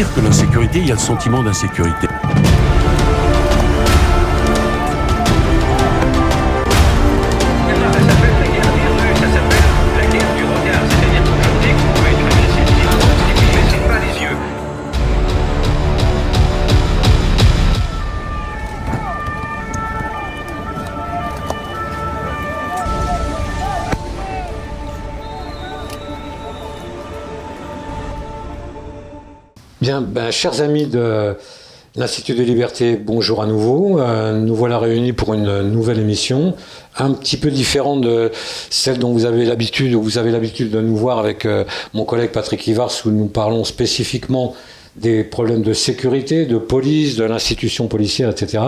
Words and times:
pire 0.00 0.14
que 0.14 0.20
l'insécurité, 0.22 0.78
il 0.78 0.86
y 0.86 0.92
a 0.92 0.94
le 0.94 1.00
sentiment 1.00 1.42
d'insécurité. 1.42 2.08
Ben, 30.00 30.30
chers 30.30 30.62
amis 30.62 30.86
de 30.86 31.36
l'Institut 31.94 32.34
de 32.34 32.42
Liberté, 32.42 32.96
bonjour 32.96 33.42
à 33.42 33.46
nouveau. 33.46 34.00
Euh, 34.00 34.32
nous 34.38 34.54
voilà 34.54 34.78
réunis 34.78 35.12
pour 35.12 35.34
une 35.34 35.62
nouvelle 35.62 35.98
émission, 35.98 36.54
un 36.96 37.12
petit 37.12 37.36
peu 37.36 37.50
différente 37.50 38.00
de 38.00 38.30
celle 38.70 38.98
dont 38.98 39.12
vous 39.12 39.26
avez 39.26 39.44
l'habitude, 39.44 39.94
vous 39.94 40.16
avez 40.16 40.30
l'habitude 40.30 40.70
de 40.70 40.80
nous 40.80 40.96
voir 40.96 41.18
avec 41.18 41.44
euh, 41.44 41.64
mon 41.92 42.04
collègue 42.04 42.30
Patrick 42.30 42.66
Ivars, 42.66 42.92
où 43.04 43.10
nous 43.10 43.26
parlons 43.26 43.64
spécifiquement 43.64 44.54
des 44.96 45.22
problèmes 45.22 45.62
de 45.62 45.72
sécurité, 45.72 46.46
de 46.46 46.58
police, 46.58 47.16
de 47.16 47.24
l'institution 47.24 47.86
policière, 47.86 48.30
etc. 48.30 48.62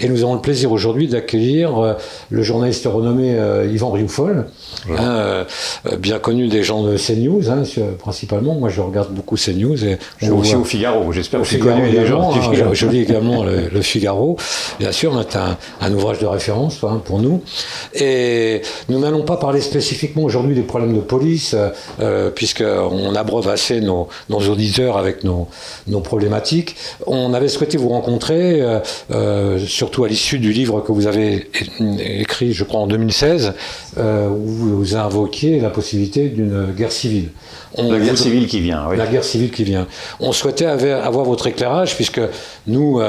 Et 0.00 0.08
nous 0.08 0.22
avons 0.22 0.34
le 0.34 0.40
plaisir 0.40 0.70
aujourd'hui 0.70 1.08
d'accueillir 1.08 1.78
euh, 1.78 1.94
le 2.30 2.42
journaliste 2.42 2.86
renommé 2.86 3.34
euh, 3.34 3.66
Yvan 3.66 3.90
Rioufol, 3.90 4.46
hein, 4.90 4.96
euh, 4.98 5.44
bien 5.98 6.18
connu 6.18 6.48
des 6.48 6.62
gens 6.62 6.82
de 6.82 6.96
CNews, 6.96 7.50
hein, 7.50 7.62
principalement. 7.98 8.54
Moi, 8.54 8.68
je 8.68 8.80
regarde 8.80 9.12
beaucoup 9.12 9.36
CNews. 9.36 9.84
Et 9.84 9.98
je 10.18 10.30
aussi 10.30 10.54
au 10.54 10.64
Figaro, 10.64 11.10
j'espère 11.12 11.40
que 11.40 11.46
c'est 11.46 11.58
connu 11.58 11.90
des 11.90 12.06
gens. 12.06 12.32
Hein, 12.32 12.72
je, 12.72 12.86
lis 12.86 13.00
également 13.02 13.44
le, 13.44 13.82
Figaro, 13.82 14.36
bien 14.78 14.92
sûr, 14.92 15.12
c'est 15.28 15.36
un, 15.36 15.56
un, 15.80 15.92
ouvrage 15.94 16.18
de 16.18 16.26
référence 16.26 16.78
hein, 16.84 17.00
pour 17.04 17.18
nous. 17.18 17.42
Et 17.94 18.62
nous 18.88 19.00
n'allons 19.00 19.22
pas 19.22 19.36
parler 19.36 19.60
spécifiquement 19.60 20.22
aujourd'hui 20.22 20.54
des 20.54 20.62
problèmes 20.62 20.94
de 20.94 21.00
police, 21.00 21.56
puisqu'on 22.34 23.14
abreuve 23.14 23.48
assez 23.48 23.80
nos, 23.80 24.08
nos 24.28 24.40
auditeurs 24.40 24.96
avec 24.96 25.24
nos 25.24 25.48
nos 25.86 26.00
problématiques. 26.00 26.76
On 27.06 27.34
avait 27.34 27.48
souhaité 27.48 27.78
vous 27.78 27.88
rencontrer, 27.88 28.60
euh, 28.60 28.78
euh, 29.10 29.58
surtout 29.58 30.04
à 30.04 30.08
l'issue 30.08 30.38
du 30.38 30.52
livre 30.52 30.80
que 30.80 30.92
vous 30.92 31.06
avez 31.06 31.48
écrit, 31.98 32.52
je 32.52 32.64
crois, 32.64 32.80
en 32.80 32.86
2016, 32.86 33.54
euh, 33.98 34.28
où 34.28 34.46
vous 34.46 34.96
invoquiez 34.96 35.60
la 35.60 35.70
possibilité 35.70 36.28
d'une 36.28 36.66
guerre 36.76 36.92
civile. 36.92 37.30
la 37.78 37.98
guerre 37.98 38.18
civile 38.18 38.46
qui 38.46 38.60
vient, 38.60 38.86
oui. 38.90 38.96
La 38.96 39.06
guerre 39.06 39.24
civile 39.24 39.50
qui 39.50 39.64
vient. 39.64 39.86
On 40.20 40.32
souhaitait 40.32 40.66
avoir 40.66 41.24
votre 41.24 41.46
éclairage, 41.46 41.96
puisque 41.96 42.20
nous, 42.66 43.00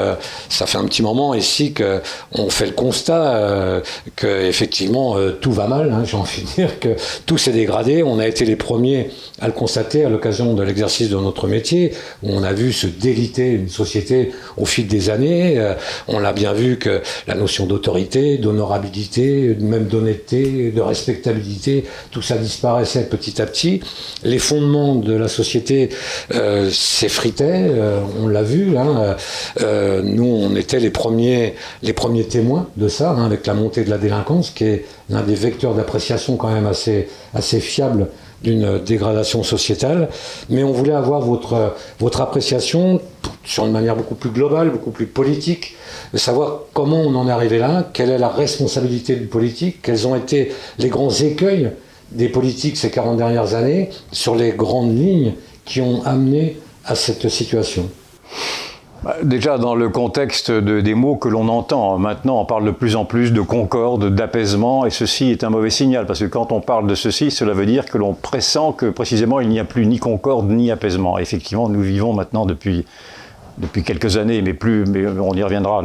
ça 0.50 0.66
fait 0.66 0.78
un 0.78 0.86
petit 0.86 1.02
moment 1.02 1.34
ici 1.34 1.74
qu'on 1.74 2.50
fait 2.50 2.68
le 2.68 2.72
constat 2.72 3.82
que 4.16 4.46
effectivement 4.46 5.18
tout 5.42 5.52
va 5.52 5.68
mal, 5.68 5.92
hein, 5.92 6.04
j'ai 6.06 6.18
envie 6.18 6.42
de 6.42 6.48
dire, 6.48 6.80
que 6.80 6.96
tout 7.26 7.38
s'est 7.38 7.52
dégradé. 7.52 8.04
On 8.04 8.20
a 8.20 8.28
été 8.28 8.46
les 8.46 8.56
premiers 8.56 9.10
à 9.42 9.48
le 9.48 9.54
constater 9.54 10.06
à 10.06 10.10
l'occasion 10.10 10.54
de 10.54 10.64
l'exercice 10.64 11.10
de 11.10 11.18
notre 11.18 11.48
métier, 11.48 11.92
où 12.24 12.30
on 12.32 12.43
a 12.44 12.54
vu 12.54 12.74
se 12.74 12.88
déliter 12.88 13.52
une 13.52 13.70
société 13.70 14.32
au 14.58 14.66
fil 14.66 14.88
des 14.88 15.10
années. 15.10 15.60
Euh, 15.60 15.74
on 16.08 16.20
l'a 16.20 16.34
bien 16.34 16.54
vu 16.54 16.78
que 16.78 17.02
la 17.28 17.36
notion 17.36 17.66
d'autorité, 17.66 18.38
d'honorabilité, 18.38 19.56
même 19.60 19.86
d'honnêteté, 19.86 20.72
de 20.72 20.82
respectabilité, 20.82 21.86
tout 22.12 22.22
ça 22.22 22.38
disparaissait 22.38 23.06
petit 23.06 23.42
à 23.42 23.46
petit. 23.46 23.82
Les 24.24 24.40
fondements 24.40 24.96
de 24.96 25.14
la 25.14 25.28
société 25.28 25.90
euh, 26.34 26.70
s'effritaient, 26.72 27.68
euh, 27.70 28.00
on 28.22 28.28
l'a 28.28 28.44
vu. 28.44 28.78
Hein. 28.78 29.16
nous, 30.04 30.26
on 30.26 30.56
était 30.56 30.80
les 30.80 30.90
premiers, 30.90 31.56
les 31.82 31.94
premiers 31.94 32.26
témoins 32.26 32.68
de 32.78 32.88
ça, 32.88 33.12
hein, 33.12 33.26
avec 33.26 33.46
la 33.48 33.54
montée 33.54 33.84
de 33.84 33.90
la 33.90 33.98
délinquance, 33.98 34.50
qui 34.50 34.66
est 34.66 34.86
l'un 35.10 35.22
des 35.22 35.36
vecteurs 35.36 35.74
d'appréciation 35.74 36.38
quand 36.38 36.52
même 36.52 36.68
assez, 36.68 37.08
assez 37.34 37.60
fiable 37.60 38.08
d'une 38.44 38.80
dégradation 38.80 39.42
sociétale, 39.44 40.10
mais 40.50 40.64
on 40.64 40.72
voulait 40.72 40.94
avoir 40.94 41.22
votre, 41.22 41.74
appréciation 42.20 43.02
sur 43.46 43.66
une 43.66 43.72
manière 43.72 43.96
beaucoup 43.96 44.16
plus 44.16 44.30
globale, 44.30 44.70
beaucoup 44.70 44.92
plus 44.92 45.08
politique, 45.08 45.76
de 46.14 46.18
savoir 46.18 46.62
comment 46.74 47.00
on 47.00 47.16
en 47.16 47.28
est 47.28 47.32
arrivé 47.32 47.58
là, 47.58 47.90
quelle 47.94 48.10
est 48.10 48.18
la 48.18 48.30
responsabilité 48.30 49.16
du 49.16 49.28
politique, 49.28 49.82
quels 49.82 50.08
ont 50.08 50.16
été 50.16 50.52
les 50.78 50.90
grands 50.90 51.12
écueils 51.12 51.72
des 52.12 52.30
politiques 52.30 52.78
ces 52.78 52.92
40 52.92 53.18
dernières 53.18 53.56
années 53.56 53.90
sur 54.12 54.36
les 54.36 54.52
grandes 54.52 54.96
lignes 54.96 55.34
qui 55.66 55.82
ont 55.82 56.04
amené 56.04 56.58
à 56.86 56.96
cette 56.96 57.30
situation. 57.30 57.90
Bah, 59.04 59.18
déjà 59.22 59.58
dans 59.58 59.76
le 59.76 59.90
contexte 59.90 60.50
des 60.50 60.94
mots 60.94 61.18
que 61.18 61.28
l'on 61.28 61.50
entend, 61.50 61.98
maintenant 61.98 62.40
on 62.40 62.46
parle 62.46 62.64
de 62.64 62.72
plus 62.72 62.96
en 62.96 63.04
plus 63.04 63.34
de 63.34 63.42
concorde, 63.42 64.16
d'apaisement, 64.16 64.86
et 64.86 64.92
ceci 64.92 65.30
est 65.30 65.44
un 65.44 65.50
mauvais 65.50 65.72
signal, 65.72 66.06
parce 66.06 66.22
que 66.22 66.26
quand 66.26 66.54
on 66.54 66.62
parle 66.62 66.88
de 66.88 66.96
ceci, 66.96 67.30
cela 67.30 67.52
veut 67.52 67.66
dire 67.66 67.86
que 67.86 67.98
l'on 67.98 68.14
pressent 68.14 68.72
que 68.72 68.86
précisément 68.86 69.42
il 69.42 69.50
n'y 69.50 69.60
a 69.60 69.66
plus 69.66 69.86
ni 69.88 70.00
concorde 70.00 70.50
ni 70.50 70.72
apaisement. 70.72 71.18
effectivement, 71.18 71.68
nous 71.68 71.82
vivons 71.82 72.14
maintenant 72.14 72.46
depuis 72.46 72.86
depuis 73.58 73.84
quelques 73.84 74.18
années, 74.18 74.42
mais 74.42 74.54
plus, 74.54 74.86
mais 74.86 75.06
on 75.08 75.34
y 75.34 75.44
reviendra, 75.44 75.84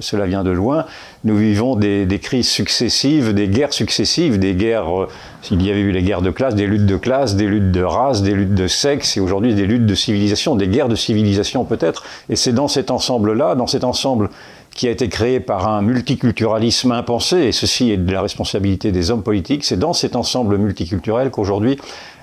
cela 0.00 0.26
vient 0.26 0.42
de 0.42 0.50
loin, 0.50 0.84
nous 1.22 1.36
vivons 1.36 1.76
des, 1.76 2.20
crises 2.20 2.48
successives, 2.48 3.32
des 3.32 3.48
guerres 3.48 3.72
successives, 3.72 4.38
des 4.38 4.54
guerres, 4.54 5.02
euh, 5.02 5.08
il 5.50 5.62
y 5.62 5.70
avait 5.70 5.80
eu 5.80 5.92
les 5.92 6.02
guerres 6.02 6.22
de 6.22 6.30
classe, 6.30 6.54
des 6.54 6.66
luttes 6.66 6.86
de 6.86 6.96
classe, 6.96 7.36
des 7.36 7.46
luttes 7.46 7.70
de 7.70 7.82
race, 7.82 8.22
des 8.22 8.34
luttes 8.34 8.54
de 8.54 8.66
sexe, 8.66 9.16
et 9.16 9.20
aujourd'hui 9.20 9.54
des 9.54 9.66
luttes 9.66 9.86
de 9.86 9.94
civilisation, 9.94 10.56
des 10.56 10.68
guerres 10.68 10.88
de 10.88 10.96
civilisation 10.96 11.64
peut-être, 11.64 12.04
et 12.28 12.36
c'est 12.36 12.52
dans 12.52 12.68
cet 12.68 12.90
ensemble-là, 12.90 13.54
dans 13.54 13.66
cet 13.66 13.84
ensemble 13.84 14.30
qui 14.74 14.88
a 14.88 14.90
été 14.90 15.08
créé 15.08 15.38
par 15.38 15.68
un 15.68 15.82
multiculturalisme 15.82 16.90
impensé, 16.90 17.44
et 17.44 17.52
ceci 17.52 17.92
est 17.92 17.96
de 17.96 18.12
la 18.12 18.22
responsabilité 18.22 18.90
des 18.90 19.12
hommes 19.12 19.22
politiques, 19.22 19.64
c'est 19.64 19.78
dans 19.78 19.92
cet 19.92 20.16
ensemble 20.16 20.58
multiculturel 20.58 21.30
qu'aujourd'hui 21.30 21.78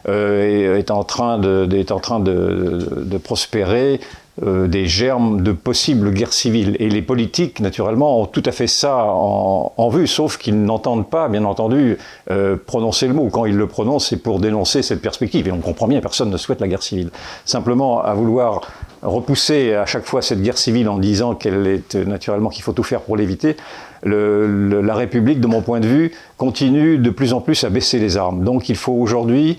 euh, 0.09 0.78
est, 0.78 0.91
en 0.91 1.06
train 1.06 1.38
de, 1.38 1.85
en 1.91 2.00
train 2.00 2.19
de 2.19 3.18
prospérer 3.24 4.01
euh, 4.44 4.68
des 4.68 4.86
germes 4.86 5.42
de 5.42 5.52
possibles 5.52 6.12
guerres 6.12 6.31
civiles. 6.31 6.78
Et 6.80 6.90
les 6.90 7.02
politiques, 7.02 7.59
naturellement, 7.59 8.22
ont 8.22 8.25
tout 8.25 8.42
à 8.46 8.53
fait 8.53 8.68
ça 8.68 9.03
en, 9.06 9.90
vue, 9.90 10.08
sauf 10.08 10.38
qu'ils 10.38 10.64
n'entendent 10.64 11.09
pas, 11.09 11.28
bien 11.28 11.44
entendu, 11.44 11.97
euh, 12.30 12.56
prononcer 12.56 13.08
le 13.08 13.14
mot. 13.14 13.28
Quand 13.30 13.46
ils 13.46 13.58
le 13.58 13.68
prononcent, 13.68 14.08
c'est 14.08 14.24
pour 14.24 14.40
dénoncer 14.40 14.84
cette 14.84 15.02
perspective. 15.02 15.50
Et 15.50 15.52
on 15.52 15.59
comprend 15.59 15.88
bien, 15.88 16.00
personne 16.00 16.30
ne 16.30 16.38
souhaite 16.38 16.62
la 16.62 16.69
guerre 16.69 16.81
civile. 16.81 17.09
Simplement, 17.44 18.02
à 18.02 18.14
vouloir 18.14 18.62
repousser 19.02 19.74
à 19.74 19.86
chaque 19.86 20.06
fois 20.06 20.22
cette 20.22 20.42
guerre 20.42 20.58
civile 20.58 20.88
en 20.88 20.98
disant 20.98 21.36
qu'elle 21.36 21.68
est 21.68 21.96
naturellement 21.96 22.50
qu'il 22.50 22.63
faut 22.63 22.72
tout 22.72 22.84
faire 22.84 23.02
pour 23.02 23.18
l'éviter, 23.18 23.58
la 24.03 24.96
République, 24.96 25.42
de 25.42 25.48
mon 25.48 25.62
point 25.62 25.80
de 25.80 25.88
vue, 25.88 26.12
continue 26.38 26.98
de 26.98 27.09
plus 27.09 27.34
en 27.34 27.42
plus 27.42 27.63
à 27.63 27.69
baisser 27.69 28.00
les 28.00 28.18
armes. 28.18 28.44
Donc 28.44 28.69
il 28.69 28.75
faut 28.75 28.94
aujourd'hui 28.94 29.58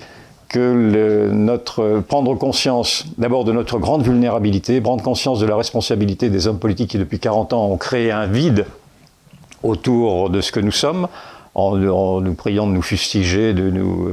que 0.53 1.31
notre, 1.33 2.01
prendre 2.07 2.35
conscience 2.37 3.07
d'abord 3.19 3.45
de 3.45 3.53
notre 3.53 3.79
grande 3.79 4.03
vulnérabilité, 4.03 4.81
prendre 4.81 5.03
conscience 5.03 5.41
de 5.41 5.47
la 5.47 5.57
responsabilité 5.57 6.31
des 6.31 6.47
hommes 6.47 6.59
politiques 6.59 6.91
qui 6.91 6.99
depuis 6.99 7.19
40 7.19 7.53
ans 7.55 7.67
ont 7.67 7.79
créé 7.79 8.13
un 8.13 8.27
vide 8.27 8.67
autour 9.63 10.31
de 10.31 10.41
ce 10.41 10.53
que 10.53 10.61
nous 10.61 10.73
sommes, 10.73 11.09
en, 11.55 11.77
nous 11.77 12.35
priant 12.35 12.67
de 12.67 12.73
nous 12.73 12.83
fustiger, 12.83 13.53
de 13.53 13.71
nous, 13.71 14.09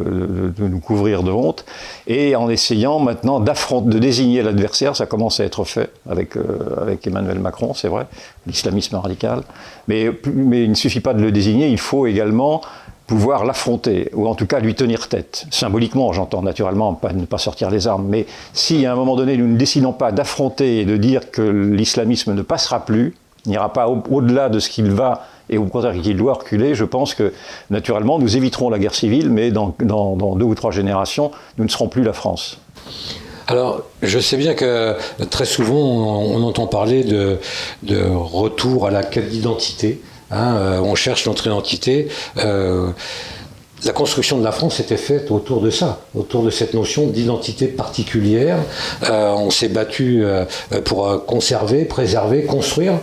de, 0.57 0.67
nous, 0.67 0.79
couvrir 0.79 1.23
de 1.23 1.31
honte, 1.31 1.65
et 2.07 2.35
en 2.35 2.49
essayant 2.49 2.99
maintenant 2.99 3.39
de 3.39 3.99
désigner 3.99 4.41
l'adversaire, 4.41 4.95
ça 4.95 5.05
commence 5.05 5.39
à 5.39 5.45
être 5.45 5.63
fait 5.63 5.91
avec, 6.09 6.35
euh, 6.35 6.95
Emmanuel 7.05 7.39
Macron, 7.39 7.73
c'est 7.73 7.87
vrai, 7.87 8.07
l'islamisme 8.45 8.95
radical, 8.95 9.43
mais 9.87 10.09
il 10.25 10.69
ne 10.69 10.75
suffit 10.75 10.99
pas 10.99 11.13
de 11.13 11.21
le 11.21 11.31
désigner, 11.31 11.69
il 11.69 11.79
faut 11.79 12.07
également 12.07 12.61
pouvoir 13.09 13.43
l'affronter, 13.43 14.11
ou 14.13 14.27
en 14.27 14.35
tout 14.35 14.45
cas 14.45 14.59
lui 14.59 14.75
tenir 14.75 15.07
tête. 15.07 15.47
Symboliquement, 15.49 16.13
j'entends 16.13 16.43
naturellement 16.43 16.93
pas, 16.93 17.11
ne 17.11 17.25
pas 17.25 17.39
sortir 17.39 17.71
les 17.71 17.87
armes, 17.87 18.05
mais 18.07 18.27
si 18.53 18.85
à 18.85 18.91
un 18.91 18.95
moment 18.95 19.15
donné 19.15 19.35
nous 19.35 19.47
ne 19.47 19.57
décidons 19.57 19.93
pas 19.93 20.11
d'affronter 20.11 20.81
et 20.81 20.85
de 20.85 20.95
dire 20.95 21.31
que 21.31 21.41
l'islamisme 21.41 22.35
ne 22.35 22.43
passera 22.43 22.85
plus, 22.85 23.15
n'ira 23.47 23.73
pas 23.73 23.87
au-delà 23.87 24.49
de 24.49 24.59
ce 24.59 24.69
qu'il 24.69 24.91
va 24.91 25.25
et 25.49 25.57
au 25.57 25.65
contraire 25.65 25.99
qu'il 25.99 26.17
doit 26.17 26.35
reculer, 26.35 26.75
je 26.75 26.85
pense 26.85 27.15
que 27.15 27.33
naturellement 27.71 28.19
nous 28.19 28.37
éviterons 28.37 28.69
la 28.69 28.77
guerre 28.77 28.93
civile, 28.93 29.31
mais 29.31 29.49
dans, 29.49 29.73
deux 29.79 30.45
ou 30.45 30.53
trois 30.53 30.69
générations, 30.69 31.31
nous 31.57 31.63
ne 31.63 31.69
serons 31.69 31.87
plus 31.87 32.03
la 32.03 32.13
France. 32.13 32.59
Alors, 33.47 33.81
je 34.03 34.19
sais 34.19 34.37
bien 34.37 34.53
que 34.53 34.95
très 35.31 35.45
souvent, 35.45 35.79
on, 35.79 36.43
entend 36.43 36.67
parler 36.67 37.03
de, 37.03 37.39
de, 37.81 38.03
retour 38.05 38.85
à 38.85 38.91
la 38.91 39.01
quête 39.01 39.29
d'identité. 39.29 39.99
Hein, 40.31 40.55
euh, 40.57 40.79
on 40.79 40.95
cherche 40.95 41.25
notre 41.27 41.47
identité. 41.47 42.07
Euh, 42.37 42.89
la 43.85 43.93
construction 43.93 44.37
de 44.37 44.43
la 44.43 44.51
France 44.51 44.81
était 44.81 44.97
faite 44.97 45.31
autour 45.31 45.61
de 45.61 45.69
ça, 45.69 46.01
autour 46.13 46.43
de 46.43 46.49
cette 46.49 46.73
notion 46.73 47.07
d'identité 47.07 47.67
particulière. 47.67 48.57
Euh, 49.09 49.31
on 49.31 49.51
s'est 49.51 49.69
battu 49.69 50.21
pour 50.83 51.25
conserver, 51.25 51.85
préserver, 51.85 52.43
construire 52.43 52.95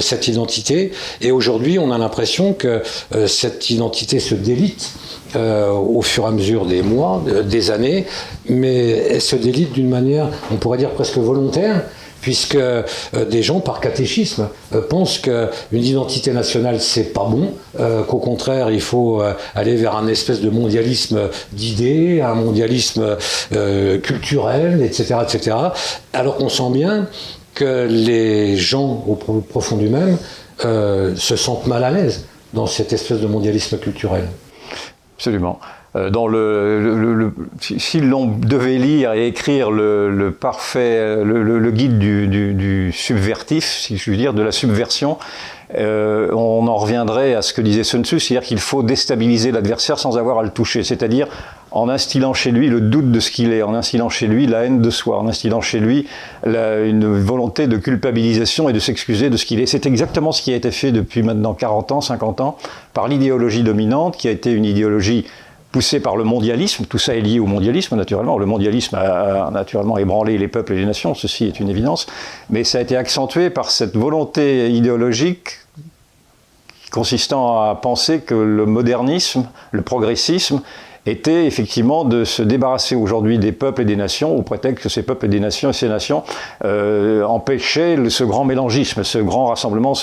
cette 0.00 0.26
identité. 0.26 0.90
Et 1.20 1.30
aujourd'hui, 1.30 1.78
on 1.78 1.92
a 1.92 1.98
l'impression 1.98 2.52
que 2.52 2.82
cette 3.28 3.70
identité 3.70 4.18
se 4.18 4.34
délite 4.34 4.90
au 5.36 6.02
fur 6.02 6.24
et 6.24 6.26
à 6.26 6.30
mesure 6.32 6.66
des 6.66 6.82
mois, 6.82 7.22
des 7.44 7.70
années, 7.70 8.06
mais 8.48 8.88
elle 9.10 9.22
se 9.22 9.36
délite 9.36 9.72
d'une 9.72 9.88
manière, 9.88 10.30
on 10.50 10.56
pourrait 10.56 10.78
dire 10.78 10.90
presque 10.90 11.18
volontaire, 11.18 11.84
puisque 12.24 12.54
euh, 12.54 12.82
des 13.30 13.42
gens, 13.42 13.60
par 13.60 13.80
catéchisme, 13.80 14.48
euh, 14.74 14.80
pensent 14.80 15.18
qu'une 15.18 15.50
identité 15.70 16.32
nationale, 16.32 16.80
c'est 16.80 17.12
pas 17.12 17.26
bon, 17.26 17.52
euh, 17.78 18.02
qu'au 18.02 18.16
contraire, 18.16 18.70
il 18.70 18.80
faut 18.80 19.22
aller 19.54 19.76
vers 19.76 19.94
un 19.94 20.08
espèce 20.08 20.40
de 20.40 20.48
mondialisme 20.48 21.28
d'idées, 21.52 22.22
un 22.22 22.34
mondialisme 22.34 23.16
culturel, 24.02 24.82
etc., 24.82 25.16
etc., 25.22 25.56
alors 26.14 26.36
qu'on 26.36 26.48
sent 26.48 26.70
bien 26.72 27.08
que 27.54 27.86
les 27.88 28.56
gens, 28.56 29.04
au 29.06 29.14
profond 29.16 29.76
du 29.76 29.88
même, 29.88 30.16
se 30.60 31.36
sentent 31.36 31.66
mal 31.66 31.84
à 31.84 31.90
l'aise 31.90 32.24
dans 32.54 32.66
cette 32.66 32.92
espèce 32.94 33.20
de 33.20 33.26
mondialisme 33.26 33.76
culturel. 33.76 34.24
Absolument. 35.16 35.58
Euh, 35.96 36.10
dans 36.10 36.26
le, 36.26 37.32
si 37.60 38.00
l'on 38.00 38.26
devait 38.26 38.78
lire 38.78 39.12
et 39.12 39.28
écrire 39.28 39.70
le, 39.70 40.30
parfait, 40.32 41.22
le, 41.22 41.70
guide 41.70 41.98
du, 41.98 42.92
subvertif, 42.92 43.64
si 43.64 43.96
je 43.96 44.10
veux 44.10 44.16
dire, 44.16 44.34
de 44.34 44.42
la 44.42 44.50
subversion, 44.50 45.18
euh, 45.76 46.30
on 46.32 46.66
en 46.66 46.76
reviendrait 46.76 47.34
à 47.34 47.42
ce 47.42 47.52
que 47.52 47.60
disait 47.60 47.84
Sun 47.84 48.04
Tzu, 48.04 48.20
c'est-à-dire 48.20 48.46
qu'il 48.46 48.58
faut 48.58 48.82
déstabiliser 48.82 49.50
l'adversaire 49.50 49.98
sans 49.98 50.18
avoir 50.18 50.38
à 50.38 50.42
le 50.42 50.50
toucher, 50.50 50.82
c'est-à-dire 50.82 51.26
en 51.70 51.88
instillant 51.88 52.34
chez 52.34 52.52
lui 52.52 52.68
le 52.68 52.80
doute 52.80 53.10
de 53.10 53.18
ce 53.18 53.30
qu'il 53.30 53.52
est, 53.52 53.62
en 53.62 53.74
instillant 53.74 54.08
chez 54.08 54.26
lui 54.26 54.46
la 54.46 54.64
haine 54.64 54.80
de 54.80 54.90
soi, 54.90 55.18
en 55.18 55.26
instillant 55.26 55.60
chez 55.60 55.80
lui 55.80 56.06
une 56.44 57.18
volonté 57.18 57.66
de 57.66 57.76
culpabilisation 57.76 58.68
et 58.68 58.72
de 58.72 58.78
s'excuser 58.78 59.30
de 59.30 59.36
ce 59.36 59.44
qu'il 59.44 59.60
est. 59.60 59.66
C'est 59.66 59.86
exactement 59.86 60.30
ce 60.30 60.42
qui 60.42 60.52
a 60.52 60.56
été 60.56 60.70
fait 60.70 60.92
depuis 60.92 61.22
maintenant 61.22 61.54
40 61.54 61.92
ans, 61.92 62.00
50 62.00 62.40
ans, 62.40 62.56
par 62.92 63.08
l'idéologie 63.08 63.64
dominante, 63.64 64.16
qui 64.16 64.28
a 64.28 64.30
été 64.30 64.52
une 64.52 64.64
idéologie 64.64 65.24
poussé 65.74 65.98
par 65.98 66.16
le 66.16 66.22
mondialisme. 66.22 66.84
Tout 66.88 66.98
ça 66.98 67.16
est 67.16 67.20
lié 67.20 67.40
au 67.40 67.46
mondialisme, 67.46 67.96
naturellement. 67.96 68.38
Le 68.38 68.46
mondialisme 68.46 68.94
a, 68.94 69.50
naturellement 69.50 69.98
ébranlé 69.98 70.38
les 70.38 70.46
peuples 70.46 70.74
et 70.74 70.76
les 70.76 70.86
nations, 70.86 71.16
ceci 71.16 71.46
est 71.46 71.58
une 71.58 71.68
évidence. 71.68 72.06
Mais 72.48 72.62
ça 72.62 72.78
a 72.78 72.80
été 72.80 72.96
accentué 72.96 73.50
par 73.50 73.72
cette 73.72 73.96
volonté 73.96 74.70
idéologique 74.70 75.58
consistant 76.92 77.68
à 77.68 77.74
penser 77.74 78.20
que 78.20 78.36
le 78.36 78.66
modernisme, 78.66 79.48
le 79.72 79.82
progressisme, 79.82 80.62
était 81.06 81.46
effectivement 81.46 82.04
de 82.04 82.24
se 82.24 82.42
débarrasser 82.42 82.94
aujourd'hui 82.94 83.38
des 83.38 83.52
peuples 83.52 83.82
et 83.82 83.84
des 83.84 83.96
nations, 83.96 84.34
au 84.36 84.42
prétexte 84.42 84.82
que 84.82 84.88
ces 84.88 85.02
peuples 85.02 85.26
et 85.26 85.28
des 85.28 85.40
nations 85.40 85.70
et 85.70 85.72
ces 85.74 85.88
nations 85.88 86.22
euh, 86.64 87.22
empêchaient 87.24 87.98
ce 88.08 88.24
grand 88.24 88.44
mélangisme, 88.44 89.04
ce 89.04 89.18
grand 89.18 89.46
rassemblement, 89.46 89.94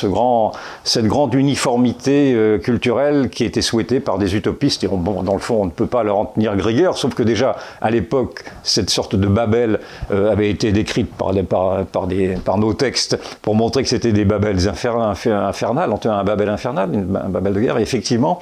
cette 0.84 1.06
grande 1.06 1.34
uniformité 1.34 2.34
euh, 2.34 2.60
culturelle 2.60 3.30
qui 3.30 3.46
était 3.46 3.62
souhaitée 3.62 4.00
par 4.00 4.20
des 4.20 4.36
utopistes. 4.36 4.84
Et 4.84 4.88
bon, 4.88 5.24
dans 5.24 5.34
le 5.34 5.40
fond, 5.40 5.62
on 5.62 5.66
ne 5.66 5.72
peut 5.72 5.88
pas 5.88 6.04
leur 6.04 6.18
en 6.18 6.26
tenir 6.26 6.52
rigueur, 6.54 6.98
sauf 6.98 7.16
que 7.16 7.24
déjà, 7.24 7.56
à 7.82 7.90
l'époque, 7.90 8.44
cette 8.64 8.90
sorte 8.90 9.16
de 9.16 9.28
Babel 9.28 9.80
euh, 10.12 10.32
avait 10.32 10.50
été 10.50 10.72
décrite 10.72 11.12
par, 11.16 11.34
nos 12.58 12.74
textes 12.74 13.18
pour 13.42 13.56
montrer 13.56 13.84
que 13.84 13.90
c'était 13.90 14.12
des 14.12 14.26
Babels 14.26 14.68
infernales, 14.68 15.96
un 16.06 16.24
Babel 16.24 16.50
infernal, 16.50 16.90
un 16.94 17.30
Babel 17.30 17.54
de 17.54 17.60
guerre. 17.60 17.78
Et 17.80 17.82
effectivement, 17.82 18.40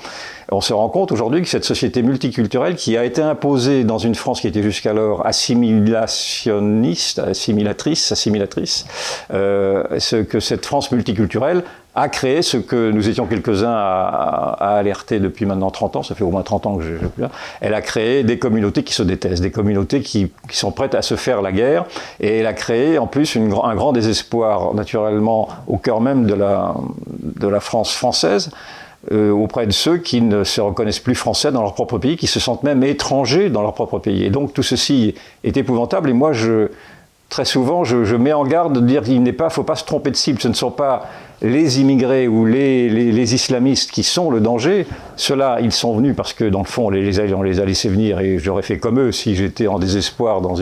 on 0.51 0.61
se 0.61 0.73
rend 0.73 0.89
compte 0.89 1.11
aujourd'hui 1.11 1.41
que 1.41 1.47
cette 1.47 1.63
société 1.63 2.01
multiculturelle 2.01 2.48
qui 2.75 2.97
a 2.97 3.05
été 3.05 3.21
imposée 3.21 3.83
dans 3.83 3.97
une 3.97 4.15
France 4.15 4.41
qui 4.41 4.47
était 4.47 4.63
jusqu'alors 4.63 5.25
assimilationniste, 5.25 7.19
assimilatrice, 7.19 8.11
assimilatrice, 8.11 8.85
euh, 9.33 9.83
ce, 9.99 10.17
que 10.17 10.39
cette 10.39 10.65
France 10.65 10.91
multiculturelle 10.91 11.63
a 11.95 12.07
créé 12.07 12.41
ce 12.41 12.57
que 12.57 12.91
nous 12.91 13.09
étions 13.09 13.25
quelques-uns 13.25 13.73
à, 13.73 14.77
alerter 14.77 15.19
depuis 15.19 15.45
maintenant 15.45 15.69
30 15.69 15.97
ans, 15.97 16.03
ça 16.03 16.15
fait 16.15 16.23
au 16.23 16.31
moins 16.31 16.43
30 16.43 16.65
ans 16.65 16.77
que 16.77 16.83
je 16.83 16.97
suis 16.97 17.07
là, 17.17 17.29
elle 17.61 17.73
a 17.73 17.81
créé 17.81 18.23
des 18.23 18.39
communautés 18.39 18.83
qui 18.83 18.93
se 18.93 19.03
détestent, 19.03 19.41
des 19.41 19.51
communautés 19.51 20.01
qui, 20.01 20.31
sont 20.51 20.71
prêtes 20.71 20.95
à 20.95 21.01
se 21.01 21.15
faire 21.15 21.41
la 21.41 21.51
guerre, 21.51 21.85
et 22.19 22.37
elle 22.37 22.47
a 22.47 22.53
créé 22.53 22.97
en 22.99 23.07
plus 23.07 23.35
un 23.37 23.75
grand 23.75 23.91
désespoir 23.91 24.73
naturellement 24.73 25.49
au 25.67 25.77
cœur 25.77 25.99
même 25.99 26.25
de 26.25 26.35
la 26.35 27.59
France 27.59 27.93
française, 27.93 28.51
euh, 29.11 29.31
auprès 29.31 29.65
de 29.65 29.71
ceux 29.71 29.97
qui 29.97 30.21
ne 30.21 30.43
se 30.43 30.59
reconnaissent 30.59 30.99
plus 30.99 31.15
français 31.15 31.51
dans 31.51 31.61
leur 31.61 31.73
propre 31.73 31.97
pays, 31.97 32.17
qui 32.17 32.27
se 32.27 32.39
sentent 32.39 32.63
même 32.63 32.83
étrangers 32.83 33.49
dans 33.49 33.61
leur 33.61 33.73
propre 33.73 33.97
pays. 33.99 34.25
Et 34.25 34.29
donc 34.29 34.53
tout 34.53 34.63
ceci 34.63 35.15
est 35.45 35.55
épouvantable. 35.55 36.09
Et 36.09 36.13
moi, 36.13 36.33
je, 36.33 36.67
très 37.29 37.45
souvent, 37.45 37.85
je, 37.85 38.15
mets 38.15 38.33
en 38.33 38.43
garde 38.43 38.73
de 38.73 38.81
dire 38.81 39.03
qu'il 39.03 39.23
ne 39.23 39.31
faut 39.49 39.63
pas 39.63 39.77
se 39.77 39.85
tromper 39.85 40.11
de 40.11 40.17
cible. 40.17 40.41
Ce 40.41 40.49
ne 40.49 40.53
sont 40.53 40.71
pas 40.71 41.07
les 41.41 41.79
immigrés 41.79 42.27
ou 42.27 42.45
les, 42.45 43.33
islamistes 43.33 43.91
qui 43.91 44.03
sont 44.03 44.29
le 44.29 44.39
danger. 44.39 44.85
Ceux-là, 45.15 45.59
ils 45.61 45.71
sont 45.71 45.95
venus 45.95 46.15
parce 46.15 46.33
que, 46.33 46.43
dans 46.43 46.59
le 46.59 46.65
fond, 46.65 46.87
on 46.87 46.89
les, 46.89 47.03
les 47.03 47.59
a 47.59 47.65
laissés 47.65 47.89
venir 47.89 48.19
et 48.19 48.39
j'aurais 48.39 48.63
fait 48.63 48.77
comme 48.77 48.99
eux 48.99 49.11
si 49.11 49.35
j'étais 49.35 49.67
en 49.67 49.79
désespoir 49.79 50.41
dans, 50.41 50.55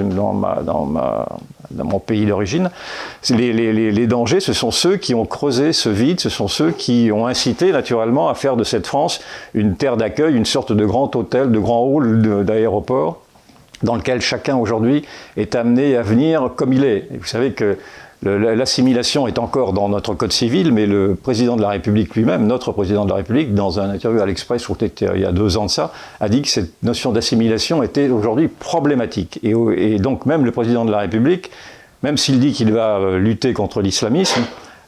mon 1.72 2.00
pays 2.00 2.26
d'origine, 2.26 2.70
les, 3.30 4.08
dangers, 4.08 4.40
ce 4.40 4.54
sont 4.54 4.72
ceux 4.72 4.98
qui 4.98 5.16
ont 5.16 5.26
creusé 5.26 5.74
ce 5.74 5.90
vide, 5.90 6.20
ce 6.20 6.30
sont 6.30 6.48
ceux 6.48 6.72
qui 6.72 7.10
ont 7.12 7.28
incité 7.28 7.72
naturellement 7.72 8.30
à 8.30 8.36
faire 8.36 8.56
de 8.56 8.64
cette 8.64 8.88
France 8.88 9.20
une 9.54 9.76
terre 9.76 9.98
d'accueil, 9.98 10.36
une 10.36 10.46
sorte 10.46 10.72
de 10.72 10.86
grand 10.86 11.16
hôtel, 11.16 11.52
de 11.52 11.60
grand 11.60 11.84
hall 11.84 12.46
d'aéroport, 12.46 13.22
dans 13.84 13.96
lequel 13.96 14.22
chacun 14.22 14.58
aujourd'hui 14.58 15.06
est 15.38 15.56
amené 15.56 15.96
à 15.96 16.02
venir 16.02 16.52
comme 16.56 16.74
il 16.74 16.84
est. 16.84 17.08
Vous 17.20 17.26
savez 17.26 17.52
que 17.52 17.78
L'assimilation 18.24 19.28
est 19.28 19.38
encore 19.38 19.74
dans 19.74 19.90
notre 19.90 20.16
code 20.16 20.32
civil, 20.32 20.72
mais 20.72 20.88
le 20.88 21.16
président 21.16 21.56
de 21.56 21.62
la 21.62 21.70
République 21.70 22.16
lui-même, 22.16 22.48
notre 22.48 22.72
président 22.72 23.06
de 23.06 23.10
la 23.12 23.18
République, 23.18 23.54
dans 23.54 23.80
un 23.80 23.92
interview 23.92 24.22
à 24.22 24.26
l'Express, 24.26 24.68
il 25.02 25.22
y 25.22 25.26
a 25.26 25.32
deux 25.32 25.58
ans 25.58 25.66
de 25.66 25.70
ça, 25.70 25.94
a 26.20 26.28
dit 26.28 26.42
que 26.42 26.48
cette 26.48 26.82
notion 26.82 27.12
d'assimilation 27.12 27.84
était 27.84 28.10
aujourd'hui 28.10 28.48
problématique. 28.48 29.40
Et, 29.44 29.54
et, 29.78 30.00
donc 30.00 30.26
même 30.26 30.46
le 30.46 30.52
président 30.52 30.84
de 30.84 30.92
la 30.92 31.00
République, 31.00 31.52
même 32.02 32.18
s'il 32.18 32.40
dit 32.40 32.54
qu'il 32.54 32.74
va 32.74 32.98
euh, 32.98 33.20
lutter 33.20 33.54
contre 33.54 33.82
l'islamisme, 33.82 34.42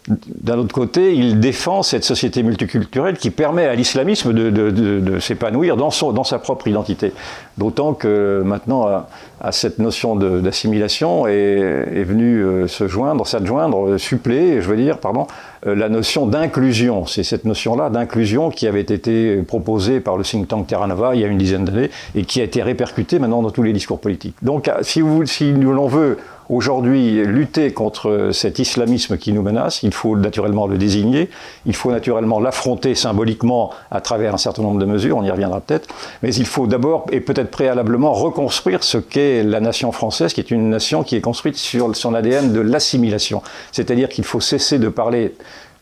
d'un 0.10 0.58
autre 0.58 0.74
côté, 0.74 1.14
il 1.14 1.40
défend 1.40 1.84
cette 1.84 2.04
société 2.04 2.42
multiculturelle 2.42 3.18
qui 3.18 3.30
permet 3.30 3.66
à 3.66 3.76
l'islamisme 3.76 4.34
de, 4.34 5.20
s'épanouir 5.20 5.78
dans, 5.78 5.92
sa 5.92 6.40
propre 6.40 6.68
identité. 6.68 7.14
D'autant 7.58 7.94
que 7.94 8.42
maintenant, 8.44 9.06
à, 9.42 9.52
cette 9.52 9.80
notion 9.80 10.16
d'assimilation 10.16 11.28
est, 11.28 11.32
est, 11.32 12.04
venue 12.04 12.44
euh, 12.44 12.68
se 12.68 12.88
joindre, 12.88 13.28
s'adjoindre, 13.28 13.98
suppléer, 13.98 14.62
je 14.62 14.70
veux 14.70 14.78
dire, 14.78 14.98
pardon, 14.98 15.28
euh, 15.68 15.76
la 15.76 15.90
notion 15.90 16.26
d'inclusion. 16.26 17.06
C'est 17.06 17.24
cette 17.24 17.46
notion-là 17.46 17.90
d'inclusion 17.90 18.50
qui 18.50 18.68
avait 18.68 18.82
été 18.82 19.42
proposée 19.44 20.00
par 20.00 20.18
le 20.18 20.24
think 20.24 20.48
tank 20.48 20.68
Terra 20.68 20.88
il 21.14 21.22
y 21.22 21.24
a 21.24 21.28
une 21.28 21.38
dizaine 21.38 21.66
d'années 21.66 21.92
et 22.16 22.24
qui 22.24 22.42
a 22.42 22.44
été 22.44 22.64
répercutée 22.64 23.20
maintenant 23.20 23.42
dans 23.42 23.52
tous 23.52 23.64
les 23.64 23.74
discours 23.74 24.00
politiques. 24.00 24.36
Donc, 24.42 24.72
si, 24.82 25.02
vous, 25.02 25.26
si 25.26 25.52
l'on 25.52 25.88
veut 25.88 26.18
aujourd'hui 26.50 27.24
lutter 27.24 27.72
contre 27.72 28.30
cet 28.34 28.60
islamisme 28.60 29.18
qui 29.18 29.32
nous 29.34 29.42
menace, 29.42 29.84
il 29.84 29.94
faut 29.94 30.18
naturellement 30.18 30.68
le 30.68 30.78
désigner, 30.78 31.30
il 31.66 31.76
faut 31.76 31.92
naturellement 31.92 32.40
l'affronter 32.40 32.96
symboliquement 32.96 33.72
à 33.92 34.02
travers 34.02 34.34
un 34.34 34.38
certain 34.38 34.64
nombre 34.64 34.80
de 34.80 34.86
mesures, 34.86 35.18
on 35.18 35.24
y 35.24 35.32
reviendra 35.32 35.62
peut-être, 35.62 35.88
mais 36.24 36.34
il 36.34 36.46
faut 36.46 36.68
d'abord 36.68 37.06
et 37.12 37.22
peut-être 37.22 37.52
préalablement 37.52 38.14
reconstruire 38.14 38.84
ce 38.84 38.98
qu'est 38.98 39.44
la 39.44 39.60
nation 39.60 39.92
française, 39.92 40.34
qui 40.34 40.42
est 40.42 40.52
une 40.52 40.70
nation 40.70 41.04
qui 41.04 41.16
est 41.16 41.22
construite 41.22 41.56
sur 41.56 41.96
son 41.96 42.14
ADN 42.14 42.52
de 42.52 42.60
l'assimilation. 42.60 43.42
C'est-à-dire 43.72 44.10
qu'il 44.10 44.24
faut 44.26 44.40
cesser 44.40 44.80
de 44.80 44.90
parler 44.90 45.36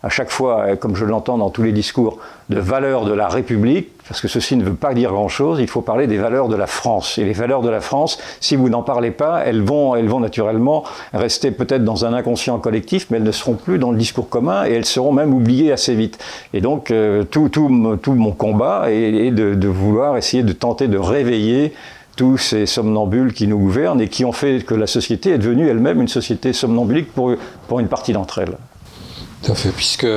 à 0.03 0.09
chaque 0.09 0.29
fois, 0.29 0.61
euh, 0.61 0.75
comme 0.75 0.95
je 0.95 1.05
l'entends 1.05 1.37
dans 1.37 1.49
tous 1.49 1.63
les 1.63 1.71
discours, 1.71 2.19
de 2.49 2.59
valeurs 2.59 3.03
de 3.05 3.13
la 3.13 3.27
République, 3.27 3.89
parce 4.07 4.21
que 4.21 4.29
ceci 4.29 4.55
ne 4.55 4.63
veut 4.63 4.73
pas 4.73 4.93
dire 4.93 5.11
grand-chose, 5.11 5.59
il 5.59 5.67
faut 5.67 5.81
parler 5.81 6.07
des 6.07 6.17
valeurs 6.17 6.47
de 6.47 6.55
la 6.55 6.67
France. 6.67 7.17
Et 7.17 7.25
les 7.25 7.33
valeurs 7.33 7.61
de 7.61 7.69
la 7.69 7.81
France, 7.81 8.17
si 8.39 8.55
vous 8.55 8.69
n'en 8.69 8.83
parlez 8.83 9.11
pas, 9.11 9.41
elles 9.45 9.61
vont, 9.61 9.95
elles 9.95 10.07
vont 10.07 10.21
naturellement 10.21 10.83
rester 11.13 11.51
peut-être 11.51 11.83
dans 11.83 12.05
un 12.05 12.13
inconscient 12.13 12.57
collectif, 12.59 13.07
mais 13.09 13.17
elles 13.17 13.23
ne 13.23 13.31
seront 13.31 13.55
plus 13.55 13.79
dans 13.79 13.91
le 13.91 13.97
discours 13.97 14.29
commun 14.29 14.65
et 14.65 14.71
elles 14.71 14.85
seront 14.85 15.11
même 15.11 15.33
oubliées 15.33 15.73
assez 15.73 15.93
vite. 15.93 16.23
Et 16.53 16.61
donc, 16.61 16.89
euh, 16.91 17.23
tout, 17.23 17.49
tout, 17.49 17.97
tout, 18.01 18.13
mon 18.13 18.31
combat 18.31 18.85
est, 18.91 19.31
de, 19.31 19.53
de 19.53 19.67
vouloir 19.67 20.15
essayer 20.15 20.43
de 20.43 20.53
tenter 20.53 20.87
de 20.87 20.97
réveiller 20.97 21.73
tous 22.15 22.37
ces 22.37 22.65
somnambules 22.65 23.33
qui 23.33 23.47
nous 23.47 23.59
gouvernent 23.59 24.01
et 24.01 24.07
qui 24.07 24.25
ont 24.25 24.31
fait 24.31 24.65
que 24.65 24.73
la 24.73 24.87
société 24.87 25.31
est 25.31 25.37
devenue 25.37 25.67
elle-même 25.67 26.01
une 26.01 26.07
société 26.07 26.53
somnambulique 26.53 27.13
pour, 27.13 27.33
pour 27.67 27.79
une 27.79 27.87
partie 27.87 28.13
d'entre 28.13 28.39
elles. 28.39 28.57
Tout 29.47 29.53
à 29.53 29.55
fait, 29.55 29.69
puisque 29.69 30.07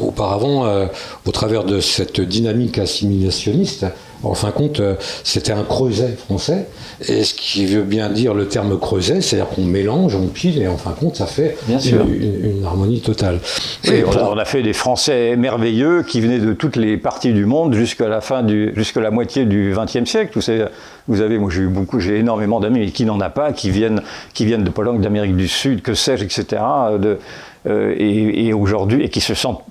auparavant, 0.00 0.66
euh, 0.66 0.86
au 1.24 1.30
travers 1.30 1.62
de 1.62 1.78
cette 1.78 2.20
dynamique 2.20 2.76
assimilationniste, 2.76 3.86
en 4.24 4.34
fin 4.34 4.48
de 4.48 4.52
compte, 4.52 4.80
euh, 4.80 4.96
c'était 5.22 5.52
un 5.52 5.62
creuset 5.62 6.16
français, 6.26 6.66
et 7.08 7.22
ce 7.22 7.32
qui 7.32 7.66
veut 7.66 7.84
bien 7.84 8.10
dire 8.10 8.34
le 8.34 8.48
terme 8.48 8.76
creuset, 8.80 9.20
c'est-à-dire 9.20 9.48
qu'on 9.48 9.62
mélange, 9.62 10.16
on 10.16 10.26
pile, 10.26 10.60
et 10.60 10.66
en 10.66 10.76
fin 10.76 10.90
de 10.90 10.96
compte, 10.96 11.14
ça 11.14 11.26
fait 11.26 11.56
une, 11.68 12.64
harmonie 12.64 13.00
totale. 13.00 13.38
et 13.84 14.02
on, 14.04 14.36
a, 14.36 14.44
fait 14.44 14.64
des 14.64 14.72
Français 14.72 15.36
merveilleux 15.36 16.02
qui 16.02 16.20
venaient 16.20 16.40
de 16.40 16.52
toutes 16.52 16.74
les 16.74 16.96
parties 16.96 17.32
du 17.32 17.46
monde 17.46 17.74
jusqu'à 17.74 18.08
la 18.08 18.20
fin 18.20 18.42
du, 18.42 18.72
jusqu'à 18.74 19.00
la 19.00 19.12
moitié 19.12 19.44
du 19.44 19.72
XXe 19.72 20.10
siècle. 20.10 20.32
Vous 20.34 20.42
savez, 20.42 20.66
vous 21.06 21.20
avez, 21.20 21.38
moi 21.38 21.48
j'ai 21.50 21.62
eu 21.62 21.68
beaucoup, 21.68 22.00
j'ai 22.00 22.18
énormément 22.18 22.58
d'amis, 22.58 22.80
mais 22.80 22.90
qui 22.90 23.04
n'en 23.04 23.20
a 23.20 23.30
pas, 23.30 23.52
qui 23.52 23.70
viennent, 23.70 24.02
qui 24.34 24.44
viennent 24.44 24.64
de 24.64 24.70
Pologne, 24.70 25.00
d'Amérique 25.00 25.36
du 25.36 25.48
Sud, 25.48 25.80
que 25.80 25.94
sais-je, 25.94 26.24
etc. 26.24 26.60
De, 26.98 27.18
et, 27.66 28.52
aujourd'hui, 28.52 29.04
et 29.04 29.08
qui 29.08 29.20
se 29.20 29.34
sentent 29.34 29.62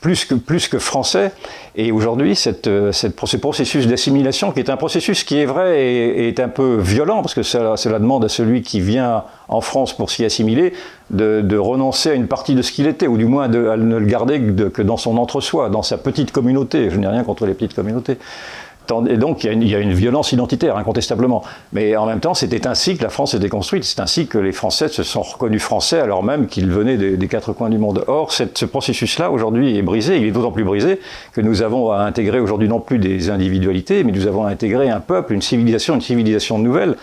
plus 0.00 0.68
que, 0.68 0.78
français. 0.78 1.32
Et 1.76 1.92
aujourd'hui, 1.92 2.36
cette, 2.36 2.70
cette, 2.92 3.20
ce 3.26 3.36
processus 3.36 3.86
d'assimilation, 3.86 4.52
qui 4.52 4.60
est 4.60 4.70
un 4.70 4.76
processus 4.76 5.24
qui 5.24 5.38
est 5.38 5.44
vrai 5.44 5.80
et 5.80 6.28
est 6.28 6.40
un 6.40 6.48
peu 6.48 6.76
violent, 6.76 7.22
parce 7.22 7.34
que 7.34 7.42
cela 7.42 7.98
demande 7.98 8.24
à 8.24 8.28
celui 8.28 8.62
qui 8.62 8.80
vient 8.80 9.24
en 9.48 9.60
France 9.60 9.96
pour 9.96 10.10
s'y 10.10 10.24
assimiler, 10.24 10.72
de, 11.10 11.56
renoncer 11.56 12.10
à 12.10 12.14
une 12.14 12.26
partie 12.28 12.54
de 12.54 12.62
ce 12.62 12.72
qu'il 12.72 12.86
était, 12.86 13.06
ou 13.06 13.16
du 13.16 13.26
moins 13.26 13.48
de, 13.48 13.68
à 13.68 13.76
ne 13.76 13.96
le 13.96 14.06
garder 14.06 14.40
que 14.72 14.82
dans 14.82 14.96
son 14.96 15.16
entre-soi, 15.18 15.70
dans 15.70 15.82
sa 15.82 15.98
petite 15.98 16.32
communauté. 16.32 16.90
Je 16.90 16.98
n'ai 16.98 17.08
rien 17.08 17.24
contre 17.24 17.46
les 17.46 17.54
petites 17.54 17.74
communautés. 17.74 18.18
Et 19.08 19.16
donc 19.16 19.44
il 19.44 19.68
y, 19.68 19.74
a 19.74 19.78
une, 19.78 19.92
violence 19.92 20.32
identitaire, 20.32 20.76
incontestablement. 20.76 21.42
Mais 21.72 21.96
en 21.96 22.06
même 22.06 22.20
temps, 22.20 22.34
c'était 22.34 22.66
ainsi 22.66 22.96
que 22.96 23.02
la 23.02 23.08
France 23.08 23.34
était 23.34 23.48
construite. 23.48 23.84
C'est 23.84 24.00
ainsi 24.00 24.26
que 24.26 24.38
les 24.38 24.52
Français 24.52 24.88
se 24.88 25.02
sont 25.02 25.22
reconnus 25.22 25.62
français 25.62 26.00
alors 26.00 26.22
même 26.22 26.46
qu'ils 26.46 26.70
venaient 26.70 26.96
des, 26.96 27.28
quatre 27.28 27.52
coins 27.52 27.70
du 27.70 27.78
monde. 27.78 28.04
Or, 28.06 28.32
ce 28.32 28.64
processus-là, 28.64 29.30
aujourd'hui, 29.30 29.76
est 29.76 29.82
brisé. 29.82 30.18
Il 30.18 30.24
est 30.24 30.30
d'autant 30.30 30.52
plus 30.52 30.64
brisé 30.64 31.00
que 31.32 31.40
nous 31.40 31.62
avons 31.62 31.90
à 31.90 31.98
intégrer 32.00 32.40
aujourd'hui 32.40 32.68
non 32.68 32.80
plus 32.80 32.98
des 32.98 33.30
individualités, 33.30 34.04
mais 34.04 34.12
nous 34.12 34.26
avons 34.26 34.46
à 34.46 34.50
intégrer 34.50 34.90
un 34.90 35.00
peuple, 35.00 35.32
une 35.32 35.42
civilisation, 35.42 35.94
une 35.94 36.00
civilisation 36.00 36.58
nouvelle, 36.58 36.96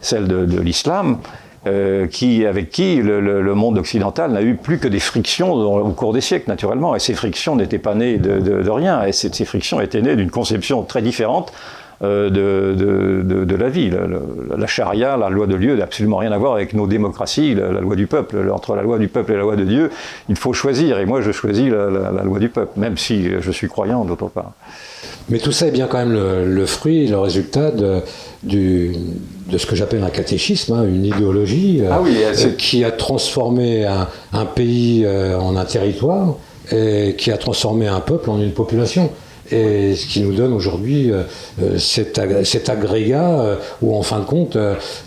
celle 0.00 0.28
de 0.28 0.60
l'islam, 0.60 1.18
euh, 1.66 2.06
qui, 2.06 2.46
avec 2.46 2.70
qui 2.70 3.02
le, 3.02 3.54
monde 3.54 3.76
occidental 3.76 4.32
n'a 4.32 4.40
eu 4.40 4.54
plus 4.54 4.78
que 4.78 4.88
des 4.88 4.98
frictions 4.98 5.52
au 5.52 5.90
cours 5.90 6.14
des 6.14 6.22
siècles, 6.22 6.48
naturellement. 6.48 6.96
Et 6.96 7.00
ces 7.00 7.12
frictions 7.12 7.54
n'étaient 7.54 7.78
pas 7.78 7.94
nées 7.94 8.16
de, 8.16 8.70
rien, 8.70 9.04
et 9.04 9.12
ces, 9.12 9.44
frictions 9.44 9.78
étaient 9.78 10.00
nées 10.00 10.16
d'une 10.16 10.30
conception 10.30 10.82
très 10.84 11.02
différente 11.02 11.52
euh, 12.02 12.30
de, 12.30 13.56
la 13.56 13.68
vie. 13.68 13.90
La, 14.56 14.66
charia, 14.66 15.18
la 15.18 15.28
loi 15.28 15.46
de 15.46 15.58
Dieu, 15.58 15.76
n'a 15.76 15.84
absolument 15.84 16.16
rien 16.16 16.32
à 16.32 16.38
voir 16.38 16.54
avec 16.54 16.72
nos 16.72 16.86
démocraties, 16.86 17.54
la, 17.54 17.80
loi 17.82 17.94
du 17.94 18.06
peuple. 18.06 18.50
Entre 18.50 18.74
la 18.74 18.82
loi 18.82 18.98
du 18.98 19.08
peuple 19.08 19.32
et 19.32 19.36
la 19.36 19.42
loi 19.42 19.56
de 19.56 19.64
Dieu, 19.64 19.90
il 20.30 20.36
faut 20.36 20.54
choisir. 20.54 20.98
Et 20.98 21.04
moi, 21.04 21.20
je 21.20 21.30
choisis 21.30 21.70
la, 21.70 22.22
loi 22.22 22.38
du 22.38 22.48
peuple, 22.48 22.72
même 22.80 22.96
si 22.96 23.28
je 23.38 23.50
suis 23.50 23.68
croyant 23.68 24.06
d'autre 24.06 24.28
part. 24.28 24.52
Mais 25.28 25.38
tout 25.38 25.52
ça 25.52 25.66
est 25.66 25.72
bien 25.72 25.88
quand 25.88 25.98
même 25.98 26.14
le, 26.14 26.64
fruit, 26.64 27.06
le 27.06 27.18
résultat 27.18 27.70
de, 27.70 28.00
du, 28.42 28.92
de 29.50 29.58
ce 29.58 29.66
que 29.66 29.76
j'appelle 29.76 30.02
un 30.02 30.10
catéchisme, 30.10 30.72
hein, 30.72 30.84
une 30.84 31.04
idéologie 31.04 31.82
ah 31.90 32.00
euh, 32.06 32.52
qui 32.56 32.84
a 32.84 32.90
transformé 32.90 33.84
un, 33.84 34.44
pays 34.46 35.04
euh, 35.04 35.38
en 35.38 35.56
un 35.56 35.64
territoire 35.64 36.36
et 36.72 37.16
qui 37.18 37.30
a 37.30 37.36
transformé 37.36 37.86
un 37.86 38.00
peuple 38.00 38.30
en 38.30 38.40
une 38.40 38.52
population. 38.52 39.10
Et 39.52 39.96
ce 39.96 40.06
qui 40.06 40.20
nous 40.20 40.32
donne 40.32 40.52
aujourd'hui 40.52 41.10
euh, 41.10 41.24
cet, 41.76 42.20
cet, 42.44 42.68
agrégat 42.68 43.58
où, 43.82 43.96
en 43.96 44.02
fin 44.02 44.20
de 44.20 44.24
compte, 44.24 44.56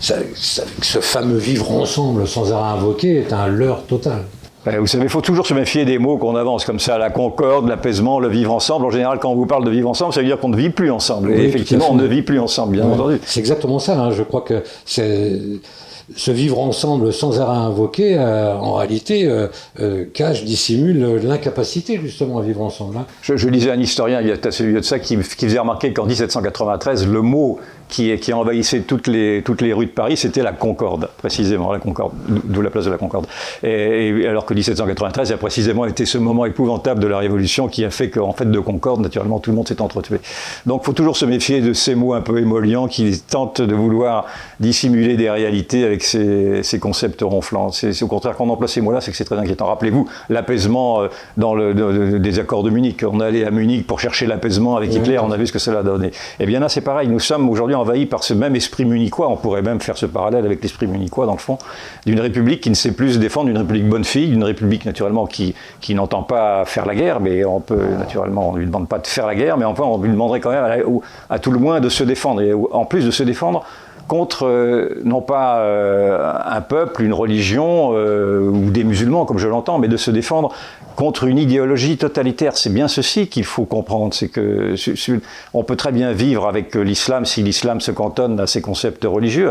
ce 0.00 0.98
fameux 1.00 1.38
vivre 1.38 1.72
ensemble 1.72 2.28
sans 2.28 2.52
arrêt 2.52 2.78
invoqué 2.78 3.16
est 3.16 3.32
un 3.32 3.46
leurre 3.46 3.84
total. 3.84 4.24
Vous 4.66 4.86
savez, 4.86 5.04
il 5.04 5.10
faut 5.10 5.20
toujours 5.20 5.46
se 5.46 5.52
méfier 5.52 5.84
des 5.84 5.98
mots 5.98 6.16
qu'on 6.16 6.36
avance 6.36 6.64
comme 6.64 6.80
ça, 6.80 6.96
la 6.96 7.10
concorde, 7.10 7.68
l'apaisement, 7.68 8.18
le 8.18 8.28
vivre 8.28 8.52
ensemble. 8.52 8.86
En 8.86 8.90
général, 8.90 9.18
quand 9.18 9.30
on 9.30 9.34
vous 9.34 9.46
parle 9.46 9.64
de 9.64 9.70
vivre 9.70 9.90
ensemble, 9.90 10.14
ça 10.14 10.20
veut 10.20 10.26
dire 10.26 10.38
qu'on 10.38 10.48
ne 10.48 10.56
vit 10.56 10.70
plus 10.70 10.90
ensemble. 10.90 11.32
Et 11.32 11.44
effectivement, 11.44 11.88
on 11.90 11.94
ne 11.94 12.06
vit 12.06 12.22
plus 12.22 12.40
ensemble, 12.40 12.72
bien 12.72 12.86
entendu. 12.86 13.20
C'est 13.24 13.40
exactement 13.40 13.78
ça. 13.78 13.98
Hein. 14.00 14.10
Je 14.10 14.22
crois 14.22 14.40
que 14.40 14.62
c'est 14.86 15.38
ce 16.16 16.30
vivre 16.30 16.58
ensemble 16.58 17.12
sans 17.12 17.40
arrêt 17.40 17.56
invoqué, 17.56 18.16
euh, 18.18 18.54
en 18.56 18.74
réalité, 18.74 19.26
euh, 19.26 19.48
euh, 19.80 20.04
cache, 20.12 20.44
dissimule 20.44 21.20
l'incapacité 21.22 21.98
justement 22.02 22.38
à 22.38 22.42
vivre 22.42 22.60
ensemble. 22.60 22.96
Hein. 22.98 23.06
Je, 23.22 23.48
lisais 23.48 23.70
un 23.70 23.80
historien, 23.80 24.20
il 24.20 24.28
y 24.28 24.32
a 24.32 24.50
celui 24.50 24.74
de 24.74 24.82
ça, 24.82 24.98
qui, 24.98 25.16
qui 25.16 25.46
faisait 25.46 25.58
remarquer 25.58 25.92
qu'en 25.92 26.04
1793, 26.04 27.06
le 27.08 27.22
mot 27.22 27.58
qui, 27.88 28.16
qui 28.18 28.32
envahissait 28.32 28.80
toutes 28.80 29.06
les, 29.06 29.42
toutes 29.44 29.60
les 29.60 29.72
rues 29.72 29.86
de 29.86 29.90
Paris, 29.90 30.16
c'était 30.16 30.42
la 30.42 30.52
Concorde, 30.52 31.08
précisément, 31.18 31.72
la 31.72 31.78
Concorde, 31.78 32.12
d'où 32.28 32.62
la 32.62 32.70
place 32.70 32.84
de 32.84 32.90
la 32.90 32.98
Concorde. 32.98 33.26
Et, 33.62 34.26
alors 34.26 34.46
que 34.46 34.54
1793 34.54 35.32
a 35.32 35.36
précisément 35.36 35.84
été 35.86 36.06
ce 36.06 36.18
moment 36.18 36.44
épouvantable 36.44 37.00
de 37.00 37.06
la 37.06 37.18
Révolution 37.18 37.68
qui 37.68 37.84
a 37.84 37.90
fait 37.90 38.10
qu'en 38.10 38.32
fait 38.32 38.50
de 38.50 38.60
Concorde, 38.60 39.00
naturellement, 39.00 39.38
tout 39.38 39.50
le 39.50 39.56
monde 39.56 39.68
s'est 39.68 39.80
entretué. 39.80 40.20
Donc 40.66 40.82
il 40.82 40.86
faut 40.86 40.92
toujours 40.92 41.16
se 41.16 41.24
méfier 41.24 41.60
de 41.60 41.72
ces 41.72 41.94
mots 41.94 42.14
un 42.14 42.20
peu 42.20 42.38
émollients 42.38 42.88
qui 42.88 43.20
tentent 43.20 43.60
de 43.60 43.74
vouloir 43.74 44.26
dissimuler 44.60 45.16
des 45.16 45.30
réalités 45.30 45.84
avec 45.84 46.02
ces, 46.02 46.62
ces 46.62 46.78
concepts 46.78 47.22
ronflants. 47.22 47.70
C'est 47.70 48.02
au 48.02 48.08
contraire 48.08 48.36
qu'on 48.36 48.48
emploie 48.48 48.68
ces 48.68 48.80
mots-là, 48.80 49.00
c'est 49.00 49.10
que 49.10 49.16
c'est 49.16 49.24
très 49.24 49.38
inquiétant. 49.38 49.66
Rappelez-vous, 49.66 50.08
l'apaisement 50.28 51.02
euh, 51.02 51.08
dans 51.36 51.54
le, 51.54 52.18
des 52.18 52.38
accords 52.38 52.62
de 52.62 52.70
Munich. 52.70 53.04
On 53.08 53.20
allait 53.20 53.44
à 53.44 53.50
Munich 53.50 53.86
pour 53.86 54.00
chercher 54.00 54.26
l'apaisement 54.26 54.76
avec 54.76 54.92
Hitler, 54.94 55.18
on 55.18 55.30
a 55.30 55.36
vu 55.36 55.46
ce 55.46 55.52
que 55.52 55.58
cela 55.58 55.80
a 55.80 55.82
donné. 55.82 56.10
Eh 56.40 56.46
bien 56.46 56.60
là, 56.60 56.68
c'est 56.68 56.80
pareil, 56.80 57.08
nous 57.08 57.20
sommes 57.20 57.48
aujourd'hui 57.48 57.73
envahi 57.74 58.06
par 58.06 58.24
ce 58.24 58.34
même 58.34 58.56
esprit 58.56 58.84
munichois, 58.84 59.28
on 59.28 59.36
pourrait 59.36 59.62
même 59.62 59.80
faire 59.80 59.96
ce 59.96 60.06
parallèle 60.06 60.44
avec 60.44 60.62
l'esprit 60.62 60.86
munichois 60.86 61.26
dans 61.26 61.32
le 61.32 61.38
fond, 61.38 61.58
d'une 62.06 62.20
république 62.20 62.60
qui 62.60 62.70
ne 62.70 62.74
sait 62.74 62.92
plus 62.92 63.14
se 63.14 63.18
défendre, 63.18 63.46
d'une 63.46 63.58
république 63.58 63.88
bonne 63.88 64.04
fille, 64.04 64.28
d'une 64.28 64.44
république 64.44 64.84
naturellement 64.84 65.26
qui, 65.26 65.54
n'entend 65.90 66.22
pas 66.22 66.64
faire 66.64 66.86
la 66.86 66.94
guerre, 66.94 67.20
mais 67.20 67.44
on 67.44 67.60
peut 67.60 67.86
naturellement, 67.98 68.52
ne 68.52 68.58
lui 68.58 68.66
demande 68.66 68.88
pas 68.88 68.98
de 68.98 69.06
faire 69.06 69.26
la 69.26 69.34
guerre, 69.34 69.56
mais 69.56 69.64
enfin 69.64 69.84
on 69.84 69.98
lui 69.98 70.10
demanderait 70.10 70.40
quand 70.40 70.50
même 70.50 71.00
à, 71.30 71.38
tout 71.38 71.50
le 71.50 71.58
moins 71.58 71.80
de 71.80 71.88
se 71.88 72.04
défendre, 72.04 72.40
et 72.42 72.52
en 72.52 72.84
plus 72.84 73.04
de 73.04 73.10
se 73.10 73.22
défendre, 73.22 73.64
contre 74.08 74.46
euh, 74.46 75.00
non 75.04 75.20
pas 75.20 75.58
euh, 75.58 76.32
un 76.44 76.60
peuple, 76.60 77.02
une 77.02 77.12
religion 77.12 77.92
euh, 77.94 78.48
ou 78.48 78.70
des 78.70 78.84
musulmans 78.84 79.24
comme 79.24 79.38
je 79.38 79.48
l'entends, 79.48 79.78
mais 79.78 79.88
de 79.88 79.96
se 79.96 80.10
défendre 80.10 80.52
contre 80.96 81.24
une 81.24 81.38
idéologie 81.38 81.96
totalitaire. 81.96 82.56
C'est 82.56 82.72
bien 82.72 82.86
ceci 82.86 83.28
qu'il 83.28 83.44
faut 83.44 83.64
comprendre, 83.64 84.14
c'est 84.14 84.28
que 84.28 84.74
on 85.52 85.64
peut 85.64 85.76
très 85.76 85.90
bien 85.90 86.12
vivre 86.12 86.46
avec 86.46 86.74
l'islam 86.74 87.24
si 87.24 87.42
l'islam 87.42 87.80
se 87.80 87.90
cantonne 87.90 88.38
à 88.38 88.46
ses 88.46 88.60
concepts 88.60 89.04
religieux, 89.04 89.50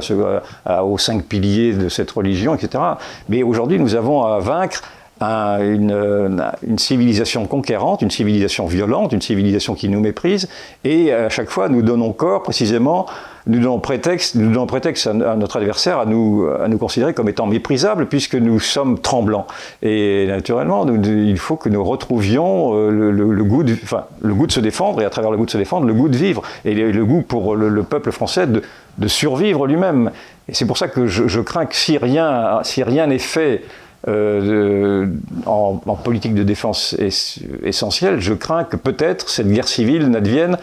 aux 0.83 0.97
cinq 0.97 1.23
piliers 1.23 1.73
de 1.73 1.89
cette 1.89 2.11
religion, 2.11 2.55
etc. 2.55 2.81
Mais 3.27 3.43
aujourd'hui, 3.43 3.77
nous 3.77 3.95
avons 3.95 4.23
à 4.23 4.39
vaincre 4.39 4.83
une, 5.21 6.51
une, 6.67 6.79
civilisation 6.79 7.45
conquérante, 7.45 8.01
une 8.01 8.11
civilisation 8.11 8.65
violente, 8.65 9.13
une 9.13 9.21
civilisation 9.21 9.75
qui 9.75 9.87
nous 9.89 9.99
méprise, 9.99 10.49
et 10.83 11.13
à 11.13 11.29
chaque 11.29 11.49
fois 11.49 11.69
nous 11.69 11.81
donnons 11.81 12.11
corps 12.11 12.43
précisément 12.43 13.05
nous 13.45 13.59
donnons 13.59 13.79
prétexte, 13.79 14.35
nous 14.35 14.47
donnons 14.47 14.65
prétexte 14.65 15.07
à, 15.07 15.13
notre 15.13 15.57
adversaire 15.57 15.99
à 15.99 16.05
nous, 16.05 16.47
à 16.47 16.67
nous 16.67 16.77
considérer 16.77 17.13
comme 17.13 17.27
étant 17.27 17.45
méprisables 17.45 18.05
puisque 18.07 18.35
nous 18.35 18.59
sommes 18.59 18.99
tremblants. 18.99 19.47
Et 19.81 20.27
naturellement, 20.27 20.85
il 20.87 21.37
faut 21.37 21.57
que 21.57 21.69
nous 21.69 21.83
retrouvions 21.83 22.73
euh, 22.75 23.11
le, 23.11 23.43
goût 23.43 23.63
de, 23.63 23.73
enfin, 23.83 24.05
le 24.21 24.33
goût 24.33 24.47
de 24.47 24.51
se 24.51 24.61
défendre 24.61 25.01
et 25.01 25.05
à 25.05 25.09
travers 25.09 25.31
le 25.31 25.37
goût 25.37 25.45
de 25.45 25.51
se 25.51 25.57
défendre, 25.57 25.85
le 25.85 25.93
goût 25.93 26.07
de 26.07 26.15
vivre 26.15 26.41
et 26.63 26.73
le, 26.73 27.05
goût 27.05 27.21
pour 27.21 27.55
le, 27.55 27.83
peuple 27.83 28.11
français 28.11 28.47
de, 28.47 29.07
survivre 29.07 29.67
lui-même. 29.67 30.11
Et 30.47 30.53
c'est 30.53 30.65
pour 30.65 30.77
ça 30.77 30.87
que 30.87 31.07
je, 31.07 31.41
crains 31.41 31.65
que 31.65 31.75
si 31.75 31.97
rien 31.97 32.59
si 32.63 32.83
rien 32.83 33.07
n'est 33.07 33.19
fait 33.19 33.63
euh, 34.07 35.07
en, 35.45 35.75
politique 36.03 36.35
de 36.35 36.43
défense 36.43 36.95
essentielle, 37.63 38.19
je 38.19 38.33
crains 38.33 38.65
que 38.65 38.75
peut-être 38.75 39.29
cette 39.29 39.49
guerre 39.49 39.67
civile 39.67 40.07
n'advienne 40.09 40.57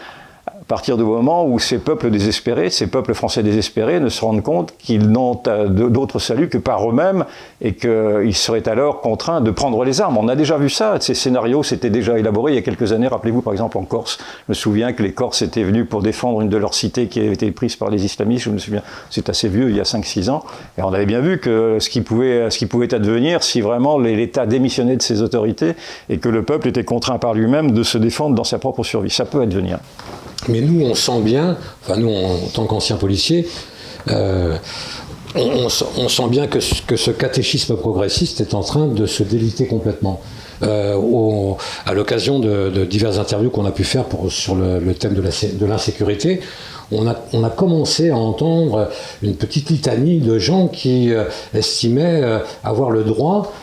partir 0.71 0.95
du 0.95 1.03
moment 1.03 1.45
où 1.45 1.59
ces 1.59 1.79
peuples 1.79 2.09
désespérés, 2.09 2.69
ces 2.69 2.87
peuples 2.87 3.13
français 3.13 3.43
désespérés 3.43 3.99
ne 3.99 4.07
se 4.07 4.23
rendent 4.23 4.41
compte 4.41 4.73
qu'ils 4.77 5.09
n'ont 5.09 5.37
d'autre 5.67 6.17
salut 6.17 6.47
que 6.47 6.57
par 6.57 6.89
eux-mêmes 6.89 7.25
et 7.59 7.73
qu'ils 7.73 8.33
seraient 8.33 8.69
alors 8.69 9.01
contraints 9.01 9.41
de 9.41 9.51
prendre 9.51 9.83
les 9.83 9.99
armes. 9.99 10.17
On 10.17 10.29
a 10.29 10.35
déjà 10.37 10.55
vu 10.55 10.69
ça, 10.69 10.95
ces 11.01 11.13
scénarios 11.13 11.61
s'étaient 11.61 11.89
déjà 11.89 12.17
élaborés 12.17 12.53
il 12.53 12.55
y 12.55 12.57
a 12.57 12.61
quelques 12.61 12.93
années. 12.93 13.09
Rappelez-vous 13.09 13.41
par 13.41 13.51
exemple 13.51 13.77
en 13.79 13.83
Corse, 13.83 14.17
je 14.47 14.51
me 14.51 14.53
souviens 14.53 14.93
que 14.93 15.03
les 15.03 15.11
Corses 15.11 15.41
étaient 15.41 15.63
venus 15.63 15.85
pour 15.89 16.01
défendre 16.01 16.39
une 16.39 16.47
de 16.47 16.55
leurs 16.55 16.73
cités 16.73 17.07
qui 17.07 17.19
avait 17.19 17.33
été 17.33 17.51
prise 17.51 17.75
par 17.75 17.89
les 17.89 18.05
islamistes, 18.05 18.45
je 18.45 18.51
me 18.51 18.57
souviens, 18.57 18.81
c'est 19.09 19.27
assez 19.27 19.49
vieux, 19.49 19.69
il 19.69 19.75
y 19.75 19.81
a 19.81 19.83
5-6 19.83 20.29
ans, 20.29 20.45
et 20.77 20.83
on 20.83 20.93
avait 20.93 21.05
bien 21.05 21.19
vu 21.19 21.41
que 21.41 21.79
ce 21.81 21.89
qui 21.89 21.99
pouvait, 21.99 22.93
advenir 22.93 23.43
si 23.43 23.59
vraiment 23.59 23.99
l'État 23.99 24.45
démissionnait 24.45 24.95
de 24.95 25.01
ses 25.01 25.21
autorités 25.21 25.73
et 26.07 26.17
que 26.17 26.29
le 26.29 26.43
peuple 26.43 26.69
était 26.69 26.85
contraint 26.85 27.19
par 27.19 27.33
lui-même 27.33 27.71
de 27.71 27.83
se 27.83 27.97
défendre 27.97 28.37
dans 28.37 28.45
sa 28.45 28.57
propre 28.57 28.85
survie. 28.85 29.09
Ça 29.09 29.25
peut 29.25 29.41
advenir. 29.41 29.79
Nous, 30.61 30.85
on 30.85 30.95
sent 30.95 31.21
bien, 31.21 31.57
enfin 31.81 31.97
nous, 31.97 32.13
en, 32.13 32.37
tant 32.53 32.65
qu'anciens 32.65 32.97
policiers, 32.97 33.47
euh, 34.09 34.55
on, 35.35 35.69
sent 35.69 36.27
bien 36.29 36.47
que, 36.47 36.59
ce 36.59 37.11
catéchisme 37.11 37.77
progressiste 37.77 38.41
est 38.41 38.53
en 38.53 38.61
train 38.61 38.87
de 38.87 39.05
se 39.05 39.23
déliter 39.23 39.65
complètement. 39.65 40.21
Euh, 40.63 41.53
à 41.85 41.93
l'occasion 41.93 42.39
de, 42.39 42.85
diverses 42.85 43.17
interviews 43.17 43.49
qu'on 43.49 43.65
a 43.65 43.71
pu 43.71 43.83
faire 43.83 44.05
sur 44.29 44.55
le, 44.55 44.93
thème 44.93 45.13
de 45.13 45.65
l'insécurité, 45.65 46.41
on 46.91 47.07
a, 47.07 47.49
commencé 47.49 48.09
à 48.09 48.17
entendre 48.17 48.89
une 49.23 49.35
petite 49.35 49.69
litanie 49.69 50.19
de 50.19 50.37
gens 50.37 50.67
qui 50.67 51.13
euh, 51.13 51.23
estimaient 51.53 52.21
avoir 52.63 52.91
le 52.91 53.03
droit 53.03 53.53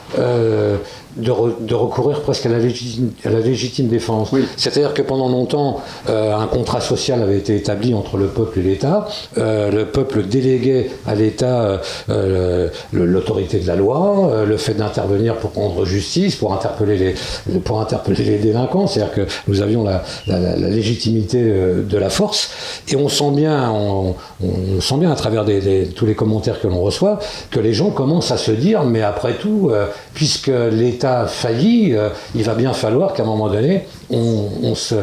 de, 1.18 1.32
de 1.60 1.74
recourir 1.74 2.22
presque 2.22 2.46
à 2.46 2.48
la 2.48 2.58
légitime, 2.58 3.10
à 3.24 3.30
la 3.30 3.40
légitime 3.40 3.88
défense. 3.88 4.30
C'est-à-dire 4.56 4.94
que 4.94 5.02
pendant 5.02 5.28
longtemps, 5.28 5.80
euh, 6.08 6.34
un 6.34 6.46
contrat 6.46 6.80
social 6.80 7.22
avait 7.22 7.38
été 7.38 7.56
établi 7.56 7.94
entre 7.94 8.16
le 8.16 8.26
peuple 8.28 8.60
et 8.60 8.62
l'État. 8.62 9.08
Euh, 9.36 9.70
le 9.70 9.86
peuple 9.86 10.24
déléguait 10.24 10.90
à 11.06 11.14
l'État 11.14 11.80
euh, 12.08 12.68
l'autorité 12.92 13.58
de 13.58 13.66
la 13.66 13.76
loi, 13.76 14.44
le 14.46 14.56
fait 14.56 14.74
d'intervenir 14.74 15.36
pour 15.36 15.52
rendre 15.54 15.84
justice, 15.84 16.36
pour 16.36 16.52
interpeller 16.52 17.14
les, 17.48 17.58
pour 17.60 17.80
interpeller 17.80 18.24
les 18.24 18.38
délinquants. 18.38 18.86
C'est-à-dire 18.86 19.14
que 19.14 19.26
nous 19.48 19.60
avions 19.60 19.84
la, 19.84 20.04
la, 20.26 20.38
la, 20.38 20.68
légitimité 20.68 21.42
de 21.42 21.98
la 21.98 22.10
force. 22.10 22.50
Et 22.88 22.96
on 22.96 23.08
sent 23.08 23.32
bien, 23.32 23.70
on, 23.70 24.14
on 24.42 24.80
sent 24.80 24.96
bien 24.98 25.10
à 25.10 25.16
travers 25.16 25.44
des, 25.44 25.60
des, 25.60 25.86
tous 25.88 26.06
les 26.06 26.14
commentaires 26.14 26.60
que 26.60 26.68
l'on 26.68 26.80
reçoit 26.80 27.18
que 27.50 27.60
les 27.60 27.72
gens 27.72 27.90
commencent 27.90 28.30
à 28.30 28.36
se 28.36 28.50
dire, 28.50 28.84
mais 28.84 29.02
après 29.02 29.34
tout, 29.34 29.70
puisque 30.14 30.50
l'État 30.70 31.07
faillit, 31.26 31.94
il 32.34 32.42
va 32.42 32.54
bien 32.54 32.72
falloir 32.72 33.12
qu'à 33.12 33.22
un 33.22 33.26
moment 33.26 33.48
donné, 33.48 33.84
on, 34.10 34.74
se, 34.74 34.94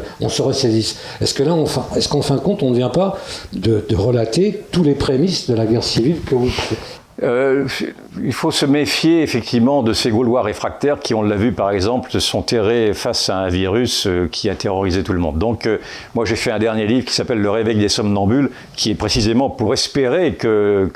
ressaisisse. 0.41 0.97
Est-ce 1.21 1.33
que 1.33 1.43
là, 1.43 1.55
est-ce 1.95 2.09
qu'en 2.09 2.21
fin 2.21 2.35
de 2.35 2.41
compte, 2.41 2.63
on 2.63 2.71
ne 2.71 2.75
vient 2.75 2.89
pas 2.89 3.17
de, 3.53 3.85
de 3.87 3.95
relater 3.95 4.63
tous 4.71 4.83
les 4.83 4.95
prémices 4.95 5.49
de 5.49 5.55
la 5.55 5.65
guerre 5.65 5.83
civile 5.83 6.17
que 6.25 6.35
vous, 6.35 6.51
euh, 7.23 7.65
il 8.21 8.33
faut 8.33 8.51
se 8.51 8.65
méfier 8.65 9.21
effectivement 9.21 9.83
de 9.83 9.93
ces 9.93 10.09
Gaulois 10.09 10.41
réfractaires 10.41 10.99
qui, 10.99 11.13
on 11.13 11.21
l'a 11.21 11.37
vu 11.37 11.53
par 11.53 11.71
exemple, 11.71 12.11
se 12.11 12.19
sont 12.19 12.41
terrés 12.41 12.93
face 12.93 13.29
à 13.29 13.37
un 13.37 13.47
virus 13.47 14.05
euh, 14.05 14.27
qui 14.29 14.49
a 14.49 14.55
terrorisé 14.55 15.01
tout 15.01 15.13
le 15.13 15.19
monde. 15.19 15.37
Donc 15.37 15.65
euh, 15.65 15.77
moi 16.13 16.25
j'ai 16.25 16.35
fait 16.35 16.51
un 16.51 16.59
dernier 16.59 16.87
livre 16.87 17.05
qui 17.05 17.13
s'appelle 17.13 17.39
Le 17.39 17.49
réveil 17.49 17.77
des 17.77 17.87
somnambules, 17.87 18.49
qui 18.75 18.91
est 18.91 18.95
précisément 18.95 19.49
pour 19.49 19.73
espérer 19.73 20.33
que, 20.33 20.89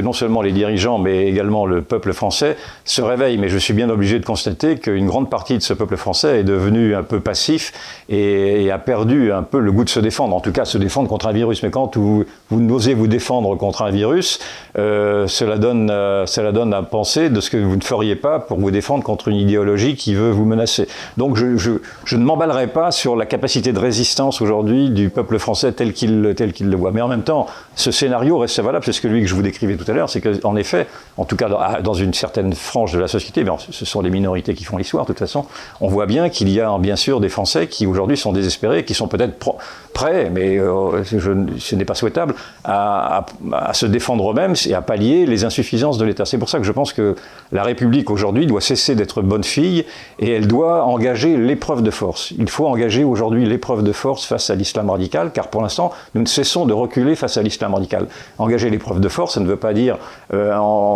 non 0.00 0.14
seulement 0.14 0.40
les 0.40 0.52
dirigeants 0.52 0.98
mais 0.98 1.26
également 1.26 1.66
le 1.66 1.82
peuple 1.82 2.14
français 2.14 2.56
se 2.86 3.02
réveillent. 3.02 3.38
Mais 3.38 3.50
je 3.50 3.58
suis 3.58 3.74
bien 3.74 3.90
obligé 3.90 4.18
de 4.18 4.24
constater 4.24 4.78
qu'une 4.78 5.06
grande 5.06 5.28
partie 5.28 5.58
de 5.58 5.62
ce 5.62 5.74
peuple 5.74 5.96
français 5.96 6.40
est 6.40 6.44
devenu 6.44 6.94
un 6.94 7.02
peu 7.02 7.20
passif 7.20 7.72
et, 8.08 8.70
a 8.70 8.78
perdu 8.78 9.32
un 9.32 9.42
peu 9.42 9.60
le 9.60 9.72
goût 9.72 9.84
de 9.84 9.88
se 9.88 10.00
défendre, 10.00 10.36
en 10.36 10.40
tout 10.40 10.52
cas 10.52 10.66
se 10.66 10.76
défendre 10.76 11.08
contre 11.08 11.26
un 11.26 11.32
virus. 11.32 11.62
Mais 11.62 11.70
quand 11.70 11.96
vous, 11.96 12.24
vous 12.50 12.60
n'osez 12.60 12.92
vous 12.92 13.06
défendre 13.06 13.54
contre 13.56 13.82
un 13.82 13.90
virus, 13.90 14.40
cela 14.74 15.57
donne, 15.58 15.90
euh, 15.90 16.26
cela 16.26 16.52
donne 16.52 16.72
à 16.72 16.82
penser 16.82 17.30
de 17.30 17.40
ce 17.40 17.50
que 17.50 17.56
vous 17.56 17.76
ne 17.76 17.82
feriez 17.82 18.16
pas 18.16 18.38
pour 18.38 18.58
vous 18.58 18.70
défendre 18.70 19.04
contre 19.04 19.28
une 19.28 19.36
idéologie 19.36 19.96
qui 19.96 20.14
veut 20.14 20.30
vous 20.30 20.44
menacer. 20.44 20.88
Donc 21.16 21.36
je, 21.36 21.70
ne 22.16 22.24
m'emballerai 22.24 22.68
pas 22.68 22.90
sur 22.90 23.16
la 23.16 23.26
capacité 23.26 23.72
de 23.72 23.78
résistance 23.78 24.40
aujourd'hui 24.40 24.90
du 24.90 25.10
peuple 25.10 25.38
français 25.38 25.72
tel 25.72 25.92
qu'il 25.92 26.22
le 26.22 26.76
voit. 26.76 26.92
Mais 26.92 27.00
en 27.00 27.08
même 27.08 27.22
temps, 27.22 27.46
ce 27.74 27.90
scénario 27.90 28.38
reste 28.38 28.58
valable, 28.60 28.84
c'est 28.84 28.92
ce 28.92 29.00
que 29.00 29.24
je 29.24 29.34
vous 29.34 29.42
décrivais 29.42 29.76
tout 29.76 29.90
à 29.90 29.94
l'heure, 29.94 30.10
c'est 30.10 30.20
qu'en 30.20 30.56
effet, 30.56 30.86
en 31.16 31.24
tout 31.24 31.36
cas 31.36 31.80
dans, 31.82 31.94
une 31.94 32.14
certaine 32.14 32.52
frange 32.52 32.92
de 32.92 32.98
la 32.98 33.08
société, 33.08 33.44
mais 33.44 33.50
ce 33.70 33.84
sont 33.84 34.00
les 34.00 34.10
minorités 34.10 34.54
qui 34.54 34.64
font 34.64 34.76
l'histoire 34.76 35.04
de 35.04 35.08
toute 35.08 35.18
façon, 35.18 35.46
on 35.80 35.88
voit 35.88 36.06
bien 36.06 36.28
qu'il 36.28 36.48
y 36.48 36.60
a 36.60 36.76
bien 36.78 36.96
sûr 36.96 37.20
des 37.20 37.28
Français 37.28 37.66
qui 37.66 37.86
aujourd'hui 37.86 38.16
sont 38.16 38.32
désespérés, 38.32 38.84
qui 38.84 38.94
sont 38.94 39.08
peut-être 39.08 39.34
prêts, 39.92 40.30
mais 40.30 40.58
euh, 40.58 41.02
ce 41.04 41.74
n'est 41.74 41.84
pas 41.84 41.94
souhaitable, 41.94 42.34
à, 42.64 43.26
à 43.52 43.74
se 43.74 43.86
défendre 43.86 44.30
eux-mêmes 44.30 44.54
et 44.66 44.74
à 44.74 44.82
pallier 44.82 45.26
les 45.26 45.44
de 45.48 46.04
l'État. 46.04 46.24
C'est 46.24 46.38
pour 46.38 46.48
ça 46.48 46.58
que 46.58 46.64
je 46.64 46.72
pense 46.72 46.92
que 46.92 47.16
la 47.52 47.62
République 47.62 48.10
aujourd'hui 48.10 48.46
doit 48.46 48.60
cesser 48.60 48.94
d'être 48.94 49.22
bonne 49.22 49.44
fille 49.44 49.84
et 50.18 50.30
elle 50.30 50.46
doit 50.46 50.84
engager 50.84 51.36
l'épreuve 51.36 51.82
de 51.82 51.90
force. 51.90 52.32
Il 52.38 52.48
faut 52.48 52.66
engager 52.66 53.04
aujourd'hui 53.04 53.46
l'épreuve 53.46 53.82
de 53.82 53.92
force 53.92 54.26
face 54.26 54.50
à 54.50 54.54
l'islam 54.54 54.90
radical, 54.90 55.32
car 55.32 55.48
pour 55.48 55.62
l'instant, 55.62 55.92
nous 56.14 56.22
ne 56.22 56.26
cessons 56.26 56.66
de 56.66 56.72
reculer 56.72 57.14
face 57.14 57.36
à 57.36 57.42
l'islam 57.42 57.74
radical. 57.74 58.06
Engager 58.38 58.70
l'épreuve 58.70 59.00
de 59.00 59.08
force, 59.08 59.34
ça 59.34 59.40
ne 59.40 59.46
veut 59.46 59.56
pas 59.56 59.72
dire 59.72 59.98
euh, 60.32 60.52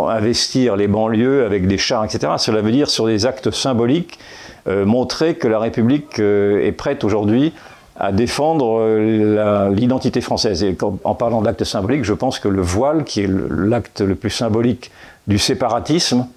investir 0.09 0.75
les 0.75 0.87
banlieues 0.87 1.45
avec 1.45 1.67
des 1.67 1.77
chars, 1.77 2.05
etc. 2.05 2.33
Cela 2.37 2.61
veut 2.61 2.71
dire 2.71 2.89
sur 2.89 3.07
des 3.07 3.25
actes 3.25 3.51
symboliques, 3.51 4.19
euh, 4.67 4.85
montrer 4.85 5.35
que 5.35 5.47
la 5.47 5.59
République 5.59 6.19
euh, 6.19 6.65
est 6.65 6.71
prête 6.71 7.03
aujourd'hui 7.03 7.53
à 7.99 8.11
défendre 8.11 8.79
euh, 8.79 9.69
l'identité 9.73 10.21
française. 10.21 10.63
Et 10.63 10.77
en 11.03 11.15
parlant 11.15 11.41
d'acte 11.41 11.63
symbolique, 11.63 12.03
je 12.03 12.13
pense 12.13 12.39
que 12.39 12.47
le 12.47 12.61
voile, 12.61 13.03
qui 13.03 13.21
est 13.21 13.29
l'acte 13.29 14.01
le 14.01 14.15
plus 14.15 14.31
symbolique 14.31 14.91
du 15.27 15.37
séparatisme, 15.37 16.27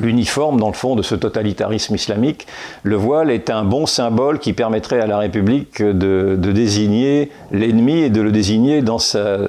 l'uniforme 0.00 0.58
dans 0.58 0.68
le 0.68 0.74
fond 0.74 0.96
de 0.96 1.02
ce 1.02 1.14
totalitarisme 1.14 1.94
islamique, 1.94 2.46
le 2.82 2.96
voile 2.96 3.30
est 3.30 3.50
un 3.50 3.64
bon 3.64 3.86
symbole 3.86 4.38
qui 4.38 4.52
permettrait 4.52 5.00
à 5.00 5.06
la 5.06 5.18
République 5.18 5.82
de, 5.82 6.36
désigner 6.36 7.30
l'ennemi 7.52 8.00
et 8.00 8.10
de 8.10 8.20
le 8.20 8.32
désigner 8.32 8.82
dans 8.82 8.98
sa, 8.98 9.48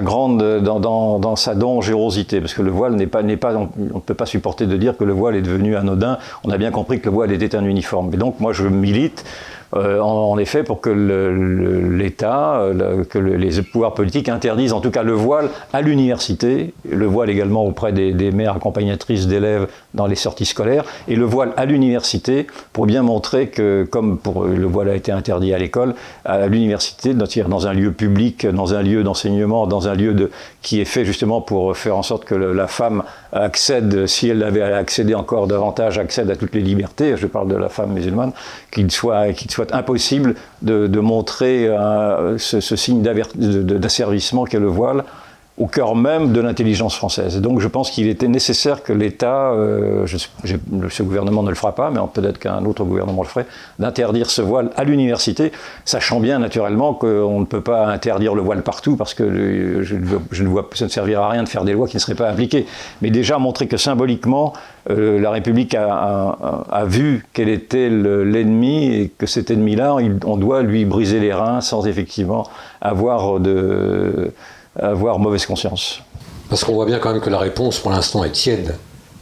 grande, 0.00 0.42
dans, 0.62 1.36
sa 1.36 1.54
dangerosité, 1.54 2.40
parce 2.40 2.54
que 2.54 2.62
le 2.62 2.70
voile 2.70 2.94
n'est 2.94 3.06
pas, 3.06 3.22
n'est 3.22 3.36
pas, 3.36 3.54
on 3.54 3.68
ne 3.78 4.00
peut 4.00 4.14
pas 4.14 4.26
supporter 4.26 4.66
de 4.66 4.76
dire 4.76 4.96
que 4.96 5.04
le 5.04 5.12
voile 5.12 5.36
est 5.36 5.42
devenu 5.42 5.76
anodin. 5.76 6.18
On 6.44 6.50
a 6.50 6.58
bien 6.58 6.70
compris 6.70 7.00
que 7.00 7.06
le 7.06 7.14
voile 7.14 7.32
était 7.32 7.54
un 7.54 7.64
uniforme. 7.64 8.14
Et 8.14 8.16
donc 8.16 8.40
moi 8.40 8.52
je 8.52 8.66
milite 8.66 9.24
euh, 9.74 10.00
en, 10.00 10.38
effet, 10.38 10.62
pour 10.62 10.80
que 10.80 10.90
l'État, 10.90 12.60
euh, 12.60 13.04
que 13.04 13.18
les 13.18 13.62
pouvoirs 13.62 13.94
politiques 13.94 14.28
interdisent 14.28 14.72
en 14.72 14.80
tout 14.80 14.90
cas 14.90 15.02
le 15.02 15.12
voile 15.12 15.50
à 15.72 15.82
l'université, 15.82 16.72
le 16.88 17.06
voile 17.06 17.30
également 17.30 17.64
auprès 17.64 17.92
des, 17.92 18.12
des 18.12 18.30
mères 18.30 18.56
accompagnatrices 18.56 19.26
d'élèves 19.26 19.68
dans 19.94 20.06
les 20.06 20.16
sorties 20.16 20.46
scolaires, 20.46 20.84
et 21.06 21.16
le 21.16 21.24
voile 21.24 21.52
à 21.56 21.64
l'université 21.64 22.46
pour 22.72 22.86
bien 22.86 23.02
montrer 23.02 23.48
que, 23.48 23.86
comme 23.90 24.18
pour, 24.18 24.44
le 24.44 24.66
voile 24.66 24.88
a 24.88 24.94
été 24.94 25.12
interdit 25.12 25.52
à 25.52 25.58
l'école, 25.58 25.94
à 26.24 26.46
l'université, 26.46 27.14
dans 27.14 27.66
un 27.66 27.72
lieu 27.72 27.92
public, 27.92 28.46
dans 28.46 28.74
un 28.74 28.82
lieu 28.82 29.02
d'enseignement, 29.02 29.66
dans 29.66 29.88
un 29.88 29.94
lieu 29.94 30.14
de, 30.14 30.30
qui 30.62 30.80
est 30.80 30.84
fait 30.84 31.04
justement 31.04 31.40
pour 31.40 31.76
faire 31.76 31.96
en 31.96 32.02
sorte 32.02 32.24
que 32.24 32.34
la 32.34 32.66
femme 32.66 33.04
accède, 33.32 34.06
si 34.06 34.28
elle 34.28 34.42
avait 34.42 34.62
accédé 34.62 35.14
encore 35.14 35.46
davantage, 35.46 35.98
accède 35.98 36.30
à 36.30 36.36
toutes 36.36 36.54
les 36.54 36.60
libertés, 36.60 37.16
je 37.16 37.26
parle 37.26 37.48
de 37.48 37.56
la 37.56 37.68
femme 37.68 37.92
musulmane, 37.92 38.32
qu'il 38.70 38.90
soit, 38.90 39.26
impossible 39.72 40.34
de, 40.62 40.86
de 40.86 41.00
montrer 41.00 41.68
euh, 41.68 42.38
ce, 42.38 42.60
ce, 42.60 42.76
signe 42.76 43.02
d'asservissement 43.02 44.44
qu'est 44.44 44.58
le 44.58 44.66
voile 44.66 45.04
au 45.58 45.66
cœur 45.66 45.96
même 45.96 46.32
de 46.32 46.40
l'intelligence 46.40 46.94
française. 46.94 47.40
donc 47.40 47.60
je 47.60 47.68
pense 47.68 47.90
qu'il 47.90 48.08
était 48.08 48.28
nécessaire 48.28 48.82
que 48.82 48.92
l'État, 48.92 49.50
euh, 49.50 50.06
ce 50.06 51.02
gouvernement 51.02 51.42
ne 51.42 51.48
le 51.48 51.56
fera 51.56 51.74
pas, 51.74 51.90
mais 51.90 51.98
peut-être 52.12 52.38
qu'un 52.38 52.64
autre 52.64 52.84
gouvernement 52.84 53.22
le 53.22 53.28
ferait, 53.28 53.46
d'interdire 53.78 54.30
ce 54.30 54.40
voile 54.40 54.70
à 54.76 54.84
l'université, 54.84 55.52
sachant 55.84 56.20
bien 56.20 56.38
naturellement 56.38 56.94
qu'on 56.94 57.40
ne 57.40 57.44
peut 57.44 57.60
pas 57.60 57.86
interdire 57.86 58.34
le 58.34 58.42
voile 58.42 58.62
partout 58.62 58.96
parce 58.96 59.14
que 59.14 59.82
je, 59.82 59.94
ne 60.42 60.48
vois, 60.48 60.68
ça 60.74 60.84
ne 60.84 60.90
servira 60.90 61.26
à 61.26 61.30
rien 61.30 61.42
de 61.42 61.48
faire 61.48 61.64
des 61.64 61.72
lois 61.72 61.88
qui 61.88 61.96
ne 61.96 62.00
seraient 62.00 62.14
pas 62.14 62.28
appliquées. 62.28 62.66
Mais 63.02 63.10
déjà 63.10 63.38
montrer 63.38 63.66
que 63.66 63.76
symboliquement, 63.76 64.52
euh, 64.90 65.18
la 65.18 65.30
République 65.30 65.74
a, 65.74 65.92
a, 65.92 66.64
a 66.70 66.84
vu 66.84 67.26
quel 67.32 67.48
était 67.48 67.88
l'ennemi 67.90 68.94
et 68.94 69.12
que 69.16 69.26
cet 69.26 69.50
ennemi-là, 69.50 69.96
on 70.24 70.36
doit 70.36 70.62
lui 70.62 70.84
briser 70.84 71.18
les 71.18 71.32
reins 71.32 71.60
sans 71.60 71.86
effectivement 71.86 72.46
avoir 72.80 73.40
de 73.40 74.32
avoir 74.78 75.18
mauvaise 75.18 75.46
conscience. 75.46 76.00
Parce 76.48 76.64
qu'on 76.64 76.74
voit 76.74 76.86
bien 76.86 76.98
quand 76.98 77.12
même 77.12 77.20
que 77.20 77.30
la 77.30 77.38
réponse 77.38 77.78
pour 77.78 77.90
l'instant 77.90 78.24
est 78.24 78.30
tiède. 78.32 78.74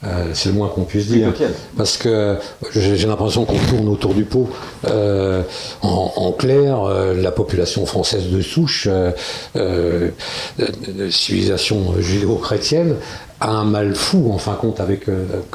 Euh, 0.05 0.27
c'est 0.35 0.51
le 0.51 0.55
moins 0.55 0.69
qu'on 0.69 0.85
puisse 0.85 1.07
dire. 1.07 1.33
Parce 1.77 1.97
que 1.97 2.37
j'ai 2.75 3.07
l'impression 3.07 3.45
qu'on 3.45 3.59
tourne 3.59 3.89
autour 3.89 4.15
du 4.15 4.25
pot. 4.25 4.49
Euh, 4.87 5.43
en, 5.83 6.13
en, 6.17 6.33
clair, 6.33 6.83
euh, 6.83 7.15
la 7.15 7.33
population 7.33 7.87
française 7.87 8.29
de 8.29 8.41
souche, 8.43 8.87
euh, 8.91 9.11
euh, 9.57 10.11
de 10.59 11.11
civilisation 11.11 11.95
judéo-chrétienne, 11.99 12.97
a 13.41 13.51
un 13.51 13.65
mal 13.65 13.95
fou 13.95 14.31
en 14.33 14.39
fin 14.39 14.53
de 14.53 14.57
compte 14.59 14.81
avec 14.81 15.09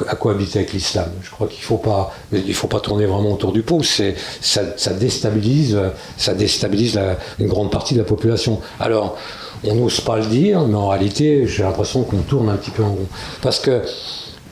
à 0.06 0.14
cohabiter 0.14 0.60
avec 0.60 0.72
l'islam. 0.72 1.10
Je 1.20 1.30
crois 1.30 1.48
qu'il 1.48 1.64
faut 1.64 1.78
pas 1.78 2.14
il 2.32 2.54
faut 2.54 2.68
pas 2.68 2.78
tourner 2.78 3.06
vraiment 3.06 3.32
autour 3.32 3.52
du 3.52 3.62
pot. 3.62 3.82
C'est 3.82 4.14
ça, 4.40 4.60
ça, 4.76 4.92
déstabilise 4.92 5.76
ça 6.16 6.34
déstabilise 6.34 6.94
la, 6.94 7.16
une 7.40 7.48
grande 7.48 7.72
partie 7.72 7.94
de 7.94 7.98
la 7.98 8.04
population. 8.04 8.60
Alors 8.78 9.16
on 9.64 9.74
n'ose 9.74 10.00
pas 10.00 10.18
le 10.18 10.26
dire, 10.26 10.66
mais 10.66 10.74
en 10.74 10.88
réalité, 10.88 11.46
j'ai 11.46 11.62
l'impression 11.62 12.02
qu'on 12.02 12.18
tourne 12.18 12.48
un 12.48 12.56
petit 12.56 12.70
peu 12.70 12.82
en 12.82 12.90
rond. 12.90 13.06
Parce 13.40 13.58
que 13.58 13.82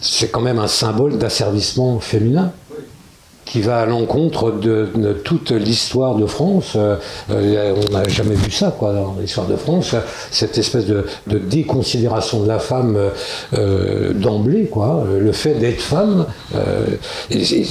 c'est 0.01 0.29
quand 0.31 0.41
même 0.41 0.59
un 0.59 0.69
symbole 0.69 1.19
d'asservissement 1.19 2.01
féminin 2.01 2.53
qui 3.51 3.61
va 3.61 3.81
à 3.81 3.87
l'encontre 3.87 4.53
de, 4.53 5.13
toute 5.25 5.51
l'histoire 5.51 6.15
de 6.15 6.25
France. 6.27 6.77
Euh, 6.77 6.97
on 7.29 7.93
n'a 7.93 8.09
jamais 8.09 8.37
vu 8.37 8.51
ça 8.51 8.73
quoi, 8.79 8.93
dans 8.93 9.17
l'histoire 9.21 9.49
de 9.49 9.57
France, 9.57 9.97
cette 10.31 10.57
espèce 10.57 10.87
de, 10.87 11.05
déconsidération 11.27 12.43
de 12.43 12.49
la 12.49 12.61
femme 12.61 12.97
euh, 13.55 14.13
d'emblée, 14.13 14.67
quoi. 14.67 15.05
le 15.19 15.33
fait 15.33 15.55
d'être 15.55 15.81
femme, 15.81 16.27
euh, 16.55 16.87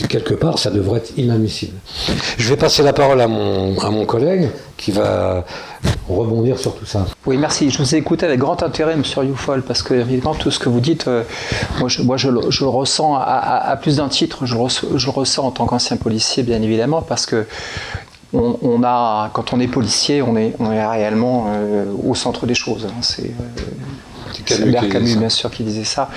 quelque 0.09 0.33
part, 0.33 0.59
ça 0.59 0.69
devrait 0.69 0.97
être 0.97 1.13
inadmissible. 1.17 1.77
Je 2.37 2.49
vais 2.49 2.57
passer 2.57 2.83
la 2.83 2.91
parole 2.91 3.21
à 3.21 3.27
mon 3.27 4.05
collègue 4.05 4.49
qui 4.79 4.91
va 4.91 5.43
rebondir 6.07 6.57
sur 6.57 6.73
tout 6.73 6.85
ça. 6.85 7.05
Oui, 7.25 7.37
merci. 7.37 7.69
Je 7.69 7.77
vous 7.77 7.93
ai 7.93 7.97
écouté 7.97 8.25
avec 8.25 8.39
grand 8.39 8.63
intérêt, 8.63 8.95
Monsieur 8.95 9.23
Youfol, 9.23 9.61
parce 9.61 9.83
que 9.83 9.93
évidemment 9.93 10.33
tout 10.33 10.49
ce 10.49 10.57
que 10.57 10.69
vous 10.69 10.79
dites, 10.79 11.07
euh, 11.07 11.23
moi, 11.79 11.89
je, 11.89 12.01
moi 12.01 12.17
je, 12.17 12.29
je, 12.49 12.63
le 12.63 12.69
ressens 12.69 13.15
à, 13.15 13.19
à, 13.19 13.69
à 13.69 13.75
plus 13.75 13.97
d'un 13.97 14.07
titre. 14.07 14.45
Je, 14.45 14.55
je, 14.95 15.05
le 15.05 15.11
ressens 15.11 15.45
en 15.45 15.51
tant 15.51 15.65
qu'ancien 15.65 15.97
policier, 15.97 16.43
bien 16.43 16.61
évidemment, 16.61 17.01
parce 17.01 17.25
que 17.25 17.45
on, 18.33 18.57
on, 18.61 18.83
a, 18.83 19.29
quand 19.33 19.53
on 19.53 19.59
est 19.59 19.67
policier, 19.67 20.21
on 20.21 20.37
est, 20.37 20.55
on 20.59 20.71
est 20.71 20.85
réellement 20.85 21.47
euh, 21.49 21.85
au 22.07 22.15
centre 22.15 22.45
des 22.45 22.55
choses. 22.55 22.87
Hein. 22.89 23.01
C'est 23.01 23.23
euh, 23.23 24.45
Camus, 24.45 24.89
Camus 24.89 25.15
bien 25.17 25.29
sûr, 25.29 25.51
qui 25.51 25.63
disait 25.63 25.83
ça. 25.83 26.09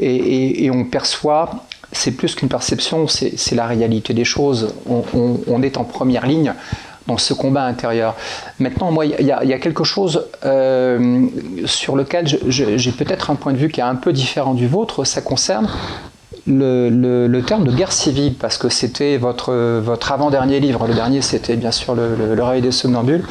Et, 0.00 0.14
et, 0.14 0.64
et 0.64 0.70
on 0.70 0.84
perçoit 0.84 1.50
c'est 1.92 2.10
plus 2.10 2.34
qu'une 2.34 2.48
perception, 2.48 3.06
c'est 3.08 3.54
la 3.54 3.66
réalité 3.66 4.12
des 4.12 4.24
choses. 4.24 4.74
On, 4.86 5.62
est 5.62 5.76
en 5.76 5.84
première 5.84 6.26
ligne 6.26 6.54
dans 7.06 7.18
ce 7.18 7.34
combat 7.34 7.64
intérieur. 7.64 8.14
Maintenant, 8.58 8.90
moi, 8.90 9.06
il 9.06 9.26
y, 9.26 9.32
a 9.32 9.58
quelque 9.58 9.84
chose 9.84 10.26
euh, 10.44 11.26
sur 11.64 11.96
lequel 11.96 12.26
j'ai 12.26 12.92
peut-être 12.92 13.30
un 13.30 13.34
point 13.34 13.52
de 13.52 13.58
vue 13.58 13.68
qui 13.68 13.80
est 13.80 13.84
un 13.84 13.94
peu 13.94 14.12
différent 14.12 14.54
du 14.54 14.66
vôtre. 14.66 15.04
Ça 15.04 15.20
concerne 15.20 15.68
le, 16.46 17.40
terme 17.40 17.64
de 17.64 17.72
guerre 17.72 17.92
civile, 17.92 18.34
parce 18.34 18.58
que 18.58 18.68
c'était 18.68 19.16
votre, 19.16 19.52
votre 19.80 20.12
avant-dernier 20.12 20.60
livre. 20.60 20.86
Le 20.86 20.94
dernier, 20.94 21.22
c'était 21.22 21.56
bien 21.56 21.72
sûr 21.72 21.94
Le, 21.94 22.14
le, 22.16 22.60
des 22.60 22.72
somnambules, 22.72 23.24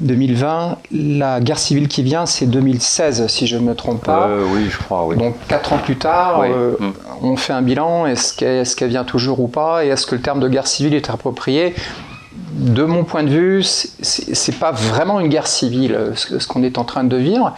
2020. 0.00 0.78
La 0.92 1.40
guerre 1.40 1.58
civile 1.58 1.88
qui 1.88 2.02
vient, 2.02 2.26
c'est 2.26 2.46
2016, 2.46 3.26
si 3.28 3.46
je 3.46 3.56
ne 3.56 3.62
me 3.62 3.74
trompe 3.74 4.04
pas. 4.04 4.28
Euh, 4.28 4.44
oui, 4.52 4.66
je 4.68 4.78
crois, 4.78 5.06
oui. 5.06 5.16
Donc, 5.16 5.34
quatre 5.48 5.72
ans 5.72 5.78
plus 5.78 5.96
tard, 5.96 6.42
euh, 6.42 6.76
on 7.22 7.36
fait 7.36 7.52
un 7.52 7.62
bilan. 7.62 8.06
Est-ce 8.06 8.76
qu'elle 8.76 8.88
vient 8.88 9.04
toujours 9.04 9.40
ou 9.40 9.48
pas? 9.48 9.84
Et 9.84 9.88
est-ce 9.88 10.06
que 10.06 10.14
le 10.14 10.20
terme 10.20 10.40
de 10.40 10.48
guerre 10.48 10.66
civile 10.66 10.94
est 10.94 11.10
approprié? 11.10 11.74
De 12.52 12.84
mon 12.84 13.04
point 13.04 13.22
de 13.22 13.30
vue, 13.30 13.62
c'est 13.62 14.58
pas 14.58 14.72
vraiment 14.72 15.20
une 15.20 15.28
guerre 15.28 15.46
civile, 15.46 16.12
ce 16.14 16.46
qu'on 16.46 16.62
est 16.62 16.78
en 16.78 16.84
train 16.84 17.04
de 17.04 17.16
vivre. 17.16 17.54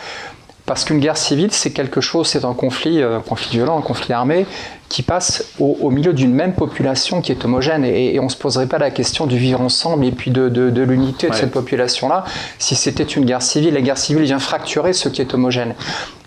Parce 0.65 0.85
qu'une 0.85 1.01
guerre 1.01 1.17
civile, 1.17 1.51
c'est 1.51 1.73
quelque 1.73 2.01
chose, 2.01 2.29
c'est 2.29 2.45
un 2.45 2.55
conflit, 2.55 3.03
euh, 3.03 3.19
un 3.19 3.21
conflit 3.21 3.51
violent, 3.51 3.77
un 3.79 3.83
conflit 3.83 4.13
armé, 4.13 4.47
qui 4.89 5.03
passe 5.03 5.45
au, 5.59 5.91
milieu 5.91 6.13
d'une 6.13 6.33
même 6.33 6.53
population 6.55 7.21
qui 7.21 7.33
est 7.33 7.45
homogène. 7.45 7.85
Et, 7.85 8.21
on 8.21 8.25
ne 8.25 8.29
se 8.29 8.37
poserait 8.37 8.67
pas 8.67 8.79
la 8.79 8.91
question 8.91 9.27
du 9.27 9.39
vivre 9.39 9.61
ensemble 9.61 10.05
et 10.05 10.13
puis 10.13 10.31
de, 10.31 10.47
l'unité 10.83 11.29
de 11.29 11.35
cette 11.35 11.51
population-là 11.51 12.25
si 12.59 12.77
c'était 12.77 13.03
une 13.03 13.25
guerre 13.25 13.43
civile. 13.43 13.75
La 13.75 13.81
guerre 13.81 13.99
civile 13.99 14.23
vient 14.23 14.39
fracturer 14.39 14.93
ce 14.93 15.09
qui 15.09 15.21
est 15.21 15.35
homogène. 15.35 15.75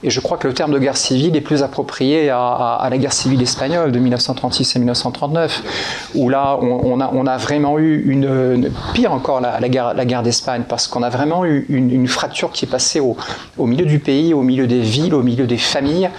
Et 0.03 0.09
je 0.09 0.19
crois 0.19 0.37
que 0.37 0.47
le 0.47 0.53
terme 0.53 0.71
de 0.71 0.79
guerre 0.79 0.97
civile 0.97 1.35
est 1.35 1.41
plus 1.41 1.63
approprié 1.63 2.29
à, 2.29 2.87
la 2.89 2.97
guerre 2.97 3.13
civile 3.13 3.41
espagnole 3.41 3.91
de 3.91 3.99
1936 3.99 4.75
et 4.75 4.79
1939, 4.79 5.63
où 6.15 6.29
là, 6.29 6.59
on, 6.61 7.27
a, 7.27 7.37
vraiment 7.37 7.79
eu 7.79 8.03
une, 8.05 8.71
pire 8.93 9.13
encore 9.13 9.41
la, 9.41 9.69
guerre, 9.69 10.23
d'Espagne, 10.23 10.63
parce 10.67 10.87
qu'on 10.87 11.01
a 11.01 11.09
vraiment 11.09 11.45
eu 11.45 11.65
une, 11.69 12.07
fracture 12.07 12.51
qui 12.51 12.65
est 12.65 12.67
passée 12.67 12.99
au, 12.99 13.15
milieu 13.65 13.85
du 13.85 13.99
pays, 13.99 14.33
au 14.33 14.41
milieu 14.41 14.67
des 14.67 14.81
villes, 14.81 15.15
au 15.15 15.23
milieu 15.23 15.47
des 15.47 15.57
familles, 15.57 16.09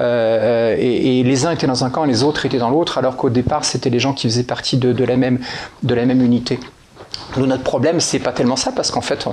euh, 0.00 0.76
et, 0.78 1.22
les 1.22 1.46
uns 1.46 1.50
étaient 1.50 1.66
dans 1.66 1.84
un 1.84 1.90
camp, 1.90 2.04
les 2.04 2.22
autres 2.22 2.46
étaient 2.46 2.58
dans 2.58 2.70
l'autre, 2.70 2.98
alors 2.98 3.16
qu'au 3.16 3.30
départ, 3.30 3.64
c'était 3.64 3.90
les 3.90 3.98
gens 3.98 4.12
qui 4.12 4.28
faisaient 4.28 4.44
partie 4.44 4.76
de, 4.76 5.04
la, 5.04 5.16
même, 5.16 5.40
de 5.82 5.94
la 5.94 6.06
même 6.06 6.22
unité. 6.22 6.58
Nous, 7.36 7.46
notre 7.46 7.62
problème, 7.62 8.00
c'est 8.00 8.20
pas 8.20 8.32
tellement 8.32 8.56
ça, 8.56 8.72
parce 8.72 8.90
qu'en 8.90 9.00
fait, 9.00 9.26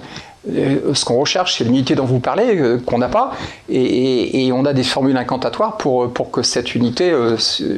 ce 0.46 1.06
qu'on 1.06 1.20
recherche, 1.20 1.58
c'est 1.58 1.64
l'unité 1.64 1.96
dont 1.96 2.06
vous 2.06 2.20
parlez, 2.20 2.58
euh, 2.58 2.80
qu'on 2.86 2.98
n'a 2.98 3.10
pas, 3.10 3.32
et, 3.70 4.52
on 4.54 4.66
a 4.66 4.74
des 4.74 4.84
formules 4.84 5.18
incantatoires 5.18 5.78
pour, 5.78 6.12
pour 6.12 6.32
que 6.32 6.42
cette 6.42 6.76
unité, 6.76 7.14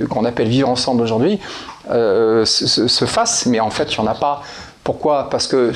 qu'on 0.10 0.26
appelle 0.26 0.47
vivre 0.47 0.69
ensemble 0.69 1.02
aujourd'hui, 1.02 1.39
se, 1.89 3.06
fasse, 3.06 3.45
mais 3.45 3.60
en 3.60 3.69
fait, 3.69 3.93
il 3.93 4.02
n'y 4.02 4.08
en 4.08 4.12
a 4.12 4.15
pas. 4.15 4.41
Pourquoi? 4.84 5.30
Parce 5.30 5.47
que 5.47 5.71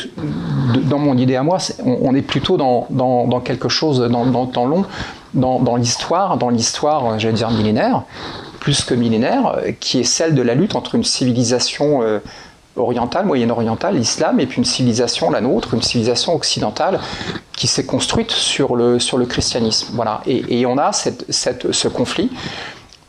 dans 0.83 0.99
mon 0.99 1.17
idée 1.17 1.37
à 1.37 1.43
moi, 1.43 1.59
on, 1.85 2.13
est 2.13 2.21
plutôt 2.21 2.57
dans, 2.57 3.41
quelque 3.41 3.69
chose, 3.69 4.01
dans, 4.09 4.25
dans 4.25 4.43
le 4.43 4.51
temps 4.51 4.65
long, 4.65 4.85
dans, 5.33 5.75
l'histoire, 5.75 6.37
dans 6.37 6.49
l'histoire, 6.49 7.05
euh, 7.05 7.17
j'allais 7.17 7.35
dire 7.35 7.51
millénaire, 7.51 8.03
plus 8.59 8.83
que 8.83 8.93
millénaire, 8.93 9.55
euh, 9.57 9.71
qui 9.79 9.99
est 9.99 10.03
celle 10.03 10.35
de 10.35 10.41
la 10.41 10.55
lutte 10.55 10.75
entre 10.75 10.95
une 10.95 11.03
civilisation 11.03 12.01
euh, 12.01 12.19
orientale, 12.77 13.25
moyenne-orientale, 13.25 13.95
l'islam, 13.95 14.39
et 14.39 14.45
puis 14.45 14.57
une 14.57 14.65
civilisation, 14.65 15.29
la 15.29 15.41
nôtre, 15.41 15.73
une 15.73 15.81
civilisation 15.81 16.33
occidentale, 16.35 16.99
qui 17.55 17.67
s'est 17.67 17.85
construite 17.85 18.31
sur 18.31 18.75
le, 18.75 18.99
sur 18.99 19.17
le 19.17 19.25
christianisme. 19.25 19.89
Voilà. 19.93 20.21
Et, 20.25 20.65
on 20.65 20.77
a 20.77 20.91
ce 20.93 21.87
conflit 21.87 22.31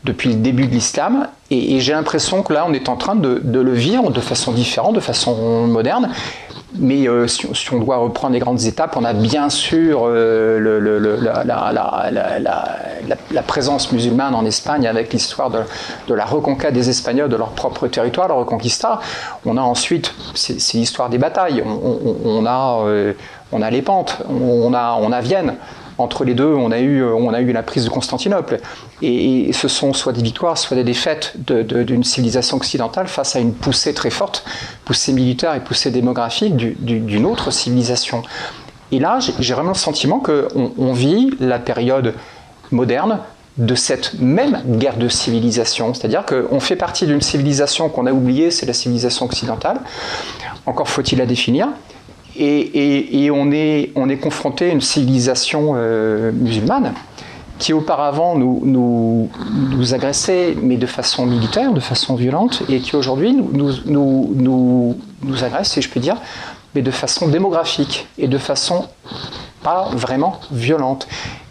depuis 0.05 0.29
le 0.29 0.35
début 0.35 0.65
de 0.65 0.71
l'islam, 0.71 1.27
et, 1.51 1.79
j'ai 1.79 1.93
l'impression 1.93 2.43
que 2.43 2.53
là, 2.53 2.65
on 2.67 2.73
est 2.73 2.89
en 2.89 2.95
train 2.95 3.15
de, 3.15 3.41
le 3.43 3.73
vivre 3.73 4.11
de 4.11 4.21
façon 4.21 4.51
différente, 4.51 4.95
de 4.95 4.99
façon 4.99 5.67
moderne, 5.67 6.09
mais 6.77 7.07
euh, 7.07 7.27
si, 7.27 7.73
on 7.73 7.79
doit 7.79 7.97
reprendre 7.97 8.33
les 8.33 8.39
grandes 8.39 8.63
étapes, 8.63 8.95
on 8.95 9.03
a 9.03 9.13
bien 9.13 9.49
sûr 9.49 10.07
la, 13.31 13.43
présence 13.47 13.91
musulmane 13.91 14.35
en 14.35 14.45
Espagne 14.45 14.87
avec 14.87 15.11
l'histoire 15.11 15.49
de, 15.49 16.13
la 16.13 16.25
reconquête 16.25 16.73
des 16.73 16.89
Espagnols 16.89 17.29
de 17.29 17.35
leur 17.35 17.49
propre 17.49 17.87
territoire, 17.87 18.27
la 18.27 18.35
Reconquista. 18.35 18.99
On 19.45 19.57
a 19.57 19.61
ensuite, 19.61 20.13
c'est 20.35 20.77
l'histoire 20.77 21.09
des 21.09 21.17
batailles. 21.17 21.63
On, 21.65 22.45
a, 22.45 22.83
euh, 22.85 23.13
on 23.51 23.61
a 23.61 23.69
les 23.69 23.81
pentes, 23.81 24.21
on 24.29 24.73
a, 24.73 24.97
on 25.01 25.11
a 25.11 25.21
Vienne 25.21 25.55
entre 25.99 26.23
les 26.23 26.33
deux, 26.33 26.53
on 26.53 26.71
a 26.71 26.79
eu, 26.79 27.03
on 27.03 27.33
a 27.33 27.41
eu 27.41 27.51
la 27.51 27.63
prise 27.63 27.85
de 27.85 27.89
Constantinople. 27.89 28.59
Et, 29.01 29.51
ce 29.53 29.67
sont 29.67 29.93
soit 29.93 30.13
des 30.13 30.21
victoires, 30.21 30.57
soit 30.57 30.75
des 30.75 30.83
défaites 30.83 31.33
d'une 31.37 32.03
civilisation 32.03 32.57
occidentale 32.57 33.07
face 33.07 33.35
à 33.35 33.39
une 33.39 33.53
poussée 33.53 33.93
très 33.93 34.09
forte, 34.09 34.45
poussée 34.85 35.13
militaire 35.13 35.55
et 35.55 35.59
poussée 35.59 35.91
démographique 35.91 36.55
d'une 36.55 37.25
autre 37.25 37.51
civilisation. 37.51 38.23
Et 38.91 38.99
là, 38.99 39.19
j'ai 39.19 39.53
vraiment 39.53 39.71
le 39.71 39.75
sentiment 39.75 40.19
qu'on 40.19 40.71
on 40.77 40.93
vit 40.93 41.31
la 41.39 41.59
période 41.59 42.13
moderne 42.71 43.19
de 43.57 43.75
cette 43.75 44.13
même 44.19 44.61
guerre 44.65 44.97
de 44.97 45.09
civilisation. 45.09 45.93
C'est-à-dire 45.93 46.25
qu'on 46.25 46.59
fait 46.59 46.77
partie 46.77 47.05
d'une 47.05 47.21
civilisation 47.21 47.89
qu'on 47.89 48.05
a 48.05 48.13
oubliée, 48.13 48.51
c'est 48.51 48.65
la 48.65 48.73
civilisation 48.73 49.25
occidentale. 49.25 49.81
Encore 50.65 50.87
faut-il 50.87 51.17
la 51.19 51.25
définir. 51.25 51.67
Et, 52.41 53.29
on, 53.33 53.51
est, 53.51 53.91
on, 53.95 54.07
est, 54.07 54.17
confronté 54.17 54.69
à 54.69 54.73
une 54.73 54.81
civilisation 54.81 55.73
euh, 55.75 56.31
musulmane 56.31 56.93
qui 57.57 57.73
auparavant 57.73 58.35
nous, 58.35 59.29
agressait, 59.93 60.55
mais 60.61 60.77
de 60.77 60.85
façon 60.85 61.25
militaire, 61.25 61.73
de 61.73 61.81
façon 61.81 62.15
violente, 62.15 62.63
et 62.69 62.79
qui 62.79 62.95
aujourd'hui 62.95 63.33
nous, 63.33 63.73
nous, 63.85 65.43
agresse, 65.43 65.73
si 65.73 65.81
je 65.81 65.89
puis 65.89 65.99
dire, 65.99 66.15
mais 66.73 66.81
de 66.81 66.91
façon 66.91 67.27
démographique 67.27 68.07
et 68.17 68.27
de 68.27 68.37
façon 68.37 68.85
pas 69.61 69.89
vraiment 69.91 70.39
violente. 70.51 71.07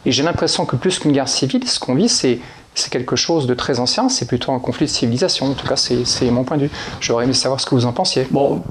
Et 0.06 0.12
j'ai 0.12 0.22
l'impression 0.22 0.64
que 0.64 0.76
plus 0.76 0.98
qu'une 0.98 1.12
guerre 1.12 1.28
civile, 1.28 1.68
ce 1.68 1.78
qu'on 1.78 1.94
vit, 1.94 2.08
c'est 2.08 2.38
c'est 2.74 2.92
quelque 2.92 3.16
chose 3.16 3.46
de 3.46 3.54
très 3.54 3.80
ancien, 3.80 4.08
c'est 4.08 4.26
plutôt 4.26 4.52
un 4.52 4.60
conflit 4.60 4.86
de 4.86 4.90
civilisation. 4.90 5.46
En 5.46 5.54
tout 5.54 5.66
cas, 5.66 5.76
c'est 5.76 6.30
mon 6.30 6.44
point 6.44 6.56
de 6.56 6.64
vue. 6.64 6.70
J'aurais 7.00 7.24
aimé 7.24 7.32
savoir 7.32 7.60
ce 7.60 7.66
que 7.66 7.74
vous 7.74 7.86
en 7.86 7.92
pensiez. 7.92 8.26
Bon, 8.30 8.62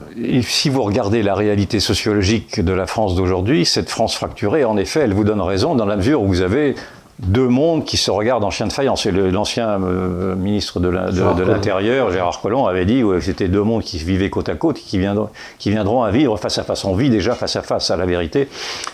si 0.43 0.69
vous 0.69 0.83
regardez 0.83 1.23
la 1.23 1.35
réalité 1.35 1.79
sociologique 1.79 2.61
de 2.61 2.71
la 2.71 2.87
France 2.87 3.15
d'aujourd'hui, 3.15 3.65
cette 3.65 3.89
France 3.89 4.15
fracturée, 4.15 4.63
en 4.63 4.77
effet, 4.77 5.01
elle 5.01 5.13
vous 5.13 5.25
donne 5.25 5.41
raison 5.41 5.75
dans 5.75 5.85
la 5.85 5.97
mesure 5.97 6.21
où 6.21 6.27
vous 6.27 6.41
avez 6.41 6.75
deux 7.19 7.47
mondes 7.47 7.83
qui 7.83 7.97
se 7.97 8.11
regardent 8.11 8.43
en 8.43 8.51
chien 8.51 8.67
de 8.67 8.73
faïence. 8.73 9.05
Et 9.05 9.11
l'ancien 9.11 9.81
euh, 9.81 10.35
ministre 10.35 10.79
de 10.79 10.89
l'Intérieur, 10.89 12.11
Gérard 12.11 12.41
Collomb, 12.41 12.67
avait 12.67 12.85
dit 12.85 13.01
que 13.01 13.19
c'était 13.19 13.47
deux 13.47 13.63
mondes 13.63 13.83
qui 13.83 13.97
vivaient 13.97 14.29
côte 14.29 14.49
à 14.49 14.55
côte, 14.55 14.77
qui 14.77 14.99
viendront, 14.99 15.29
qui 15.57 15.71
viendront 15.71 16.03
à 16.03 16.11
vivre 16.11 16.37
face 16.37 16.57
à 16.57 16.63
face. 16.63 16.85
On 16.85 16.95
vit 16.95 17.09
déjà 17.09 17.33
face 17.33 17.55
à 17.55 17.61
face 17.61 17.89
à 17.89 17.97
la 17.97 18.05
vérité. 18.05 18.47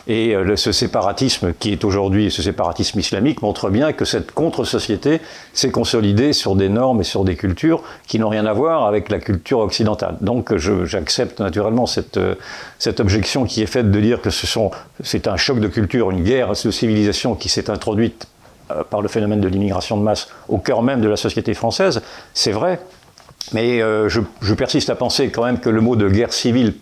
Et 0.08 0.36
euh, 0.36 0.56
ce 0.56 0.72
séparatisme 0.72 1.54
qui 1.60 1.72
est 1.72 1.84
aujourd'hui, 1.84 2.32
ce 2.32 2.42
séparatisme 2.42 3.00
islamique, 3.00 3.42
montre 3.42 3.70
bien 3.70 3.92
que 3.92 4.06
cette 4.06 4.32
contre-société 4.32 5.20
s'est 5.54 5.72
consolidée 5.72 6.34
sur 6.34 6.56
des 6.56 6.70
normes 6.70 7.02
et 7.02 7.06
sur 7.06 7.26
des 7.26 7.36
cultures 7.36 7.84
qui 8.08 8.20
n'ont 8.20 8.30
rien 8.30 8.46
à 8.46 8.54
voir 8.54 8.86
avec 8.86 9.10
la 9.10 9.20
culture 9.20 9.60
occidentale. 9.60 10.18
Donc 10.22 10.56
j'accepte 10.58 11.42
naturellement 11.42 11.86
cette, 11.86 12.18
euh, 12.18 12.36
cette 12.80 13.00
objection 13.00 13.46
qui 13.46 13.62
est 13.62 13.68
faite 13.68 13.92
de 13.92 14.00
dire 14.00 14.22
que 14.22 14.30
c'est 15.04 15.28
un 15.28 15.38
choc 15.38 15.60
de 15.60 15.68
culture, 15.68 16.12
une 16.12 16.24
guerre 16.24 16.52
de 16.52 16.72
civilisation 16.72 17.36
qui 17.36 17.50
s'est 17.50 17.70
introduite 17.70 18.28
euh, 18.72 18.84
par 18.84 19.02
le 19.02 19.08
phénomène 19.08 19.42
de 19.42 19.48
l'immigration 19.48 19.98
de 19.98 20.04
masse 20.04 20.30
au 20.48 20.58
cœur 20.58 20.82
même 20.82 21.02
de 21.02 21.10
la 21.10 21.18
société 21.18 21.54
française, 21.54 22.02
c'est 22.34 22.52
vrai. 22.52 22.80
Mais 23.52 23.82
euh, 23.82 24.08
je, 24.08 24.54
persiste 24.54 24.90
à 24.90 24.96
penser 24.96 25.30
quand 25.30 25.44
même 25.44 25.60
que 25.60 25.70
le 25.70 25.82
mot 25.82 25.98
de 25.98 26.08
guerre 26.08 26.32
civile, 26.32 26.74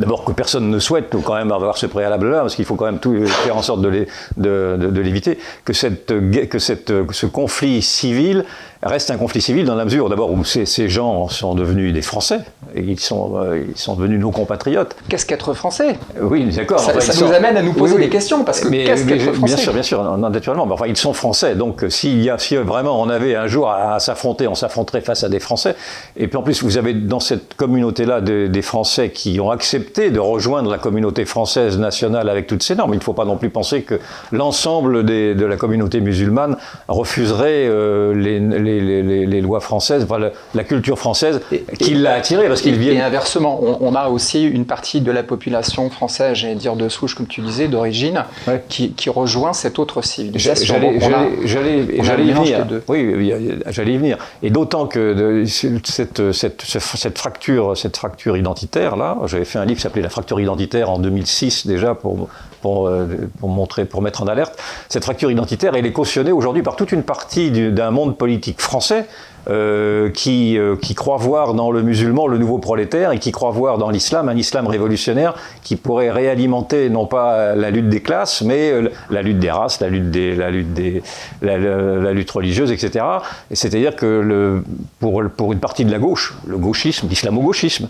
d'abord 0.00 0.24
que 0.24 0.32
personne 0.32 0.68
ne 0.68 0.78
souhaite 0.80 1.14
quand 1.24 1.36
même 1.36 1.52
avoir 1.52 1.78
ce 1.78 1.86
préalable-là, 1.86 2.40
parce 2.40 2.56
qu'il 2.56 2.64
faut 2.64 2.74
quand 2.74 2.86
même 2.86 2.98
tout 2.98 3.24
faire 3.26 3.56
en 3.56 3.62
sorte 3.62 3.80
de 3.80 5.00
l'éviter, 5.00 5.38
que, 5.64 5.72
cette, 5.72 6.06
que 6.48 6.58
cette, 6.58 6.92
ce 7.12 7.26
conflit 7.26 7.82
civil 7.82 8.44
reste 8.82 9.10
un 9.10 9.16
conflit 9.16 9.40
civil 9.40 9.64
dans 9.64 9.74
la 9.74 9.84
mesure, 9.84 10.08
d'abord, 10.08 10.32
où 10.32 10.44
ces, 10.44 10.66
ces, 10.66 10.88
gens 10.88 11.28
sont 11.28 11.54
devenus 11.54 11.92
des 11.92 12.02
Français, 12.02 12.40
et 12.74 12.80
ils 12.80 13.00
sont, 13.00 13.32
euh, 13.36 13.64
ils 13.68 13.78
sont 13.78 13.94
devenus 13.94 14.20
nos 14.20 14.30
compatriotes. 14.30 14.94
Qu'est-ce 15.08 15.26
qu'être 15.26 15.54
Français? 15.54 15.96
Oui, 16.20 16.44
d'accord. 16.44 16.80
Ça, 16.80 17.00
ça 17.00 17.24
nous 17.24 17.32
amène 17.32 17.56
à 17.56 17.62
nous 17.62 17.72
poser 17.72 17.98
des 17.98 18.08
questions, 18.08 18.44
parce 18.44 18.60
que 18.60 18.68
qu'est-ce 18.68 19.06
qu'être 19.06 19.34
Français 19.34 19.54
Bien 19.54 19.56
sûr, 19.56 19.72
bien 19.72 19.82
sûr, 19.82 20.18
naturellement. 20.18 20.66
Mais 20.66 20.74
enfin, 20.74 20.86
ils 20.86 20.96
sont 20.96 21.12
Français, 21.12 21.54
donc 21.54 21.84
euh, 21.84 21.90
s'il 21.90 22.22
y 22.22 22.30
a, 22.30 22.38
si 22.38 22.56
vraiment 22.56 23.00
on 23.00 23.08
avait 23.08 23.34
un 23.34 23.46
jour 23.46 23.70
à, 23.70 23.98
s'affronter, 24.00 24.46
on 24.46 24.54
s'affronterait 24.54 25.00
face 25.00 25.24
à 25.24 25.28
des 25.28 25.40
Français. 25.40 25.74
Et 26.16 26.28
puis 26.28 26.36
en 26.36 26.42
plus, 26.42 26.62
vous 26.62 26.78
avez 26.78 26.94
dans 26.94 27.20
cette 27.20 27.54
communauté-là 27.54 28.20
des, 28.20 28.48
des, 28.48 28.62
Français 28.62 29.10
qui 29.10 29.40
ont 29.40 29.50
accepté 29.50 30.10
de 30.10 30.20
rejoindre 30.20 30.70
la 30.70 30.78
communauté 30.78 31.24
française 31.24 31.78
nationale 31.78 32.28
avec 32.28 32.46
toutes 32.46 32.62
ces 32.62 32.74
normes. 32.74 32.92
Il 32.92 32.98
ne 32.98 33.02
faut 33.02 33.14
pas 33.14 33.24
non 33.24 33.36
plus 33.36 33.50
penser 33.50 33.82
que 33.82 33.98
l'ensemble 34.30 35.04
de 35.04 35.44
la 35.44 35.56
communauté 35.56 36.00
musulmane 36.00 36.56
refuserait 36.88 37.66
euh, 37.66 38.14
les 38.14 38.38
les, 38.38 38.67
lois 39.40 39.60
françaises, 39.60 40.06
la, 40.54 40.64
culture 40.64 40.98
française, 40.98 41.40
qui 41.78 41.94
l'a 41.94 42.14
attiré 42.14 42.48
parce 42.48 42.60
qu'il 42.60 42.76
vient. 42.76 42.92
Et 42.92 43.00
inversement, 43.00 43.60
on, 43.80 43.94
a 43.94 44.08
aussi 44.08 44.44
une 44.44 44.64
partie 44.64 45.00
de 45.00 45.10
la 45.10 45.22
population 45.22 45.90
française, 45.90 46.34
j'allais 46.34 46.54
dire 46.54 46.76
de 46.76 46.88
souche, 46.88 47.14
comme 47.14 47.26
tu 47.26 47.40
disais, 47.40 47.68
d'origine, 47.68 48.24
qui, 48.68 48.92
rejoint 49.08 49.54
cette 49.54 49.78
autre 49.78 50.02
civilisation. 50.02 50.76
J'allais 51.44 52.24
y 52.24 52.32
venir. 52.32 52.66
Oui, 52.88 53.32
j'allais 53.68 53.92
y 53.92 53.96
venir. 53.96 54.18
Et 54.42 54.50
d'autant 54.50 54.86
que 54.86 55.44
cette, 55.46 56.32
cette, 56.32 56.62
cette, 56.62 57.18
fracture, 57.18 57.76
cette 57.76 57.96
fracture 57.96 58.36
identitaire 58.36 58.96
là, 58.96 59.16
j'avais 59.26 59.44
fait 59.44 59.58
un 59.58 59.64
livre 59.64 59.76
qui 59.76 59.82
s'appelait 59.82 60.02
La 60.02 60.10
fracture 60.10 60.40
identitaire 60.40 60.90
en 60.90 60.98
2006 60.98 61.66
déjà 61.66 61.94
pour 61.94 62.28
pour, 62.60 62.88
euh, 62.88 63.06
pour, 63.38 63.48
montrer, 63.48 63.84
pour 63.84 64.02
mettre 64.02 64.22
en 64.22 64.26
alerte. 64.26 64.58
Cette 64.88 65.04
fracture 65.04 65.30
identitaire, 65.30 65.74
elle 65.74 65.86
est 65.86 65.92
cautionnée 65.92 66.32
aujourd'hui 66.32 66.62
par 66.62 66.76
toute 66.76 66.92
une 66.92 67.02
partie 67.02 67.50
d'un 67.50 67.90
monde 67.90 68.16
politique 68.16 68.57
français 68.60 69.06
euh, 69.50 70.10
qui, 70.10 70.58
euh, 70.58 70.76
qui 70.76 70.94
croit 70.94 71.16
voir 71.16 71.54
dans 71.54 71.70
le 71.70 71.82
musulman 71.82 72.26
le 72.26 72.36
nouveau 72.36 72.58
prolétaire 72.58 73.12
et 73.12 73.18
qui 73.18 73.32
croit 73.32 73.50
voir 73.50 73.78
dans 73.78 73.88
l'islam 73.88 74.28
un 74.28 74.36
islam 74.36 74.66
révolutionnaire 74.66 75.34
qui 75.62 75.76
pourrait 75.76 76.10
réalimenter 76.10 76.90
non 76.90 77.06
pas 77.06 77.54
la 77.54 77.70
lutte 77.70 77.88
des 77.88 78.02
classes, 78.02 78.42
mais 78.42 78.70
euh, 78.70 78.90
la 79.08 79.22
lutte 79.22 79.38
des 79.38 79.50
races, 79.50 79.80
la 79.80 79.88
lutte, 79.88 80.10
des, 80.10 80.34
la 80.34 80.50
lutte, 80.50 80.74
des, 80.74 81.02
la, 81.40 82.12
lutte 82.12 82.30
religieuse, 82.30 82.70
etc. 82.70 83.02
C'est-à-dire 83.50 83.96
que 83.96 84.04
le, 84.04 84.62
pour, 85.00 85.22
une 85.22 85.60
partie 85.60 85.86
de 85.86 85.92
la 85.92 85.98
gauche, 85.98 86.34
le 86.46 86.58
gauchisme, 86.58 87.08
l'islamo-gauchisme, 87.08 87.88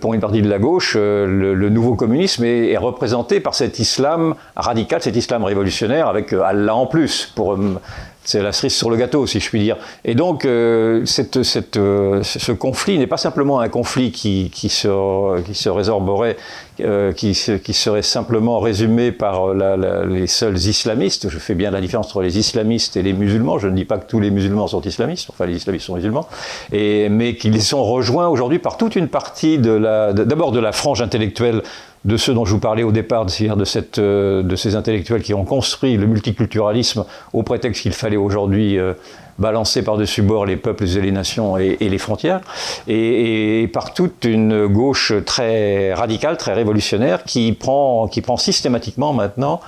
pour 0.00 0.14
une 0.14 0.20
partie 0.20 0.40
de 0.40 0.48
la 0.48 0.58
gauche, 0.58 0.94
le, 0.96 1.68
nouveau 1.68 1.96
communisme 1.96 2.44
est, 2.44 2.70
est, 2.70 2.78
représenté 2.78 3.40
par 3.40 3.54
cet 3.54 3.78
islam 3.78 4.36
radical, 4.56 5.02
cet 5.02 5.16
islam 5.16 5.44
révolutionnaire 5.44 6.08
avec 6.08 6.32
Allah 6.32 6.74
en 6.74 6.86
plus, 6.86 7.30
pour 7.34 7.58
c'est 8.24 8.42
la 8.42 8.52
cerise 8.52 8.74
sur 8.74 8.90
le 8.90 8.96
gâteau, 8.96 9.26
si 9.26 9.38
je 9.38 9.48
puis 9.48 9.60
dire. 9.60 9.76
Et 10.04 10.14
donc, 10.14 10.44
euh, 10.44 11.04
cette, 11.04 11.42
cette, 11.42 11.76
euh, 11.76 12.22
ce 12.22 12.52
conflit 12.52 12.98
n'est 12.98 13.06
pas 13.06 13.18
simplement 13.18 13.60
un 13.60 13.68
conflit 13.68 14.12
qui, 14.12 14.50
qui, 14.52 14.68
se, 14.68 15.40
qui 15.42 15.54
se 15.54 15.68
résorberait, 15.68 16.36
euh, 16.80 17.12
qui, 17.12 17.38
qui, 17.62 17.74
serait 17.74 18.02
simplement 18.02 18.60
résumé 18.60 19.12
par 19.12 19.54
les 19.54 20.26
seuls 20.26 20.56
islamistes. 20.56 21.28
Je 21.28 21.38
fais 21.38 21.54
bien 21.54 21.70
la 21.70 21.80
différence 21.80 22.06
entre 22.06 22.22
les 22.22 22.38
islamistes 22.38 22.96
et 22.96 23.02
les 23.02 23.12
musulmans. 23.12 23.58
Je 23.58 23.68
ne 23.68 23.76
dis 23.76 23.84
pas 23.84 23.98
que 23.98 24.06
tous 24.06 24.20
les 24.20 24.30
musulmans 24.30 24.66
sont 24.66 24.80
islamistes, 24.80 25.28
enfin 25.30 25.46
les 25.46 25.56
islamistes 25.56 25.86
sont 25.86 25.94
musulmans, 25.94 26.26
et, 26.72 27.08
mais 27.10 27.36
qu'ils 27.36 27.62
sont 27.62 27.84
rejoints 27.84 28.28
aujourd'hui 28.28 28.58
par 28.58 28.78
toute 28.78 28.96
une 28.96 29.08
partie 29.08 29.58
de 29.58 29.72
la, 29.72 30.12
d'abord 30.12 30.52
de 30.52 30.60
la 30.60 30.72
frange 30.72 31.02
intellectuelle 31.02 31.62
de 32.04 32.16
ceux 32.16 32.34
dont 32.34 32.44
je 32.44 32.52
vous 32.52 32.60
parlais 32.60 32.82
au 32.82 32.92
départ, 32.92 33.28
c'est-à-dire 33.30 33.56
euh, 33.98 34.42
de 34.42 34.56
ces 34.56 34.76
intellectuels 34.76 35.22
qui 35.22 35.32
ont 35.32 35.44
construit 35.44 35.96
le 35.96 36.06
multiculturalisme 36.06 37.04
au 37.32 37.42
prétexte 37.42 37.82
qu'il 37.82 37.92
fallait 37.92 38.16
aujourd'hui 38.16 38.78
euh, 38.78 38.92
balancer 39.38 39.82
par-dessus 39.82 40.22
bord 40.22 40.44
les 40.44 40.56
peuples 40.56 40.84
et 40.84 41.00
les 41.00 41.12
nations 41.12 41.56
et, 41.56 41.76
les 41.80 41.98
frontières, 41.98 42.40
et, 42.86 43.68
par 43.72 43.94
toute 43.94 44.24
une 44.24 44.66
gauche 44.66 45.12
très 45.24 45.92
radicale, 45.94 46.36
très 46.36 46.52
révolutionnaire, 46.52 47.24
qui 47.24 47.52
prend, 47.52 48.06
qui 48.06 48.20
prend 48.20 48.36
systématiquement 48.36 49.12
maintenant 49.12 49.60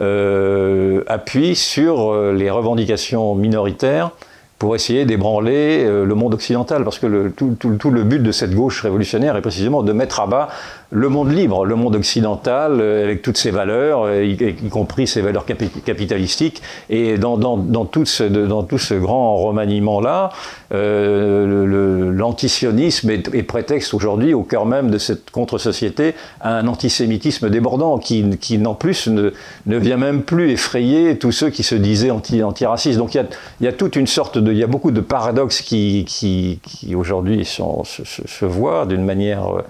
euh, 0.00 1.04
appui 1.06 1.54
sur 1.54 2.14
les 2.32 2.50
revendications 2.50 3.34
minoritaires 3.36 4.10
pour 4.58 4.74
essayer 4.74 5.04
d'ébranler 5.04 5.84
le 5.84 6.14
monde 6.14 6.34
occidental, 6.34 6.82
parce 6.84 6.98
que 6.98 7.28
tout, 7.28 7.90
le 7.90 8.02
but 8.04 8.22
de 8.22 8.32
cette 8.32 8.54
gauche 8.54 8.82
révolutionnaire 8.82 9.36
est 9.36 9.42
précisément 9.42 9.82
de 9.82 9.92
mettre 9.92 10.20
à 10.20 10.26
bas 10.26 10.48
le 10.94 11.08
monde 11.08 11.32
libre, 11.32 11.64
le 11.64 11.74
monde 11.74 11.96
occidental, 11.96 12.78
euh, 12.78 13.04
avec 13.04 13.22
toutes 13.22 13.38
ses 13.38 13.50
valeurs, 13.50 14.02
euh, 14.04 14.24
y, 14.24 14.68
compris 14.68 15.06
ses 15.06 15.22
valeurs 15.22 15.46
capitalistiques. 15.46 16.62
Et 16.90 17.16
dans, 17.16 17.38
tout, 17.86 18.04
ce, 18.04 18.94
grand 18.94 19.36
remaniement-là, 19.36 20.30
euh, 20.74 22.12
l'antisionisme 22.12 23.08
est, 23.08 23.42
prétexte 23.42 23.94
aujourd'hui, 23.94 24.34
au 24.34 24.42
cœur 24.42 24.66
même 24.66 24.90
de 24.90 24.98
cette 24.98 25.30
contre-société, 25.30 26.14
à 26.42 26.58
un 26.58 26.68
antisémitisme 26.68 27.48
débordant 27.48 27.98
qui, 27.98 28.26
en 28.64 28.74
plus, 28.74 29.08
ne, 29.08 29.32
vient 29.66 29.96
même 29.96 30.22
plus 30.22 30.50
effrayer 30.50 31.16
tous 31.16 31.32
ceux 31.32 31.48
qui 31.48 31.62
se 31.62 31.74
disaient 31.74 32.10
anti, 32.10 32.42
antiracistes. 32.42 32.98
Donc 32.98 33.14
il 33.14 33.24
y, 33.62 33.66
a, 33.66 33.72
toute 33.72 33.96
une 33.96 34.06
sorte 34.06 34.36
de... 34.36 34.52
Il 34.52 34.58
y 34.58 34.62
a 34.62 34.66
beaucoup 34.66 34.90
de 34.90 35.00
paradoxes 35.00 35.62
qui, 35.62 36.60
aujourd'hui 36.94 37.46
se, 37.46 37.62
se, 38.04 38.44
voient 38.44 38.84
d'une 38.84 39.04
manière... 39.04 39.56
Euh, 39.56 39.62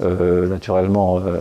naturellement 0.00 1.18
euh, 1.18 1.38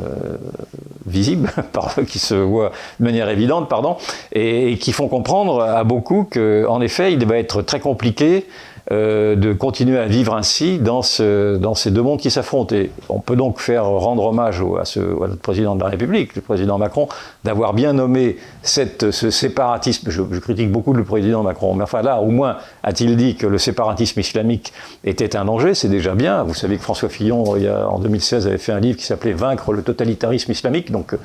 visibles, 1.05 1.51
qui 2.07 2.19
se 2.19 2.35
voient 2.35 2.71
de 2.99 3.05
manière 3.05 3.29
évidente, 3.29 3.69
pardon, 3.69 3.97
et, 4.31 4.77
qui 4.77 4.91
font 4.91 5.07
comprendre 5.07 5.61
à 5.61 5.83
beaucoup 5.83 6.27
qu'en 6.31 6.81
effet, 6.81 7.13
il 7.13 7.25
va 7.25 7.37
être 7.37 7.61
très 7.61 7.79
compliqué 7.79 8.47
euh, 8.91 9.35
de 9.35 9.51
continuer 9.51 9.97
à 9.97 10.05
vivre 10.05 10.35
ainsi 10.35 10.77
dans, 10.77 11.01
ce, 11.01 11.57
dans 11.57 11.73
ces 11.73 11.89
deux 11.89 12.03
mondes 12.03 12.19
qui 12.19 12.29
s'affrontent. 12.29 12.75
On 13.09 13.19
peut 13.19 13.35
donc 13.35 13.59
faire 13.59 13.85
rendre 13.85 14.25
hommage 14.25 14.61
à, 14.79 14.85
ce, 14.85 14.99
à 14.99 15.27
notre 15.27 15.41
président 15.41 15.75
de 15.75 15.81
la 15.81 15.89
République, 15.89 16.35
le 16.35 16.41
président 16.41 16.77
Macron, 16.77 17.07
d'avoir 17.43 17.73
bien 17.73 17.93
nommé 17.93 18.37
ce 18.61 19.11
séparatisme. 19.11 20.11
Je, 20.11 20.21
critique 20.39 20.71
beaucoup 20.71 20.93
le 20.93 21.03
président 21.03 21.41
Macron, 21.41 21.73
mais 21.73 21.83
enfin 21.83 22.03
là, 22.03 22.21
au 22.21 22.29
moins, 22.29 22.57
a-t-il 22.83 23.15
dit 23.15 23.35
que 23.35 23.47
le 23.47 23.57
séparatisme 23.57 24.19
islamique 24.19 24.71
était 25.03 25.35
un 25.35 25.45
danger, 25.45 25.73
c'est 25.73 25.89
déjà 25.89 26.13
bien. 26.13 26.43
Vous 26.43 26.53
savez 26.53 26.77
que 26.77 26.83
François 26.83 27.09
Fillon, 27.09 27.43
en 27.43 27.97
2016, 27.97 28.45
avait 28.45 28.57
fait 28.59 28.71
un 28.71 28.79
livre 28.79 28.97
qui 28.97 29.05
s'appelait 29.05 29.33
Vaincre 29.33 29.73
le 29.73 29.81
totalitarisme 29.81 30.51
islamique, 30.51 30.91
donc 30.91 31.13
euh, 31.13 31.17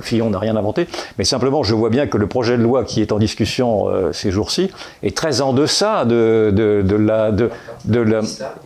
Fillon 0.00 0.30
n'a 0.30 0.38
rien 0.38 0.56
inventé. 0.56 0.86
Mais 1.18 1.24
simplement, 1.24 1.64
je 1.64 1.74
vois 1.74 1.90
bien 1.90 2.06
que 2.06 2.16
le 2.16 2.26
projet 2.26 2.56
de 2.56 2.62
loi 2.62 2.84
qui 2.84 3.00
est 3.00 3.10
en 3.10 3.18
discussion 3.18 3.88
euh, 3.88 4.12
ces 4.12 4.30
jours-ci 4.30 4.70
est 5.02 5.16
très 5.16 5.40
en 5.40 5.52
deçà 5.52 6.04
de, 6.04 6.52
de, 6.54 6.82
de 6.82 7.07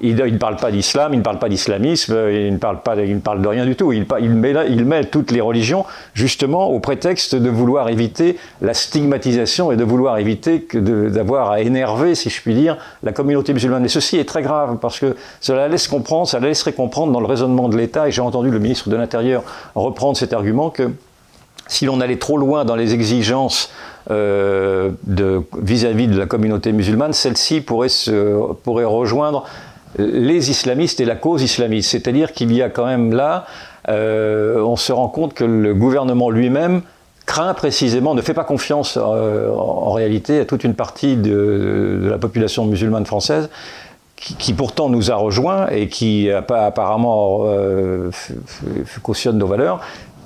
il, 0.01 0.17
ne 0.17 0.39
parle 0.39 0.57
pas 0.57 0.71
d'islam, 0.71 1.15
il 1.15 1.19
ne 1.19 1.23
parle 1.23 1.39
pas 1.39 1.49
d'islamisme, 1.49 2.15
il 2.31 2.53
ne 2.53 2.59
parle 2.59 2.83
pas, 2.83 2.97
il 2.97 3.15
ne 3.15 3.21
parle 3.21 3.43
de 3.43 3.49
rien 3.49 3.65
du 3.65 3.77
tout. 3.77 3.93
Il, 3.93 4.07
il 4.21 4.85
met 4.85 5.05
toutes 5.05 5.31
les 5.31 5.41
religions 5.41 5.85
justement 6.15 6.69
au 6.71 6.81
prétexte 6.81 7.35
de 7.35 7.51
vouloir 7.51 7.89
éviter 7.89 8.39
la 8.61 8.75
stigmatisation 8.75 9.73
et 9.73 9.77
de 9.77 9.85
vouloir 9.85 10.19
éviter 10.19 10.67
d'avoir 10.75 11.51
à 11.51 11.61
énerver, 11.61 12.15
si 12.15 12.31
je 12.31 12.41
puis 12.41 12.55
dire, 12.55 12.77
la 13.03 13.13
communauté 13.13 13.53
musulmane. 13.53 13.85
Et 13.85 13.89
ceci 13.89 14.19
est 14.19 14.29
très 14.29 14.43
grave 14.43 14.79
parce 14.81 14.99
que 14.99 15.17
cela 15.41 15.69
laisse 15.69 15.89
comprendre, 15.89 16.27
ça 16.27 16.41
laisserait 16.41 16.73
comprendre 16.73 17.13
dans 17.13 17.21
le 17.21 17.27
raisonnement 17.27 17.69
de 17.69 17.77
l'État, 17.77 18.09
et 18.09 18.13
j'ai 18.13 18.23
entendu 18.23 18.51
le 18.51 18.59
ministre 18.59 18.89
de 18.89 18.97
l'Intérieur 18.97 19.43
reprendre 19.75 20.17
cet 20.17 20.33
argument 20.33 20.71
que 20.71 20.91
si 21.67 21.87
l'on 21.87 22.01
allait 22.01 22.19
trop 22.19 22.37
loin 22.37 22.65
dans 22.65 22.77
les 22.77 22.95
exigences 22.95 23.71
euh, 24.11 24.91
vis-à-vis 25.57 26.09
de, 26.09 26.19
la 26.19 26.27
communauté 26.27 26.73
musulmane, 26.73 27.13
celle-ci 27.13 27.61
pourrait, 27.61 27.89
rejoindre 28.67 29.45
les 29.99 30.51
islamistes 30.51 31.01
et 31.01 31.05
la 31.05 31.15
cause 31.15 31.43
islamiste. 31.43 31.91
C'est-à-dire 31.91 32.33
qu'il 32.33 32.53
y 32.53 32.63
a 32.63 32.69
quand 32.69 32.87
même 32.87 33.13
là, 33.13 33.47
euh, 33.89 34.61
on 34.61 34.77
se 34.77 34.93
rend 34.93 35.09
compte 35.09 35.35
que 35.35 35.45
le 35.45 35.75
gouvernement 35.75 36.31
lui-même 36.31 36.83
craint 37.27 37.55
précisément, 37.55 38.15
ne 38.15 38.23
fait 38.23 38.35
pas 38.35 38.43
confiance 38.43 38.99
euh, 39.01 39.49
en 39.55 39.93
réalité 39.93 40.41
à 40.41 40.45
toute 40.45 40.65
une 40.65 40.75
partie 40.75 41.17
de, 41.17 42.01
la 42.03 42.19
population 42.19 42.65
musulmane 42.65 43.07
française 43.07 43.49
qui, 44.17 44.53
pourtant 44.53 44.89
nous 44.89 45.11
a 45.11 45.15
rejoints 45.17 45.69
et 45.69 45.89
qui 45.89 46.31
apparemment 46.31 47.45
cautionne 49.03 49.37
nos 49.37 49.49
valeurs, 49.49 49.81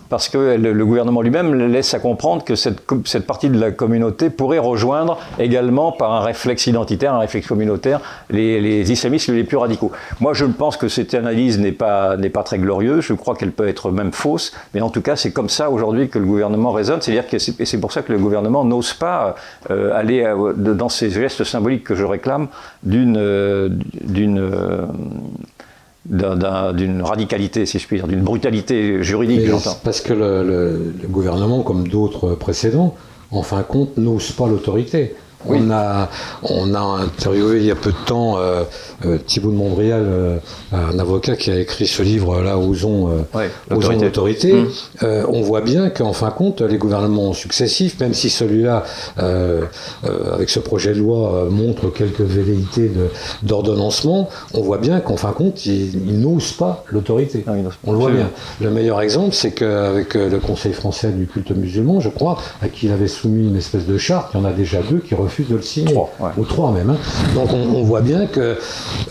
parce 0.09 0.29
que 0.29 0.57
le, 0.57 0.87
gouvernement 0.87 1.23
lui-même 1.23 1.55
laisse 1.55 1.95
à 1.95 1.99
comprendre 1.99 2.45
que 2.45 2.55
cette, 2.55 2.83
cette, 3.05 3.27
partie 3.27 3.51
de 3.51 3.59
la 3.59 3.71
communauté 3.71 4.31
pourrait 4.31 4.59
rejoindre 4.59 5.19
également 5.39 5.93
par 5.93 6.13
un 6.13 6.21
réflexe 6.21 6.67
identitaire, 6.67 7.15
un 7.15 7.19
réflexe 7.19 7.47
communautaire, 7.47 8.01
les, 8.31 8.91
islamistes 8.91 9.29
les 9.29 9.45
plus 9.45 9.57
radicaux. 9.57 9.91
Moi, 10.21 10.33
je 10.35 10.45
pense 10.45 10.77
que 10.77 10.89
cette 10.89 11.15
analyse 11.15 11.59
n'est 11.59 11.73
pas, 11.73 12.17
pas 12.33 12.43
très 12.43 12.59
glorieuse, 12.59 13.05
je 13.05 13.15
crois 13.15 13.35
qu'elle 13.35 13.53
peut 13.53 13.69
être 13.69 13.91
même 13.91 14.13
fausse, 14.13 14.53
mais 14.75 14.81
en 14.81 14.91
tout 14.91 15.01
cas, 15.01 15.17
c'est 15.17 15.33
comme 15.33 15.49
ça 15.49 15.71
aujourd'hui 15.71 16.09
que 16.09 16.19
le 16.19 16.27
gouvernement 16.27 16.73
raisonne, 16.73 17.01
c'est-à-dire 17.01 17.29
que 17.29 17.39
c'est 17.39 17.81
pour 17.81 17.93
ça 17.93 18.03
que 18.03 18.13
le 18.13 18.19
gouvernement 18.19 18.65
n'ose 18.65 18.93
pas 18.93 19.35
euh, 19.71 19.93
aller 19.95 20.23
euh, 20.23 20.53
dans 20.55 20.89
ces 20.89 21.11
gestes 21.11 21.45
symboliques 21.45 21.85
que 21.85 21.95
je 21.95 22.05
réclame 22.05 22.49
d'une, 22.83 23.17
euh, 23.19 23.69
d'une 26.09 27.03
radicalité, 27.03 27.67
si 27.67 27.79
je 27.79 27.87
puis 27.87 27.97
dire, 27.97 28.07
d'une 28.07 28.23
brutalité 28.23 29.03
juridique, 29.03 29.47
j'entends. 29.47 29.77
Parce 29.83 30.01
que 30.01 30.13
le, 30.13 30.43
le, 31.03 31.09
gouvernement, 31.09 31.63
comme 31.63 31.89
d'autres 31.89 32.35
précédents, 32.35 32.95
en 33.31 33.43
fin 33.43 33.59
de 33.59 33.65
compte, 33.65 33.97
n'ose 33.97 34.33
pas 34.33 34.47
l'autorité. 34.47 35.15
On, 35.45 35.71
a, 35.71 36.09
on 36.43 36.75
a 36.75 36.81
interviewé 36.81 37.59
il 37.59 37.67
y 37.67 37.71
a 37.71 37.77
peu 37.77 37.91
de 37.91 38.05
temps 38.07 38.39
euh, 38.39 38.65
euh, 39.05 39.19
Thibault 39.19 39.51
de 39.51 39.57
Montbrial, 39.57 40.03
euh, 40.05 40.39
un 40.73 40.99
avocat 40.99 41.37
qui 41.37 41.51
a 41.51 41.59
écrit 41.59 41.87
ce 41.87 42.03
livre-là, 42.03 42.59
Osons, 42.59 43.25
ouais, 43.35 43.51
l'autorité. 43.71 44.53
Mmh. 44.53 45.07
on 45.29 45.43
voit 45.43 45.61
bien 45.61 45.91
qu'en 45.91 46.13
fin 46.13 46.29
de 46.29 46.33
compte, 46.33 46.63
les 46.63 46.79
gouvernements 46.79 47.33
successifs, 47.33 48.01
même 48.01 48.15
si 48.15 48.31
celui-là, 48.31 48.85
avec 50.33 50.49
ce 50.49 50.59
projet 50.59 50.95
de 50.95 50.99
loi, 50.99 51.47
montre 51.51 51.91
quelques 51.91 52.21
velléités 52.21 52.91
d'ordonnancement, 53.43 54.29
on 54.55 54.63
voit 54.63 54.79
bien 54.79 55.01
qu'en 55.01 55.17
fin 55.17 55.31
de 55.31 55.35
compte, 55.35 55.67
ils, 55.67 56.21
n'osent 56.21 56.53
pas 56.53 56.85
l'autorité. 56.91 57.45
Ah 57.47 57.53
on 57.85 57.93
le 57.93 57.99
voit 57.99 58.11
bien. 58.11 58.31
Le 58.61 58.71
meilleur 58.71 59.01
exemple, 59.01 59.35
c'est 59.35 59.53
qu'avec 59.53 60.15
le 60.15 60.39
Conseil 60.39 60.73
français 60.73 61.11
du 61.11 61.27
culte 61.27 61.51
musulman, 61.51 62.01
je 62.01 62.09
crois, 62.09 62.39
à 62.63 62.69
qui 62.69 62.87
il 62.87 62.93
avait 62.93 63.09
soumis 63.09 63.49
une 63.49 63.57
espèce 63.57 63.87
de 63.87 63.99
charte, 63.99 64.31
il 64.35 64.39
y 64.39 64.41
en 64.41 64.45
a 64.45 64.53
déjà 64.53 64.81
deux 64.81 64.99
qui 64.99 65.15
refusent 65.15 65.36
refuse 65.37 65.49
de 65.49 65.57
le 65.57 65.63
signer. 65.63 65.93
Trois, 65.93 66.11
ouais. 66.21 66.31
Ou 66.39 66.45
trois 66.45 66.73
même. 66.73 66.91
hein. 66.91 66.97
Donc 67.35 67.53
on, 67.53 67.77
on 67.77 67.83
voit 67.83 68.01
bien 68.01 68.27
que 68.27 68.57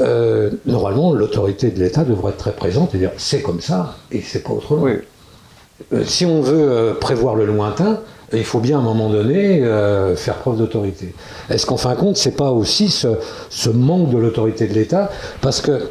euh, 0.01 0.49
normalement 0.65 1.13
l'autorité 1.13 1.69
de 1.71 1.79
l'État 1.79 2.03
devrait 2.03 2.31
être 2.31 2.37
très 2.37 2.51
présente 2.53 2.95
et 2.95 2.97
dire 2.97 3.11
c'est 3.17 3.41
comme 3.41 3.61
ça 3.61 3.95
et 4.11 4.21
c'est 4.21 4.43
pas 4.43 4.53
autrement. 4.53 4.83
Oui. 4.83 4.93
Euh, 5.93 6.03
si 6.05 6.25
on 6.25 6.41
veut 6.41 6.69
euh, 6.69 6.93
prévoir 6.93 7.35
le 7.35 7.45
lointain, 7.45 7.99
il 8.33 8.43
faut 8.45 8.59
bien 8.59 8.77
à 8.77 8.81
un 8.81 8.83
moment 8.83 9.09
donné 9.09 9.61
euh, 9.61 10.15
faire 10.15 10.35
preuve 10.35 10.57
d'autorité. 10.57 11.13
Est-ce 11.49 11.65
qu'en 11.65 11.77
fin 11.77 11.93
de 11.93 11.99
compte, 11.99 12.17
c'est 12.17 12.35
pas 12.35 12.51
aussi 12.51 12.89
ce, 12.89 13.09
ce 13.49 13.69
manque 13.69 14.09
de 14.09 14.17
l'autorité 14.17 14.67
de 14.67 14.73
l'État? 14.73 15.11
Parce 15.41 15.61
que 15.61 15.89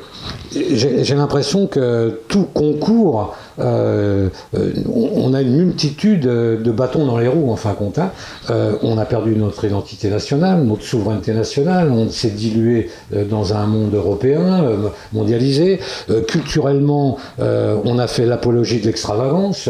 j'ai 0.52 1.14
l'impression 1.14 1.66
que 1.66 2.20
tout 2.28 2.46
concours, 2.54 3.34
euh, 3.60 4.28
euh, 4.56 4.70
on 5.16 5.32
a 5.34 5.40
une 5.42 5.56
multitude 5.56 6.22
de 6.22 6.70
bâtons 6.70 7.06
dans 7.06 7.18
les 7.18 7.28
roues, 7.28 7.50
en 7.50 7.56
fin 7.56 7.70
de 7.70 7.76
compte. 7.76 7.98
hein. 7.98 8.10
Euh, 8.50 8.72
on 8.82 8.98
a 8.98 9.04
perdu 9.04 9.36
notre 9.36 9.64
identité 9.64 10.08
nationale, 10.10 10.62
notre 10.64 10.82
souveraineté 10.82 11.32
nationale, 11.32 11.90
on 11.90 12.08
s'est 12.08 12.30
dilué 12.30 12.90
dans 13.30 13.54
un 13.54 13.66
monde 13.66 13.94
européen, 13.94 14.64
mondialisé. 15.12 15.80
Culturellement, 16.28 17.16
on 17.38 17.98
a 17.98 18.06
fait 18.06 18.26
l'apologie 18.26 18.80
de 18.80 18.86
l'extravagance, 18.86 19.68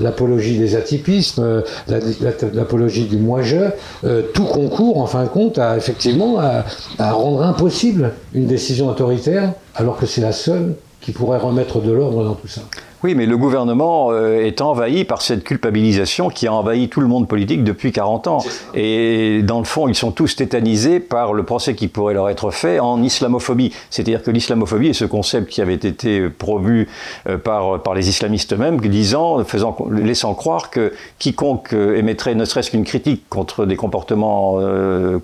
l'apologie 0.00 0.58
des 0.58 0.76
atypismes, 0.76 1.62
la- 1.88 1.98
la- 1.98 2.48
l'apologie 2.52 3.04
du 3.04 3.16
moi-je. 3.16 3.56
Tout 4.32 4.44
concourt, 4.44 4.98
en 4.98 5.06
fin 5.06 5.24
de 5.24 5.28
compte, 5.28 5.58
à 5.58 5.76
effectivement 5.76 6.38
à 6.98 7.12
rendre 7.12 7.42
impossible 7.42 8.12
une 8.34 8.46
décision 8.46 8.88
autoritaire, 8.88 9.52
alors 9.74 9.96
que 9.96 10.06
c'est 10.06 10.20
la 10.20 10.32
seule 10.32 10.76
qui 11.00 11.12
pourrait 11.12 11.38
remettre 11.38 11.80
de 11.80 11.92
l'ordre 11.92 12.24
dans 12.24 12.34
tout 12.34 12.48
ça. 12.48 12.62
Oui, 13.04 13.14
mais 13.14 13.26
le 13.26 13.36
gouvernement 13.36 14.12
euh, 14.12 14.46
est 14.46 14.62
envahi 14.62 15.04
par 15.04 15.20
cette 15.20 15.44
culpabilisation 15.44 16.30
qui 16.30 16.46
a 16.46 16.54
envahi 16.54 16.88
tout 16.88 17.02
le 17.02 17.06
monde 17.06 17.28
politique 17.28 17.62
depuis 17.62 17.92
40 17.92 18.28
ans. 18.28 18.38
Et 18.72 19.42
dans 19.42 19.58
le 19.58 19.66
fond, 19.66 19.88
ils 19.88 19.94
sont 19.94 20.10
tous 20.10 20.36
tétanisés 20.36 21.00
par 21.00 21.34
le 21.34 21.42
procès 21.42 21.74
qui 21.74 21.88
pourrait 21.88 22.14
leur 22.14 22.30
être 22.30 22.50
fait 22.50 22.80
en 22.80 23.02
islamophobie. 23.02 23.74
C'est-à-dire 23.90 24.22
que 24.22 24.30
l'islamophobie 24.30 24.88
est 24.88 24.94
ce 24.94 25.04
concept 25.04 25.50
qui 25.50 25.60
avait 25.60 25.74
été 25.74 26.30
promu 26.30 26.88
euh, 27.28 27.36
par, 27.36 27.82
par 27.82 27.92
les 27.92 28.08
islamistes 28.08 28.54
eux-mêmes, 28.54 28.80
disant, 28.80 29.44
faisant, 29.44 29.76
laissant 29.90 30.32
croire 30.32 30.70
que 30.70 30.94
quiconque 31.18 31.74
euh, 31.74 31.98
émettrait 31.98 32.34
ne 32.34 32.46
serait-ce 32.46 32.70
qu'une 32.70 32.84
critique 32.84 33.28
contre 33.28 33.66
des 33.66 33.76
comportements 33.76 34.54
euh, 34.60 35.18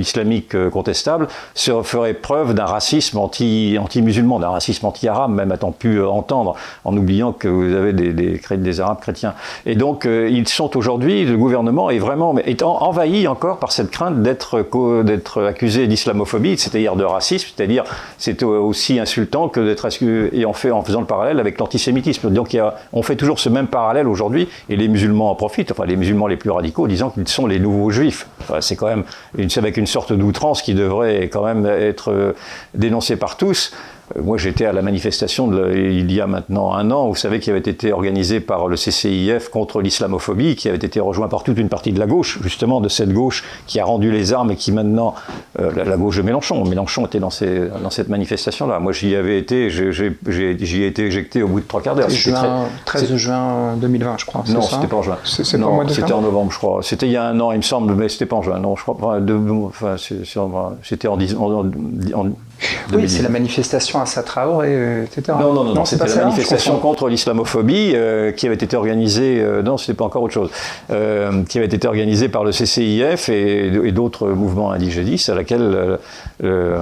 islamiques 0.00 0.56
contestables 0.70 1.28
se 1.54 1.80
ferait 1.84 2.14
preuve 2.14 2.54
d'un 2.54 2.66
racisme 2.66 3.18
anti- 3.18 3.78
anti-musulman, 3.80 4.40
d'un 4.40 4.48
racisme 4.48 4.84
anti-arabe, 4.86 5.30
même 5.30 5.52
a-t-on 5.52 5.70
pu 5.70 6.02
entendre, 6.02 6.56
en 6.84 7.03
oubliant 7.04 7.32
que 7.32 7.48
vous 7.48 7.74
avez 7.74 7.92
des, 7.92 8.80
Arabes 8.80 9.00
chrétiens. 9.00 9.34
Et 9.66 9.76
donc, 9.76 10.06
euh, 10.06 10.28
ils 10.28 10.48
sont 10.48 10.76
aujourd'hui, 10.76 11.24
le 11.24 11.36
gouvernement 11.36 11.90
est 11.90 11.98
vraiment 11.98 12.34
étant 12.38 12.82
envahi 12.82 13.28
encore 13.28 13.58
par 13.58 13.72
cette 13.72 13.90
crainte 13.90 14.22
d'être 14.22 14.64
d'être 15.04 15.44
accusé 15.44 15.86
d'islamophobie, 15.86 16.56
c'est-à-dire 16.58 16.96
de 16.96 17.04
racisme, 17.04 17.48
c'est-à-dire 17.54 17.84
c'est 18.18 18.42
aussi 18.42 18.98
insultant 18.98 19.48
que 19.48 19.60
d'être 19.60 19.86
et 20.32 20.44
en 20.44 20.52
fait 20.52 20.70
en 20.70 20.82
faisant 20.82 21.00
le 21.00 21.06
parallèle 21.06 21.38
avec 21.40 21.58
l'antisémitisme. 21.58 22.30
Donc, 22.30 22.56
on 22.92 23.02
fait 23.02 23.16
toujours 23.16 23.38
ce 23.38 23.48
même 23.48 23.68
parallèle 23.68 24.08
aujourd'hui, 24.08 24.48
et 24.68 24.76
les 24.76 24.88
musulmans 24.88 25.30
en 25.30 25.34
profitent, 25.34 25.70
enfin 25.70 25.84
les 25.84 25.96
musulmans 25.96 26.26
les 26.26 26.36
plus 26.36 26.50
radicaux, 26.50 26.88
disant 26.88 27.10
qu'ils 27.10 27.28
sont 27.28 27.46
les 27.46 27.60
nouveaux 27.60 27.90
juifs. 27.90 28.26
Enfin, 28.40 28.60
c'est 28.60 28.76
quand 28.76 28.88
même 28.88 29.04
une, 29.36 29.50
avec 29.56 29.76
une 29.76 29.86
sorte 29.86 30.12
d'outrance 30.12 30.62
qui 30.62 30.74
devrait 30.74 31.24
quand 31.24 31.44
même 31.44 31.66
être 31.66 32.10
euh, 32.10 32.32
dénoncée 32.74 33.16
par 33.16 33.36
tous. 33.36 33.72
Euh, 34.16 34.22
Moi, 34.22 34.36
j'étais 34.38 34.66
à 34.66 34.72
la 34.72 34.82
manifestation 34.82 35.48
de, 35.48 35.72
il 35.74 36.12
y 36.12 36.20
a 36.20 36.26
maintenant 36.26 36.72
un 36.74 36.90
an, 36.90 37.08
vous 37.08 37.14
savez, 37.14 37.40
qui 37.40 37.50
avait 37.50 37.58
été 37.60 37.92
organisée 37.92 38.40
par 38.40 38.68
le 38.68 38.76
CCIF 38.76 39.48
contre 39.48 39.80
l'islamophobie, 39.80 40.56
qui 40.56 40.68
avait 40.68 40.76
été 40.76 41.00
rejoint 41.00 41.28
par 41.28 41.42
toute 41.42 41.58
une 41.58 41.68
partie 41.68 41.92
de 41.92 41.98
la 41.98 42.06
gauche, 42.06 42.38
justement 42.42 42.80
de 42.80 42.88
cette 42.88 43.12
gauche 43.12 43.44
qui 43.66 43.80
a 43.80 43.84
rendu 43.84 44.10
les 44.10 44.32
armes 44.32 44.50
et 44.50 44.56
qui 44.56 44.72
maintenant, 44.72 45.14
euh, 45.60 45.70
la, 45.74 45.84
la 45.84 45.96
gauche 45.96 46.16
de 46.18 46.22
Mélenchon, 46.22 46.64
Mélenchon 46.64 47.06
était 47.06 47.18
dans, 47.20 47.30
ces- 47.30 47.68
dans 47.82 47.90
cette 47.90 48.08
manifestation-là. 48.08 48.78
Moi, 48.78 48.92
j'y 48.92 49.14
avais 49.16 49.38
été, 49.38 49.70
j'y 49.70 50.82
ai 50.82 50.86
été 50.86 51.06
éjecté 51.06 51.42
au 51.42 51.48
bout 51.48 51.60
de 51.60 51.66
trois 51.66 51.80
quarts 51.80 51.94
d'heure. 51.94 52.10
C'était 52.10 52.32
très- 52.32 52.40
Juin, 52.46 52.64
13 52.84 53.08
c'est- 53.08 53.18
juin 53.18 53.76
2020, 53.76 54.16
je 54.18 54.26
crois. 54.26 54.44
non, 54.48 54.60
c'était 54.62 54.86
pas 54.86 54.96
en 54.96 55.02
juin. 55.02 55.18
C'était 55.94 56.12
en 56.12 56.20
novembre, 56.20 56.52
je 56.52 56.58
crois. 56.58 56.82
C'était 56.82 57.06
il 57.06 57.12
y 57.12 57.16
a 57.16 57.24
un 57.24 57.40
an, 57.40 57.52
il 57.52 57.58
me 57.58 57.62
semble, 57.62 57.94
mais 57.94 58.08
c'était 58.08 58.26
pas 58.26 58.36
en 58.36 58.42
juin. 58.42 58.58
Non, 58.58 58.76
je 58.76 58.82
crois 58.82 58.96
enfin, 59.00 59.96
c'était 60.82 61.08
en 61.08 61.16
Oui, 62.60 62.68
2010. 62.92 63.16
c'est 63.16 63.22
la 63.22 63.28
manifestation 63.28 64.00
à 64.00 64.06
Satraoré, 64.06 64.68
euh, 64.70 65.04
etc. 65.04 65.36
Non, 65.40 65.52
non, 65.52 65.64
non, 65.64 65.74
non, 65.74 65.84
c'est 65.84 65.96
c'était 65.96 66.04
pas 66.04 66.10
la 66.10 66.14
ça, 66.16 66.24
manifestation 66.24 66.78
contre 66.78 67.08
l'islamophobie 67.08 67.92
euh, 67.94 68.32
qui 68.32 68.46
avait 68.46 68.54
été 68.54 68.76
organisée, 68.76 69.40
euh, 69.40 69.62
non, 69.62 69.76
c'était 69.76 69.94
pas 69.94 70.04
encore 70.04 70.22
autre 70.22 70.34
chose, 70.34 70.50
euh, 70.90 71.42
qui 71.44 71.58
avait 71.58 71.66
été 71.66 71.86
organisée 71.86 72.28
par 72.28 72.44
le 72.44 72.52
CCIF 72.52 73.28
et, 73.28 73.66
et 73.66 73.92
d'autres 73.92 74.28
mouvements 74.28 74.70
indigénistes 74.72 75.28
à 75.28 75.34
laquelle 75.34 75.98
euh, 76.42 76.78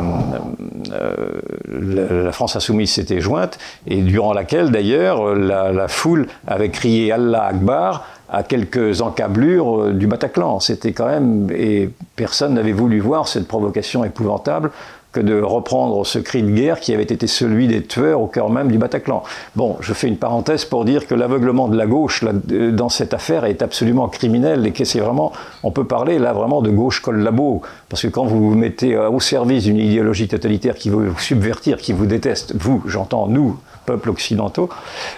la, 1.68 2.32
France 2.32 2.56
Insoumise 2.56 2.92
s'était 2.92 3.20
jointe 3.20 3.58
et 3.87 4.00
durant 4.02 4.32
laquelle 4.32 4.70
d'ailleurs 4.70 5.35
la, 5.35 5.72
la 5.72 5.88
foule 5.88 6.26
avait 6.46 6.70
crié 6.70 7.12
Allah 7.12 7.44
Akbar 7.44 8.04
à 8.30 8.42
quelques 8.42 9.02
encablures 9.02 9.92
du 9.92 10.06
Bataclan. 10.06 10.58
C'était 10.61 10.92
quand 10.92 11.06
même, 11.06 11.48
et 11.54 11.90
personne 12.16 12.54
n'avait 12.54 12.72
voulu 12.72 12.98
voir 12.98 13.28
cette 13.28 13.46
provocation 13.46 14.04
épouvantable 14.04 14.70
que 15.12 15.20
de 15.20 15.40
reprendre 15.40 16.05
ce 16.07 16.18
cri 16.18 16.42
de 16.42 16.51
guerre 16.51 16.81
qui 16.81 16.94
avait 16.94 17.03
été 17.03 17.27
celui 17.27 17.68
des 17.68 17.83
tueurs 17.83 18.20
au 18.20 18.27
cœur 18.27 18.51
même 18.51 18.70
du 18.70 18.79
Bataclan. 18.79 19.22
Bon, 19.57 19.77
je 19.81 19.92
fais 19.92 20.09
une 20.09 20.16
parenthèse 20.16 20.64
pour 20.64 20.85
dire 20.85 21.07
que 21.07 21.14
l'aveuglement 21.14 21.68
de 21.68 21.77
la 21.77 21.87
gauche 21.87 22.22
là, 22.22 22.33
dans 22.33 22.88
cette 22.88 23.12
affaire 23.12 23.44
est 23.44 23.62
absolument 23.62 24.09
criminel 24.09 24.66
et 24.66 24.72
que 24.72 24.85
c'est 24.85 25.01
vraiment, 25.01 25.33
on 25.62 25.70
peut 25.70 25.85
parler 25.85 26.18
là 26.18 26.33
vraiment 26.33 26.62
de 26.62 26.70
gauche 26.70 27.01
collabo, 27.01 27.62
parce 27.88 28.03
que 28.03 28.09
quand 28.09 28.25
vous 28.25 28.51
vous 28.51 28.55
mettez 28.55 28.94
euh, 28.94 29.11
au 29.11 29.20
service 29.20 29.64
d'une 29.64 29.79
idéologie 29.79 30.29
totalitaire 30.29 30.75
qui 30.75 30.88
veut 30.88 31.09
vous 31.09 31.18
subvertir, 31.18 31.77
qui 31.77 31.92
vous 31.92 32.07
déteste, 32.07 32.55
vous, 32.57 32.83
j'entends 32.87 33.29
nous, 33.29 33.59
peuples 33.85 34.11
occidentaux, 34.11 34.68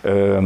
euh, 0.07 0.41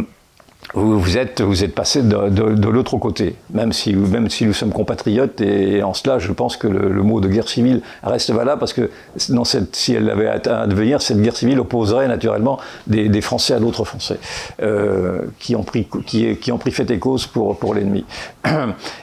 vous, 0.75 1.01
vous 1.01 1.17
êtes, 1.17 1.41
vous 1.41 1.65
êtes 1.65 1.75
passé 1.75 2.03
de, 2.03 2.29
de- 2.29 2.55
de 2.55 2.69
l'autre 2.69 2.99
côté, 2.99 3.37
même 3.55 3.73
si, 3.73 3.95
même 3.95 4.29
si 4.29 4.45
nous 4.45 4.53
sommes 4.53 4.73
compatriotes, 4.73 5.41
et 5.41 5.83
en 5.83 5.95
cela, 5.95 6.19
je 6.19 6.31
pense 6.33 6.57
que 6.57 6.69
le, 6.69 6.91
le 6.91 7.03
mot 7.03 7.21
de 7.21 7.29
guerre 7.29 7.49
civile 7.49 7.81
reste 8.03 8.31
valable, 8.31 8.59
parce 8.61 8.75
que 8.75 8.91
dans 9.31 9.45
cette, 9.45 9.75
si 9.75 9.95
elle 9.95 10.11
avait 10.11 10.29
à 10.29 10.67
devenir, 10.67 11.01
cette 11.01 11.21
guerre 11.23 11.37
civile 11.37 11.59
opposerait 11.61 12.07
naturellement 12.09 12.59
des, 12.87 13.09
des 13.09 13.21
Français 13.23 13.55
à 13.55 13.61
d'autres 13.61 13.85
Français, 13.85 14.19
euh, 14.63 15.23
qui, 15.39 15.57
ont 15.57 15.63
pris, 15.63 15.87
qui, 16.07 16.37
qui 16.37 16.53
ont 16.53 16.59
pris 16.59 16.71
fait 16.71 16.91
et 16.91 16.99
cause 16.99 17.27
pour, 17.27 17.59
pour 17.59 17.75
l'ennemi. 17.75 18.05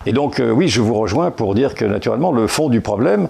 Et 0.05 0.13
donc, 0.13 0.39
euh, 0.39 0.51
oui, 0.51 0.67
je 0.67 0.81
vous 0.81 0.93
rejoins 0.93 1.31
pour 1.31 1.55
dire 1.55 1.75
que 1.75 1.85
naturellement, 1.85 2.31
le 2.31 2.47
fond 2.47 2.69
du 2.69 2.81
problème, 2.81 3.27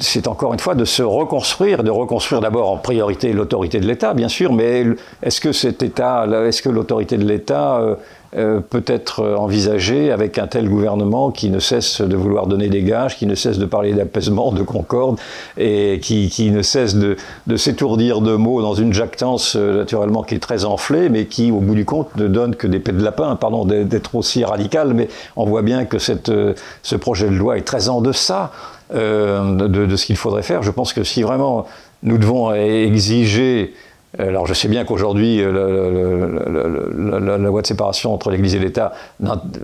c'est 0.00 0.26
encore 0.26 0.52
une 0.52 0.58
fois 0.58 0.74
de 0.74 0.84
se 0.84 1.02
reconstruire, 1.02 1.82
de 1.82 1.90
reconstruire 1.90 2.40
d'abord 2.40 2.70
en 2.70 2.76
priorité 2.76 3.32
l'autorité 3.32 3.80
de 3.80 3.86
l'État, 3.86 4.14
bien 4.14 4.28
sûr, 4.28 4.52
mais 4.52 4.84
est-ce 5.22 5.40
que 5.40 5.52
cet 5.52 5.82
État, 5.82 6.26
est-ce 6.46 6.62
que 6.62 6.68
l'autorité 6.68 7.16
de 7.16 7.24
l'État 7.24 7.78
euh, 7.78 7.94
euh, 8.34 8.60
peut 8.60 8.84
être 8.86 9.22
envisagée 9.36 10.10
avec 10.10 10.38
un 10.38 10.46
tel 10.46 10.66
gouvernement 10.66 11.30
qui 11.30 11.50
ne 11.50 11.58
cesse 11.58 12.00
de 12.00 12.16
vouloir 12.16 12.46
donner 12.46 12.68
des 12.68 12.82
gages, 12.82 13.18
qui 13.18 13.26
ne 13.26 13.34
cesse 13.34 13.58
de 13.58 13.66
parler 13.66 13.92
d'apaisement, 13.92 14.52
de 14.52 14.62
concorde, 14.62 15.18
et 15.58 16.00
qui, 16.00 16.50
ne 16.50 16.62
cesse 16.62 16.94
de, 16.94 17.16
s'étourdir 17.56 18.22
de 18.22 18.34
mots 18.34 18.62
dans 18.62 18.72
une 18.72 18.94
jactance 18.94 19.54
euh, 19.54 19.76
naturellement 19.76 20.22
qui 20.22 20.36
est 20.36 20.38
très 20.38 20.64
enflée, 20.64 21.10
mais 21.10 21.26
qui, 21.26 21.50
au 21.50 21.60
bout 21.60 21.74
du 21.74 21.84
compte, 21.84 22.16
ne 22.16 22.26
donne 22.26 22.56
que 22.56 22.66
des 22.66 22.78
pets 22.78 22.96
de 22.96 23.04
lapin, 23.04 23.36
pardon 23.36 23.66
d'être 23.66 24.14
aussi 24.14 24.44
radical, 24.44 24.94
mais 24.94 25.08
on 25.36 25.44
voit 25.44 25.62
bien 25.62 25.84
que 25.84 25.98
euh, 26.30 26.54
ce 26.82 26.96
projet 26.96 27.28
de 27.28 27.34
loi 27.34 27.58
est 27.58 27.66
très 27.66 27.90
en 27.90 28.00
deçà 28.00 28.50
de, 28.94 29.66
de 29.66 29.96
ce 29.96 30.04
qu'il 30.04 30.16
faudrait 30.16 30.42
faire. 30.42 30.62
Je 30.62 30.70
pense 30.70 30.92
que 30.92 31.02
si 31.02 31.22
vraiment 31.22 31.66
nous 32.02 32.18
devons 32.18 32.52
exiger 32.52 33.72
alors 34.18 34.46
je 34.46 34.52
sais 34.52 34.68
bien 34.68 34.84
qu'aujourd'hui 34.84 35.40
euh, 35.40 37.20
la, 37.20 37.38
loi 37.38 37.62
de 37.62 37.66
séparation 37.66 38.12
entre 38.12 38.30
l'Église 38.30 38.54
et 38.54 38.58
l'État 38.58 38.92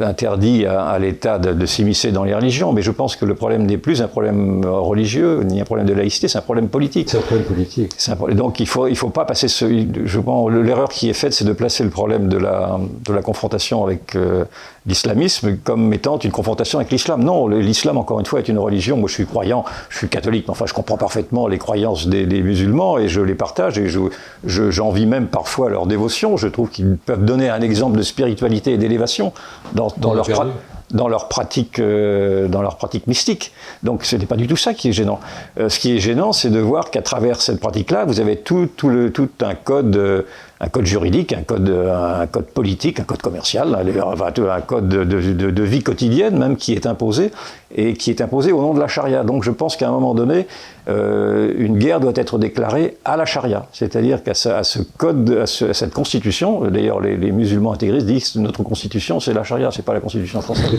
interdit 0.01 0.65
à, 0.65 0.85
à 0.85 0.99
l'État 0.99 1.39
de, 1.39 1.53
de 1.53 1.67
s'immiscer 1.67 2.13
dans 2.13 2.25
les 2.25 2.35
religions, 2.35 2.73
mais 2.73 2.81
je 2.81 2.91
pense 2.91 3.15
que 3.17 3.27
le 3.27 3.35
problème 3.35 3.67
n'est 3.67 3.77
plus 3.77 4.01
un 4.01 4.09
problème 4.09 4.63
euh, 4.65 4.71
religieux 4.71 5.43
ni 5.45 5.61
un 5.61 5.65
problème 5.65 5.87
de 5.87 5.93
laïcité, 5.93 6.29
c'est 6.29 6.39
un 6.39 6.43
problème 6.43 6.69
politique. 6.69 7.11
C'est 7.11 7.19
un 7.19 7.23
problème 7.23 7.47
politique. 7.47 7.95
Un 8.09 8.35
donc 8.35 8.61
il 8.61 8.67
faut 8.67 8.87
il 8.87 8.97
faut 8.97 9.11
pas 9.11 9.27
passer 9.27 9.49
ce 9.49 9.67
je 10.05 10.21
pense 10.21 10.51
l'erreur 10.51 10.89
qui 10.89 11.11
est 11.11 11.15
faite 11.15 11.35
c'est 11.35 11.45
de 11.45 11.53
placer 11.53 11.85
le 11.85 11.91
problème 11.91 12.29
de 12.29 12.39
la 12.39 12.79
de 13.07 13.13
la 13.13 13.21
confrontation 13.21 13.85
avec 13.85 14.17
euh, 14.17 14.45
l'islamisme 14.89 15.57
comme 15.63 15.93
étant 15.93 16.19
une 16.19 16.31
confrontation 16.33 16.79
avec 16.81 16.91
l'islam. 16.91 17.23
Non, 17.23 17.47
l'islam 17.47 17.97
encore 17.99 18.19
une 18.19 18.27
fois 18.27 18.41
est 18.41 18.49
une 18.49 18.59
religion. 18.59 18.97
Moi 18.97 19.09
je 19.09 19.15
suis 19.15 19.27
croyant, 19.27 19.65
je 19.91 19.99
suis 19.99 20.09
catholique, 20.09 20.47
mais 20.49 20.53
enfin 20.53 20.67
je 20.67 20.75
comprends 20.75 20.97
parfaitement 20.97 21.47
les 21.47 21.59
croyances 21.59 22.09
des, 22.09 22.27
des 22.27 22.43
musulmans 22.43 22.99
et 22.99 23.09
je 23.09 23.21
les 23.21 23.35
partage 23.35 23.79
et 23.79 23.89
je 23.89 24.01
je- 24.45 24.71
j'envie 24.71 25.07
même 25.07 25.27
parfois 25.29 25.69
leur 25.71 25.87
dévotion. 25.87 26.37
Je 26.37 26.49
trouve 26.49 26.71
qu'ils 26.71 26.97
peuvent 26.97 27.25
donner 27.25 27.49
un 27.51 27.61
exemple 27.61 27.99
de 27.99 28.03
spiritualité 28.03 28.73
et 28.73 28.79
d'élévation 28.79 29.33
dans, 29.75 29.93
dans 29.99 30.15
leur 30.15 30.27
perdu. 30.27 30.51
pra- 30.51 30.53
dans 30.91 31.07
leur 31.09 31.29
pratique, 31.29 31.81
euh, 31.81 32.49
dans 32.49 32.63
leur 32.63 32.77
pratique 32.79 33.07
mystique. 33.07 33.53
Donc 33.83 34.05
ce 34.05 34.17
n'est 34.17 34.25
pas 34.25 34.37
du 34.37 34.47
tout 34.47 34.57
ça 34.57 34.73
qui 34.73 34.89
est 34.89 34.93
gênant. 34.93 35.21
Euh, 35.61 35.69
ce 35.69 35.79
qui 35.79 35.95
est 35.95 35.99
gênant, 35.99 36.33
c'est 36.33 36.49
de 36.49 36.61
voir 36.61 36.91
qu'à 36.91 37.03
travers 37.03 37.43
cette 37.43 37.61
pratique-là, 37.61 38.07
vous 38.07 38.21
avez 38.21 38.37
tout, 38.37 38.67
tout, 38.75 38.89
le, 38.89 39.13
tout 39.13 39.29
un 39.43 39.55
code 39.55 39.95
euh, 39.97 40.23
un 40.61 40.69
code 40.69 40.87
juridique, 40.87 41.33
un 41.33 41.43
code, 41.43 41.69
un 41.69 42.27
code 42.27 42.47
politique, 42.47 42.99
un 42.99 43.05
code 43.05 43.23
commercial, 43.23 43.77
un 43.77 44.61
code 44.61 44.89
de, 44.89 45.63
vie 45.63 45.83
quotidienne 45.83 46.37
même 46.39 46.57
qui 46.57 46.73
est 46.73 46.87
imposé 46.87 47.31
et 47.75 47.95
qui 47.95 48.11
est 48.11 48.21
imposé 48.21 48.51
au 48.51 48.61
nom 48.61 48.75
de 48.75 48.81
la 48.81 48.89
charia. 48.89 49.23
Donc 49.23 49.45
je 49.45 49.51
pense 49.51 49.77
qu'à 49.77 49.89
un 49.89 49.93
moment 49.93 50.15
donné, 50.15 50.47
euh, 50.89 51.53
une 51.59 51.79
guerre 51.79 52.01
doit 52.01 52.13
être 52.17 52.39
déclarée 52.39 52.97
à 53.05 53.17
la 53.17 53.25
charia, 53.25 53.67
c'est-à-dire 53.73 54.23
qu'à 54.23 54.35
ce, 54.35 54.49
à 54.49 54.65
ce, 54.65 54.81
code, 54.81 55.31
à, 55.31 55.47
ce, 55.47 55.67
à, 55.67 55.75
cette 55.75 55.93
constitution, 55.93 56.63
d'ailleurs 56.71 57.01
les, 57.01 57.17
musulmans 57.31 57.73
intégristes 57.73 58.07
disent 58.07 58.31
que 58.31 58.39
notre 58.39 58.63
constitution 58.63 59.21
c'est 59.21 59.35
la 59.35 59.45
charia, 59.45 59.71
c'est 59.71 59.85
pas 59.85 59.95
la 59.95 60.01
constitution 60.01 60.41
française. 60.41 60.71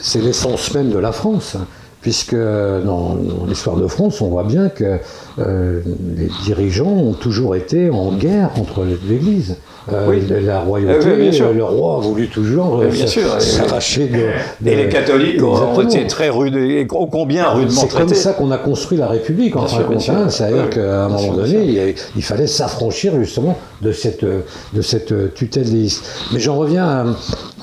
C'est 0.00 0.20
l'essence 0.20 0.74
même 0.74 0.90
de 0.90 0.98
la 0.98 1.12
France 1.12 1.56
puisque 2.00 2.34
dans, 2.34 3.16
l'histoire 3.46 3.76
de 3.76 3.86
France, 3.86 4.20
on 4.20 4.28
voit 4.28 4.44
bien 4.44 4.68
que 4.68 4.98
euh, 5.38 5.82
les 6.16 6.30
dirigeants 6.44 6.86
ont 6.86 7.14
toujours 7.14 7.56
été 7.56 7.90
en 7.90 8.12
guerre 8.12 8.50
contre 8.52 8.84
l'Église. 8.84 9.56
Euh, 9.92 10.06
oui. 10.08 10.22
La 10.44 10.60
royauté, 10.60 11.08
oui, 11.18 11.38
le 11.38 11.64
roi 11.64 11.96
a 11.96 12.00
voulu 12.00 12.28
toujours 12.28 12.80
euh, 12.80 12.90
s'arracher 13.38 14.08
de, 14.08 14.68
Et 14.68 14.76
les 14.76 14.88
catholiques 14.88 15.42
ont 15.42 15.80
été 15.80 16.06
très 16.06 16.28
rudes, 16.28 16.56
et 16.56 16.86
combien 16.86 17.50
rudement 17.50 17.80
C'est 17.80 17.92
comme 17.92 18.14
ça 18.14 18.32
qu'on 18.32 18.50
a 18.50 18.58
construit 18.58 18.98
la 18.98 19.08
République, 19.08 19.56
en 19.56 19.66
fin 19.66 19.78
de 19.78 19.84
compte. 19.84 20.30
C'est-à-dire 20.30 20.70
qu'à 20.70 21.04
un 21.04 21.08
moment 21.08 21.34
donné, 21.34 21.64
il, 21.64 21.94
il, 22.16 22.22
fallait 22.22 22.46
s'affranchir 22.46 23.14
justement 23.18 23.56
de 23.82 23.92
cette, 23.92 24.24
de 24.24 24.82
cette 24.82 25.34
tutelle 25.34 25.70
déiste. 25.70 26.04
Mais 26.32 26.40
j'en 26.40 26.56
reviens 26.56 27.14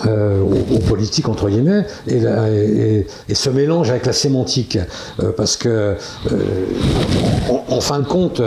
euh, 0.08 0.42
aux, 0.42 0.76
aux, 0.76 0.80
politiques, 0.80 1.30
entre 1.30 1.50
guillemets, 1.50 1.86
et, 2.08 2.20
la, 2.20 2.50
et, 2.50 3.08
et, 3.30 3.36
ce 3.36 3.50
mélange 3.50 3.90
avec 3.90 4.06
la 4.06 4.12
sémantique. 4.12 4.78
Euh, 5.22 5.32
parce 5.36 5.56
que, 5.56 5.70
euh, 5.70 5.96
en, 7.50 7.64
en, 7.70 7.80
fin 7.80 8.00
de 8.00 8.06
compte, 8.06 8.42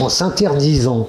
en 0.00 0.08
s'interdisant 0.08 1.08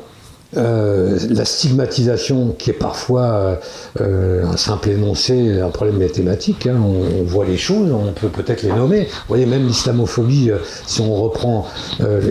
euh, 0.57 1.17
la 1.29 1.43
stigmatisation 1.45 2.55
qui 2.57 2.69
est 2.69 2.73
parfois 2.73 3.59
euh, 3.99 4.45
un 4.45 4.57
simple 4.57 4.89
énoncé, 4.89 5.59
un 5.59 5.69
problème 5.69 5.97
mathématique, 5.97 6.67
hein, 6.67 6.77
on, 6.79 7.21
on, 7.21 7.23
voit 7.23 7.45
les 7.45 7.57
choses, 7.57 7.91
on 7.91 8.11
peut 8.13 8.29
peut-être 8.29 8.63
les 8.63 8.71
nommer. 8.71 9.03
Vous 9.03 9.27
voyez, 9.27 9.45
même 9.45 9.67
l'islamophobie, 9.67 10.51
euh, 10.51 10.57
si 10.85 11.01
on 11.01 11.13
reprend 11.15 11.67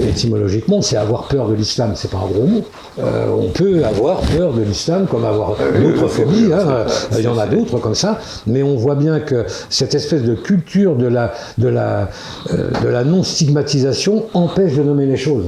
étymologiquement, 0.09 0.81
c'est 0.83 0.97
avoir 0.97 1.29
peur 1.29 1.49
de 1.49 1.55
l'islam, 1.55 1.93
c'est 1.95 2.11
pas 2.11 2.18
un 2.18 2.27
gros 2.27 2.47
mot. 2.47 2.64
On 2.99 3.49
peut 3.49 3.85
avoir 3.85 4.20
peur 4.20 4.53
de 4.53 4.62
l'islam 4.62 5.07
comme 5.11 5.25
avoir 5.25 5.57
d'autres 5.81 6.09
phobies, 6.09 6.53
hein, 6.53 6.87
il 7.12 7.25
y 7.25 7.29
en 7.29 7.39
a 7.39 7.47
d'autres 7.47 7.79
comme 7.79 7.95
ça, 7.95 8.20
mais 8.47 8.62
on 8.62 8.77
voit 8.77 8.95
bien 8.95 9.20
que 9.20 9.45
cette 9.68 9.95
espèce 9.95 10.22
de 10.22 10.35
culture 10.35 10.97
de 10.97 11.07
la, 11.07 11.33
de 11.59 11.68
la, 11.68 12.09
de 12.51 12.89
la 12.89 13.05
non-stigmatisation 13.05 14.27
empêche 14.35 14.75
de 14.75 14.83
nommer 14.83 15.07
les 15.07 15.16
choses 15.16 15.47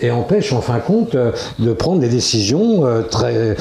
et 0.00 0.10
empêche 0.10 0.52
en 0.52 0.60
fin 0.60 0.76
de 0.76 0.82
compte 0.82 1.16
de 1.58 1.72
prendre 1.72 2.00
des 2.00 2.08
décisions 2.08 2.84
très, 3.10 3.34
euh, 3.34 3.54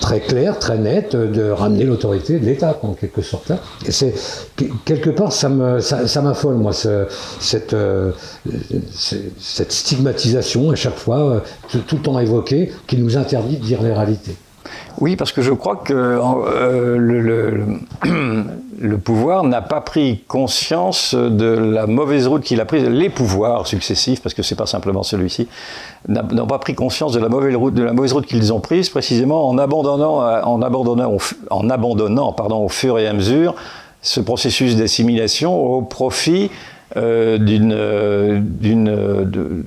très 0.00 0.20
claires, 0.20 0.58
très 0.58 0.78
nettes, 0.78 1.16
de 1.16 1.50
ramener 1.50 1.84
l'autorité 1.84 2.38
de 2.38 2.44
l'État 2.44 2.78
en 2.82 2.92
quelque 2.92 3.22
sorte. 3.22 3.52
Et 3.86 3.92
c'est 3.92 4.14
quelque 4.84 5.10
part 5.10 5.32
ça 5.32 5.48
me 5.48 5.80
ça, 5.80 6.22
m'affole 6.22 6.54
moi 6.54 6.72
ce, 6.72 7.06
cette 7.40 7.74
euh, 7.74 8.12
cette 8.98 9.72
stigmatisation 9.72 10.70
à 10.70 10.74
chaque 10.74 10.96
fois 10.96 11.42
tout, 11.68 11.78
tout 11.80 11.96
le 11.96 12.02
temps 12.02 12.18
évoquée 12.18 12.72
qui 12.86 12.96
nous 12.96 13.16
interdit 13.16 13.56
de 13.56 13.64
dire 13.64 13.82
les 13.82 13.92
réalités. 13.92 14.36
Oui, 15.00 15.16
parce 15.16 15.32
que 15.32 15.42
je 15.42 15.52
crois 15.52 15.76
que 15.76 15.92
euh, 15.94 16.96
le, 18.78 18.98
pouvoir 18.98 19.44
n'a 19.44 19.62
pas 19.62 19.80
pris 19.80 20.24
conscience 20.28 21.14
de 21.14 21.46
la 21.46 21.86
mauvaise 21.86 22.26
route 22.26 22.42
qu'il 22.42 22.60
a 22.60 22.64
prise. 22.64 22.84
Les 22.84 23.10
pouvoirs 23.10 23.66
successifs, 23.66 24.22
parce 24.22 24.34
que 24.34 24.42
c'est 24.42 24.54
pas 24.54 24.66
simplement 24.66 25.02
celui-ci, 25.02 25.48
n'ont 26.08 26.46
pas 26.46 26.58
pris 26.58 26.74
conscience 26.74 27.12
de 27.12 27.20
la 27.20 27.28
mauvaise 27.28 27.56
route, 27.56 27.74
de 27.74 27.82
la 27.82 27.92
mauvaise 27.92 28.12
route 28.12 28.26
qu'ils 28.26 28.52
ont 28.52 28.60
prise, 28.60 28.88
précisément 28.88 29.48
en 29.48 29.58
abandonnant, 29.58 30.18
en 30.18 30.62
abandonnant, 30.62 31.16
en 31.50 31.70
abandonnant, 31.70 32.32
pardon, 32.32 32.64
au 32.64 32.68
fur 32.68 32.98
et 32.98 33.06
à 33.06 33.12
mesure 33.12 33.54
ce 34.04 34.20
processus 34.20 34.76
d'assimilation 34.76 35.56
au 35.56 35.82
profit 35.82 36.50
euh, 36.96 37.38
d'une 37.38 38.44
d'une 38.60 39.64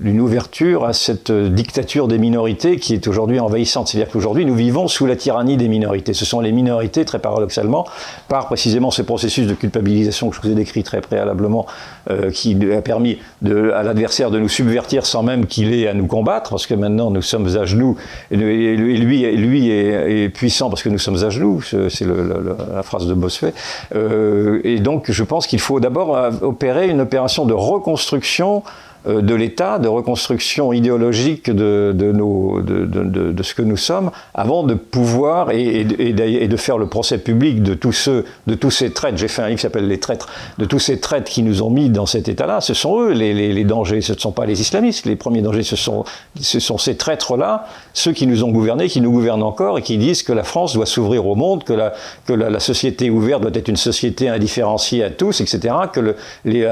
d'une 0.00 0.20
ouverture 0.20 0.84
à 0.84 0.92
cette 0.92 1.30
dictature 1.30 2.08
des 2.08 2.18
minorités 2.18 2.78
qui 2.78 2.94
est 2.94 3.06
aujourd'hui 3.06 3.38
envahissante. 3.38 3.88
C'est-à-dire 3.88 4.10
qu'aujourd'hui, 4.10 4.46
nous 4.46 4.54
vivons 4.54 4.88
sous 4.88 5.04
la 5.04 5.14
tyrannie 5.14 5.58
des 5.58 5.68
minorités. 5.68 6.14
Ce 6.14 6.24
sont 6.24 6.40
les 6.40 6.52
minorités, 6.52 7.04
très 7.04 7.18
paradoxalement, 7.18 7.86
par 8.28 8.46
précisément 8.46 8.90
ce 8.90 9.02
processus 9.02 9.46
de 9.46 9.54
culpabilisation 9.54 10.30
que 10.30 10.36
je 10.36 10.40
vous 10.40 10.50
ai 10.50 10.54
décrit 10.54 10.82
très 10.82 11.02
préalablement, 11.02 11.66
euh, 12.10 12.30
qui 12.30 12.56
a 12.72 12.80
permis 12.80 13.18
à 13.44 13.82
l'adversaire 13.82 14.30
de 14.30 14.38
nous 14.38 14.48
subvertir 14.48 15.04
sans 15.04 15.22
même 15.22 15.46
qu'il 15.46 15.74
ait 15.74 15.86
à 15.86 15.94
nous 15.94 16.06
combattre, 16.06 16.50
parce 16.50 16.66
que 16.66 16.74
maintenant 16.74 17.10
nous 17.10 17.22
sommes 17.22 17.54
à 17.56 17.66
genoux, 17.66 17.96
et 18.30 18.36
lui, 18.36 19.24
est, 19.70 20.28
puissant 20.30 20.70
parce 20.70 20.82
que 20.82 20.88
nous 20.88 20.98
sommes 20.98 21.22
à 21.22 21.30
genoux, 21.30 21.60
c'est 21.62 22.06
la 22.06 22.82
phrase 22.82 23.06
de 23.06 23.14
Bossuet. 23.14 23.52
Euh, 23.94 24.60
et 24.64 24.78
donc, 24.78 25.10
je 25.10 25.24
pense 25.24 25.46
qu'il 25.46 25.60
faut 25.60 25.80
d'abord 25.80 26.16
opérer 26.42 26.88
une 26.88 27.00
opération 27.00 27.44
de 27.44 27.52
reconstruction 27.52 28.62
de 29.06 29.34
l'État, 29.34 29.78
de 29.78 29.88
reconstruction 29.88 30.72
idéologique 30.72 31.50
de, 31.50 31.92
de, 31.94 33.42
ce 33.42 33.54
que 33.54 33.62
nous 33.62 33.76
sommes, 33.76 34.10
avant 34.34 34.62
de 34.62 34.74
pouvoir 34.74 35.50
et, 35.50 35.84
de 35.84 36.56
faire 36.56 36.78
le 36.78 36.86
procès 36.86 37.18
public 37.18 37.62
de 37.62 37.74
tous 37.74 37.92
ceux, 37.92 38.24
de 38.46 38.54
tous 38.54 38.70
ces 38.70 38.92
traîtres. 38.92 39.16
J'ai 39.16 39.28
fait 39.28 39.42
un 39.42 39.46
livre 39.48 39.56
qui 39.56 39.62
s'appelle 39.62 39.88
Les 39.88 40.00
traîtres, 40.00 40.28
de 40.58 40.64
tous 40.64 40.78
ces 40.78 41.00
traîtres 41.00 41.30
qui 41.30 41.42
nous 41.42 41.62
ont 41.62 41.70
mis 41.70 41.88
dans 41.88 42.06
cet 42.06 42.28
état-là. 42.28 42.60
Ce 42.60 42.74
sont 42.74 43.00
eux 43.00 43.12
les, 43.12 43.32
les, 43.32 43.64
dangers, 43.64 44.00
ce 44.00 44.12
ne 44.12 44.18
sont 44.18 44.32
pas 44.32 44.46
les 44.46 44.60
islamistes. 44.60 45.06
Les 45.06 45.16
premiers 45.16 45.42
dangers, 45.42 45.62
ce 45.62 45.76
sont, 45.76 46.04
ce 46.40 46.60
sont 46.60 46.78
ces 46.78 46.96
traîtres-là, 46.96 47.66
ceux 47.94 48.12
qui 48.12 48.26
nous 48.26 48.44
ont 48.44 48.50
gouvernés, 48.50 48.88
qui 48.88 49.00
nous 49.00 49.12
gouvernent 49.12 49.42
encore 49.42 49.78
et 49.78 49.82
qui 49.82 49.96
disent 49.98 50.22
que 50.22 50.32
la 50.32 50.44
France 50.44 50.74
doit 50.74 50.86
s'ouvrir 50.86 51.26
au 51.26 51.34
monde, 51.34 51.64
que 51.64 51.72
la, 51.72 51.94
que 52.26 52.32
la, 52.32 52.60
société 52.60 53.08
ouverte 53.10 53.42
doit 53.42 53.50
être 53.54 53.68
une 53.68 53.76
société 53.76 54.28
indifférenciée 54.28 55.02
à 55.04 55.10
tous, 55.10 55.40
etc. 55.40 55.74
Que 55.92 56.00
le, 56.00 56.16
les, 56.44 56.68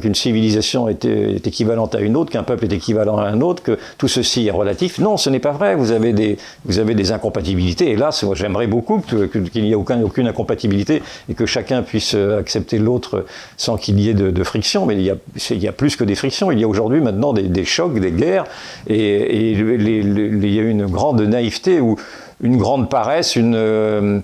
qu'une 0.00 0.14
civilisation 0.14 0.88
est, 0.88 1.04
est 1.04 1.46
équivalente 1.58 1.94
à 1.96 2.00
une 2.00 2.16
autre, 2.16 2.30
qu'un 2.30 2.44
peuple 2.44 2.66
est 2.66 2.72
équivalent 2.72 3.18
à 3.18 3.24
un 3.24 3.40
autre, 3.40 3.62
que 3.62 3.78
tout 3.98 4.06
ceci 4.06 4.46
est 4.46 4.52
relatif. 4.52 4.98
Non, 4.98 5.16
ce 5.16 5.28
n'est 5.28 5.40
pas 5.40 5.50
vrai. 5.50 5.74
Vous 5.74 5.90
avez 5.90 6.12
des, 6.12 6.38
vous 6.64 6.78
avez 6.78 6.94
des 6.94 7.10
incompatibilités. 7.10 7.96
Là, 7.96 8.10
moi, 8.22 8.34
j'aimerais 8.36 8.68
beaucoup 8.68 9.00
qu'il 9.00 9.62
n'y 9.64 9.72
ait 9.72 9.74
aucun, 9.74 10.00
aucune 10.02 10.28
incompatibilité 10.28 11.02
et 11.28 11.34
que 11.34 11.46
chacun 11.46 11.82
puisse 11.82 12.14
accepter 12.14 12.78
l'autre 12.78 13.24
sans 13.56 13.76
qu'il 13.76 13.98
y 13.98 14.08
ait 14.08 14.14
de, 14.14 14.44
friction. 14.44 14.86
Mais 14.86 14.94
il 14.94 15.02
y, 15.02 15.10
a, 15.10 15.16
il 15.50 15.62
y 15.62 15.68
a 15.68 15.72
plus 15.72 15.96
que 15.96 16.04
des 16.04 16.14
frictions. 16.14 16.52
Il 16.52 16.60
y 16.60 16.64
a 16.64 16.68
aujourd'hui 16.68 17.00
maintenant 17.00 17.32
des, 17.32 17.64
chocs, 17.64 17.98
des 17.98 18.12
guerres. 18.12 18.44
Et, 18.86 19.52
il 19.52 20.54
y 20.54 20.60
a 20.60 20.62
une 20.62 20.86
grande 20.86 21.20
naïveté 21.20 21.80
ou 21.80 21.96
une 22.40 22.56
grande 22.56 22.88
paresse, 22.88 23.34
une. 23.34 23.56
Euh, 23.56 24.20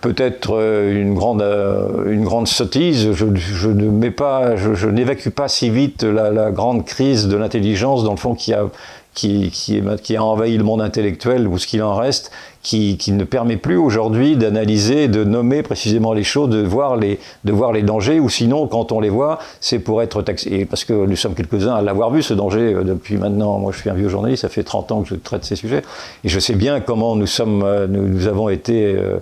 peut-être 0.00 0.54
euh, 0.54 1.00
une 1.00 1.14
grande, 1.14 1.42
euh, 1.42 2.12
une 2.12 2.24
grande 2.24 2.48
sottise. 2.48 3.12
Je, 3.12 3.68
ne 3.68 3.88
mets 3.88 4.10
pas, 4.10 4.56
je, 4.56 4.86
n'évacue 4.88 5.30
pas 5.30 5.48
si 5.48 5.70
vite 5.70 6.02
la, 6.02 6.50
grande 6.50 6.84
crise 6.84 7.28
de 7.28 7.36
l'intelligence, 7.36 8.04
dans 8.04 8.12
le 8.12 8.16
fond, 8.16 8.34
qui 8.34 8.52
a, 8.52 8.66
qui, 9.14 9.50
qui, 9.50 10.16
a 10.16 10.22
envahi 10.22 10.56
le 10.56 10.64
monde 10.64 10.80
intellectuel, 10.80 11.48
ou 11.48 11.58
ce 11.58 11.66
qu'il 11.66 11.82
en 11.82 11.94
reste, 11.94 12.30
qui, 12.62 12.96
qui, 12.98 13.12
ne 13.12 13.24
permet 13.24 13.56
plus 13.56 13.76
aujourd'hui 13.76 14.36
d'analyser, 14.36 15.08
de 15.08 15.24
nommer 15.24 15.62
précisément 15.62 16.12
les 16.12 16.22
choses, 16.22 16.50
de 16.50 16.62
voir 16.62 16.96
les, 16.96 17.18
de 17.44 17.52
voir 17.52 17.72
les 17.72 17.82
dangers, 17.82 18.20
ou 18.20 18.28
sinon, 18.28 18.66
quand 18.68 18.92
on 18.92 19.00
les 19.00 19.08
voit, 19.08 19.38
c'est 19.60 19.80
pour 19.80 20.02
être 20.02 20.22
taxé. 20.22 20.50
Et 20.52 20.64
parce 20.66 20.84
que 20.84 20.92
nous 20.92 21.16
sommes 21.16 21.34
quelques-uns 21.34 21.74
à 21.74 21.82
l'avoir 21.82 22.10
vu, 22.10 22.22
ce 22.22 22.34
danger, 22.34 22.76
depuis 22.84 23.16
maintenant, 23.16 23.58
moi 23.58 23.72
je 23.72 23.80
suis 23.80 23.90
un 23.90 23.94
vieux 23.94 24.08
journaliste, 24.08 24.42
ça 24.42 24.48
fait 24.48 24.62
30 24.62 24.92
ans 24.92 25.02
que 25.02 25.08
je 25.08 25.14
traite 25.16 25.44
ces 25.44 25.56
sujets, 25.56 25.82
et 26.22 26.28
je 26.28 26.38
sais 26.38 26.54
bien 26.54 26.80
comment 26.80 27.16
nous, 27.16 27.26
sommes, 27.26 27.64
nous, 27.88 28.26
avons 28.28 28.48
été... 28.48 28.94
Euh, 28.94 29.18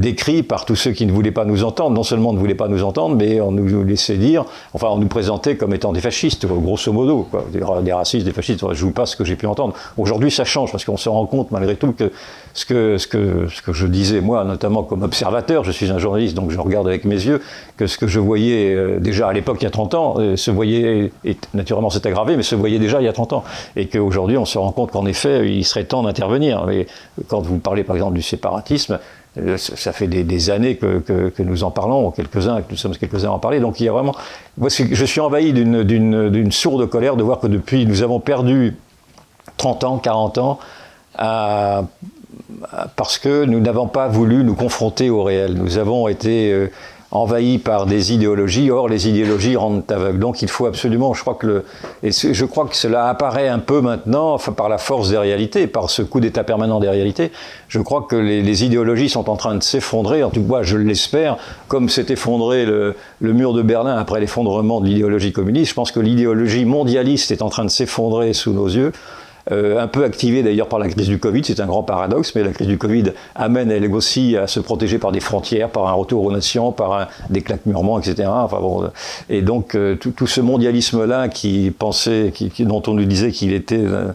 décrit 0.00 0.42
par 0.42 0.64
tous 0.64 0.76
ceux 0.76 0.92
qui 0.92 1.06
ne 1.06 1.12
voulaient 1.12 1.30
pas 1.30 1.44
nous 1.44 1.64
entendre. 1.64 1.94
Non 1.94 2.02
seulement 2.02 2.32
ne 2.32 2.38
voulaient 2.38 2.54
pas 2.54 2.68
nous 2.68 2.82
entendre, 2.82 3.16
mais 3.16 3.40
on 3.40 3.52
nous 3.52 3.84
laissait 3.84 4.16
dire, 4.16 4.44
enfin 4.72 4.88
on 4.90 4.98
nous 4.98 5.08
présentait 5.08 5.56
comme 5.56 5.74
étant 5.74 5.92
des 5.92 6.00
fascistes, 6.00 6.46
grosso 6.46 6.92
modo, 6.92 7.26
quoi. 7.30 7.44
Des, 7.52 7.92
racistes, 7.92 8.24
des 8.24 8.32
fascistes. 8.32 8.64
Je 8.68 8.74
joue 8.74 8.90
pas 8.90 9.06
ce 9.06 9.16
que 9.16 9.24
j'ai 9.24 9.36
pu 9.36 9.46
entendre. 9.46 9.74
Aujourd'hui, 9.96 10.30
ça 10.30 10.44
change 10.44 10.72
parce 10.72 10.84
qu'on 10.84 10.96
se 10.96 11.08
rend 11.08 11.26
compte 11.26 11.50
malgré 11.50 11.76
tout 11.76 11.92
que 11.92 12.10
ce 12.54 12.64
que 12.64 12.98
ce 12.98 13.06
que 13.06 13.48
ce 13.48 13.62
que 13.62 13.72
je 13.72 13.86
disais 13.86 14.20
moi, 14.20 14.44
notamment 14.44 14.82
comme 14.82 15.02
observateur, 15.02 15.64
je 15.64 15.70
suis 15.70 15.90
un 15.90 15.98
journaliste, 15.98 16.34
donc 16.34 16.50
je 16.50 16.58
regarde 16.58 16.88
avec 16.88 17.04
mes 17.04 17.14
yeux 17.14 17.40
que 17.76 17.86
ce 17.86 17.98
que 17.98 18.06
je 18.06 18.18
voyais 18.20 18.74
euh, 18.74 18.98
déjà 18.98 19.28
à 19.28 19.32
l'époque 19.32 19.58
il 19.60 19.64
y 19.64 19.68
a 19.68 19.70
30 19.70 19.94
ans 19.94 20.14
euh, 20.18 20.36
se 20.36 20.50
voyait 20.50 21.12
et 21.24 21.36
naturellement 21.54 21.90
c'est 21.90 22.06
aggravé, 22.06 22.36
mais 22.36 22.42
se 22.42 22.54
voyait 22.54 22.78
déjà 22.78 23.00
il 23.00 23.04
y 23.04 23.08
a 23.08 23.12
30 23.12 23.34
ans, 23.34 23.44
et 23.76 23.86
qu'aujourd'hui 23.86 24.36
on 24.36 24.44
se 24.44 24.58
rend 24.58 24.72
compte 24.72 24.90
qu'en 24.90 25.06
effet 25.06 25.48
il 25.48 25.64
serait 25.64 25.84
temps 25.84 26.02
d'intervenir. 26.02 26.64
Mais 26.66 26.86
quand 27.28 27.40
vous 27.40 27.58
parlez 27.58 27.84
par 27.84 27.96
exemple 27.96 28.14
du 28.14 28.22
séparatisme, 28.22 28.98
ça 29.56 29.92
fait 29.92 30.08
des, 30.08 30.50
années 30.50 30.76
que, 30.76 31.42
nous 31.42 31.64
en 31.64 31.70
parlons, 31.70 32.10
quelques-uns, 32.10 32.62
que 32.62 32.70
nous 32.70 32.76
sommes 32.76 32.96
quelques-uns 32.96 33.28
à 33.28 33.32
en 33.32 33.38
parler. 33.38 33.60
Donc 33.60 33.80
il 33.80 33.84
y 33.84 33.88
a 33.88 33.92
vraiment. 33.92 34.14
Je 34.60 35.04
suis 35.04 35.20
envahi 35.20 35.52
d'une 35.52 36.52
sourde 36.52 36.86
colère 36.88 37.16
de 37.16 37.22
voir 37.22 37.40
que 37.40 37.46
depuis, 37.46 37.86
nous 37.86 38.02
avons 38.02 38.20
perdu 38.20 38.76
30 39.56 39.84
ans, 39.84 39.98
40 39.98 40.38
ans, 40.38 40.58
à, 41.16 41.84
parce 42.96 43.18
que 43.18 43.44
nous 43.44 43.60
n'avons 43.60 43.86
pas 43.86 44.08
voulu 44.08 44.42
nous 44.42 44.54
confronter 44.54 45.10
au 45.10 45.22
réel. 45.22 45.54
Nous 45.54 45.78
avons 45.78 46.08
été. 46.08 46.52
Euh, 46.52 46.70
envahi 47.12 47.58
par 47.58 47.86
des 47.86 48.12
idéologies. 48.12 48.70
Or, 48.70 48.88
les 48.88 49.08
idéologies 49.08 49.56
rendent 49.56 49.82
aveugles. 49.90 50.18
Donc, 50.18 50.42
il 50.42 50.48
faut 50.48 50.66
absolument, 50.66 51.12
je 51.14 51.22
crois 51.22 51.34
que, 51.34 51.46
le, 51.46 51.64
et 52.02 52.10
je 52.12 52.44
crois 52.44 52.66
que 52.66 52.76
cela 52.76 53.08
apparaît 53.08 53.48
un 53.48 53.58
peu 53.58 53.80
maintenant, 53.80 54.34
enfin, 54.34 54.52
par 54.52 54.68
la 54.68 54.78
force 54.78 55.10
des 55.10 55.18
réalités, 55.18 55.66
par 55.66 55.90
ce 55.90 56.02
coup 56.02 56.20
d'état 56.20 56.44
permanent 56.44 56.78
des 56.78 56.88
réalités. 56.88 57.32
Je 57.68 57.80
crois 57.80 58.06
que 58.08 58.16
les, 58.16 58.64
idéologies 58.64 59.08
sont 59.08 59.28
en 59.30 59.36
train 59.36 59.54
de 59.54 59.62
s'effondrer. 59.62 60.22
En 60.22 60.30
tout 60.30 60.42
cas, 60.42 60.62
je 60.62 60.76
l'espère, 60.76 61.36
comme 61.68 61.88
s'est 61.88 62.06
effondré 62.08 62.64
le, 62.66 62.94
mur 63.20 63.52
de 63.52 63.62
Berlin 63.62 63.96
après 63.96 64.20
l'effondrement 64.20 64.80
de 64.80 64.86
l'idéologie 64.86 65.32
communiste. 65.32 65.70
Je 65.70 65.74
pense 65.74 65.92
que 65.92 66.00
l'idéologie 66.00 66.64
mondialiste 66.64 67.30
est 67.30 67.42
en 67.42 67.48
train 67.48 67.64
de 67.64 67.70
s'effondrer 67.70 68.32
sous 68.32 68.52
nos 68.52 68.68
yeux. 68.68 68.92
Euh, 69.50 69.80
un 69.80 69.88
peu 69.88 70.04
activé 70.04 70.42
d'ailleurs 70.42 70.68
par 70.68 70.78
la 70.78 70.88
crise 70.88 71.08
du 71.08 71.18
Covid, 71.18 71.42
c'est 71.44 71.60
un 71.60 71.66
grand 71.66 71.82
paradoxe, 71.82 72.34
mais 72.34 72.44
la 72.44 72.52
crise 72.52 72.68
du 72.68 72.78
Covid 72.78 73.12
amène 73.34 73.70
elle 73.70 73.90
aussi 73.92 74.36
à 74.36 74.46
se 74.46 74.60
protéger 74.60 74.98
par 74.98 75.10
des 75.12 75.20
frontières, 75.20 75.70
par 75.70 75.88
un 75.88 75.92
retour 75.92 76.24
aux 76.24 76.32
nations, 76.32 76.72
par 76.72 77.08
des 77.30 77.40
claquemurements, 77.40 77.98
etc. 77.98 78.28
Enfin, 78.32 78.58
bon, 78.60 78.90
et 79.28 79.42
donc 79.42 79.74
euh, 79.74 79.96
tout, 79.96 80.26
ce 80.26 80.40
mondialisme-là 80.40 81.28
qui 81.28 81.72
pensait, 81.76 82.32
dont 82.60 82.82
on 82.86 82.94
nous 82.94 83.04
disait 83.04 83.32
qu'il 83.32 83.52
était, 83.52 83.76
euh, 83.78 84.12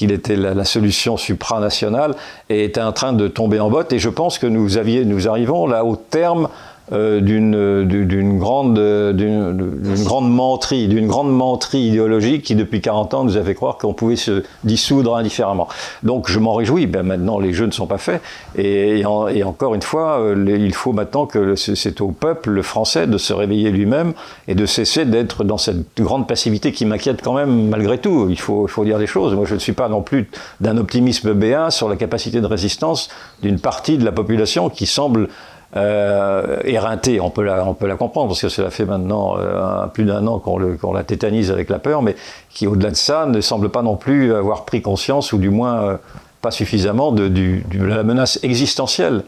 était 0.00 0.36
la, 0.36 0.54
la, 0.54 0.64
solution 0.64 1.16
supranationale, 1.16 2.14
est 2.48 2.78
en 2.78 2.92
train 2.92 3.12
de 3.12 3.28
tomber 3.28 3.60
en 3.60 3.70
botte. 3.70 3.92
Et 3.92 3.98
je 3.98 4.08
pense 4.08 4.38
que 4.38 4.46
nous, 4.46 4.78
aviez, 4.78 5.04
nous 5.04 5.28
arrivons 5.28 5.66
là 5.66 5.84
au 5.84 5.96
terme 5.96 6.48
euh, 6.92 7.20
d'une 7.20 8.38
grande, 8.38 8.78
d'une 8.78 10.04
grande 10.04 10.30
menterie, 10.30 10.88
d'une 10.88 11.06
grande 11.06 11.32
menterie 11.32 11.80
idéologique 11.80 12.42
qui 12.42 12.54
depuis 12.54 12.80
40 12.80 13.14
ans 13.14 13.24
nous 13.24 13.36
a 13.36 13.42
fait 13.42 13.54
croire 13.54 13.78
qu'on 13.78 13.92
pouvait 13.92 14.16
se 14.16 14.42
dissoudre 14.64 15.16
indifféremment. 15.16 15.68
Donc 16.02 16.30
je 16.30 16.38
m'en 16.38 16.54
réjouis. 16.54 16.86
Ben, 16.86 17.02
maintenant 17.02 17.38
les 17.38 17.52
jeux 17.52 17.66
ne 17.66 17.72
sont 17.72 17.86
pas 17.86 17.98
faits 17.98 18.22
et, 18.56 19.00
et, 19.00 19.06
en, 19.06 19.28
et 19.28 19.42
encore 19.44 19.74
une 19.74 19.82
fois, 19.82 20.20
euh, 20.20 20.56
il 20.58 20.74
faut 20.74 20.92
maintenant 20.92 21.26
que 21.26 21.54
c'est 21.56 22.00
au 22.00 22.08
peuple 22.08 22.62
français 22.62 23.06
de 23.06 23.18
se 23.18 23.32
réveiller 23.32 23.70
lui-même 23.70 24.12
et 24.46 24.54
de 24.54 24.66
cesser 24.66 25.04
d'être 25.04 25.44
dans 25.44 25.58
cette 25.58 25.84
grande 25.98 26.26
passivité 26.26 26.72
qui 26.72 26.86
m'inquiète 26.86 27.22
quand 27.22 27.34
même 27.34 27.68
malgré 27.68 27.98
tout. 27.98 28.28
Il 28.30 28.38
faut, 28.38 28.66
il 28.66 28.70
faut 28.70 28.84
dire 28.84 28.98
les 28.98 29.06
choses. 29.06 29.34
Moi 29.34 29.44
je 29.46 29.54
ne 29.54 29.58
suis 29.60 29.72
pas 29.72 29.88
non 29.88 30.02
plus 30.02 30.30
d'un 30.60 30.76
optimisme 30.76 31.34
béat 31.34 31.70
sur 31.70 31.88
la 31.88 31.96
capacité 31.96 32.40
de 32.40 32.46
résistance 32.46 33.08
d'une 33.42 33.58
partie 33.58 33.98
de 33.98 34.04
la 34.04 34.12
population 34.12 34.70
qui 34.70 34.86
semble 34.86 35.28
euh, 35.76 36.60
éreinté, 36.64 37.20
on 37.20 37.28
peut, 37.30 37.42
la, 37.44 37.62
comprendre, 37.98 38.28
parce 38.28 38.40
que 38.40 38.48
cela 38.48 38.70
fait 38.70 38.86
maintenant 38.86 39.36
euh, 39.38 39.86
plus 39.88 40.04
d'un 40.04 40.26
an 40.26 40.38
qu'on 40.38 40.58
qu 40.58 40.94
la 40.94 41.04
tétanise 41.04 41.50
avec 41.50 41.68
la 41.68 41.78
peur, 41.78 42.00
mais 42.02 42.16
qui, 42.48 42.66
au-delà 42.66 42.90
de 42.90 42.96
ça, 42.96 43.26
ne 43.26 43.40
semble 43.42 43.68
pas 43.68 43.82
non 43.82 43.96
plus 43.96 44.34
avoir 44.34 44.64
pris 44.64 44.80
conscience, 44.80 45.32
ou 45.32 45.38
du 45.38 45.50
moins 45.50 45.82
euh, 45.82 45.96
pas 46.40 46.50
suffisamment, 46.50 47.12
de, 47.12 47.60
la 47.74 48.02
menace 48.02 48.38
existentielle 48.42 49.24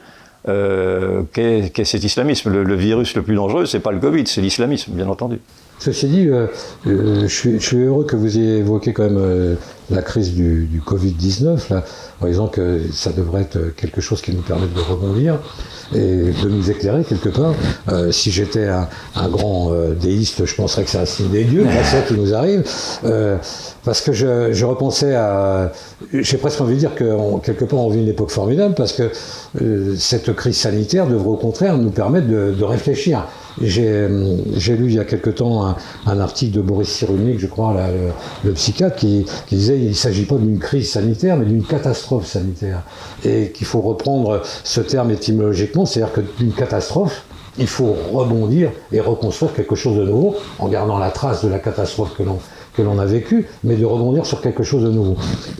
qu'est 0.46 1.72
qu 1.74 1.84
cet 1.84 2.04
islamisme. 2.04 2.50
Le, 2.50 2.64
le, 2.64 2.74
virus 2.74 3.14
le 3.14 3.22
plus 3.22 3.34
dangereux, 3.34 3.66
c'est 3.66 3.80
pas 3.80 3.92
le 3.92 3.98
Covid, 3.98 4.26
c'est 4.26 4.40
l'islamisme, 4.40 4.92
bien 4.92 5.08
entendu. 5.08 5.40
Ceci 5.80 6.08
dit, 6.08 6.28
euh, 6.28 6.46
euh, 6.86 7.26
je, 7.26 7.58
suis, 7.58 7.76
heureux 7.78 8.04
que 8.04 8.14
vous 8.14 8.36
ayez 8.36 8.58
évoqué 8.58 8.92
quand 8.92 9.04
même 9.04 9.16
euh, 9.16 9.54
la 9.88 10.02
crise 10.02 10.34
du, 10.34 10.66
du 10.66 10.82
Covid-19, 10.82 11.72
là, 11.72 11.84
en 12.20 12.26
disant 12.26 12.48
que 12.48 12.82
ça 12.92 13.12
devrait 13.12 13.40
être 13.40 13.74
quelque 13.76 14.02
chose 14.02 14.20
qui 14.20 14.34
nous 14.34 14.42
permette 14.42 14.74
de 14.74 14.80
rebondir 14.80 15.38
et 15.94 16.32
de 16.42 16.48
nous 16.50 16.70
éclairer 16.70 17.02
quelque 17.02 17.30
part. 17.30 17.54
Si 18.12 18.30
j'étais 18.30 18.68
un, 18.68 19.28
grand 19.28 19.72
déiste, 19.98 20.44
je 20.44 20.54
penserais 20.54 20.84
que 20.84 20.90
c'est 20.90 20.98
un 20.98 21.06
signe 21.06 21.30
des 21.30 21.44
dieux, 21.44 21.66
ça 21.82 22.02
qui 22.02 22.14
nous 22.14 22.34
arrive. 22.34 22.62
Parce 23.82 24.00
que 24.00 24.12
je, 24.12 24.64
repensais 24.64 25.16
à... 25.16 25.72
J'ai 26.12 26.36
presque 26.36 26.60
envie 26.60 26.74
de 26.74 26.80
dire 26.80 26.94
que 26.94 27.40
quelque 27.42 27.64
part 27.64 27.80
on 27.80 27.90
vit 27.90 28.00
une 28.00 28.08
époque 28.08 28.30
formidable, 28.30 28.74
parce 28.76 28.92
que 28.92 29.10
cette 29.96 30.32
crise 30.36 30.58
sanitaire 30.58 31.08
devrait 31.08 31.30
au 31.30 31.36
contraire 31.36 31.76
nous 31.76 31.90
permettre 31.90 32.28
de 32.28 32.64
réfléchir. 32.64 33.24
J'ai 33.60 34.08
lu 34.08 34.86
il 34.86 34.94
y 34.94 34.98
a 34.98 35.04
quelque 35.04 35.30
temps 35.30 35.74
un, 36.06 36.20
article 36.20 36.56
de 36.56 36.60
Boris 36.60 36.88
Cyrulnik, 36.88 37.38
je 37.38 37.46
crois, 37.46 37.74
le, 38.44 38.52
psychiatre, 38.52 38.96
qui, 38.96 39.26
qui 39.46 39.56
disait 39.56 39.76
qu'il 39.76 39.88
ne 39.88 39.94
s'agit 39.94 40.24
pas 40.24 40.36
d'une 40.36 40.58
crise 40.58 40.90
sanitaire, 40.90 41.36
mais 41.36 41.46
d'une 41.46 41.64
catastrophe 41.64 42.26
sanitaire. 42.26 42.82
Et 43.24 43.50
qu'il 43.52 43.66
faut 43.66 43.80
reprendre 43.80 44.42
ce 44.64 44.80
terme 44.80 45.10
étymologiquement, 45.10 45.86
c'est-à-dire 45.86 46.12
que 46.12 46.20
d'une 46.38 46.52
catastrophe, 46.52 47.24
il 47.58 47.66
faut 47.66 47.94
rebondir 48.12 48.70
et 48.92 49.00
reconstruire 49.00 49.52
quelque 49.52 49.74
chose 49.74 49.96
de 49.96 50.04
nouveau 50.04 50.36
en 50.58 50.68
gardant 50.68 50.98
la 50.98 51.10
trace 51.10 51.44
de 51.44 51.48
la 51.48 51.58
catastrophe 51.58 52.14
que 52.16 52.22
l'on 52.22 52.38
que 52.76 52.82
l'on 52.82 52.98
a 52.98 53.06
vécu, 53.06 53.46
mais 53.64 53.76
de 53.76 53.84
rebondir 53.84 54.26
sur 54.26 54.40
quelque 54.40 54.62
chose 54.62 54.84
de 54.84 54.90
nouveau. 54.90 55.16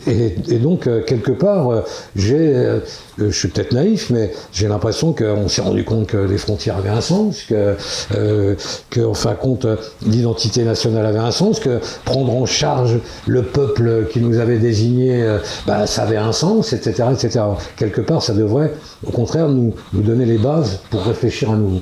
Et, 0.07 0.35
et 0.49 0.57
donc, 0.57 0.87
euh, 0.87 1.01
quelque 1.03 1.31
part, 1.31 1.69
euh, 1.69 1.81
j'ai, 2.15 2.37
euh, 2.37 2.79
je 3.17 3.29
suis 3.29 3.49
peut-être 3.49 3.73
naïf, 3.73 4.09
mais 4.09 4.31
j'ai 4.51 4.67
l'impression 4.67 5.13
qu'on 5.13 5.47
s'est 5.47 5.61
rendu 5.61 5.83
compte 5.83 6.07
que 6.07 6.17
les 6.17 6.37
frontières 6.37 6.77
avaient 6.77 6.89
un 6.89 7.01
sens, 7.01 7.43
que, 7.43 7.75
euh, 8.15 8.55
que 8.89 9.01
en 9.01 9.13
fin 9.13 9.31
de 9.31 9.35
compte, 9.35 9.67
l'identité 10.05 10.63
nationale 10.63 11.05
avait 11.05 11.19
un 11.19 11.31
sens, 11.31 11.59
que 11.59 11.79
prendre 12.05 12.33
en 12.35 12.45
charge 12.45 12.97
le 13.27 13.43
peuple 13.43 14.07
qui 14.11 14.19
nous 14.19 14.39
avait 14.39 14.57
désigné, 14.57 15.37
bah, 15.67 15.87
ça 15.87 16.03
avait 16.03 16.17
un 16.17 16.31
sens, 16.31 16.73
etc., 16.73 17.03
etc. 17.13 17.41
Quelque 17.75 18.01
part, 18.01 18.21
ça 18.21 18.33
devrait, 18.33 18.73
au 19.05 19.11
contraire, 19.11 19.49
nous, 19.49 19.73
nous 19.93 20.01
donner 20.01 20.25
les 20.25 20.37
bases 20.37 20.79
pour 20.89 21.03
réfléchir 21.03 21.51
à 21.51 21.55
nouveau. 21.55 21.81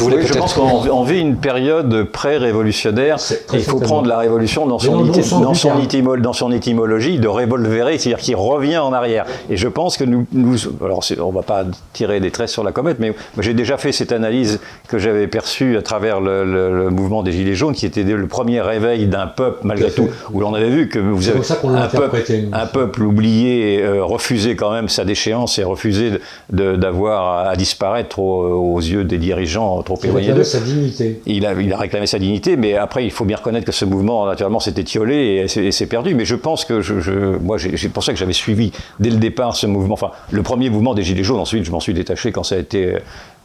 Oui, 0.00 0.14
je 0.24 0.34
pense 0.34 0.54
qu'on 0.54 1.04
vit 1.04 1.20
une 1.20 1.36
période 1.36 2.04
pré-révolutionnaire. 2.04 3.16
Il 3.52 3.62
faut 3.62 3.78
prendre 3.78 4.08
la 4.08 4.18
révolution 4.18 4.43
dans 4.66 4.78
son, 4.78 5.04
dans, 5.04 5.40
dans, 5.40 5.54
son 5.54 5.80
étymologie, 5.80 6.22
dans 6.22 6.32
son 6.32 6.52
étymologie 6.52 7.18
de 7.18 7.28
revolverer, 7.28 7.98
c'est-à-dire 7.98 8.22
qu'il 8.22 8.36
revient 8.36 8.78
en 8.78 8.92
arrière. 8.92 9.24
Et 9.50 9.56
je 9.56 9.68
pense 9.68 9.96
que 9.96 10.04
nous, 10.04 10.26
nous 10.32 10.56
alors 10.84 11.00
on 11.20 11.30
ne 11.30 11.34
va 11.34 11.42
pas 11.42 11.64
tirer 11.92 12.20
des 12.20 12.30
traits 12.30 12.48
sur 12.48 12.64
la 12.64 12.72
comète, 12.72 12.98
mais 12.98 13.14
j'ai 13.38 13.54
déjà 13.54 13.76
fait 13.76 13.92
cette 13.92 14.12
analyse 14.12 14.60
que 14.88 14.98
j'avais 14.98 15.26
perçue 15.26 15.76
à 15.76 15.82
travers 15.82 16.20
le, 16.20 16.44
le, 16.44 16.84
le, 16.84 16.90
mouvement 16.90 17.22
des 17.22 17.32
Gilets 17.32 17.54
jaunes, 17.54 17.74
qui 17.74 17.86
était 17.86 18.02
le 18.02 18.26
premier 18.26 18.60
réveil 18.60 19.06
d'un 19.06 19.26
peuple, 19.26 19.60
malgré 19.64 19.90
tout, 19.90 20.08
où 20.32 20.40
l'on 20.40 20.54
avait 20.54 20.70
vu 20.70 20.88
que 20.88 20.98
vous 20.98 21.28
avez 21.28 21.40
un 21.76 21.88
peuple, 21.88 22.22
un 22.52 22.66
peuple 22.66 23.02
oublié, 23.02 23.82
euh, 23.82 24.04
refusé 24.04 24.56
quand 24.56 24.70
même 24.70 24.88
sa 24.88 25.04
déchéance 25.04 25.58
et 25.58 25.64
refusé 25.64 26.12
d'avoir 26.50 27.48
à 27.48 27.56
disparaître 27.56 28.18
aux, 28.18 28.74
aux, 28.74 28.80
yeux 28.80 29.04
des 29.04 29.18
dirigeants 29.18 29.82
trop 29.82 29.98
éloignés 30.02 30.32
d'eux. 30.32 30.44
sa 30.44 30.60
dignité. 30.60 31.20
Il 31.26 31.46
a, 31.46 31.52
il 31.54 31.72
a 31.72 31.76
réclamé 31.76 32.06
sa 32.06 32.18
dignité, 32.18 32.56
mais 32.56 32.76
après, 32.76 33.04
il 33.04 33.10
faut 33.10 33.24
bien 33.24 33.36
reconnaître 33.36 33.66
que 33.66 33.72
ce 33.72 33.84
mouvement 33.84 34.26
naturellement 34.34 34.60
s'est 34.60 34.74
étiolé 34.76 35.46
et 35.56 35.72
s'est 35.72 35.86
perdu. 35.86 36.14
Mais 36.14 36.24
je 36.24 36.34
pense 36.34 36.64
que 36.64 37.38
moi, 37.38 37.56
c'est 37.58 37.88
pour 37.88 38.04
ça 38.04 38.12
que 38.12 38.18
j'avais 38.18 38.32
suivi 38.32 38.72
dès 39.00 39.10
le 39.10 39.16
départ 39.16 39.56
ce 39.56 39.66
mouvement. 39.66 39.94
Enfin, 39.94 40.10
le 40.30 40.42
premier 40.42 40.70
mouvement 40.70 40.94
des 40.94 41.02
Gilets 41.02 41.24
jaunes. 41.24 41.40
Ensuite, 41.40 41.64
je 41.64 41.70
m'en 41.70 41.80
suis 41.80 41.94
détaché 41.94 42.32
quand 42.32 42.42
ça 42.42 42.56
a 42.56 42.58
été 42.58 42.98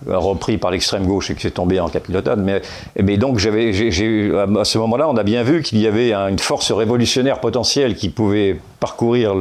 repris 0.07 0.57
par 0.57 0.71
l'extrême 0.71 1.05
gauche 1.05 1.29
et 1.29 1.35
que 1.35 1.41
c'est 1.41 1.51
tombé 1.51 1.79
en 1.79 1.89
capilotade. 1.89 2.39
Mais, 2.39 2.61
mais 3.01 3.17
donc, 3.17 3.37
à 3.37 3.41
ce 3.41 4.77
moment-là, 4.77 5.09
on 5.09 5.17
a 5.17 5.23
bien 5.23 5.43
vu 5.43 5.61
qu'il 5.61 5.79
y 5.79 5.87
avait 5.87 6.13
une 6.13 6.39
force 6.39 6.71
révolutionnaire 6.71 7.39
potentielle 7.39 7.95
qui 7.95 8.09
pouvait 8.09 8.59
parcourir 8.79 9.35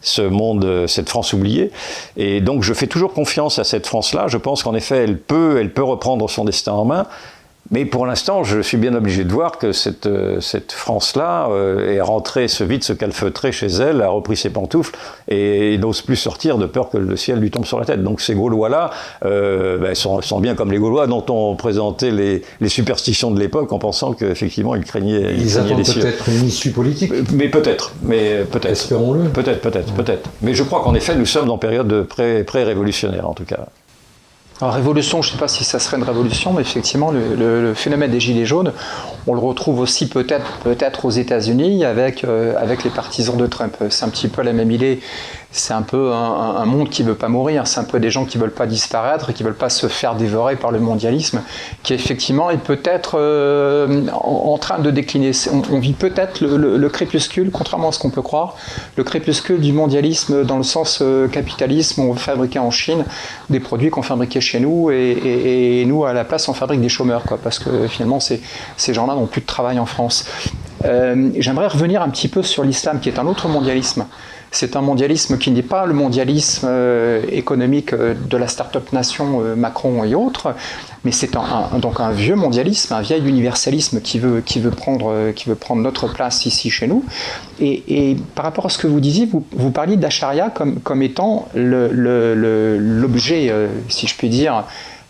ce 0.00 0.22
monde, 0.22 0.86
cette 0.86 1.08
France 1.08 1.32
oubliée. 1.32 1.70
Et 2.16 2.40
donc, 2.40 2.62
je 2.62 2.72
fais 2.72 2.86
toujours 2.86 3.12
confiance 3.12 3.58
à 3.58 3.64
cette 3.64 3.86
France-là. 3.86 4.26
Je 4.28 4.38
pense 4.38 4.62
qu'en 4.62 4.74
effet, 4.74 4.96
elle 4.96 5.18
peut, 5.18 5.58
elle 5.60 5.72
peut 5.72 5.84
reprendre 5.84 6.28
son 6.28 6.44
destin 6.44 6.72
en 6.72 6.84
main. 6.84 7.06
Mais 7.70 7.84
pour 7.84 8.06
l'instant, 8.06 8.44
je 8.44 8.60
suis 8.60 8.78
bien 8.78 8.94
obligé 8.94 9.24
de 9.24 9.32
voir 9.32 9.58
que 9.58 9.72
cette, 9.72 10.06
euh, 10.06 10.40
cette 10.40 10.72
France-là 10.72 11.48
euh, 11.50 11.94
est 11.94 12.00
rentrée, 12.00 12.48
se 12.48 12.64
vide, 12.64 12.82
se 12.82 12.94
calfeutrer 12.94 13.52
chez 13.52 13.66
elle, 13.66 14.00
a 14.00 14.08
repris 14.08 14.36
ses 14.36 14.48
pantoufles 14.48 14.96
et, 15.28 15.74
et 15.74 15.78
n'ose 15.78 16.00
plus 16.00 16.16
sortir 16.16 16.56
de 16.56 16.64
peur 16.64 16.88
que 16.88 16.96
le 16.96 17.16
ciel 17.16 17.40
lui 17.40 17.50
tombe 17.50 17.66
sur 17.66 17.78
la 17.78 17.84
tête. 17.84 18.02
Donc 18.02 18.22
ces 18.22 18.34
Gaulois-là 18.34 18.90
euh, 19.24 19.76
ben, 19.76 19.94
sont, 19.94 20.22
sont, 20.22 20.40
bien 20.40 20.54
comme 20.54 20.72
les 20.72 20.78
Gaulois 20.78 21.06
dont 21.06 21.24
on 21.28 21.56
présentait 21.56 22.10
les, 22.10 22.42
les 22.60 22.68
superstitions 22.70 23.30
de 23.30 23.38
l'époque 23.38 23.70
en 23.72 23.78
pensant 23.78 24.14
qu'effectivement 24.14 24.74
ils 24.74 24.84
craignaient, 24.84 25.34
ils, 25.34 25.42
ils 25.42 25.52
craignaient 25.52 25.82
peut-être 25.82 26.28
une 26.28 26.46
issue 26.46 26.70
politique 26.70 27.12
Mais 27.32 27.48
peut-être, 27.48 27.92
mais 28.02 28.44
peut-être. 28.50 28.72
Espérons-le. 28.72 29.28
Peut-être, 29.28 29.60
peut-être, 29.60 29.88
ouais. 29.88 30.04
peut-être. 30.04 30.30
Mais 30.40 30.54
je 30.54 30.62
crois 30.62 30.80
qu'en 30.82 30.94
effet, 30.94 31.14
nous 31.16 31.26
sommes 31.26 31.50
en 31.50 31.58
période 31.58 32.04
pré-révolutionnaire 32.04 33.20
pré 33.20 33.28
en 33.28 33.34
tout 33.34 33.44
cas. 33.44 33.66
Alors, 34.60 34.74
révolution, 34.74 35.22
je 35.22 35.28
ne 35.28 35.32
sais 35.32 35.38
pas 35.38 35.46
si 35.46 35.62
ça 35.62 35.78
serait 35.78 35.98
une 35.98 36.02
révolution, 36.02 36.52
mais 36.52 36.62
effectivement, 36.62 37.12
le, 37.12 37.74
phénomène 37.74 38.10
des 38.10 38.18
Gilets 38.18 38.44
jaunes, 38.44 38.72
on 39.28 39.34
le 39.34 39.40
retrouve 39.40 39.78
aussi 39.78 40.08
peut-être 40.08 40.58
peut-être 40.64 41.04
aux 41.04 41.10
États-Unis 41.10 41.84
avec, 41.84 42.24
euh, 42.24 42.54
avec 42.58 42.82
les 42.82 42.90
partisans 42.90 43.36
de 43.36 43.46
Trump. 43.46 43.76
C'est 43.88 44.04
un 44.04 44.08
petit 44.08 44.26
peu 44.26 44.42
la 44.42 44.52
même 44.52 44.72
idée. 44.72 45.00
C'est 45.50 45.72
un 45.72 45.80
peu 45.80 46.12
un, 46.12 46.66
monde 46.66 46.90
qui 46.90 47.02
ne 47.02 47.08
veut 47.08 47.14
pas 47.14 47.28
mourir. 47.28 47.66
C'est 47.66 47.80
un 47.80 47.84
peu 47.84 47.98
des 47.98 48.10
gens 48.10 48.26
qui 48.26 48.36
ne 48.36 48.42
veulent 48.42 48.52
pas 48.52 48.66
disparaître, 48.66 49.32
qui 49.32 49.42
ne 49.42 49.48
veulent 49.48 49.56
pas 49.56 49.70
se 49.70 49.86
faire 49.86 50.14
dévorer 50.14 50.56
par 50.56 50.70
le 50.70 50.78
mondialisme, 50.78 51.42
qui 51.82 51.94
effectivement 51.94 52.50
est 52.50 52.58
peut-être 52.58 53.18
euh, 53.18 54.06
en, 54.12 54.58
train 54.58 54.78
de 54.78 54.90
décliner. 54.90 55.30
On, 55.50 55.62
on 55.72 55.78
vit 55.78 55.94
peut-être 55.94 56.42
le, 56.42 56.76
le, 56.76 56.88
crépuscule, 56.90 57.50
contrairement 57.50 57.88
à 57.88 57.92
ce 57.92 57.98
qu'on 57.98 58.10
peut 58.10 58.20
croire, 58.20 58.56
le 58.96 59.04
crépuscule 59.04 59.60
du 59.60 59.72
mondialisme 59.72 60.44
dans 60.44 60.58
le 60.58 60.64
sens 60.64 60.98
euh, 61.00 61.28
capitalisme. 61.28 62.02
On 62.02 62.14
fabriquer 62.14 62.58
en 62.58 62.70
Chine 62.70 63.04
des 63.48 63.60
produits 63.60 63.88
qu'on 63.88 64.02
fabriquait 64.02 64.42
chez 64.42 64.60
nous 64.60 64.90
et, 64.90 65.84
nous, 65.86 66.04
à 66.04 66.12
la 66.12 66.24
place, 66.24 66.48
on 66.48 66.54
fabrique 66.54 66.82
des 66.82 66.88
chômeurs, 66.90 67.22
parce 67.42 67.58
que 67.58 67.86
finalement, 67.88 68.20
ces, 68.20 68.42
ces 68.76 68.92
gens-là 68.92 69.14
n'ont 69.14 69.26
plus 69.26 69.40
de 69.40 69.46
travail 69.46 69.78
en 69.78 69.86
France. 69.86 70.26
Euh, 70.84 71.30
J'aimerais 71.38 71.68
revenir 71.68 72.02
un 72.02 72.10
petit 72.10 72.28
peu 72.28 72.42
sur 72.42 72.64
l'islam, 72.64 73.00
qui 73.00 73.08
est 73.08 73.18
un 73.18 73.26
autre 73.26 73.48
mondialisme. 73.48 74.04
C'est 74.50 74.76
un 74.76 74.80
mondialisme 74.80 75.36
qui 75.38 75.50
n'est 75.50 75.62
pas 75.62 75.84
le 75.86 75.92
mondialisme 75.92 76.66
euh, 76.68 77.22
économique 77.30 77.92
euh, 77.92 78.14
de 78.14 78.36
la 78.36 78.48
start-up 78.48 78.92
nation 78.92 79.42
euh, 79.42 79.54
Macron 79.54 80.04
et 80.04 80.14
autres, 80.14 80.54
mais 81.04 81.12
c'est 81.12 81.30
donc 81.78 82.00
un 82.00 82.10
vieux 82.12 82.34
mondialisme, 82.34 82.94
un 82.94 83.02
vieil 83.02 83.28
universalisme 83.28 84.00
qui 84.00 84.18
veut, 84.18 84.40
qui 84.40 84.60
veut, 84.60 84.70
prendre, 84.70 85.32
qui 85.32 85.48
veut 85.48 85.54
prendre 85.54 85.82
notre 85.82 86.08
place 86.08 86.46
ici 86.46 86.70
chez 86.70 86.86
nous. 86.86 87.04
Et, 87.60 88.16
par 88.34 88.44
rapport 88.44 88.66
à 88.66 88.68
ce 88.68 88.78
que 88.78 88.86
vous 88.86 89.00
disiez, 89.00 89.28
vous, 89.30 89.70
parliez 89.70 89.96
d'Acharia 89.96 90.50
comme, 90.50 90.80
comme 90.80 91.02
étant 91.02 91.48
l'objet, 91.54 91.94
si 93.88 94.06
je 94.06 94.16
puis 94.16 94.28
dire, 94.28 94.64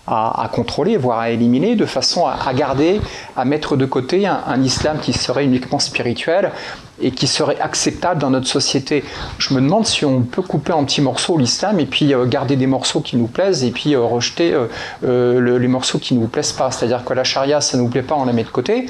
à, 0.08 0.48
contrôler, 0.52 0.96
voire 0.96 1.18
à 1.18 1.30
éliminer, 1.30 1.76
de 1.76 1.86
façon 1.86 2.26
à, 2.26 2.52
garder, 2.54 3.00
à 3.36 3.44
mettre 3.44 3.76
de 3.76 3.84
côté 3.84 4.26
un, 4.26 4.62
islam 4.62 4.98
qui 5.00 5.12
serait 5.12 5.44
uniquement 5.44 5.78
spirituel 5.78 6.52
et 7.00 7.10
qui 7.10 7.26
serait 7.26 7.58
acceptable 7.60 8.20
dans 8.20 8.30
notre 8.30 8.46
société. 8.46 9.04
Je 9.38 9.54
me 9.54 9.60
demande 9.60 9.86
si 9.86 10.04
on 10.04 10.22
peut 10.22 10.42
couper 10.42 10.72
en 10.72 10.84
petits 10.84 11.00
morceaux 11.00 11.38
l'islam 11.38 11.80
et 11.80 11.86
puis 11.86 12.14
euh, 12.14 12.26
garder 12.26 12.56
des 12.56 12.66
morceaux 12.66 13.00
qui 13.00 13.16
nous 13.16 13.26
plaisent 13.26 13.64
et 13.64 13.70
puis 13.70 13.94
euh, 13.94 14.00
rejeter 14.00 14.54
les 15.02 15.68
morceaux 15.68 15.98
qui 15.98 16.14
ne 16.14 16.20
nous 16.20 16.28
plaisent 16.28 16.52
pas. 16.52 16.70
C'est-à-dire 16.70 17.04
que 17.04 17.12
la 17.12 17.24
charia, 17.24 17.60
ça 17.60 17.76
ne 17.76 17.82
nous 17.82 17.88
plaît 17.88 18.02
pas, 18.02 18.14
on 18.14 18.24
la 18.24 18.32
met 18.32 18.44
de 18.44 18.48
côté. 18.48 18.86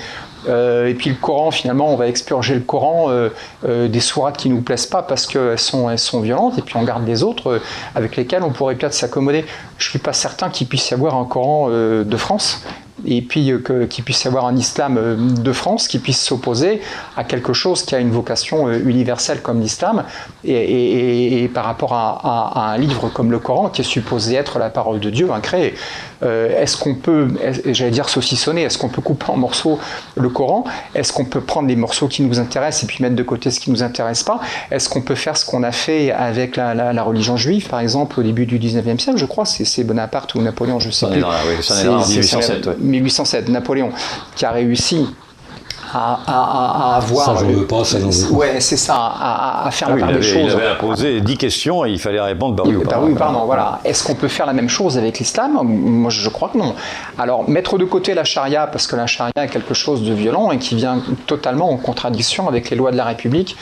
Euh, 0.47 0.89
et 0.89 0.95
puis 0.95 1.11
le 1.11 1.17
Coran, 1.17 1.51
finalement, 1.51 1.93
on 1.93 1.97
va 1.97 2.09
expurger 2.09 2.55
le 2.55 2.61
Coran 2.61 3.07
euh, 3.09 3.31
euh, 3.67 3.89
des 3.89 4.01
sourates 4.01 4.37
qui 4.37 4.49
ne 4.49 4.55
nous 4.55 4.63
plaisent 4.63 4.87
pas 4.87 5.03
parce 5.03 5.27
qu'elles 5.27 5.59
sont, 5.59 6.21
violentes, 6.21 6.59
et 6.59 6.63
puis 6.63 6.77
on 6.77 6.85
garde 6.85 7.07
les 7.07 7.23
autres 7.23 7.61
avec 7.95 8.17
lesquelles 8.17 8.43
on 8.43 8.51
pourrait 8.51 8.77
peut-être 8.77 8.95
s'accommoder. 8.95 9.45
Je 9.79 9.87
ne 9.87 9.91
suis 9.91 9.99
pas 9.99 10.13
certain 10.13 10.51
qu'il 10.51 10.67
puisse 10.67 10.91
y 10.91 10.95
avoir 10.95 11.17
un 11.17 11.25
Coran 11.25 11.69
de 11.71 12.17
France 12.17 12.63
et 13.07 13.23
puis 13.23 13.53
euh, 13.53 13.87
qu'il 13.87 14.05
puisse 14.05 14.25
y 14.25 14.29
avoir 14.29 14.47
un 14.47 14.57
islam 14.57 14.97
euh, 14.99 15.17
de 15.17 15.53
France 15.53 15.89
qui 15.89 15.99
puisse 15.99 16.21
s'opposer 16.21 16.81
à 17.17 17.25
quelque 17.25 17.53
chose 17.53 17.83
qui 17.83 17.95
a 17.95 17.99
une 17.99 18.11
vocation 18.11 18.69
euh, 18.69 18.81
universelle 18.85 19.43
comme 19.43 19.61
l'islam, 19.61 20.05
et, 20.45 21.51
par 21.53 21.65
rapport 21.65 21.95
à, 21.95 22.73
un 22.73 22.79
livre 22.79 23.09
comme 23.09 23.31
le 23.31 23.39
Coran 23.39 23.69
qui 23.69 23.83
est 23.83 23.85
supposé 23.85 24.35
être 24.35 24.59
la 24.59 24.71
parole 24.71 25.01
de 25.01 25.11
Dieu 25.11 25.29
incréée. 26.23 26.55
est-ce 26.63 26.77
qu'on 26.77 26.95
peut, 26.95 27.29
j'allais 27.67 27.91
dire 27.91 28.09
saucissonner, 28.09 28.63
est-ce 28.63 28.79
qu'on 28.79 28.89
peut 28.89 29.03
couper 29.03 29.27
en 29.29 29.37
morceaux 29.37 29.79
le 30.17 30.29
Coran? 30.29 30.65
Est-ce 30.95 31.13
qu'on 31.13 31.25
peut 31.25 31.41
prendre 31.41 31.69
les 31.69 31.77
morceaux 31.77 32.09
qui 32.09 32.23
nous 32.23 32.39
intéressent 32.39 32.85
et 32.85 32.87
puis 32.87 33.03
mettre 33.03 33.17
de 33.17 33.23
côté 33.23 33.51
ce 33.51 33.61
qui 33.61 33.71
ne 33.71 33.77
nous 33.77 33.83
intéresse 33.83 34.23
pas? 34.23 34.41
Est-ce 34.71 34.89
qu'on 34.89 35.03
peut 35.03 35.15
faire 35.15 35.37
ce 35.37 35.45
qu'on 35.45 35.63
a 35.63 35.73
fait 35.73 36.13
avec 36.13 36.57
la, 36.57 37.03
religion 37.03 37.37
juive, 37.37 37.69
par 37.69 37.81
exemple, 37.81 38.21
au 38.21 38.23
début 38.23 38.47
du 38.47 38.59
19e 38.59 38.99
siècle, 38.99 39.19
je 39.19 39.27
crois, 39.27 39.45
c'est 39.45 39.85
Bonaparte 39.85 40.35
ou 40.35 40.43
Napoléon, 40.43 40.81
je 40.81 40.91
sais 40.91 41.07
plus. 41.07 41.23
c'est 41.63 41.89
en 41.89 42.07
1807, 42.07 42.79
1807, 42.81 43.49
Napoléon, 43.49 43.91
qui 44.35 44.45
a 44.45 44.51
réussi 44.51 45.07
à, 45.93 46.97
avoir. 46.97 47.27
Ça, 47.27 47.35
j'en 47.37 47.47
veux 47.47 47.67
pas, 47.67 47.85
ça, 47.85 47.99
Ouais, 48.31 48.61
c'est 48.61 48.77
ça, 48.77 48.97
à, 48.97 49.69
faire 49.71 49.91
la 49.91 49.97
part 49.97 50.13
des 50.13 50.23
choses. 50.23 50.43
Il 50.45 50.51
avait 50.51 50.79
posé 50.79 51.21
10 51.21 51.37
questions 51.37 51.85
et 51.85 51.91
il 51.91 51.99
fallait 51.99 52.21
répondre 52.21 52.57
par 52.57 52.67
oui 52.67 52.77
ou 52.77 52.83
par, 52.83 53.03
oui, 53.03 53.15
pardon, 53.15 53.45
voilà. 53.45 53.81
Est-ce 53.85 54.05
qu'on 54.05 54.15
peut 54.15 54.29
faire 54.29 54.47
la 54.47 54.53
même 54.53 54.69
chose 54.69 54.99
avec 54.99 55.19
l'islam? 55.19 55.59
Moi, 55.63 56.11
je 56.11 56.29
crois 56.29 56.51
que 56.51 56.59
non. 56.59 56.75
Alors, 57.19 57.49
mettre 57.49 57.79
de 57.79 57.85
côté 57.85 58.15
la 58.15 58.25
charia, 58.25 58.67
parce 58.67 58.87
que 58.87 58.97
la 58.97 59.07
charia 59.07 59.33
est 59.37 59.49
quelque 59.49 59.75
chose 59.75 60.03
de 60.03 60.13
violent 60.13 60.51
et 60.51 60.59
qui 60.59 60.75
vient 60.75 61.01
totalement 61.27 61.71
en 61.71 61.77
contradiction 61.77 62.49
avec 62.49 62.71
les 62.71 62.77
lois 62.77 62.91
de 62.91 62.97
la 62.97 63.05
République, 63.05 63.57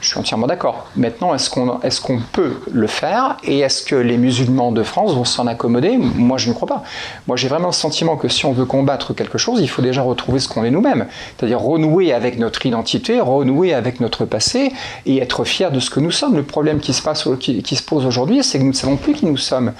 je 0.00 0.08
suis 0.08 0.18
entièrement 0.18 0.46
d'accord. 0.46 0.86
Maintenant, 0.96 1.34
est-ce 1.34 1.50
qu'on 1.50 1.80
est 1.82 2.20
peut 2.32 2.60
le 2.70 2.86
faire 2.86 3.36
et 3.44 3.60
est-ce 3.60 3.82
que 3.82 3.94
les 3.94 4.18
musulmans 4.18 4.72
de 4.72 4.82
France 4.82 5.14
vont 5.14 5.24
s'en 5.24 5.46
accommoder? 5.46 5.96
Moi, 5.96 6.38
je 6.38 6.48
ne 6.48 6.54
crois 6.54 6.68
pas. 6.68 6.82
Moi, 7.26 7.36
j'ai 7.36 7.48
vraiment 7.48 7.68
le 7.68 7.72
sentiment 7.72 8.16
que 8.16 8.28
si 8.28 8.46
on 8.46 8.52
veut 8.52 8.66
combattre 8.66 9.14
quelque 9.14 9.38
chose, 9.38 9.60
il 9.60 9.68
faut 9.68 9.82
déjà 9.82 10.02
retrouver 10.02 10.38
ce 10.38 10.48
qu'on 10.48 10.64
est 10.64 10.70
nous-mêmes. 10.70 11.06
C'est-à-dire 11.36 11.60
renouer 11.60 12.12
avec 12.12 12.38
notre 12.38 12.64
identité, 12.66 13.20
renouer 13.20 13.74
avec 13.74 14.00
notre 14.00 14.24
passé 14.24 14.72
et 15.06 15.18
être 15.18 15.44
fier 15.44 15.70
de 15.70 15.80
ce 15.80 15.90
que 15.90 16.00
nous 16.00 16.10
sommes. 16.10 16.36
Le 16.36 16.42
problème 16.42 16.80
qui 16.80 16.92
se, 16.92 17.02
passe, 17.02 17.28
qui 17.40 17.76
se 17.76 17.82
pose 17.82 18.06
aujourd'hui, 18.06 18.42
c'est 18.42 18.58
que 18.58 18.64
nous 18.64 18.70
ne 18.70 18.76
savons 18.76 18.96
plus 18.96 19.14
qui 19.14 19.26
nous 19.26 19.36
sommes. 19.36 19.72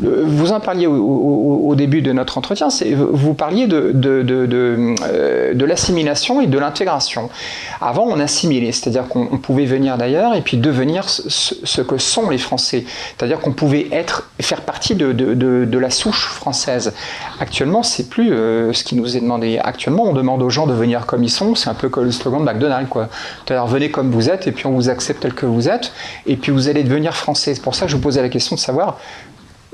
Vous 0.00 0.52
en 0.52 0.60
parliez 0.60 0.86
au, 0.86 1.74
début 1.76 2.02
de 2.02 2.12
notre 2.12 2.38
entretien, 2.38 2.68
vous 2.94 3.34
parliez 3.34 3.66
euh, 3.70 3.92
de 5.54 5.64
l'assimilation 5.64 6.40
et 6.40 6.46
de 6.46 6.58
l'intégration. 6.58 7.30
Avant, 7.80 8.04
on 8.04 8.18
assimilait, 8.20 8.72
c'est-à-dire 8.72 9.08
qu'on 9.08 9.38
pouvait 9.38 9.64
venir 9.64 9.96
d'ailleurs 9.98 10.34
et 10.34 10.40
puis 10.40 10.56
devenir 10.56 11.08
ce, 11.08 11.80
que 11.82 11.98
sont 11.98 12.30
les 12.30 12.38
Français. 12.38 12.84
C'est-à-dire 13.16 13.40
qu'on 13.40 13.52
pouvait 13.52 13.88
être, 13.92 14.30
faire 14.40 14.62
partie 14.62 14.94
de, 14.94 15.78
la 15.78 15.90
souche 15.90 16.26
française. 16.26 16.92
Actuellement, 17.40 17.82
c'est 17.82 18.08
plus 18.08 18.32
euh, 18.32 18.72
ce 18.72 18.84
qui 18.84 18.94
nous 18.96 19.16
est 19.16 19.20
demandé. 19.20 19.58
Actuellement, 19.62 20.04
on 20.04 20.12
demande 20.12 20.42
aux 20.42 20.50
gens 20.50 20.66
de 20.66 20.72
venir 20.72 21.06
comme 21.06 21.22
ils 21.24 21.30
sont. 21.30 21.54
C'est 21.54 21.68
un 21.68 21.74
peu 21.74 21.88
comme 21.88 22.04
le 22.04 22.12
slogan 22.12 22.40
de 22.40 22.44
McDonald's, 22.44 22.88
quoi. 22.88 23.08
C'est-à-dire, 23.44 23.66
venez 23.66 23.90
comme 23.90 24.10
vous 24.10 24.30
êtes 24.30 24.46
et 24.46 24.52
puis 24.52 24.66
on 24.66 24.72
vous 24.72 24.88
accepte 24.88 25.22
tel 25.22 25.34
que 25.34 25.46
vous 25.46 25.68
êtes 25.68 25.92
et 26.26 26.36
puis 26.36 26.52
vous 26.52 26.68
allez 26.68 26.84
devenir 26.84 27.14
français. 27.14 27.54
C'est 27.54 27.62
pour 27.62 27.74
ça 27.74 27.86
que 27.86 27.90
je 27.90 27.96
vous 27.96 28.02
posais 28.02 28.22
la 28.22 28.28
question 28.28 28.56
de 28.56 28.60
savoir 28.60 28.98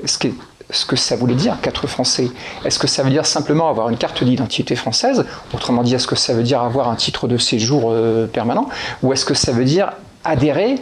ce 0.05 0.17
que, 0.17 0.27
ce 0.69 0.85
que 0.85 0.95
ça 0.95 1.15
voulait 1.15 1.35
dire 1.35 1.57
qu'être 1.61 1.87
français. 1.87 2.29
Est-ce 2.65 2.79
que 2.79 2.87
ça 2.87 3.03
veut 3.03 3.09
dire 3.09 3.25
simplement 3.25 3.69
avoir 3.69 3.89
une 3.89 3.97
carte 3.97 4.23
d'identité 4.23 4.75
française 4.75 5.25
Autrement 5.53 5.83
dit, 5.83 5.95
est-ce 5.95 6.07
que 6.07 6.15
ça 6.15 6.33
veut 6.33 6.43
dire 6.43 6.61
avoir 6.61 6.89
un 6.89 6.95
titre 6.95 7.27
de 7.27 7.37
séjour 7.37 7.91
euh, 7.91 8.27
permanent 8.27 8.69
Ou 9.03 9.13
est-ce 9.13 9.25
que 9.25 9.33
ça 9.33 9.51
veut 9.51 9.65
dire 9.65 9.91
adhérer, 10.23 10.75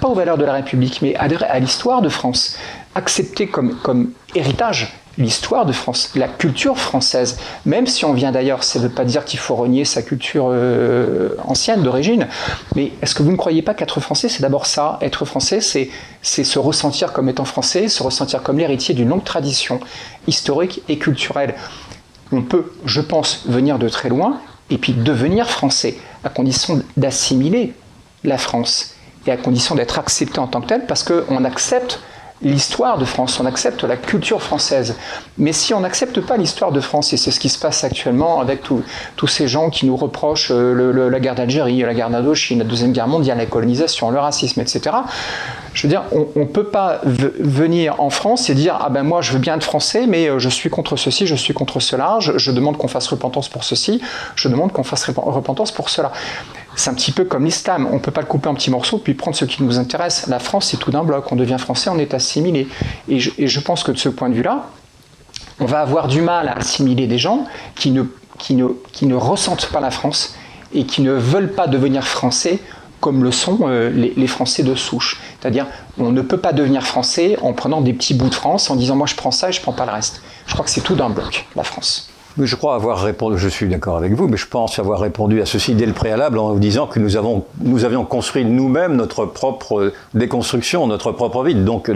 pas 0.00 0.08
aux 0.08 0.14
valeurs 0.14 0.38
de 0.38 0.44
la 0.44 0.54
République, 0.54 1.00
mais 1.02 1.14
adhérer 1.16 1.46
à 1.46 1.58
l'histoire 1.58 2.02
de 2.02 2.08
France 2.08 2.56
Accepter 2.94 3.46
comme 3.46 4.10
héritage 4.34 5.00
l'histoire 5.20 5.66
de 5.66 5.72
France, 5.72 6.10
la 6.16 6.26
culture 6.26 6.78
française. 6.78 7.38
Même 7.66 7.86
si 7.86 8.04
on 8.04 8.12
vient 8.12 8.32
d'ailleurs, 8.32 8.64
ça 8.64 8.78
ne 8.78 8.84
veut 8.84 8.90
pas 8.90 9.04
dire 9.04 9.24
qu'il 9.24 9.38
faut 9.38 9.54
renier 9.54 9.84
sa 9.84 10.02
culture 10.02 10.48
euh, 10.50 11.36
ancienne, 11.44 11.82
d'origine. 11.82 12.26
Mais 12.74 12.92
est-ce 13.02 13.14
que 13.14 13.22
vous 13.22 13.30
ne 13.30 13.36
croyez 13.36 13.62
pas 13.62 13.74
qu'être 13.74 14.00
français, 14.00 14.28
c'est 14.28 14.42
d'abord 14.42 14.66
ça 14.66 14.98
Être 15.02 15.24
français, 15.24 15.60
c'est, 15.60 15.90
se 16.22 16.58
ressentir 16.58 17.12
comme 17.12 17.28
étant 17.28 17.44
français, 17.44 17.88
se 17.88 18.02
ressentir 18.02 18.42
comme 18.42 18.58
l'héritier 18.58 18.94
d'une 18.94 19.08
longue 19.08 19.24
tradition 19.24 19.80
historique 20.26 20.82
et 20.88 20.98
culturelle. 20.98 21.54
On 22.32 22.42
peut, 22.42 22.72
je 22.84 23.00
pense, 23.00 23.44
venir 23.46 23.78
de 23.78 23.88
très 23.88 24.08
loin 24.08 24.40
et 24.70 24.78
puis 24.78 24.92
devenir 24.92 25.50
français, 25.50 25.98
à 26.24 26.28
condition 26.28 26.80
d'assimiler 26.96 27.74
la 28.24 28.38
France 28.38 28.94
et 29.26 29.32
à 29.32 29.36
condition 29.36 29.74
d'être 29.74 29.98
accepté 29.98 30.38
en 30.38 30.46
tant 30.46 30.60
que 30.60 30.68
tel, 30.68 30.86
parce 30.86 31.02
qu'on 31.02 31.44
accepte 31.44 32.00
l'histoire 32.42 32.98
de 32.98 33.04
France, 33.04 33.38
on 33.40 33.46
accepte 33.46 33.84
la 33.84 33.96
culture 33.96 34.42
française. 34.42 34.96
Mais 35.38 35.52
si 35.52 35.74
on 35.74 35.80
n'accepte 35.80 36.20
pas 36.20 36.36
l'histoire 36.36 36.72
de 36.72 36.80
France, 36.80 37.12
et 37.12 37.16
c'est 37.16 37.30
ce 37.30 37.40
qui 37.40 37.48
se 37.48 37.58
passe 37.58 37.84
actuellement 37.84 38.40
avec 38.40 38.62
tous 38.62 39.26
ces 39.26 39.48
gens 39.48 39.70
qui 39.70 39.86
nous 39.86 39.96
reprochent 39.96 40.50
euh, 40.50 41.10
la 41.10 41.20
guerre 41.20 41.34
d'Algérie, 41.34 41.80
la 41.80 41.94
guerre 41.94 42.10
d'Indochine, 42.10 42.58
la 42.58 42.64
Deuxième 42.64 42.92
Guerre 42.92 43.08
mondiale, 43.08 43.38
la 43.38 43.46
colonisation, 43.46 44.10
le 44.10 44.18
racisme, 44.18 44.60
etc., 44.60 44.96
je 45.72 45.82
veux 45.82 45.88
dire, 45.88 46.02
on 46.12 46.40
ne 46.40 46.44
peut 46.46 46.64
pas 46.64 47.00
venir 47.04 48.00
en 48.00 48.10
France 48.10 48.50
et 48.50 48.54
dire 48.54 48.76
Ah 48.80 48.88
ben 48.90 49.04
moi 49.04 49.22
je 49.22 49.32
veux 49.32 49.38
bien 49.38 49.54
être 49.54 49.62
français, 49.62 50.06
mais 50.08 50.28
euh, 50.28 50.40
je 50.40 50.48
suis 50.48 50.68
contre 50.68 50.96
ceci, 50.96 51.28
je 51.28 51.36
suis 51.36 51.54
contre 51.54 51.78
cela, 51.78 52.18
je 52.20 52.50
demande 52.50 52.76
qu'on 52.76 52.88
fasse 52.88 53.06
repentance 53.06 53.48
pour 53.48 53.62
ceci, 53.62 54.00
je 54.34 54.48
demande 54.48 54.72
qu'on 54.72 54.82
fasse 54.82 55.08
repentance 55.08 55.70
pour 55.70 55.88
cela. 55.88 56.10
C'est 56.76 56.90
un 56.90 56.94
petit 56.94 57.12
peu 57.12 57.24
comme 57.24 57.44
l'islam. 57.44 57.88
On 57.90 57.94
ne 57.94 57.98
peut 57.98 58.10
pas 58.10 58.20
le 58.20 58.26
couper 58.26 58.48
en 58.48 58.54
petits 58.54 58.70
morceaux 58.70 58.98
puis 58.98 59.14
prendre 59.14 59.36
ce 59.36 59.44
qui 59.44 59.62
nous 59.62 59.78
intéresse. 59.78 60.26
La 60.28 60.38
France, 60.38 60.68
c'est 60.70 60.76
tout 60.76 60.90
d'un 60.90 61.04
bloc. 61.04 61.30
On 61.32 61.36
devient 61.36 61.58
français, 61.58 61.90
on 61.90 61.98
est 61.98 62.14
assimilé. 62.14 62.68
Et 63.08 63.18
je, 63.18 63.60
pense 63.60 63.82
que 63.82 63.92
de 63.92 63.98
ce 63.98 64.08
point 64.08 64.28
de 64.28 64.34
vue-là, 64.34 64.66
on 65.58 65.66
va 65.66 65.80
avoir 65.80 66.08
du 66.08 66.22
mal 66.22 66.48
à 66.48 66.52
assimiler 66.52 67.06
des 67.06 67.18
gens 67.18 67.46
qui 67.74 67.90
ne, 67.90 69.14
ressentent 69.14 69.66
pas 69.66 69.80
la 69.80 69.90
France 69.90 70.34
et 70.72 70.84
qui 70.84 71.02
ne 71.02 71.12
veulent 71.12 71.52
pas 71.52 71.66
devenir 71.66 72.06
français 72.06 72.60
comme 73.00 73.24
le 73.24 73.32
sont 73.32 73.60
euh, 73.62 73.88
les, 73.88 74.12
les, 74.14 74.26
Français 74.26 74.62
de 74.62 74.74
souche. 74.74 75.18
C'est-à-dire, 75.40 75.66
on 75.96 76.12
ne 76.12 76.20
peut 76.20 76.36
pas 76.36 76.52
devenir 76.52 76.82
français 76.82 77.38
en 77.40 77.54
prenant 77.54 77.80
des 77.80 77.94
petits 77.94 78.12
bouts 78.12 78.28
de 78.28 78.34
France, 78.34 78.68
en 78.68 78.76
disant 78.76 78.94
moi 78.94 79.06
je 79.06 79.14
prends 79.14 79.30
ça 79.30 79.48
et 79.48 79.52
je 79.52 79.60
prends 79.62 79.72
pas 79.72 79.86
le 79.86 79.92
reste. 79.92 80.20
Je 80.46 80.52
crois 80.52 80.66
que 80.66 80.70
c'est 80.70 80.82
tout 80.82 80.96
d'un 80.96 81.08
bloc, 81.08 81.46
la 81.56 81.62
France. 81.62 82.09
Je 82.38 82.54
crois 82.54 82.76
avoir 82.76 83.02
répondu, 83.02 83.38
je 83.38 83.48
suis 83.48 83.66
d'accord 83.66 83.96
avec 83.96 84.12
vous, 84.12 84.28
mais 84.28 84.36
je 84.36 84.46
pense 84.46 84.78
avoir 84.78 85.00
répondu 85.00 85.42
à 85.42 85.46
ceci 85.46 85.74
dès 85.74 85.84
le 85.84 85.92
préalable 85.92 86.38
en 86.38 86.52
vous 86.52 86.60
disant 86.60 86.86
que 86.86 87.00
nous, 87.00 87.16
avons, 87.16 87.44
nous 87.60 87.84
avions 87.84 88.04
construit 88.04 88.44
nous-mêmes 88.44 88.94
notre 88.94 89.24
propre 89.26 89.92
déconstruction, 90.14 90.86
notre 90.86 91.10
propre 91.10 91.42
vie. 91.42 91.56
Donc, 91.56 91.90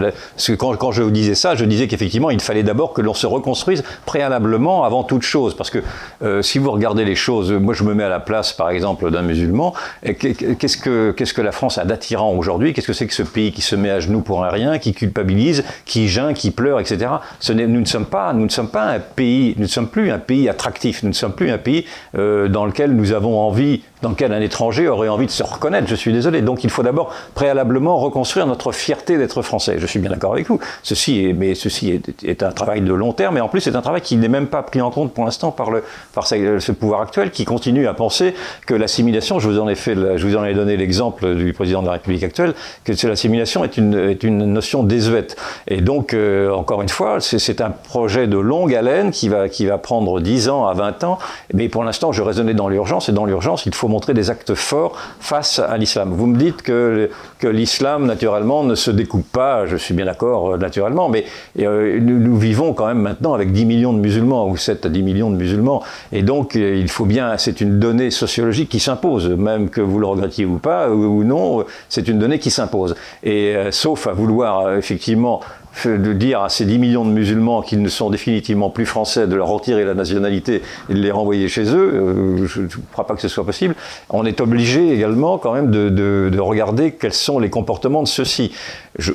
quand, 0.57 0.75
quand, 0.75 0.91
je 0.91 1.03
vous 1.03 1.11
disais 1.11 1.35
ça, 1.35 1.55
je 1.55 1.63
disais 1.63 1.87
qu'effectivement, 1.87 2.31
il 2.31 2.41
fallait 2.41 2.63
d'abord 2.63 2.91
que 2.91 3.01
l'on 3.01 3.13
se 3.13 3.25
reconstruise 3.25 3.83
préalablement 4.05 4.83
avant 4.83 5.03
toute 5.03 5.21
chose. 5.21 5.55
Parce 5.55 5.69
que 5.69 5.79
euh, 6.21 6.41
si 6.41 6.59
vous 6.59 6.69
regardez 6.69 7.05
les 7.05 7.15
choses, 7.15 7.53
moi 7.53 7.73
je 7.73 7.85
me 7.85 7.93
mets 7.93 8.03
à 8.03 8.09
la 8.09 8.19
place, 8.19 8.51
par 8.51 8.69
exemple, 8.69 9.11
d'un 9.11 9.21
musulman, 9.21 9.73
qu'est-ce 10.03 10.77
que, 10.77 11.41
la 11.41 11.51
France 11.53 11.77
a 11.77 11.85
d'attirant 11.85 12.33
aujourd'hui? 12.33 12.73
Qu'est-ce 12.73 12.87
que 12.87 12.93
c'est 12.93 13.07
que 13.07 13.13
ce 13.13 13.23
pays 13.23 13.53
qui 13.53 13.61
se 13.61 13.77
met 13.77 13.89
à 13.89 14.01
genoux 14.01 14.21
pour 14.21 14.43
un 14.43 14.49
rien, 14.49 14.79
qui 14.79 14.93
culpabilise, 14.93 15.63
qui 15.85 16.09
geint, 16.09 16.33
qui 16.33 16.51
pleure, 16.51 16.81
etc. 16.81 17.09
Nous, 17.49 17.67
ne 17.67 17.85
sommes 17.85 18.05
pas, 18.05 18.33
nous 18.33 18.43
ne 18.43 18.49
sommes 18.49 18.69
pas 18.69 18.83
un 18.83 18.99
pays, 18.99 19.53
nous 19.55 19.63
ne 19.63 19.69
sommes 19.69 19.87
plus 19.87 20.11
un 20.11 20.19
pays 20.19 20.24
attractif. 20.49 21.03
Nous 21.03 21.09
ne 21.09 21.13
sommes 21.13 21.33
plus 21.33 21.49
un 21.49 21.57
pays 21.57 21.85
euh, 22.17 22.47
dans 22.47 22.65
lequel 22.65 22.95
nous 22.95 23.13
avons 23.13 23.39
envie 23.39 23.83
dans 24.01 24.09
lequel 24.09 24.33
un 24.33 24.41
étranger 24.41 24.87
aurait 24.87 25.09
envie 25.09 25.25
de 25.25 25.31
se 25.31 25.43
reconnaître. 25.43 25.87
Je 25.87 25.95
suis 25.95 26.13
désolé. 26.13 26.41
Donc 26.41 26.63
il 26.63 26.69
faut 26.69 26.83
d'abord 26.83 27.13
préalablement 27.33 27.97
reconstruire 27.97 28.45
notre 28.47 28.71
fierté 28.71 29.17
d'être 29.17 29.41
français. 29.41 29.77
Je 29.79 29.85
suis 29.85 29.99
bien 29.99 30.09
d'accord 30.09 30.33
avec 30.33 30.47
vous. 30.47 30.59
Ceci 30.83 31.25
est, 31.25 31.33
mais 31.33 31.55
ceci 31.55 31.91
est, 31.91 32.23
est, 32.23 32.43
un 32.43 32.51
travail 32.51 32.81
de 32.81 32.93
long 32.93 33.13
terme 33.13 33.37
et 33.37 33.41
en 33.41 33.47
plus 33.47 33.61
c'est 33.61 33.75
un 33.75 33.81
travail 33.81 34.01
qui 34.01 34.17
n'est 34.17 34.27
même 34.27 34.47
pas 34.47 34.63
pris 34.63 34.81
en 34.81 34.91
compte 34.91 35.13
pour 35.13 35.25
l'instant 35.25 35.51
par, 35.51 35.71
le, 35.71 35.83
par 36.13 36.27
ce 36.27 36.71
pouvoir 36.71 37.01
actuel 37.01 37.31
qui 37.31 37.45
continue 37.45 37.87
à 37.87 37.93
penser 37.93 38.33
que 38.65 38.73
l'assimilation, 38.73 39.39
je 39.39 39.49
vous 39.49 39.59
en 39.59 39.67
ai 39.67 39.75
fait, 39.75 39.95
je 39.95 40.27
vous 40.27 40.35
en 40.35 40.43
ai 40.43 40.53
donné 40.53 40.77
l'exemple 40.77 41.35
du 41.35 41.53
président 41.53 41.81
de 41.81 41.87
la 41.87 41.93
République 41.93 42.23
actuelle, 42.23 42.53
que 42.83 42.93
l'assimilation 43.07 43.63
est 43.63 43.77
une, 43.77 43.95
est 43.95 44.23
une 44.23 44.45
notion 44.45 44.83
désuète. 44.83 45.35
Et 45.67 45.81
donc, 45.81 46.13
euh, 46.13 46.51
encore 46.51 46.81
une 46.81 46.89
fois, 46.89 47.19
c'est 47.19 47.61
un 47.61 47.71
projet 47.71 48.27
de 48.27 48.37
longue 48.37 48.73
haleine 48.73 49.11
qui 49.11 49.29
va, 49.29 49.49
qui 49.49 49.65
va 49.65 49.77
prendre 49.77 50.19
10 50.19 50.49
ans 50.49 50.67
à 50.67 50.73
20 50.73 51.03
ans. 51.03 51.19
Mais 51.53 51.69
pour 51.69 51.83
l'instant, 51.83 52.11
je 52.11 52.21
raisonnais 52.21 52.53
dans 52.53 52.69
l'urgence 52.69 53.09
et 53.09 53.11
dans 53.11 53.25
l'urgence, 53.25 53.65
il 53.65 53.75
faut 53.85 53.89
montrer 53.91 54.15
des 54.15 54.31
actes 54.31 54.55
forts 54.55 54.97
face 55.19 55.59
à 55.59 55.77
l'islam. 55.77 56.11
Vous 56.11 56.25
me 56.25 56.37
dites 56.37 56.63
que, 56.63 57.11
que 57.37 57.47
l'islam, 57.47 58.07
naturellement, 58.07 58.63
ne 58.63 58.73
se 58.73 58.89
découpe 58.89 59.31
pas, 59.31 59.67
je 59.67 59.77
suis 59.77 59.93
bien 59.93 60.05
d'accord, 60.05 60.53
euh, 60.53 60.57
naturellement, 60.57 61.07
mais 61.07 61.25
euh, 61.59 61.99
nous, 62.01 62.35
vivons 62.35 62.73
quand 62.73 62.87
même 62.87 63.01
maintenant 63.01 63.35
avec 63.35 63.51
10 63.51 63.65
millions 63.65 63.93
de 63.93 63.99
musulmans, 63.99 64.47
ou 64.47 64.57
7 64.57 64.87
à 64.87 64.89
10 64.89 65.03
millions 65.03 65.29
de 65.29 65.35
musulmans, 65.35 65.83
et 66.11 66.23
donc 66.23 66.55
euh, 66.55 66.75
il 66.75 66.87
faut 66.87 67.05
bien, 67.05 67.37
c'est 67.37 67.61
une 67.61 67.77
donnée 67.77 68.09
sociologique 68.09 68.69
qui 68.69 68.79
s'impose, 68.79 69.29
même 69.29 69.69
que 69.69 69.81
vous 69.81 69.99
le 69.99 70.07
regrettiez 70.07 70.45
ou 70.45 70.57
pas, 70.57 70.89
ou 70.89 71.23
non, 71.23 71.63
c'est 71.87 72.07
une 72.07 72.17
donnée 72.17 72.39
qui 72.39 72.49
s'impose. 72.49 72.95
Et 73.23 73.55
sauf 73.69 74.07
à 74.07 74.13
vouloir 74.13 74.73
effectivement 74.75 75.41
de 75.83 76.13
dire 76.13 76.41
à 76.41 76.49
ces 76.49 76.65
10 76.65 76.79
millions 76.79 77.05
de 77.05 77.11
musulmans 77.11 77.61
qu'ils 77.61 77.81
ne 77.81 77.89
sont 77.89 78.09
définitivement 78.09 78.69
plus 78.69 78.85
français, 78.85 79.27
de 79.27 79.35
leur 79.35 79.47
retirer 79.47 79.83
la 79.83 79.93
nationalité 79.93 80.61
et 80.89 80.93
de 80.93 80.99
les 80.99 81.11
renvoyer 81.11 81.47
chez 81.47 81.65
eux, 81.65 81.93
euh, 81.93 82.47
je 82.47 82.61
ne 82.61 82.67
crois 82.91 83.05
pas 83.05 83.15
que 83.15 83.21
ce 83.21 83.27
soit 83.27 83.45
possible. 83.45 83.75
On 84.09 84.25
est 84.25 84.41
obligé 84.41 84.93
également 84.93 85.37
quand 85.37 85.53
même 85.53 85.71
de, 85.71 85.89
de, 85.89 86.29
de 86.31 86.39
regarder 86.39 86.91
quels 86.91 87.13
sont 87.13 87.39
les 87.39 87.49
comportements 87.49 88.03
de 88.03 88.07
ceux-ci. 88.07 88.51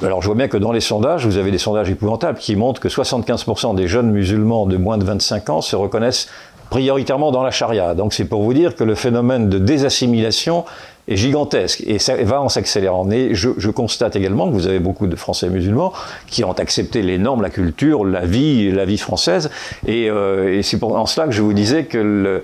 alors 0.02 0.22
je 0.22 0.26
vois 0.26 0.36
bien 0.36 0.48
que 0.48 0.56
dans 0.56 0.72
les 0.72 0.80
sondages, 0.80 1.26
vous 1.26 1.38
avez 1.38 1.50
des 1.50 1.58
sondages 1.58 1.90
épouvantables 1.90 2.38
qui 2.38 2.56
montrent 2.56 2.80
que 2.80 2.88
75% 2.88 3.74
des 3.74 3.88
jeunes 3.88 4.10
musulmans 4.10 4.66
de 4.66 4.76
moins 4.76 4.98
de 4.98 5.04
25 5.04 5.50
ans 5.50 5.60
se 5.60 5.76
reconnaissent 5.76 6.28
prioritairement 6.70 7.32
dans 7.32 7.42
la 7.42 7.50
charia. 7.50 7.94
Donc 7.94 8.14
c'est 8.14 8.24
pour 8.24 8.42
vous 8.42 8.54
dire 8.54 8.74
que 8.76 8.84
le 8.84 8.94
phénomène 8.94 9.48
de 9.48 9.58
désassimilation 9.58 10.64
est 11.08 11.16
gigantesque 11.16 11.82
et 11.86 11.98
ça 11.98 12.14
va 12.16 12.40
en 12.40 12.48
s'accélérant. 12.48 13.04
Mais 13.04 13.34
je, 13.34 13.70
constate 13.70 14.16
également 14.16 14.48
que 14.48 14.54
vous 14.54 14.66
avez 14.68 14.78
beaucoup 14.78 15.06
de 15.06 15.16
Français 15.16 15.50
musulmans 15.50 15.92
qui 16.28 16.44
ont 16.44 16.52
accepté 16.52 17.02
les 17.02 17.18
normes, 17.18 17.42
la 17.42 17.50
culture, 17.50 18.04
la 18.04 18.24
vie, 18.24 18.70
la 18.70 18.84
vie 18.84 18.98
française. 18.98 19.50
Et, 19.86 20.08
euh, 20.08 20.56
et 20.56 20.62
c'est 20.62 20.82
en 20.82 21.06
cela 21.06 21.26
que 21.26 21.32
je 21.32 21.42
vous 21.42 21.52
disais 21.52 21.84
que 21.84 22.42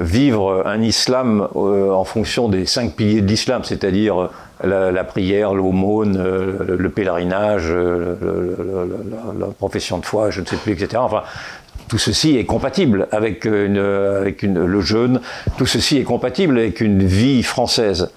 vivre 0.00 0.62
un 0.66 0.82
islam 0.82 1.48
euh, 1.56 1.90
en 1.90 2.04
fonction 2.04 2.48
des 2.48 2.66
cinq 2.66 2.92
piliers 2.92 3.22
de 3.22 3.26
l'islam, 3.26 3.62
c'est-à-dire 3.64 4.28
la, 4.62 4.92
la, 4.92 5.04
prière, 5.04 5.54
l'aumône, 5.54 6.16
euh, 6.18 6.58
le, 6.66 6.76
le, 6.76 6.88
pèlerinage, 6.90 7.72
la, 7.72 9.46
profession 9.58 9.98
de 9.98 10.04
foi, 10.04 10.30
je 10.30 10.42
ne 10.42 10.46
sais 10.46 10.56
plus, 10.56 10.72
etc. 10.72 10.96
Enfin, 10.98 11.22
tout 11.88 11.98
ceci 11.98 12.36
est 12.36 12.44
compatible 12.44 13.08
avec, 13.12 13.44
une, 13.44 13.78
le 13.78 14.80
jeûne, 14.80 15.20
tout 15.56 15.66
ceci 15.66 15.98
est 15.98 16.04
compatible 16.04 16.58
avec 16.58 16.80
une 16.80 17.04
vie 17.04 17.42
française. 17.42 18.10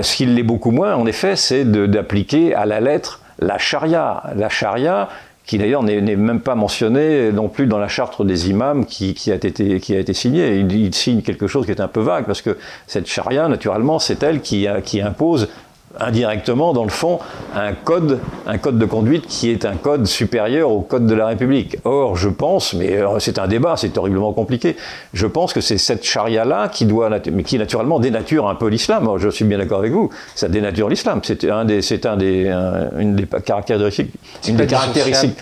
Ce 0.00 0.16
qui 0.16 0.26
l'est 0.26 0.42
beaucoup 0.42 0.70
moins, 0.70 0.94
en 0.94 1.06
effet, 1.06 1.36
c'est 1.36 1.64
d'appliquer 1.64 2.54
à 2.54 2.66
la 2.66 2.80
lettre 2.80 3.20
la 3.38 3.58
charia. 3.58 4.22
La 4.34 4.48
charia, 4.48 5.08
qui 5.44 5.58
d'ailleurs 5.58 5.82
n'est 5.82 6.00
même 6.00 6.40
pas 6.40 6.54
mentionnée 6.54 7.30
non 7.32 7.48
plus 7.48 7.66
dans 7.66 7.78
la 7.78 7.88
charte 7.88 8.24
des 8.24 8.50
imams 8.50 8.84
qui, 8.84 9.14
a, 9.30 9.34
été, 9.34 10.14
signée. 10.14 10.58
Il, 10.58 10.94
signe 10.94 11.22
quelque 11.22 11.46
chose 11.46 11.66
qui 11.66 11.70
est 11.70 11.80
un 11.80 11.88
peu 11.88 12.00
vague, 12.00 12.24
parce 12.24 12.42
que 12.42 12.56
cette 12.86 13.06
charia, 13.06 13.48
naturellement, 13.48 13.98
c'est 13.98 14.22
elle 14.22 14.40
qui, 14.40 14.66
qui 14.84 15.00
impose 15.00 15.48
indirectement, 16.00 16.72
dans 16.72 16.84
le 16.84 16.90
fond, 16.90 17.18
un 17.54 17.72
code, 17.72 18.20
un 18.46 18.58
code 18.58 18.78
de 18.78 18.84
conduite 18.84 19.26
qui 19.26 19.50
est 19.50 19.64
un 19.64 19.76
code 19.76 20.06
supérieur 20.06 20.70
au 20.70 20.80
code 20.80 21.06
de 21.06 21.14
la 21.14 21.26
République. 21.26 21.76
Or, 21.84 22.16
je 22.16 22.28
pense, 22.28 22.74
mais 22.74 22.96
euh, 22.96 23.18
c'est 23.18 23.38
un 23.38 23.48
débat, 23.48 23.74
c'est 23.76 23.96
horriblement 23.98 24.32
compliqué, 24.32 24.76
je 25.12 25.26
pense 25.26 25.52
que 25.52 25.60
c'est 25.60 25.78
cette 25.78 26.04
charia-là 26.04 26.68
qui 26.68 26.86
doit, 26.86 27.10
mais 27.32 27.42
qui 27.42 27.58
naturellement 27.58 27.98
dénature 28.00 28.48
un 28.48 28.54
peu 28.54 28.68
l'islam. 28.68 29.08
Je 29.18 29.28
suis 29.28 29.44
bien 29.44 29.58
d'accord 29.58 29.80
avec 29.80 29.92
vous, 29.92 30.10
ça 30.34 30.48
dénature 30.48 30.88
l'islam. 30.88 31.20
C'est 31.22 31.44
un 31.44 31.64
des, 31.64 31.82
c'est 31.82 32.06
un 32.06 32.16
des, 32.16 32.48
un, 32.48 32.90
une 32.98 33.14
des 33.14 33.26
caractéristiques, 33.44 34.12
une 34.48 34.56
des 34.56 34.66
caractéristiques. 34.66 35.36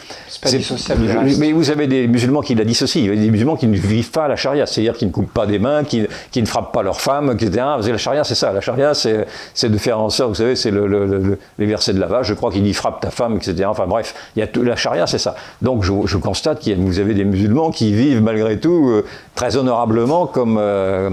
mais 1.39 1.53
vous 1.53 1.71
avez 1.71 1.87
des 1.87 2.07
musulmans 2.07 2.41
qui 2.41 2.55
la 2.55 2.65
dissocient, 2.65 3.15
des 3.15 3.31
musulmans 3.31 3.57
qui 3.57 3.67
ne 3.67 3.77
vivent 3.77 4.11
pas 4.11 4.29
la 4.29 4.37
charia, 4.37 4.67
c'est-à-dire 4.67 4.95
qui 4.95 5.07
ne 5.07 5.11
coupent 5.11 5.33
pas 5.33 5.47
des 5.47 5.59
mains, 5.59 5.85
qui, 5.85 6.07
qui 6.31 6.41
ne 6.41 6.47
frappent 6.47 6.73
pas 6.73 6.83
leurs 6.83 7.01
femmes, 7.01 7.33
etc. 7.33 7.65
La 7.87 7.99
charia, 7.99 8.25
c'est 8.25 8.35
ça. 8.35 8.53
La 8.53 8.61
charia, 8.61 8.95
c'est, 8.95 9.27
de 9.69 9.79
faire 9.79 9.99
en 10.01 10.11
sorte, 10.11 10.31
vous 10.31 10.43
c'est 10.55 10.71
le, 10.71 10.87
le, 10.87 11.07
le, 11.07 11.39
les 11.59 11.67
versets 11.67 11.93
de 11.93 12.01
lavage, 12.01 12.27
je 12.27 12.35
crois 12.35 12.51
qu'il 12.51 12.63
dit 12.63 12.75
frappe 12.75 13.01
ta 13.01 13.11
femme, 13.11 13.37
etc. 13.37 13.65
Enfin 13.67 13.87
bref, 13.87 14.15
il 14.37 14.41
y 14.41 14.43
a 14.43 14.47
tout, 14.47 14.63
la 14.63 14.77
charia, 14.77 15.07
c'est 15.07 15.19
ça. 15.19 15.35
Donc 15.63 15.83
je, 15.85 16.17
constate 16.17 16.65
que 16.65 16.75
vous 16.75 16.99
avez 16.99 17.15
des 17.15 17.25
musulmans 17.25 17.71
qui 17.71 17.93
vivent 17.93 18.23
malgré 18.23 18.59
tout 18.59 18.89
euh, 18.89 19.05
très 19.35 19.57
honorablement 19.57 20.27
comme... 20.27 20.57
Euh, 20.59 21.11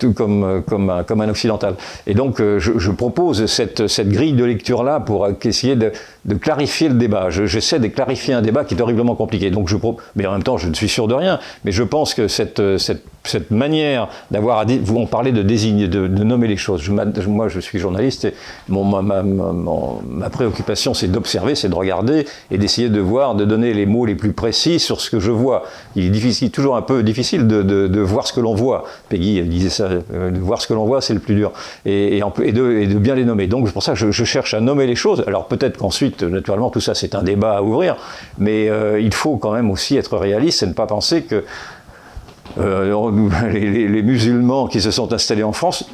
tout, 0.00 0.12
comme, 0.12 0.90
un, 0.90 1.28
occidental. 1.28 1.76
Et 2.08 2.14
donc, 2.14 2.40
euh, 2.40 2.58
je, 2.58 2.78
je, 2.78 2.90
propose 2.90 3.46
cette, 3.46 3.86
cette 3.86 4.08
grille 4.08 4.32
de 4.32 4.44
lecture-là 4.44 4.98
pour 4.98 5.28
essayer 5.44 5.76
de, 5.76 5.92
de 6.26 6.34
clarifier 6.34 6.88
le 6.88 6.94
débat. 6.94 7.30
J'essaie 7.30 7.78
de 7.78 7.86
clarifier 7.88 8.34
un 8.34 8.42
débat 8.42 8.64
qui 8.64 8.74
est 8.74 8.80
horriblement 8.80 9.14
compliqué. 9.14 9.50
Donc 9.50 9.68
je, 9.68 9.76
mais 10.14 10.26
en 10.26 10.32
même 10.32 10.42
temps, 10.42 10.58
je 10.58 10.68
ne 10.68 10.74
suis 10.74 10.88
sûr 10.88 11.08
de 11.08 11.14
rien. 11.14 11.38
Mais 11.64 11.72
je 11.72 11.82
pense 11.82 12.14
que 12.14 12.28
cette, 12.28 12.78
cette, 12.78 13.04
cette 13.24 13.50
manière 13.50 14.08
d'avoir, 14.30 14.64
vous 14.66 14.96
on 14.96 15.06
parlait 15.06 15.32
de 15.32 15.42
désigner, 15.42 15.88
de, 15.88 16.06
nommer 16.24 16.48
les 16.48 16.56
choses. 16.56 16.88
Moi, 16.88 17.48
je 17.48 17.60
suis 17.60 17.78
journaliste 17.78 18.24
et 18.24 18.34
ma, 18.68 19.02
ma, 19.02 19.22
ma, 19.22 20.30
préoccupation, 20.30 20.94
c'est 20.94 21.08
d'observer, 21.08 21.54
c'est 21.54 21.68
de 21.68 21.74
regarder 21.74 22.26
et 22.50 22.58
d'essayer 22.58 22.88
de 22.88 23.00
voir, 23.00 23.34
de 23.34 23.44
donner 23.44 23.74
les 23.74 23.86
mots 23.86 24.06
les 24.06 24.14
plus 24.14 24.32
précis 24.32 24.80
sur 24.80 25.00
ce 25.00 25.10
que 25.10 25.20
je 25.20 25.30
vois. 25.30 25.64
Il 25.94 26.16
est 26.16 26.52
toujours 26.52 26.76
un 26.76 26.82
peu 26.82 27.02
difficile 27.02 27.46
de, 27.46 27.62
de, 27.62 28.00
voir 28.00 28.26
ce 28.26 28.32
que 28.32 28.40
l'on 28.40 28.54
voit. 28.54 28.84
Peggy 29.08 29.42
disait 29.42 29.68
ça, 29.68 29.88
euh, 30.14 30.30
voir 30.40 30.60
ce 30.60 30.66
que 30.66 30.74
l'on 30.74 30.84
voit, 30.84 31.00
c'est 31.00 31.14
le 31.14 31.20
plus 31.20 31.34
dur. 31.34 31.52
Et, 31.84 32.18
et, 32.18 32.52
de, 32.52 32.98
bien 32.98 33.14
les 33.14 33.24
nommer. 33.24 33.46
Donc 33.46 33.66
c'est 33.66 33.72
pour 33.72 33.82
ça 33.82 33.94
que 33.94 34.10
je 34.10 34.24
cherche 34.24 34.54
à 34.54 34.60
nommer 34.60 34.86
les 34.86 34.96
choses. 34.96 35.22
Alors 35.26 35.46
peut-être 35.46 35.78
qu'ensuite 35.78 36.15
naturellement, 36.22 36.70
tout 36.70 36.80
ça, 36.80 36.94
c'est 36.94 37.14
un 37.14 37.22
débat 37.22 37.56
à 37.56 37.62
ouvrir, 37.62 37.96
mais 38.38 38.68
euh, 38.68 39.00
il 39.00 39.14
faut 39.14 39.36
quand 39.36 39.52
même 39.52 39.70
aussi 39.70 39.96
être 39.96 40.16
réaliste 40.16 40.62
et 40.62 40.66
ne 40.66 40.72
pas 40.72 40.86
penser 40.86 41.22
que 41.22 41.44
euh, 42.58 43.10
les, 43.52 43.70
les, 43.70 43.88
les, 43.88 44.02
musulmans 44.02 44.66
qui 44.68 44.80
se 44.80 44.90
sont 44.90 45.12
installés 45.12 45.42
en 45.42 45.52
France, 45.52 45.84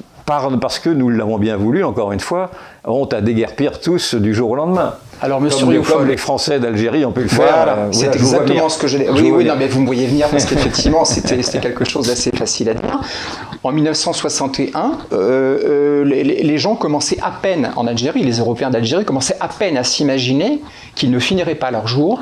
parce 0.61 0.79
que 0.79 0.91
nous 0.91 1.11
l'avons 1.11 1.39
bien 1.39 1.57
voulu, 1.57 1.85
encore 1.85 2.13
une 2.13 2.21
fois, 2.21 2.51
ont 2.85 3.07
à 3.07 3.21
déguerpir 3.21 3.81
tous 3.81 4.15
du 4.15 4.35
jour 4.35 4.51
au 4.51 4.57
lendemain. 4.57 4.95
Alors, 5.23 5.41
monsieur 5.41 5.65
comme, 5.67 5.85
comme 5.85 6.09
les 6.09 6.17
Français 6.17 6.59
d'Algérie 6.59 7.05
ont 7.05 7.13
pu 7.13 7.23
le 7.23 7.29
faire. 7.29 7.47
Voilà, 7.47 7.77
euh, 7.77 7.89
c'est 7.93 8.13
exactement 8.13 8.69
ce 8.69 8.77
que 8.77 8.89
je. 8.89 8.99
Oui, 8.99 9.31
oui, 9.31 9.45
non, 9.45 9.55
mais 9.57 9.69
vous 9.69 9.81
me 9.81 9.87
voyez 9.87 10.07
venir 10.07 10.29
parce 10.29 10.45
qu'effectivement, 10.47 11.05
c'était 11.05 11.61
quelque 11.61 11.85
chose 11.85 12.09
d'assez 12.09 12.33
facile 12.33 12.71
à 12.71 12.75
dire. 12.75 13.01
En 13.63 13.71
1961, 13.71 14.99
euh, 15.13 15.23
euh, 15.65 16.05
les, 16.05 16.25
les, 16.25 16.59
gens 16.59 16.75
commençaient 16.75 17.21
à 17.23 17.31
peine 17.31 17.71
en 17.77 17.87
Algérie, 17.87 18.25
les 18.25 18.39
Européens 18.39 18.71
d'Algérie 18.71 19.05
commençaient 19.05 19.37
à 19.39 19.47
peine 19.47 19.77
à 19.77 19.85
s'imaginer 19.85 20.61
qu'ils 20.97 21.13
ne 21.13 21.21
finiraient 21.21 21.55
pas 21.55 21.71
leur 21.71 21.87
jour 21.87 22.21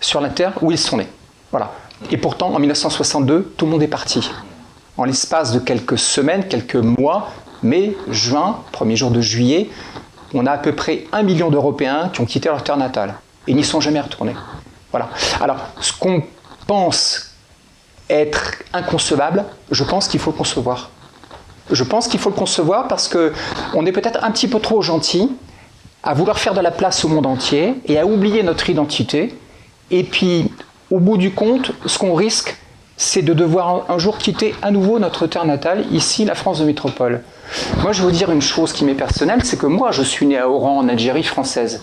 sur 0.00 0.20
la 0.20 0.28
terre 0.28 0.52
où 0.60 0.70
ils 0.70 0.78
sont 0.78 0.98
nés. 0.98 1.08
Voilà. 1.52 1.72
Et 2.10 2.18
pourtant, 2.18 2.52
en 2.54 2.58
1962, 2.58 3.54
tout 3.56 3.64
le 3.64 3.70
monde 3.70 3.82
est 3.82 3.88
parti. 3.88 4.30
En 4.98 5.04
l'espace 5.04 5.52
de 5.52 5.58
quelques 5.58 5.98
semaines, 5.98 6.44
quelques 6.46 6.76
mois, 6.76 7.30
mai, 7.62 7.96
juin, 8.10 8.58
premier 8.72 8.96
jour 8.96 9.10
de 9.10 9.22
juillet, 9.22 9.70
on 10.34 10.46
a 10.46 10.52
à 10.52 10.58
peu 10.58 10.72
près 10.72 11.04
un 11.12 11.22
million 11.22 11.50
d'Européens 11.50 12.10
qui 12.12 12.20
ont 12.20 12.24
quitté 12.24 12.48
leur 12.48 12.62
terre 12.62 12.76
natale 12.76 13.14
et 13.46 13.54
n'y 13.54 13.64
sont 13.64 13.80
jamais 13.80 14.00
retournés. 14.00 14.34
Voilà. 14.90 15.08
Alors, 15.40 15.58
ce 15.80 15.92
qu'on 15.92 16.22
pense 16.66 17.34
être 18.08 18.54
inconcevable, 18.72 19.44
je 19.70 19.84
pense 19.84 20.08
qu'il 20.08 20.20
faut 20.20 20.30
le 20.30 20.36
concevoir. 20.36 20.90
Je 21.70 21.84
pense 21.84 22.08
qu'il 22.08 22.20
faut 22.20 22.30
le 22.30 22.36
concevoir 22.36 22.88
parce 22.88 23.08
que 23.08 23.32
on 23.74 23.86
est 23.86 23.92
peut-être 23.92 24.22
un 24.22 24.30
petit 24.30 24.48
peu 24.48 24.60
trop 24.60 24.82
gentil 24.82 25.30
à 26.02 26.14
vouloir 26.14 26.38
faire 26.38 26.54
de 26.54 26.60
la 26.60 26.70
place 26.70 27.04
au 27.04 27.08
monde 27.08 27.26
entier 27.26 27.74
et 27.86 27.98
à 27.98 28.06
oublier 28.06 28.42
notre 28.42 28.68
identité. 28.68 29.34
Et 29.90 30.02
puis, 30.02 30.50
au 30.90 30.98
bout 30.98 31.16
du 31.16 31.32
compte, 31.32 31.72
ce 31.86 31.98
qu'on 31.98 32.14
risque, 32.14 32.56
c'est 33.02 33.22
de 33.22 33.34
devoir 33.34 33.90
un 33.90 33.98
jour 33.98 34.16
quitter 34.16 34.54
à 34.62 34.70
nouveau 34.70 35.00
notre 35.00 35.26
terre 35.26 35.44
natale, 35.44 35.84
ici 35.90 36.24
la 36.24 36.36
France 36.36 36.60
de 36.60 36.64
métropole. 36.64 37.22
Moi, 37.82 37.90
je 37.90 38.00
vais 38.00 38.04
vous 38.08 38.14
dire 38.14 38.30
une 38.30 38.40
chose 38.40 38.72
qui 38.72 38.84
m'est 38.84 38.94
personnelle, 38.94 39.44
c'est 39.44 39.58
que 39.58 39.66
moi, 39.66 39.90
je 39.90 40.02
suis 40.02 40.24
né 40.24 40.38
à 40.38 40.48
Oran, 40.48 40.78
en 40.78 40.88
Algérie 40.88 41.24
française. 41.24 41.82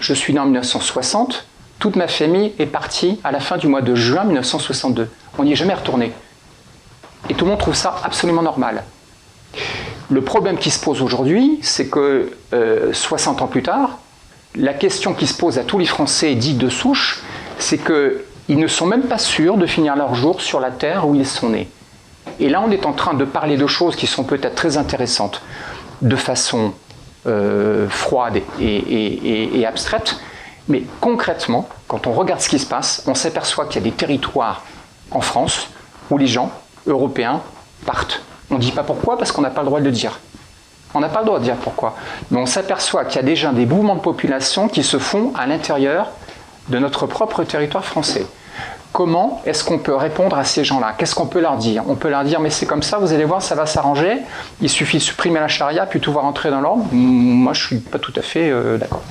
Je 0.00 0.12
suis 0.12 0.32
né 0.32 0.40
en 0.40 0.44
1960. 0.46 1.46
Toute 1.78 1.94
ma 1.94 2.08
famille 2.08 2.52
est 2.58 2.66
partie 2.66 3.20
à 3.22 3.30
la 3.30 3.38
fin 3.38 3.58
du 3.58 3.68
mois 3.68 3.80
de 3.80 3.94
juin 3.94 4.24
1962. 4.24 5.08
On 5.38 5.44
n'y 5.44 5.52
est 5.52 5.56
jamais 5.56 5.72
retourné. 5.72 6.12
Et 7.30 7.34
tout 7.34 7.44
le 7.44 7.52
monde 7.52 7.60
trouve 7.60 7.74
ça 7.74 7.94
absolument 8.02 8.42
normal. 8.42 8.82
Le 10.10 10.20
problème 10.20 10.58
qui 10.58 10.70
se 10.72 10.80
pose 10.80 11.00
aujourd'hui, 11.00 11.60
c'est 11.62 11.88
que 11.88 12.32
euh, 12.52 12.92
60 12.92 13.40
ans 13.40 13.46
plus 13.46 13.62
tard, 13.62 13.98
la 14.56 14.74
question 14.74 15.14
qui 15.14 15.28
se 15.28 15.34
pose 15.34 15.58
à 15.58 15.62
tous 15.62 15.78
les 15.78 15.86
Français 15.86 16.34
dits 16.34 16.54
de 16.54 16.68
souche, 16.68 17.22
c'est 17.58 17.78
qu'ils 18.46 18.58
ne 18.58 18.66
sont 18.68 18.86
même 18.86 19.02
pas 19.02 19.18
sûrs 19.18 19.56
de 19.56 19.66
finir 19.66 19.96
leur 19.96 20.14
jour 20.14 20.40
sur 20.40 20.60
la 20.60 20.70
terre 20.70 21.06
où 21.06 21.14
ils 21.14 21.26
sont 21.26 21.50
nés. 21.50 21.68
Et 22.38 22.48
là, 22.48 22.62
on 22.64 22.70
est 22.70 22.86
en 22.86 22.92
train 22.92 23.14
de 23.14 23.24
parler 23.24 23.56
de 23.56 23.66
choses 23.66 23.96
qui 23.96 24.06
sont 24.06 24.24
peut-être 24.24 24.54
très 24.54 24.76
intéressantes 24.76 25.42
de 26.02 26.16
façon 26.16 26.72
euh, 27.26 27.88
froide 27.88 28.40
et, 28.60 29.64
abstraite, 29.66 30.16
mais 30.68 30.84
concrètement, 31.00 31.68
quand 31.88 32.06
on 32.06 32.12
regarde 32.12 32.40
ce 32.40 32.48
qui 32.48 32.58
se 32.58 32.66
passe, 32.66 33.02
on 33.06 33.14
s'aperçoit 33.14 33.66
qu'il 33.66 33.82
y 33.82 33.86
a 33.86 33.90
des 33.90 33.96
territoires 33.96 34.62
en 35.10 35.20
France 35.20 35.68
où 36.10 36.18
les 36.18 36.26
gens 36.26 36.50
européens 36.86 37.40
partent. 37.84 38.22
On 38.50 38.54
ne 38.54 38.60
dit 38.60 38.72
pas 38.72 38.82
pourquoi 38.82 39.18
parce 39.18 39.32
qu'on 39.32 39.42
n'a 39.42 39.50
pas 39.50 39.62
le 39.62 39.66
droit 39.66 39.80
de 39.80 39.84
le 39.84 39.90
dire. 39.90 40.20
On 40.94 41.00
n'a 41.00 41.08
pas 41.08 41.20
le 41.20 41.26
droit 41.26 41.38
de 41.38 41.44
dire 41.44 41.56
pourquoi. 41.56 41.96
Mais 42.30 42.38
on 42.38 42.46
s'aperçoit 42.46 43.04
qu'il 43.04 43.16
y 43.16 43.18
a 43.18 43.26
déjà 43.26 43.52
des 43.52 43.66
mouvements 43.66 43.96
de 43.96 44.00
population 44.00 44.68
qui 44.68 44.82
se 44.82 44.98
font 44.98 45.32
à 45.36 45.46
l'intérieur 45.46 46.10
de 46.68 46.78
notre 46.78 47.06
propre 47.06 47.44
territoire 47.44 47.84
français. 47.84 48.26
Comment 48.96 49.42
est-ce 49.44 49.62
qu'on 49.62 49.76
peut 49.76 49.94
répondre 49.94 50.38
à 50.38 50.44
ces 50.44 50.64
gens-là? 50.64 50.94
Qu'est-ce 50.96 51.14
qu'on 51.14 51.26
peut 51.26 51.42
leur 51.42 51.58
dire? 51.58 51.82
On 51.86 51.96
peut 51.96 52.08
leur 52.08 52.24
dire 52.24 52.40
mais 52.40 52.48
c'est 52.48 52.64
comme 52.64 52.82
ça, 52.82 52.96
vous 52.96 53.12
allez 53.12 53.26
voir, 53.26 53.42
ça 53.42 53.54
va 53.54 53.66
s'arranger. 53.66 54.22
Il 54.62 54.70
suffit 54.70 54.96
de 54.96 55.02
supprimer 55.02 55.38
la 55.38 55.48
charia 55.48 55.84
puis 55.84 56.00
tout 56.00 56.14
va 56.14 56.22
rentrer 56.22 56.48
dans 56.48 56.62
l'ordre. 56.62 56.86
Moi, 56.92 57.52
je 57.52 57.66
suis 57.66 57.76
pas 57.76 57.98
tout 57.98 58.14
à 58.16 58.22
fait 58.22 58.48
euh, 58.48 58.78
d'accord. 58.78 59.02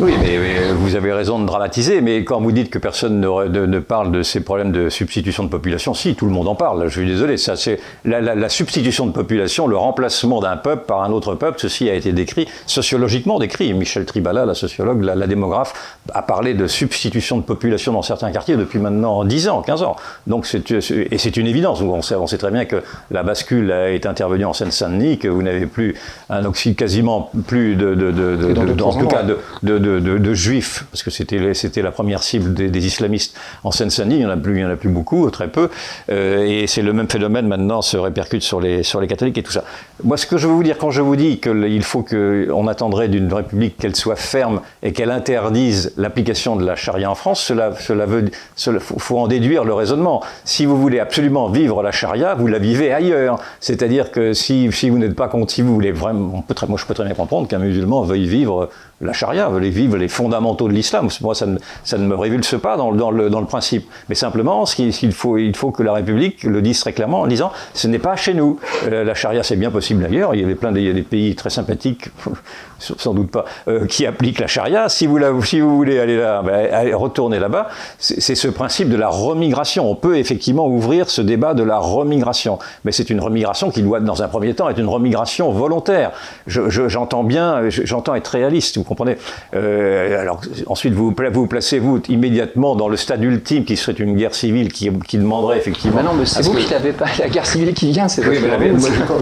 Oui, 0.00 0.12
mais, 0.20 0.38
vous 0.72 0.96
avez 0.96 1.12
raison 1.12 1.38
de 1.38 1.46
dramatiser, 1.46 2.00
mais 2.00 2.24
quand 2.24 2.40
vous 2.40 2.50
dites 2.50 2.68
que 2.68 2.80
personne 2.80 3.20
ne, 3.20 3.78
parle 3.78 4.10
de 4.10 4.24
ces 4.24 4.40
problèmes 4.40 4.72
de 4.72 4.88
substitution 4.88 5.44
de 5.44 5.48
population, 5.48 5.94
si, 5.94 6.16
tout 6.16 6.26
le 6.26 6.32
monde 6.32 6.48
en 6.48 6.56
parle, 6.56 6.88
je 6.88 6.98
suis 6.98 7.06
désolé, 7.06 7.36
ça 7.36 7.54
c'est 7.54 7.78
la, 8.04 8.48
substitution 8.48 9.06
de 9.06 9.12
population, 9.12 9.68
le 9.68 9.76
remplacement 9.76 10.40
d'un 10.40 10.56
peuple 10.56 10.84
par 10.86 11.04
un 11.04 11.12
autre 11.12 11.36
peuple, 11.36 11.60
ceci 11.60 11.88
a 11.88 11.94
été 11.94 12.12
décrit, 12.12 12.48
sociologiquement 12.66 13.38
décrit. 13.38 13.72
Michel 13.72 14.04
Tribala, 14.04 14.44
la 14.46 14.54
sociologue, 14.54 15.02
la, 15.02 15.26
démographe, 15.28 15.96
a 16.12 16.22
parlé 16.22 16.54
de 16.54 16.66
substitution 16.66 17.36
de 17.36 17.42
population 17.42 17.92
dans 17.92 18.02
certains 18.02 18.32
quartiers 18.32 18.56
depuis 18.56 18.80
maintenant 18.80 19.24
10 19.24 19.48
ans, 19.48 19.62
15 19.62 19.82
ans. 19.84 19.94
Donc 20.26 20.46
et 20.54 21.18
c'est 21.18 21.36
une 21.36 21.46
évidence, 21.46 21.80
on 21.80 22.02
sait, 22.02 22.16
on 22.16 22.26
sait, 22.26 22.38
très 22.38 22.50
bien 22.50 22.64
que 22.64 22.82
la 23.12 23.22
bascule 23.22 23.70
est 23.70 24.06
intervenue 24.06 24.44
en 24.44 24.52
Seine-Saint-Denis, 24.52 25.18
que 25.18 25.28
vous 25.28 25.42
n'avez 25.42 25.66
plus 25.66 25.94
un 26.30 26.44
oxy, 26.44 26.74
quasiment 26.74 27.30
plus 27.46 27.76
de, 27.76 28.82
en 28.82 28.98
tout 28.98 29.06
cas 29.06 29.22
de 29.22 29.83
de, 29.84 30.34
juifs, 30.34 30.84
parce 30.90 31.02
que 31.02 31.10
c'était 31.10 31.82
la 31.82 31.90
première 31.90 32.22
cible 32.22 32.54
des, 32.54 32.86
islamistes 32.86 33.36
en 33.62 33.70
Seine-Saint-Denis, 33.70 34.16
il 34.16 34.20
n'y 34.20 34.26
en, 34.26 34.30
a 34.30 34.36
plus, 34.36 34.58
il 34.58 34.64
en 34.64 34.70
a 34.70 34.76
plus 34.76 34.88
beaucoup, 34.88 35.30
très 35.30 35.48
peu, 35.48 35.70
euh, 36.10 36.44
et 36.44 36.66
c'est 36.66 36.82
le 36.82 36.92
même 36.92 37.08
phénomène 37.08 37.46
maintenant 37.46 37.82
se 37.82 37.96
répercute 37.96 38.42
sur 38.42 38.60
les, 38.60 38.82
sur 38.82 39.00
les 39.00 39.06
catholiques 39.06 39.38
et 39.38 39.42
tout 39.42 39.52
ça. 39.52 39.64
Moi, 40.02 40.16
ce 40.16 40.26
que 40.26 40.36
je 40.36 40.46
veux 40.46 40.52
vous 40.52 40.62
dire, 40.62 40.76
quand 40.78 40.90
je 40.90 41.00
vous 41.00 41.16
dis 41.16 41.38
qu'il 41.38 41.82
faut 41.82 42.02
qu'on 42.02 42.66
attendrait 42.66 43.08
d'une 43.08 43.32
république 43.32 43.76
qu'elle 43.76 43.96
soit 43.96 44.16
ferme 44.16 44.60
et 44.82 44.92
qu'elle 44.92 45.10
interdise 45.10 45.92
l'application 45.96 46.56
de 46.56 46.64
la 46.64 46.76
charia 46.76 47.10
en 47.10 47.14
France, 47.14 47.42
cela, 47.42 47.70
veut, 48.06 48.30
faut 48.78 49.18
en 49.18 49.28
déduire 49.28 49.64
le 49.64 49.72
raisonnement. 49.72 50.22
Si 50.44 50.64
vous 50.66 50.76
voulez 50.76 51.00
absolument 51.00 51.48
vivre 51.48 51.82
la 51.82 51.92
charia, 51.92 52.34
vous 52.34 52.46
la 52.46 52.58
vivez 52.58 52.92
ailleurs. 52.92 53.38
C'est-à-dire 53.60 54.10
que 54.10 54.32
si, 54.32 54.70
si 54.72 54.90
vous 54.90 54.98
n'êtes 54.98 55.14
pas 55.14 55.28
contre, 55.28 55.52
si 55.52 55.62
vous 55.62 55.74
voulez 55.74 55.92
vraiment, 55.92 56.44
moi 56.68 56.78
je 56.78 56.86
peux 56.86 56.94
très 56.94 57.04
bien 57.04 57.14
comprendre 57.14 57.48
qu'un 57.48 57.58
musulman 57.58 58.02
veuille 58.02 58.26
vivre 58.26 58.70
la 59.04 59.12
charia, 59.12 59.48
veut 59.48 59.60
vivre 59.60 59.96
les 59.96 60.08
fondamentaux 60.08 60.68
de 60.68 60.72
l'islam. 60.72 61.08
Moi, 61.20 61.34
ça 61.34 61.46
ne, 61.46 62.06
me 62.06 62.14
révulse 62.14 62.56
pas 62.60 62.76
dans, 62.76 62.90
le, 62.90 63.44
principe. 63.46 63.88
Mais 64.08 64.14
simplement, 64.14 64.66
ce 64.66 64.76
faut, 65.12 65.38
il 65.38 65.56
faut 65.56 65.70
que 65.70 65.82
la 65.82 65.92
République 65.92 66.42
le 66.44 66.62
dise 66.62 66.80
très 66.80 66.92
clairement 66.92 67.22
en 67.22 67.26
disant 67.26 67.52
ce 67.74 67.88
n'est 67.88 67.98
pas 67.98 68.16
chez 68.16 68.34
nous. 68.34 68.58
Euh, 68.86 69.04
la 69.04 69.14
charia, 69.14 69.42
c'est 69.42 69.56
bien 69.56 69.70
possible 69.70 70.04
ailleurs. 70.04 70.34
Il 70.34 70.40
y 70.40 70.44
avait 70.44 70.54
plein 70.54 70.70
a 70.70 70.72
des 70.72 71.02
pays 71.02 71.34
très 71.34 71.50
sympathiques 71.50 72.08
sans 72.78 73.14
doute 73.14 73.30
pas, 73.30 73.44
euh, 73.68 73.86
qui 73.86 74.06
applique 74.06 74.40
la 74.40 74.46
charia. 74.46 74.88
Si 74.88 75.06
vous, 75.06 75.18
voulez 75.18 75.98
aller 75.98 76.16
là, 76.16 76.42
ben, 76.42 76.94
retourner 76.94 77.38
là-bas, 77.38 77.68
c'est 77.98 78.34
ce 78.34 78.48
principe 78.48 78.88
de 78.88 78.96
la 78.96 79.08
remigration. 79.08 79.90
On 79.90 79.94
peut 79.94 80.18
effectivement 80.18 80.66
ouvrir 80.66 81.10
ce 81.10 81.22
débat 81.22 81.54
de 81.54 81.62
la 81.62 81.78
remigration, 81.78 82.58
mais 82.84 82.92
c'est 82.92 83.10
une 83.10 83.20
remigration 83.20 83.70
qui 83.70 83.82
doit, 83.82 84.00
dans 84.00 84.22
un 84.22 84.28
premier 84.28 84.54
temps, 84.54 84.68
être 84.68 84.78
une 84.78 84.88
remigration 84.88 85.50
volontaire. 85.52 86.12
J'entends 86.46 87.24
bien, 87.24 87.68
j'entends 87.68 88.14
être 88.14 88.28
réaliste, 88.28 88.76
comprenez. 88.94 89.16
Euh, 89.54 90.20
alors 90.20 90.40
ensuite, 90.66 90.94
vous 90.94 91.14
vous 91.32 91.46
placez 91.46 91.78
vous 91.78 92.00
immédiatement 92.08 92.76
dans 92.76 92.88
le 92.88 92.96
stade 92.96 93.22
ultime, 93.22 93.64
qui 93.64 93.76
serait 93.76 93.92
une 93.92 94.14
guerre 94.14 94.34
civile, 94.34 94.72
qui, 94.72 94.90
qui 95.06 95.18
demanderait 95.18 95.58
effectivement. 95.58 96.02
non, 96.02 96.14
mais 96.14 96.26
c'est 96.26 96.42
vous 96.42 96.54
qui 96.54 96.70
n'avez 96.70 96.92
pas 96.92 97.06
la 97.18 97.28
guerre 97.28 97.46
civile 97.46 97.74
qui 97.74 97.90
vient. 97.90 98.06
Oui, 98.18 98.38
mais 98.58 98.72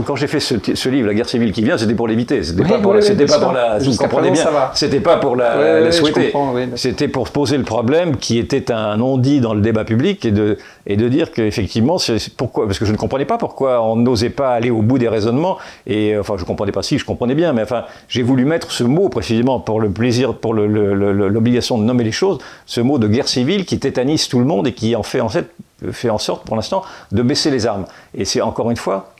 quand, 0.06 0.16
j'ai 0.16 0.26
fait 0.26 0.40
ce, 0.40 0.88
livre, 0.88 1.08
la 1.08 1.14
guerre 1.14 1.28
civile 1.28 1.52
qui 1.52 1.62
vient, 1.62 1.78
c'était 1.78 1.94
pour 1.94 2.08
l'éviter. 2.08 2.42
C'était 2.42 2.62
pas, 2.62 2.78
pour, 2.78 2.92
pas 2.92 3.78
vous 3.78 3.96
comprenez 3.96 4.30
bien. 4.30 4.44
C'était 4.74 5.00
pas 5.00 5.16
pour 5.16 5.36
la, 5.36 5.90
souhaiter. 5.92 6.32
C'était 6.76 7.08
pour 7.08 7.30
poser 7.30 7.56
le 7.56 7.64
problème 7.64 8.16
qui 8.16 8.38
était 8.38 8.70
un 8.70 8.96
non-dit 8.96 9.40
dans 9.40 9.54
le 9.54 9.60
débat 9.60 9.84
public 9.84 10.24
et 10.24 10.30
de, 10.30 10.58
et 10.86 10.96
de 10.96 11.08
dire 11.08 11.32
qu'effectivement, 11.32 11.96
pourquoi, 12.36 12.66
parce 12.66 12.78
que 12.78 12.84
je 12.84 12.92
ne 12.92 12.96
comprenais 12.96 13.24
pas 13.24 13.38
pourquoi 13.38 13.82
on 13.82 13.96
n'osait 13.96 14.30
pas 14.30 14.52
aller 14.52 14.70
au 14.70 14.82
bout 14.82 14.98
des 14.98 15.08
raisonnements. 15.08 15.58
Et 15.86 16.16
enfin, 16.18 16.34
je 16.36 16.44
comprenais 16.44 16.72
pas 16.72 16.82
si, 16.82 16.98
je 16.98 17.04
comprenais 17.04 17.34
bien, 17.34 17.52
mais 17.52 17.62
enfin, 17.62 17.84
j'ai 18.08 18.22
voulu 18.22 18.44
mettre 18.44 18.70
ce 18.70 18.84
mot 18.84 19.08
précisément 19.08 19.51
pour 19.60 19.80
le 19.80 19.90
plaisir, 19.90 20.34
pour 20.34 20.54
l'obligation 20.54 21.78
de 21.78 21.84
nommer 21.84 22.04
les 22.04 22.12
choses, 22.12 22.38
ce 22.66 22.80
mot 22.80 22.98
de 22.98 23.08
guerre 23.08 23.28
civile 23.28 23.64
qui 23.64 23.78
tétanise 23.78 24.28
tout 24.28 24.38
le 24.38 24.44
monde 24.44 24.66
et 24.66 24.74
qui 24.74 24.94
en 24.96 25.02
fait 25.02 25.20
en 25.20 25.28
fait 25.28 25.50
fait 25.90 26.10
en 26.10 26.18
sorte 26.18 26.44
pour 26.44 26.54
l'instant 26.54 26.82
de 27.10 27.22
baisser 27.22 27.50
les 27.50 27.66
armes. 27.66 27.86
Et 28.14 28.24
c'est 28.24 28.40
encore 28.40 28.70
une 28.70 28.76
fois 28.76 29.14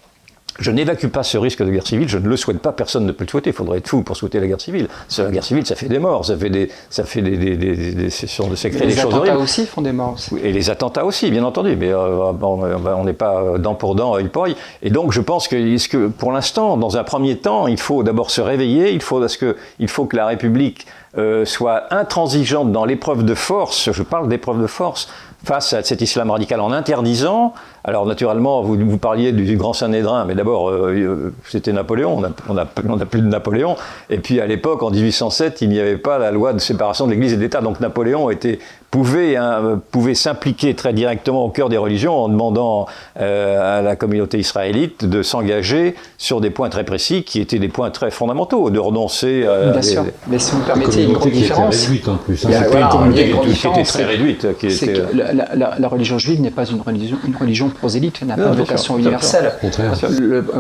je 0.58 0.70
n'évacue 0.70 1.06
pas 1.06 1.22
ce 1.22 1.38
risque 1.38 1.62
de 1.62 1.70
guerre 1.70 1.86
civile, 1.86 2.08
je 2.08 2.18
ne 2.18 2.28
le 2.28 2.36
souhaite 2.36 2.60
pas, 2.60 2.72
personne 2.72 3.06
ne 3.06 3.12
peut 3.12 3.24
le 3.24 3.30
souhaiter, 3.30 3.50
il 3.50 3.52
faudrait 3.52 3.78
être 3.78 3.88
fou 3.88 4.02
pour 4.02 4.16
souhaiter 4.16 4.40
la 4.40 4.46
guerre 4.46 4.60
civile. 4.60 4.88
La 5.18 5.30
guerre 5.30 5.44
civile, 5.44 5.66
ça 5.66 5.74
fait 5.74 5.88
des 5.88 5.98
morts, 5.98 6.24
ça 6.24 6.36
fait 6.36 6.50
des, 6.50 6.70
ça 6.90 7.04
fait 7.04 7.22
des, 7.22 7.36
des, 7.36 7.56
des, 7.56 7.92
des 7.92 8.10
sessions 8.10 8.48
de 8.48 8.56
secret, 8.56 8.86
des 8.86 8.94
choses 8.94 9.04
Les 9.04 9.14
attentats 9.14 9.38
aussi 9.38 9.66
font 9.66 9.82
des 9.82 9.92
morts. 9.92 10.16
Et 10.42 10.52
les 10.52 10.70
attentats 10.70 11.04
aussi, 11.04 11.30
bien 11.30 11.44
entendu, 11.44 11.76
mais 11.76 11.92
euh, 11.92 12.32
on 12.42 13.04
n'est 13.04 13.12
pas 13.12 13.58
dent 13.58 13.74
pour 13.74 13.94
dent, 13.94 14.14
œil 14.16 14.28
pour 14.28 14.44
œil. 14.44 14.56
Et 14.82 14.90
donc 14.90 15.12
je 15.12 15.20
pense 15.20 15.48
que, 15.48 15.88
que 15.88 16.08
pour 16.08 16.32
l'instant, 16.32 16.76
dans 16.76 16.96
un 16.96 17.04
premier 17.04 17.36
temps, 17.38 17.66
il 17.66 17.78
faut 17.78 18.02
d'abord 18.02 18.30
se 18.30 18.40
réveiller, 18.40 18.92
il 18.92 19.02
faut, 19.02 19.20
parce 19.20 19.36
que, 19.36 19.56
il 19.78 19.88
faut 19.88 20.04
que 20.06 20.16
la 20.16 20.26
République 20.26 20.86
euh, 21.18 21.44
soit 21.44 21.92
intransigeante 21.92 22.72
dans 22.72 22.84
l'épreuve 22.84 23.24
de 23.24 23.34
force, 23.34 23.92
je 23.92 24.02
parle 24.02 24.28
d'épreuve 24.28 24.62
de 24.62 24.66
force, 24.66 25.08
face 25.44 25.72
à 25.72 25.82
cet 25.82 26.00
islam 26.00 26.30
radical 26.30 26.60
en 26.60 26.72
interdisant 26.72 27.54
alors 27.84 28.06
naturellement, 28.06 28.62
vous, 28.62 28.76
vous 28.76 28.98
parliez 28.98 29.32
du 29.32 29.56
grand 29.56 29.72
Saint-Nédrin, 29.72 30.24
mais 30.24 30.34
d'abord, 30.34 30.70
euh, 30.70 30.94
euh, 30.94 31.34
c'était 31.48 31.72
Napoléon, 31.72 32.16
on 32.16 32.20
n'a 32.20 32.30
on 32.48 32.56
a, 33.00 33.06
plus 33.06 33.20
de 33.20 33.26
Napoléon. 33.26 33.76
Et 34.08 34.18
puis 34.18 34.40
à 34.40 34.46
l'époque, 34.46 34.82
en 34.82 34.90
1807, 34.90 35.62
il 35.62 35.70
n'y 35.70 35.80
avait 35.80 35.96
pas 35.96 36.18
la 36.18 36.30
loi 36.30 36.52
de 36.52 36.60
séparation 36.60 37.06
de 37.06 37.12
l'Église 37.12 37.32
et 37.32 37.36
de 37.36 37.40
l'État. 37.40 37.60
Donc 37.60 37.80
Napoléon 37.80 38.30
était, 38.30 38.60
pouvait, 38.92 39.34
hein, 39.34 39.80
pouvait 39.90 40.14
s'impliquer 40.14 40.76
très 40.76 40.92
directement 40.92 41.44
au 41.44 41.48
cœur 41.48 41.68
des 41.68 41.76
religions 41.76 42.14
en 42.22 42.28
demandant 42.28 42.86
euh, 43.20 43.78
à 43.78 43.82
la 43.82 43.96
communauté 43.96 44.38
israélite 44.38 45.04
de 45.04 45.22
s'engager 45.22 45.96
sur 46.18 46.40
des 46.40 46.50
points 46.50 46.68
très 46.68 46.84
précis 46.84 47.24
qui 47.24 47.40
étaient 47.40 47.58
des 47.58 47.68
points 47.68 47.90
très 47.90 48.12
fondamentaux, 48.12 48.70
de 48.70 48.78
renoncer 48.78 49.44
à... 49.44 49.72
Bien 49.72 49.82
sûr, 49.82 50.04
mais 50.28 50.38
si 50.38 50.52
vous 50.52 50.58
me 50.58 50.66
permettez, 50.66 51.02
une 51.02 51.14
grande 51.14 51.32
différence... 51.32 51.74
Qui 51.74 51.82
était 51.82 52.04
réduite 52.04 52.08
en 52.08 52.16
plus. 52.16 52.44
Hein. 52.44 52.48
Il 52.48 52.54
y 52.54 52.56
a, 52.56 52.68
voilà, 52.68 52.90
une, 53.06 53.18
une, 53.18 53.46
une, 53.48 53.54
qui 53.54 53.66
était 53.66 53.82
très 53.82 54.04
réduite. 54.04 54.58
Qui 54.58 54.66
était... 54.68 55.02
La, 55.32 55.54
la, 55.54 55.76
la, 55.78 55.88
religion 55.88 56.18
juive 56.18 56.40
n'est 56.40 56.50
pas 56.50 56.66
une 56.66 56.80
religion, 56.80 57.18
une 57.26 57.36
religion 57.36 57.68
prosélyte, 57.70 58.22
n'a 58.22 58.36
pas 58.36 58.48
une 58.48 58.54
vocation 58.54 58.98
universelle. 58.98 59.52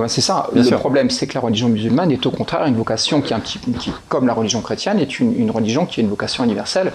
C'est 0.06 0.20
ça. 0.20 0.48
le 0.54 0.76
problème, 0.76 1.10
c'est 1.10 1.26
que 1.26 1.34
la 1.34 1.40
religion 1.40 1.68
musulmane 1.68 2.10
est 2.10 2.24
au 2.26 2.30
contraire 2.30 2.64
une 2.66 2.76
vocation 2.76 3.20
qui, 3.20 3.34
un 3.34 3.40
petit, 3.40 3.60
comme 4.08 4.26
la 4.26 4.34
religion 4.34 4.60
chrétienne, 4.60 4.98
est 4.98 5.20
une, 5.20 5.50
religion 5.50 5.86
qui 5.86 6.00
a 6.00 6.02
une 6.02 6.08
vocation 6.08 6.44
universelle, 6.44 6.92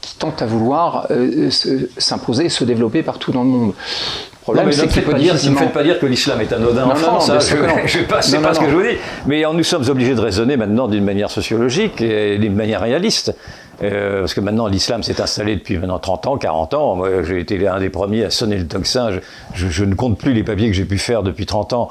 qui 0.00 0.16
tente 0.16 0.40
à 0.42 0.46
vouloir 0.46 1.06
euh, 1.10 1.50
s'imposer 1.98 2.46
et 2.46 2.48
se 2.48 2.64
développer 2.64 3.02
partout 3.02 3.32
dans 3.32 3.42
le 3.42 3.50
monde. 3.50 3.72
Le 3.72 4.54
problème, 4.54 4.72
c'est 4.72 4.86
dire, 4.86 5.34
ne 5.34 5.50
me 5.50 5.56
faites 5.56 5.72
pas 5.72 5.82
dire 5.82 5.98
que 5.98 6.06
l'islam 6.06 6.40
est 6.40 6.52
anodin 6.52 6.86
en 6.86 6.94
France. 6.94 7.28
Hein, 7.28 7.38
je, 7.86 7.98
pas, 8.00 8.22
c'est 8.22 8.38
pas 8.38 8.54
ce 8.54 8.60
que 8.60 8.70
je 8.70 8.74
vous 8.74 8.82
dis. 8.82 8.96
Mais 9.26 9.42
nous 9.52 9.62
sommes 9.62 9.88
obligés 9.88 10.14
de 10.14 10.20
raisonner 10.20 10.56
maintenant 10.56 10.88
d'une 10.88 11.04
manière 11.04 11.30
sociologique 11.30 12.00
et 12.00 12.38
d'une 12.38 12.54
manière 12.54 12.80
réaliste. 12.80 13.34
Euh, 13.82 14.20
parce 14.20 14.34
que 14.34 14.40
maintenant 14.40 14.66
l'islam 14.66 15.02
s'est 15.02 15.20
installé 15.20 15.56
depuis 15.56 15.78
maintenant 15.78 15.98
30 15.98 16.26
ans, 16.26 16.36
40 16.36 16.74
ans. 16.74 16.96
Moi, 16.96 17.22
j'ai 17.22 17.40
été 17.40 17.56
l'un 17.56 17.78
des 17.78 17.90
premiers 17.90 18.24
à 18.24 18.30
sonner 18.30 18.58
le 18.58 18.66
tocsin. 18.66 19.10
Je, 19.54 19.68
je, 19.68 19.84
ne 19.84 19.94
compte 19.94 20.18
plus 20.18 20.32
les 20.32 20.44
papiers 20.44 20.68
que 20.68 20.74
j'ai 20.74 20.84
pu 20.84 20.98
faire 20.98 21.22
depuis 21.22 21.46
30 21.46 21.72
ans 21.72 21.88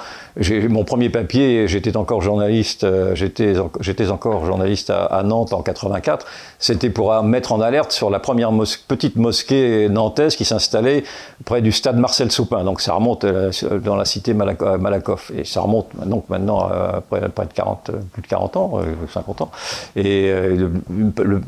mon 0.70 0.84
premier 0.84 1.10
papier, 1.10 1.68
j'étais 1.68 1.98
encore 1.98 2.22
journaliste, 2.22 2.84
euh, 2.84 3.14
j'étais, 3.16 4.10
encore 4.10 4.46
journaliste 4.46 4.90
à, 4.90 5.22
Nantes 5.24 5.54
en 5.54 5.62
84. 5.62 6.26
C'était 6.60 6.90
pour 6.90 7.22
mettre 7.24 7.52
en 7.52 7.62
alerte 7.62 7.92
sur 7.92 8.10
la 8.10 8.20
première 8.20 8.52
petite 8.88 9.18
mosquée 9.18 9.90
nantaise 9.90 10.36
qui 10.36 10.46
s'installait 10.46 11.04
près 11.46 11.62
du 11.62 11.72
stade 11.72 11.98
Marcel 11.98 12.32
Soupin. 12.32 12.64
Donc 12.64 12.82
ça 12.82 12.94
remonte 12.94 13.26
euh, 13.26 13.52
dans 13.84 13.96
la 13.96 14.06
cité 14.06 14.34
Malakoff. 14.34 15.32
Et 15.38 15.44
ça 15.44 15.62
remonte 15.62 15.88
donc 16.06 16.30
maintenant 16.30 16.60
après 16.60 17.28
près 17.30 17.46
de 17.46 17.54
40, 17.54 17.92
plus 18.14 18.22
de 18.22 18.28
40 18.28 18.58
ans, 18.58 18.82
50 19.14 19.42
euh, 19.42 19.44
ans. 19.44 19.52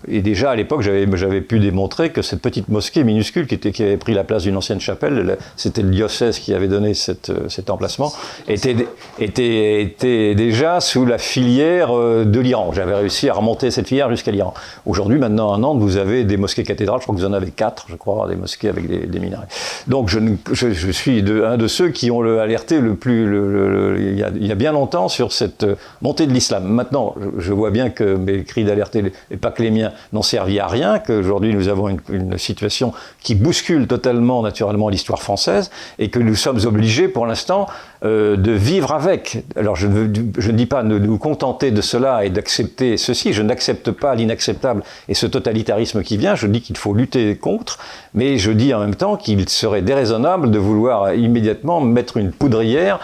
Et, 0.08 0.22
déjà 0.22 0.52
à 0.52 0.56
l'époque, 0.56 0.82
j'avais, 0.82 1.42
pu 1.42 1.60
démontrer 1.60 2.12
que 2.12 2.22
cette 2.22 2.42
petite 2.42 2.68
mosquée 2.68 3.04
minuscule 3.04 3.48
qui, 3.48 3.84
avait 3.84 3.98
pris 3.98 4.14
la 4.14 4.24
place 4.24 4.44
d'une 4.44 4.58
ancienne 4.58 4.80
chapelle, 4.82 5.38
c'était 5.56 5.82
le 5.82 5.89
diocèse 5.89 6.39
qui 6.39 6.54
avait 6.54 6.68
donné 6.68 6.94
cet 6.94 7.70
emplacement, 7.70 8.12
était, 9.20 10.36
déjà 10.36 10.80
sous 10.80 11.06
la 11.06 11.18
filière 11.18 11.96
euh, 11.96 12.26
de 12.26 12.40
l'Iran. 12.40 12.72
J'avais 12.74 12.96
réussi 12.96 13.30
à 13.30 13.34
remonter 13.34 13.72
cette 13.72 13.88
filière 13.88 14.10
jusqu'à 14.10 14.32
l'Iran. 14.32 14.54
Aujourd'hui, 14.86 15.18
maintenant 15.18 15.54
à 15.54 15.58
Nantes, 15.58 15.80
vous 15.80 15.98
avez 15.98 16.24
des 16.24 16.38
mosquées 16.38 16.64
cathédrales, 16.64 17.00
je 17.00 17.06
crois 17.06 17.16
que 17.16 17.22
vous 17.22 17.28
en 17.28 17.34
avez 17.34 17.52
quatre, 17.52 17.86
je 17.90 17.96
crois, 17.96 18.28
des 18.28 18.36
mosquées 18.36 18.70
avec 18.70 18.88
des, 18.88 19.20
minarets. 19.20 19.48
Donc 19.88 20.10
je, 20.10 20.92
suis 20.92 21.20
un 21.20 21.58
de 21.58 21.68
ceux 21.68 21.90
qui 21.90 22.12
ont 22.12 22.22
le, 22.22 22.40
alerté 22.40 22.80
le 22.80 22.96
plus, 22.96 23.24
il, 23.98 24.18
y 24.18 24.52
a, 24.52 24.56
bien 24.56 24.72
longtemps 24.72 25.08
sur 25.08 25.32
cette 25.32 25.66
montée 26.02 26.28
de 26.28 26.34
l'islam. 26.34 26.66
Maintenant, 26.66 27.16
je, 27.38 27.54
vois 27.54 27.72
bien 27.72 27.90
que 27.90 28.16
mes 28.16 28.44
cris 28.44 28.64
d'alerter, 28.64 29.12
et 29.30 29.38
pas 29.38 29.52
que 29.52 29.62
les 29.62 29.72
miens, 29.72 29.92
n'ont 30.14 30.22
servi 30.22 30.60
à 30.60 30.68
rien, 30.68 31.00
qu'aujourd'hui 31.00 31.54
nous 31.54 31.68
avons 31.68 31.90
une 32.10 32.38
situation 32.38 32.94
qui 33.22 33.36
bouscule 33.36 33.88
totalement, 33.88 34.42
naturellement, 34.42 34.90
l'histoire 34.90 35.22
française, 35.22 35.70
et 36.00 36.10
que 36.10 36.20
nous 36.20 36.36
sommes 36.36 36.60
obligés, 36.66 37.08
pour 37.08 37.26
l'instant, 37.26 37.68
euh, 38.04 38.36
de 38.36 38.52
vivre 38.52 38.91
avec. 38.93 39.43
Alors 39.56 39.76
je 39.76 39.88
je 40.38 40.52
ne 40.52 40.58
dis 40.58 40.66
pas 40.66 40.82
nous 40.82 41.18
contenter 41.20 41.70
de 41.70 41.82
cela 41.82 42.26
et 42.26 42.30
d'accepter 42.30 42.97
ceci, 42.97 43.32
je 43.32 43.43
n'accepte 43.43 43.91
pas 43.91 44.16
l'inacceptable 44.16 44.84
et 45.08 45.14
ce 45.14 45.28
totalitarisme 45.28 46.02
qui 46.02 46.18
vient, 46.18 46.34
je 46.34 46.47
dis 46.47 46.62
qu'il 46.62 46.78
faut 46.78 46.93
lutter 46.93 47.36
contre, 47.36 47.78
mais 48.14 48.38
je 48.38 48.52
dis 48.52 48.74
en 48.74 48.80
même 48.80 48.95
temps 48.95 49.18
qu'il 49.18 49.47
serait 49.49 49.84
déraisonnable 49.84 50.49
de 50.49 50.58
vouloir 50.58 51.14
immédiatement 51.14 51.80
mettre 51.82 52.18
une 52.18 52.32
poudrière 52.32 52.99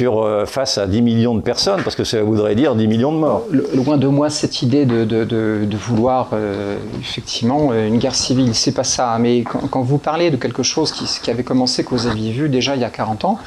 euh, 0.00 0.44
face 0.44 0.76
à 0.76 0.88
10 0.88 1.02
millions 1.02 1.36
de 1.36 1.40
personnes, 1.40 1.82
parce 1.84 1.94
que 1.94 2.02
ça 2.02 2.20
voudrait 2.20 2.56
dire 2.56 2.74
10 2.74 2.88
millions 2.88 3.12
de 3.12 3.18
morts. 3.18 3.44
loin 3.74 3.96
de 3.96 4.08
moi 4.08 4.28
cette 4.28 4.60
idée 4.62 4.84
de, 4.84 5.76
vouloir 5.76 6.30
euh, 6.32 6.76
effectivement 7.00 7.72
une 7.72 7.98
guerre 7.98 8.16
civile, 8.16 8.54
c'est 8.56 8.72
pas 8.72 8.82
ça. 8.82 9.16
Mais 9.20 9.44
quand, 9.44 9.82
vous 9.82 9.98
parlez 9.98 10.30
de 10.30 10.36
quelque 10.36 10.64
chose 10.64 10.90
qui, 10.90 11.30
avait 11.30 11.44
commencé, 11.44 11.84
que 11.84 11.90
vous 11.90 12.08
aviez 12.08 12.32
vu 12.32 12.48
déjà 12.48 12.74
il 12.74 12.82
y 12.82 12.84
a 12.84 12.90
40 12.90 13.24
ans, 13.24 13.38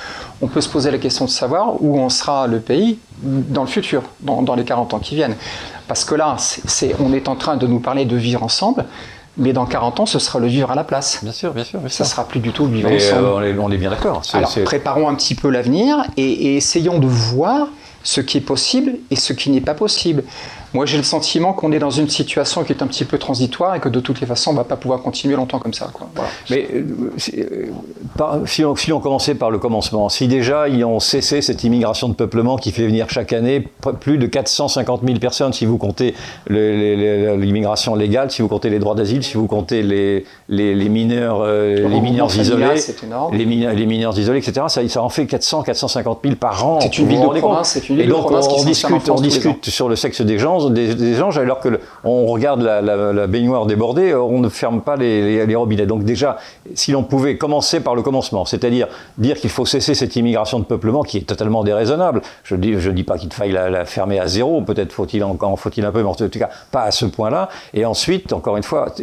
on 0.42 0.48
peut 0.48 0.62
se 0.62 0.70
poser 0.70 0.90
la 0.90 1.00
question 1.00 1.26
de 1.26 1.30
savoir 1.30 1.84
où 1.84 2.00
en 2.00 2.10
sera 2.10 2.48
le 2.48 2.60
pays 2.60 3.00
dans 3.22 3.62
le 3.62 3.68
futur, 3.68 4.04
dans, 4.22 4.56
les 4.56 4.64
40 4.64 4.94
ans 4.94 5.00
qui 5.00 5.16
viennent. 5.16 5.36
Parce 5.90 6.06
que 6.06 6.16
là, 6.16 6.38
on 7.00 7.12
est 7.14 7.28
en 7.28 7.36
train 7.36 7.58
de 7.58 7.68
nous 7.68 7.80
parler 7.80 8.06
de 8.06 8.16
vivre 8.16 8.42
ensemble, 8.42 8.86
mais 9.38 9.54
dans 9.54 9.66
40 9.66 10.02
ans, 10.02 10.06
ce 10.06 10.20
sera 10.20 10.40
le 10.40 10.48
vivre 10.48 10.72
à 10.72 10.76
la 10.76 10.84
place. 10.84 11.20
Bien 11.24 11.32
sûr, 11.32 11.54
bien 11.54 11.64
sûr. 11.64 11.80
Bien 11.80 11.90
ça 11.90 12.04
ne 12.04 12.10
sera 12.10 12.28
plus 12.28 12.40
du 12.40 12.52
tout 12.52 12.66
le 12.66 12.74
vivre 12.74 12.92
ensemble. 12.92 13.26
Euh, 13.26 13.56
on, 13.60 13.72
est, 13.72 13.78
bien 13.78 13.90
d'accord. 13.90 14.22
Alors, 14.34 14.54
préparons 14.66 15.08
un 15.08 15.16
petit 15.16 15.36
peu 15.36 15.50
l'avenir 15.50 16.04
et, 16.18 16.24
et 16.24 16.58
essayons 16.58 17.00
de 17.00 17.08
voir 17.08 17.68
ce 18.04 18.22
qui 18.22 18.38
est 18.38 18.42
possible 18.42 18.94
et 19.10 19.16
ce 19.16 19.34
qui 19.34 19.50
n'est 19.50 19.62
pas 19.62 19.74
possible. 19.74 20.24
Moi, 20.74 20.86
j'ai 20.86 20.98
le 20.98 21.04
sentiment 21.04 21.54
qu'on 21.54 21.72
est 21.72 21.80
dans 21.80 21.90
une 21.90 22.10
situation 22.10 22.64
qui 22.64 22.72
est 22.72 22.82
un 22.82 22.88
petit 22.88 23.04
peu 23.04 23.18
transitoire 23.18 23.76
et 23.76 23.80
que 23.80 23.90
de 23.90 24.00
toutes 24.00 24.22
les 24.22 24.28
façons, 24.28 24.52
on 24.52 24.54
ne 24.54 24.60
va 24.60 24.64
pas 24.64 24.78
pouvoir 24.78 25.02
continuer 25.02 25.36
longtemps 25.36 25.60
comme 25.60 25.74
ça. 25.74 25.92
Mais 26.50 26.68
euh, 26.74 26.86
euh, 27.38 28.46
si, 28.46 28.64
on, 28.64 28.76
si, 28.76 28.94
on, 28.94 29.00
commençait 29.00 29.36
par 29.36 29.52
le 29.52 29.60
commencement, 29.60 30.08
si 30.08 30.28
déjà 30.28 30.70
ils 30.70 30.86
ont 30.86 31.00
cessé 31.00 31.42
cette 31.42 31.64
immigration 31.64 32.08
de 32.08 32.14
peuplement 32.14 32.56
qui 32.56 32.72
fait 32.72 32.86
venir 32.86 33.10
chaque 33.10 33.34
année 33.34 33.68
plus 34.00 34.18
de 34.18 34.28
450 34.28 35.02
000 35.06 35.20
personnes, 35.20 35.52
si 35.52 35.66
vous 35.66 35.78
comptez 35.78 36.16
l'immigration 36.50 37.96
légale, 37.96 38.32
si 38.32 38.42
vous 38.42 38.48
comptez 38.48 38.70
les 38.70 38.80
droits 38.80 38.96
d'asile, 38.96 39.24
si 39.24 39.36
vous 39.36 39.48
comptez 39.48 39.84
les, 39.84 40.26
les, 40.52 40.90
mineurs, 40.90 41.46
les 41.46 42.02
mineurs 42.02 42.36
isolés, 42.36 42.76
les, 43.32 43.46
mineurs, 43.46 43.74
les 43.74 43.86
mineurs 43.86 44.20
isolés, 44.20 44.40
etc., 44.40 44.66
ça, 44.68 44.88
ça 44.88 45.02
en 45.02 45.10
fait 45.10 45.26
400, 45.26 45.64
450 45.64 46.20
000 46.24 46.36
par 46.36 46.66
an. 46.66 46.80
C'est 46.82 46.98
une 46.98 47.08
ville 47.08 47.22
de 47.22 47.40
province, 47.40 47.70
c'est 47.70 47.90
une 47.90 47.96
ville 47.98 48.10
de 48.10 48.14
province 48.14 48.48
on, 48.50 48.64
discute, 48.64 49.10
on 49.10 49.22
discute 49.22 49.70
sur 49.70 49.90
le 49.90 49.96
sexe 49.96 50.22
des 50.22 50.38
gens 50.38 50.70
des, 50.70 50.94
des 50.94 51.22
anges, 51.22 51.38
alors 51.38 51.60
que 51.60 51.80
on 52.04 52.26
regarde 52.28 52.62
la, 52.62 53.28
baignoire 53.28 53.66
débordée, 53.66 54.14
on 54.14 54.40
ne 54.40 54.50
ferme 54.50 54.82
pas 54.82 54.96
les, 54.96 55.56
robinets. 55.56 55.86
Donc 55.86 56.04
déjà, 56.04 56.38
si 56.74 56.92
l'on 56.92 57.04
pouvait 57.04 57.38
commencer 57.38 57.80
par 57.80 57.96
le 57.96 58.02
commencement, 58.02 58.46
c'est-à-dire 58.46 58.88
dire 59.18 59.40
qu'il 59.40 59.50
faut 59.50 59.66
cesser 59.66 59.96
cette 59.96 60.16
immigration 60.16 60.60
de 60.60 60.66
peuplement 60.66 61.04
qui 61.04 61.18
est 61.18 61.22
totalement 61.22 61.64
déraisonnable. 61.64 62.22
Je 62.44 62.56
dis, 62.56 62.80
je 62.80 62.92
dis 62.92 63.04
pas 63.04 63.18
qu'il 63.18 63.32
faille 63.32 63.52
la, 63.52 63.86
fermer 63.86 64.20
à 64.20 64.28
zéro, 64.28 64.62
peut-être 64.62 64.92
faut-il 64.92 65.24
encore 65.24 65.58
faut-il 65.60 65.86
un 65.86 65.92
peu, 65.92 66.02
mais 66.02 66.10
en 66.10 66.16
tout 66.16 66.28
cas 66.30 66.50
pas 66.72 66.84
à 66.84 66.92
ce 66.92 67.06
point-là. 67.06 67.50
Et 67.74 67.86
ensuite, 67.86 68.34
encore 68.34 68.58
une 68.58 68.64
fois, 68.64 68.94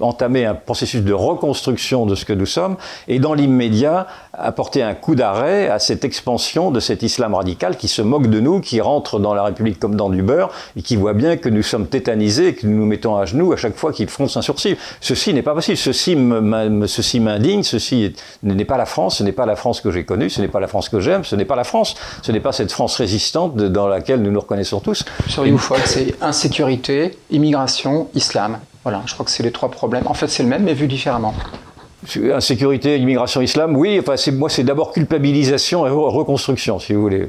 entamer 0.00 0.44
un 0.44 0.54
processus 0.54 0.83
de 0.92 1.12
reconstruction 1.12 2.06
de 2.06 2.14
ce 2.14 2.24
que 2.24 2.32
nous 2.32 2.46
sommes, 2.46 2.76
et 3.08 3.18
dans 3.18 3.34
l'immédiat 3.34 4.06
apporter 4.32 4.82
un 4.82 4.94
coup 4.94 5.14
d'arrêt 5.14 5.68
à 5.68 5.78
cette 5.78 6.04
expansion 6.04 6.70
de 6.70 6.80
cet 6.80 7.02
islam 7.02 7.34
radical 7.34 7.76
qui 7.76 7.88
se 7.88 8.02
moque 8.02 8.28
de 8.28 8.40
nous, 8.40 8.60
qui 8.60 8.80
rentre 8.80 9.18
dans 9.18 9.34
la 9.34 9.44
République 9.44 9.78
comme 9.78 9.94
dans 9.96 10.10
du 10.10 10.22
beurre 10.22 10.50
et 10.76 10.82
qui 10.82 10.96
voit 10.96 11.14
bien 11.14 11.36
que 11.36 11.48
nous 11.48 11.62
sommes 11.62 11.86
tétanisés 11.86 12.48
et 12.48 12.54
que 12.54 12.66
nous 12.66 12.76
nous 12.76 12.86
mettons 12.86 13.16
à 13.16 13.24
genoux 13.24 13.52
à 13.52 13.56
chaque 13.56 13.76
fois 13.76 13.92
qu'il 13.92 14.08
fronce 14.08 14.36
un 14.36 14.42
sourcil. 14.42 14.76
Ceci 15.00 15.32
n'est 15.34 15.42
pas 15.42 15.54
possible. 15.54 15.76
Ceci 15.76 16.16
m'indigne. 16.16 17.62
Ceci 17.62 18.14
n'est 18.42 18.64
pas 18.64 18.76
la 18.76 18.86
France. 18.86 19.18
Ce 19.18 19.22
n'est 19.22 19.32
pas 19.32 19.46
la 19.46 19.56
France 19.56 19.80
que 19.80 19.90
j'ai 19.90 20.04
connue. 20.04 20.30
Ce 20.30 20.40
n'est 20.40 20.48
pas 20.48 20.60
la 20.60 20.68
France 20.68 20.88
que 20.88 21.00
j'aime. 21.00 21.24
Ce 21.24 21.36
n'est 21.36 21.44
pas 21.44 21.56
la 21.56 21.64
France. 21.64 21.94
Ce 22.22 22.32
n'est 22.32 22.40
pas 22.40 22.52
cette 22.52 22.72
France 22.72 22.96
résistante 22.96 23.56
dans 23.56 23.88
laquelle 23.88 24.22
nous 24.22 24.30
nous 24.30 24.40
reconnaissons 24.40 24.80
tous. 24.80 25.04
Youfol, 25.36 25.78
c'est 25.84 26.14
insécurité, 26.22 27.16
immigration, 27.30 28.08
islam. 28.14 28.58
Voilà, 28.84 29.02
je 29.06 29.14
crois 29.14 29.24
que 29.24 29.32
c'est 29.32 29.42
les 29.42 29.50
trois 29.50 29.70
problèmes. 29.70 30.06
En 30.06 30.14
fait, 30.14 30.28
c'est 30.28 30.42
le 30.42 30.48
même, 30.48 30.62
mais 30.62 30.74
vu 30.74 30.86
différemment. 30.86 31.34
Insécurité, 32.32 32.98
immigration, 32.98 33.40
islam, 33.40 33.76
oui. 33.76 33.98
Enfin, 33.98 34.14
moi, 34.32 34.50
c'est 34.50 34.62
d'abord 34.62 34.92
culpabilisation 34.92 35.86
et 35.86 35.90
reconstruction, 35.90 36.78
si 36.78 36.92
vous 36.92 37.00
voulez. 37.00 37.28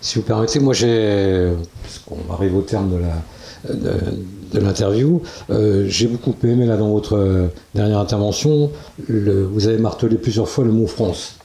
Si 0.00 0.18
vous 0.18 0.24
permettez, 0.24 0.58
moi 0.58 0.74
j'ai, 0.74 1.52
parce 1.82 1.98
qu'on 2.00 2.32
arrive 2.32 2.56
au 2.56 2.62
terme 2.62 2.90
de 2.90 2.96
la, 2.96 3.74
de, 3.74 4.58
l'interview, 4.58 5.22
euh, 5.50 5.84
j'ai 5.86 6.08
beaucoup 6.08 6.34
aimé 6.42 6.66
là 6.66 6.76
dans 6.76 6.90
votre 6.90 7.50
dernière 7.74 8.00
intervention, 8.00 8.72
vous 9.08 9.68
avez 9.68 9.78
martelé 9.78 10.16
plusieurs 10.16 10.48
fois 10.48 10.64
le 10.64 10.72
mot 10.72 10.88
France. 10.88 11.36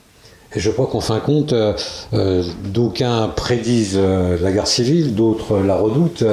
Et 0.56 0.60
je 0.60 0.72
crois 0.72 0.88
qu'en 0.88 1.02
fin 1.02 1.16
de 1.16 1.22
compte, 1.22 1.54
euh, 1.54 2.44
d'aucuns 2.66 3.30
prédisent 3.36 4.00
la 4.00 4.52
guerre 4.52 4.68
civile, 4.68 5.14
d'autres 5.14 5.58
la 5.58 5.76
redoutent, 5.76 6.24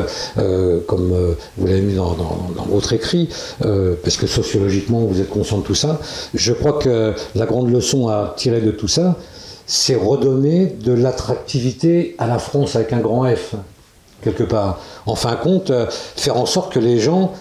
comme 0.86 1.34
vous 1.56 1.66
l'avez 1.66 1.80
mis 1.80 1.94
dans, 1.94 2.16
votre 2.68 2.92
écrit, 2.92 3.28
parce 3.58 4.16
que 4.16 4.26
sociologiquement 4.26 5.00
vous 5.00 5.20
êtes 5.20 5.30
conscient 5.30 5.58
de 5.58 5.64
tout 5.64 5.74
ça. 5.74 5.98
Je 6.32 6.52
crois 6.52 6.74
que 6.74 7.12
la 7.34 7.46
grande 7.46 7.70
leçon 7.70 8.08
à 8.08 8.34
tirer 8.36 8.60
de 8.60 8.70
tout 8.70 8.88
ça, 8.88 9.16
c'est 9.66 9.94
redonner 9.94 10.66
de 10.66 10.92
l'attractivité 10.92 12.14
à 12.18 12.26
la 12.26 12.38
France 12.38 12.76
avec 12.76 12.92
un 12.92 13.00
grand 13.00 13.24
F, 13.34 13.54
quelque 14.22 14.44
part. 14.44 14.80
En 15.06 15.14
fin 15.14 15.32
de 15.32 15.40
compte, 15.40 15.70
euh, 15.70 15.86
faire 15.90 16.36
en 16.36 16.46
sorte 16.46 16.72
que 16.72 16.78
les 16.78 16.98
gens 16.98 17.32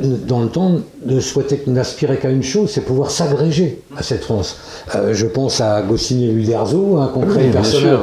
dans 0.00 0.42
le 0.42 0.48
temps, 0.48 0.72
ne 1.06 1.20
souhaitait 1.20 1.62
n'aspirait 1.68 2.18
qu'à 2.18 2.30
une 2.30 2.42
chose, 2.42 2.70
c'est 2.70 2.80
pouvoir 2.80 3.10
s'agréger 3.10 3.80
à 3.96 4.02
cette 4.02 4.24
France. 4.24 4.56
Euh, 4.94 5.14
je 5.14 5.26
pense 5.26 5.60
à 5.60 5.82
Goscinny 5.82 6.26
et 6.26 6.32
Uderzo, 6.32 6.96
un 6.96 7.06
concret 7.06 7.48
personnage 7.50 7.98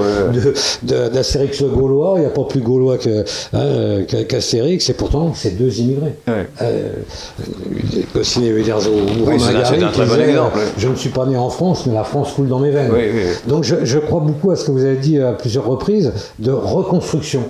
d'Astérix 0.83 1.61
le 1.61 1.67
Gaulois. 1.67 2.13
Il 2.15 2.21
n'y 2.21 2.27
a 2.27 2.29
pas 2.29 2.45
plus 2.45 2.61
Gaulois 2.61 2.97
hein, 3.53 4.03
qu'Astérix, 4.29 4.89
et 4.89 4.93
pourtant, 4.93 5.33
c'est 5.35 5.57
deux 5.57 5.79
immigrés. 5.79 6.15
Euh, 6.29 6.93
Goscinny 8.15 8.47
et 8.47 8.51
Uderzo. 8.51 8.91
Oui, 9.25 9.35
c'est 9.37 9.83
un 9.83 9.91
très 9.91 10.05
bon 10.05 10.21
exemple. 10.21 10.59
Je 10.77 10.87
ne 10.87 10.95
suis 10.95 11.09
pas 11.09 11.25
né 11.25 11.35
en 11.35 11.49
France, 11.49 11.85
mais 11.85 11.93
la 11.93 12.05
France 12.05 12.31
coule 12.33 12.47
dans 12.47 12.59
mes 12.59 12.71
veines. 12.71 12.91
Donc 13.47 13.65
je, 13.65 13.75
je 13.83 13.99
crois 13.99 14.21
beaucoup 14.21 14.51
à 14.51 14.55
ce 14.55 14.65
que 14.65 14.71
vous 14.71 14.85
avez 14.85 14.97
dit 14.97 15.19
à 15.19 15.33
plusieurs 15.33 15.65
reprises 15.65 16.13
de 16.39 16.51
reconstruction. 16.51 17.43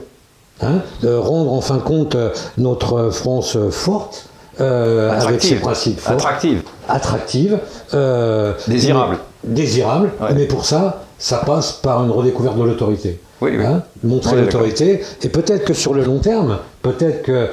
Hein, 0.64 0.82
de 1.02 1.12
rendre 1.12 1.54
en 1.54 1.62
fin 1.62 1.78
de 1.78 1.82
compte 1.82 2.16
notre 2.60 3.10
France 3.10 3.58
forte, 3.72 4.28
euh, 4.60 5.12
avec 5.12 5.42
ses 5.42 5.56
principes 5.56 6.00
forts, 6.00 6.14
attractive, 6.14 6.62
attractive, 6.90 7.60
euh, 7.94 8.54
désirable, 8.68 9.18
désirable. 9.44 10.12
Mais 10.36 10.46
pour 10.46 10.66
ça, 10.66 11.04
ça 11.18 11.38
passe 11.38 11.74
par 11.74 12.04
une 12.04 12.12
redécouverte 12.12 12.58
de 12.58 12.64
l'autorité. 12.64 13.20
Oui, 13.42 13.52
oui. 13.58 13.66
Hein, 13.66 13.84
montrer 14.04 14.40
l'autorité. 14.40 15.02
Et 15.24 15.30
peut-être 15.30 15.66
que 15.66 15.74
sur 15.74 15.96
le 15.96 16.04
long 16.04 16.20
terme, 16.20 16.60
peut-être 16.84 17.24
que 17.24 17.50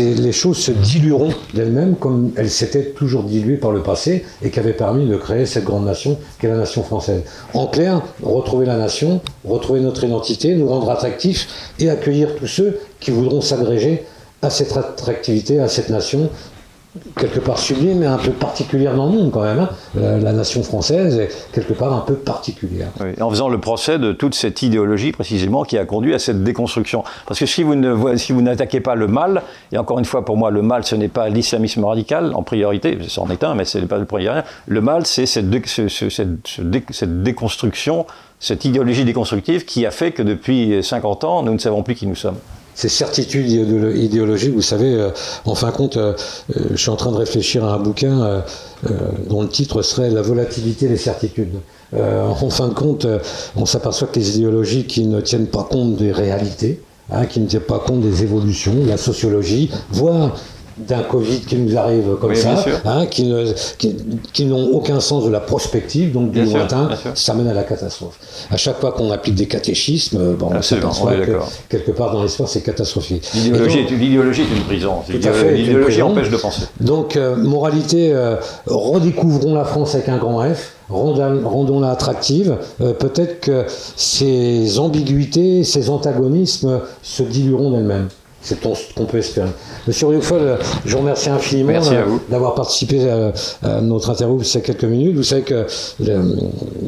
les 0.00 0.32
choses 0.32 0.56
se 0.58 0.72
dilueront 0.72 1.32
d'elles-mêmes 1.54 1.94
comme 1.94 2.32
elles 2.36 2.50
s'étaient 2.50 2.86
toujours 2.86 3.22
diluées 3.22 3.56
par 3.56 3.70
le 3.70 3.82
passé 3.82 4.24
et 4.42 4.50
qui 4.50 4.58
avaient 4.58 4.72
permis 4.72 5.06
de 5.06 5.16
créer 5.16 5.46
cette 5.46 5.64
grande 5.64 5.84
nation 5.84 6.18
qu'est 6.40 6.48
la 6.48 6.56
nation 6.56 6.82
française. 6.82 7.22
En 7.54 7.68
clair, 7.68 8.02
retrouver 8.22 8.66
la 8.66 8.76
nation, 8.76 9.20
retrouver 9.44 9.80
notre 9.80 10.02
identité, 10.02 10.54
nous 10.56 10.68
rendre 10.68 10.90
attractifs 10.90 11.46
et 11.78 11.88
accueillir 11.88 12.34
tous 12.34 12.48
ceux 12.48 12.80
qui 12.98 13.12
voudront 13.12 13.40
s'agréger 13.40 14.04
à 14.42 14.50
cette 14.50 14.76
attractivité, 14.76 15.60
à 15.60 15.68
cette 15.68 15.90
nation, 15.90 16.30
quelque 17.16 17.40
part 17.40 17.58
sublime 17.58 17.98
mais 17.98 18.06
un 18.06 18.16
peu 18.16 18.30
particulière 18.30 18.94
dans 18.94 19.06
le 19.06 19.12
monde 19.12 19.30
quand 19.30 19.42
même. 19.42 19.58
Hein. 19.60 19.68
La, 19.94 20.32
nation 20.32 20.62
française 20.62 21.18
est 21.18 21.52
quelque 21.52 21.72
part 21.72 21.92
un 21.92 22.00
peu 22.00 22.14
particulière. 22.14 22.88
en 23.20 23.30
faisant 23.30 23.48
le 23.48 23.58
procès 23.58 23.98
de 23.98 24.12
toute 24.12 24.34
cette 24.34 24.62
idéologie 24.62 25.12
précisément 25.12 25.64
qui 25.64 25.78
a 25.78 25.84
conduit 25.84 26.14
à 26.14 26.18
cette 26.18 26.42
déconstruction. 26.42 27.04
Parce 27.26 27.40
que 27.40 27.46
si 27.46 27.62
vous, 27.62 27.74
ne, 27.74 28.16
si 28.16 28.32
vous 28.32 28.42
n'attaquez 28.42 28.80
pas 28.80 28.94
le 28.94 29.06
mal, 29.06 29.42
et 29.72 29.78
encore 29.78 29.98
une 29.98 30.04
fois 30.04 30.24
pour 30.24 30.36
moi 30.36 30.50
le 30.50 30.62
mal 30.62 30.84
ce 30.84 30.94
n'est 30.94 31.08
pas 31.08 31.28
l'islamisme 31.28 31.84
radical 31.84 32.32
en 32.34 32.42
priorité, 32.42 32.98
c'en 33.08 33.28
est 33.30 33.44
un 33.44 33.54
mais 33.54 33.64
ce 33.64 33.78
n'est 33.78 33.86
pas 33.86 33.98
le 33.98 34.04
premier. 34.04 34.40
Le 34.66 34.80
mal 34.80 35.06
c'est 35.06 35.26
cette, 35.26 35.46
cette 35.66 37.22
déconstruction, 37.22 38.06
cette 38.40 38.64
idéologie 38.64 39.04
déconstructive 39.04 39.64
qui 39.64 39.84
a 39.86 39.90
fait 39.90 40.12
que 40.12 40.22
depuis 40.22 40.82
50 40.82 41.24
ans 41.24 41.42
nous 41.42 41.52
ne 41.52 41.58
savons 41.58 41.82
plus 41.82 41.94
qui 41.94 42.06
nous 42.06 42.16
sommes. 42.16 42.38
Ces 42.78 42.88
certitudes 42.88 43.50
idéologiques. 43.50 44.54
Vous 44.54 44.62
savez, 44.62 45.10
en 45.44 45.54
fin 45.56 45.70
de 45.70 45.72
compte, 45.72 45.98
je 46.48 46.76
suis 46.76 46.90
en 46.90 46.94
train 46.94 47.10
de 47.10 47.16
réfléchir 47.16 47.64
à 47.64 47.74
un 47.74 47.80
bouquin 47.80 48.44
dont 49.28 49.42
le 49.42 49.48
titre 49.48 49.82
serait 49.82 50.10
La 50.10 50.22
volatilité 50.22 50.86
des 50.86 50.96
certitudes. 50.96 51.56
en 51.92 52.50
fin 52.50 52.68
de 52.68 52.74
compte, 52.74 53.04
on 53.56 53.66
s'aperçoit 53.66 54.06
que 54.06 54.20
les 54.20 54.36
idéologies 54.36 54.84
qui 54.84 55.06
ne 55.06 55.20
tiennent 55.20 55.48
pas 55.48 55.64
compte 55.64 55.96
des 55.96 56.12
réalités, 56.12 56.80
hein, 57.10 57.26
qui 57.26 57.40
ne 57.40 57.46
tiennent 57.46 57.62
pas 57.62 57.80
compte 57.80 58.00
des 58.00 58.22
évolutions, 58.22 58.76
la 58.86 58.96
sociologie, 58.96 59.72
voire 59.90 60.36
d'un 60.86 61.02
Covid 61.02 61.40
qui 61.40 61.56
nous 61.56 61.76
arrive 61.76 62.16
comme 62.20 62.34
ça, 62.34 62.64
hein, 62.84 63.06
qui, 63.06 63.24
n'ont 64.44 64.70
aucun 64.72 65.00
sens 65.00 65.24
de 65.24 65.30
la 65.30 65.40
prospective, 65.40 66.12
donc 66.12 66.30
du 66.32 66.44
lointain, 66.44 66.88
ça 67.14 67.34
mène 67.34 67.48
à 67.48 67.54
la 67.54 67.64
catastrophe. 67.64 68.18
À 68.50 68.56
chaque 68.56 68.80
fois 68.80 68.92
qu'on 68.92 69.10
applique 69.10 69.34
des 69.34 69.46
catéchismes, 69.46 70.34
bon, 70.34 70.50
on 70.54 70.62
s'aperçoit 70.62 71.14
que 71.14 71.32
quelque 71.68 71.90
part 71.92 72.12
dans 72.12 72.22
l'histoire, 72.22 72.48
c'est 72.48 72.62
catastrophique. 72.62 73.28
L'idéologie 73.34 73.80
est, 73.80 74.56
une 74.56 74.64
prison. 74.64 74.96
L'idéologie 75.08 76.02
empêche 76.02 76.30
de 76.30 76.36
penser. 76.36 76.62
Donc, 76.80 77.16
euh, 77.16 77.36
moralité, 77.36 78.12
euh, 78.12 78.36
redécouvrons 78.66 79.54
la 79.54 79.64
France 79.64 79.94
avec 79.94 80.08
un 80.08 80.18
grand 80.18 80.42
F 80.42 80.74
rendons-la 80.90 81.90
attractive. 81.90 82.56
Euh, 82.80 82.92
peut-être 82.92 83.40
que 83.40 83.64
ces 83.96 84.78
ambiguïtés, 84.78 85.64
ces 85.64 85.90
antagonismes 85.90 86.80
se 87.02 87.22
dilueront 87.22 87.70
d'elles-mêmes. 87.70 88.08
C'est 88.48 88.56
ce 88.62 88.94
qu'on 88.94 89.04
peut 89.04 89.18
espérer. 89.18 89.50
Monsieur 89.86 90.06
Rioufol, 90.06 90.56
je 90.86 90.92
vous 90.92 91.00
remercie 91.00 91.28
infiniment 91.28 91.82
euh, 91.92 92.16
d'avoir 92.30 92.54
participé 92.54 93.06
à, 93.62 93.82
notre 93.82 94.08
interview 94.08 94.40
a 94.40 94.60
quelques 94.60 94.84
minutes. 94.84 95.16
Vous 95.16 95.22
savez 95.22 95.42
que 95.42 95.66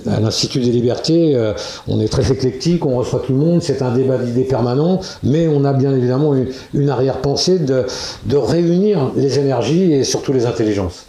à 0.08 0.20
l'Institut 0.20 0.60
des 0.60 0.70
libertés, 0.70 1.36
euh, 1.36 1.52
on 1.86 2.00
est 2.00 2.08
très 2.08 2.32
éclectique, 2.32 2.86
on 2.86 2.96
reçoit 2.96 3.20
tout 3.26 3.34
le 3.34 3.38
monde, 3.38 3.62
c'est 3.62 3.82
un 3.82 3.94
débat 3.94 4.16
d'idées 4.16 4.44
permanent, 4.44 5.00
mais 5.22 5.48
on 5.48 5.66
a 5.66 5.74
bien 5.74 5.94
évidemment 5.94 6.34
une, 6.72 6.88
arrière-pensée 6.88 7.58
de, 7.58 7.84
de 8.24 8.36
réunir 8.38 9.10
les 9.14 9.38
énergies 9.38 9.92
et 9.92 10.04
surtout 10.04 10.32
les 10.32 10.46
intelligences. 10.46 11.04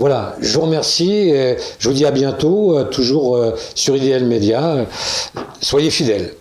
Voilà, 0.00 0.34
je 0.40 0.52
vous 0.52 0.62
remercie 0.62 1.12
et 1.12 1.58
je 1.78 1.88
vous 1.88 1.94
dis 1.94 2.06
à 2.06 2.10
bientôt, 2.10 2.76
euh, 2.76 2.86
toujours 2.86 3.38
sur 3.76 3.94
IDL 3.94 4.24
Média. 4.24 4.84
Soyez 5.60 5.90
fidèles. 5.90 6.34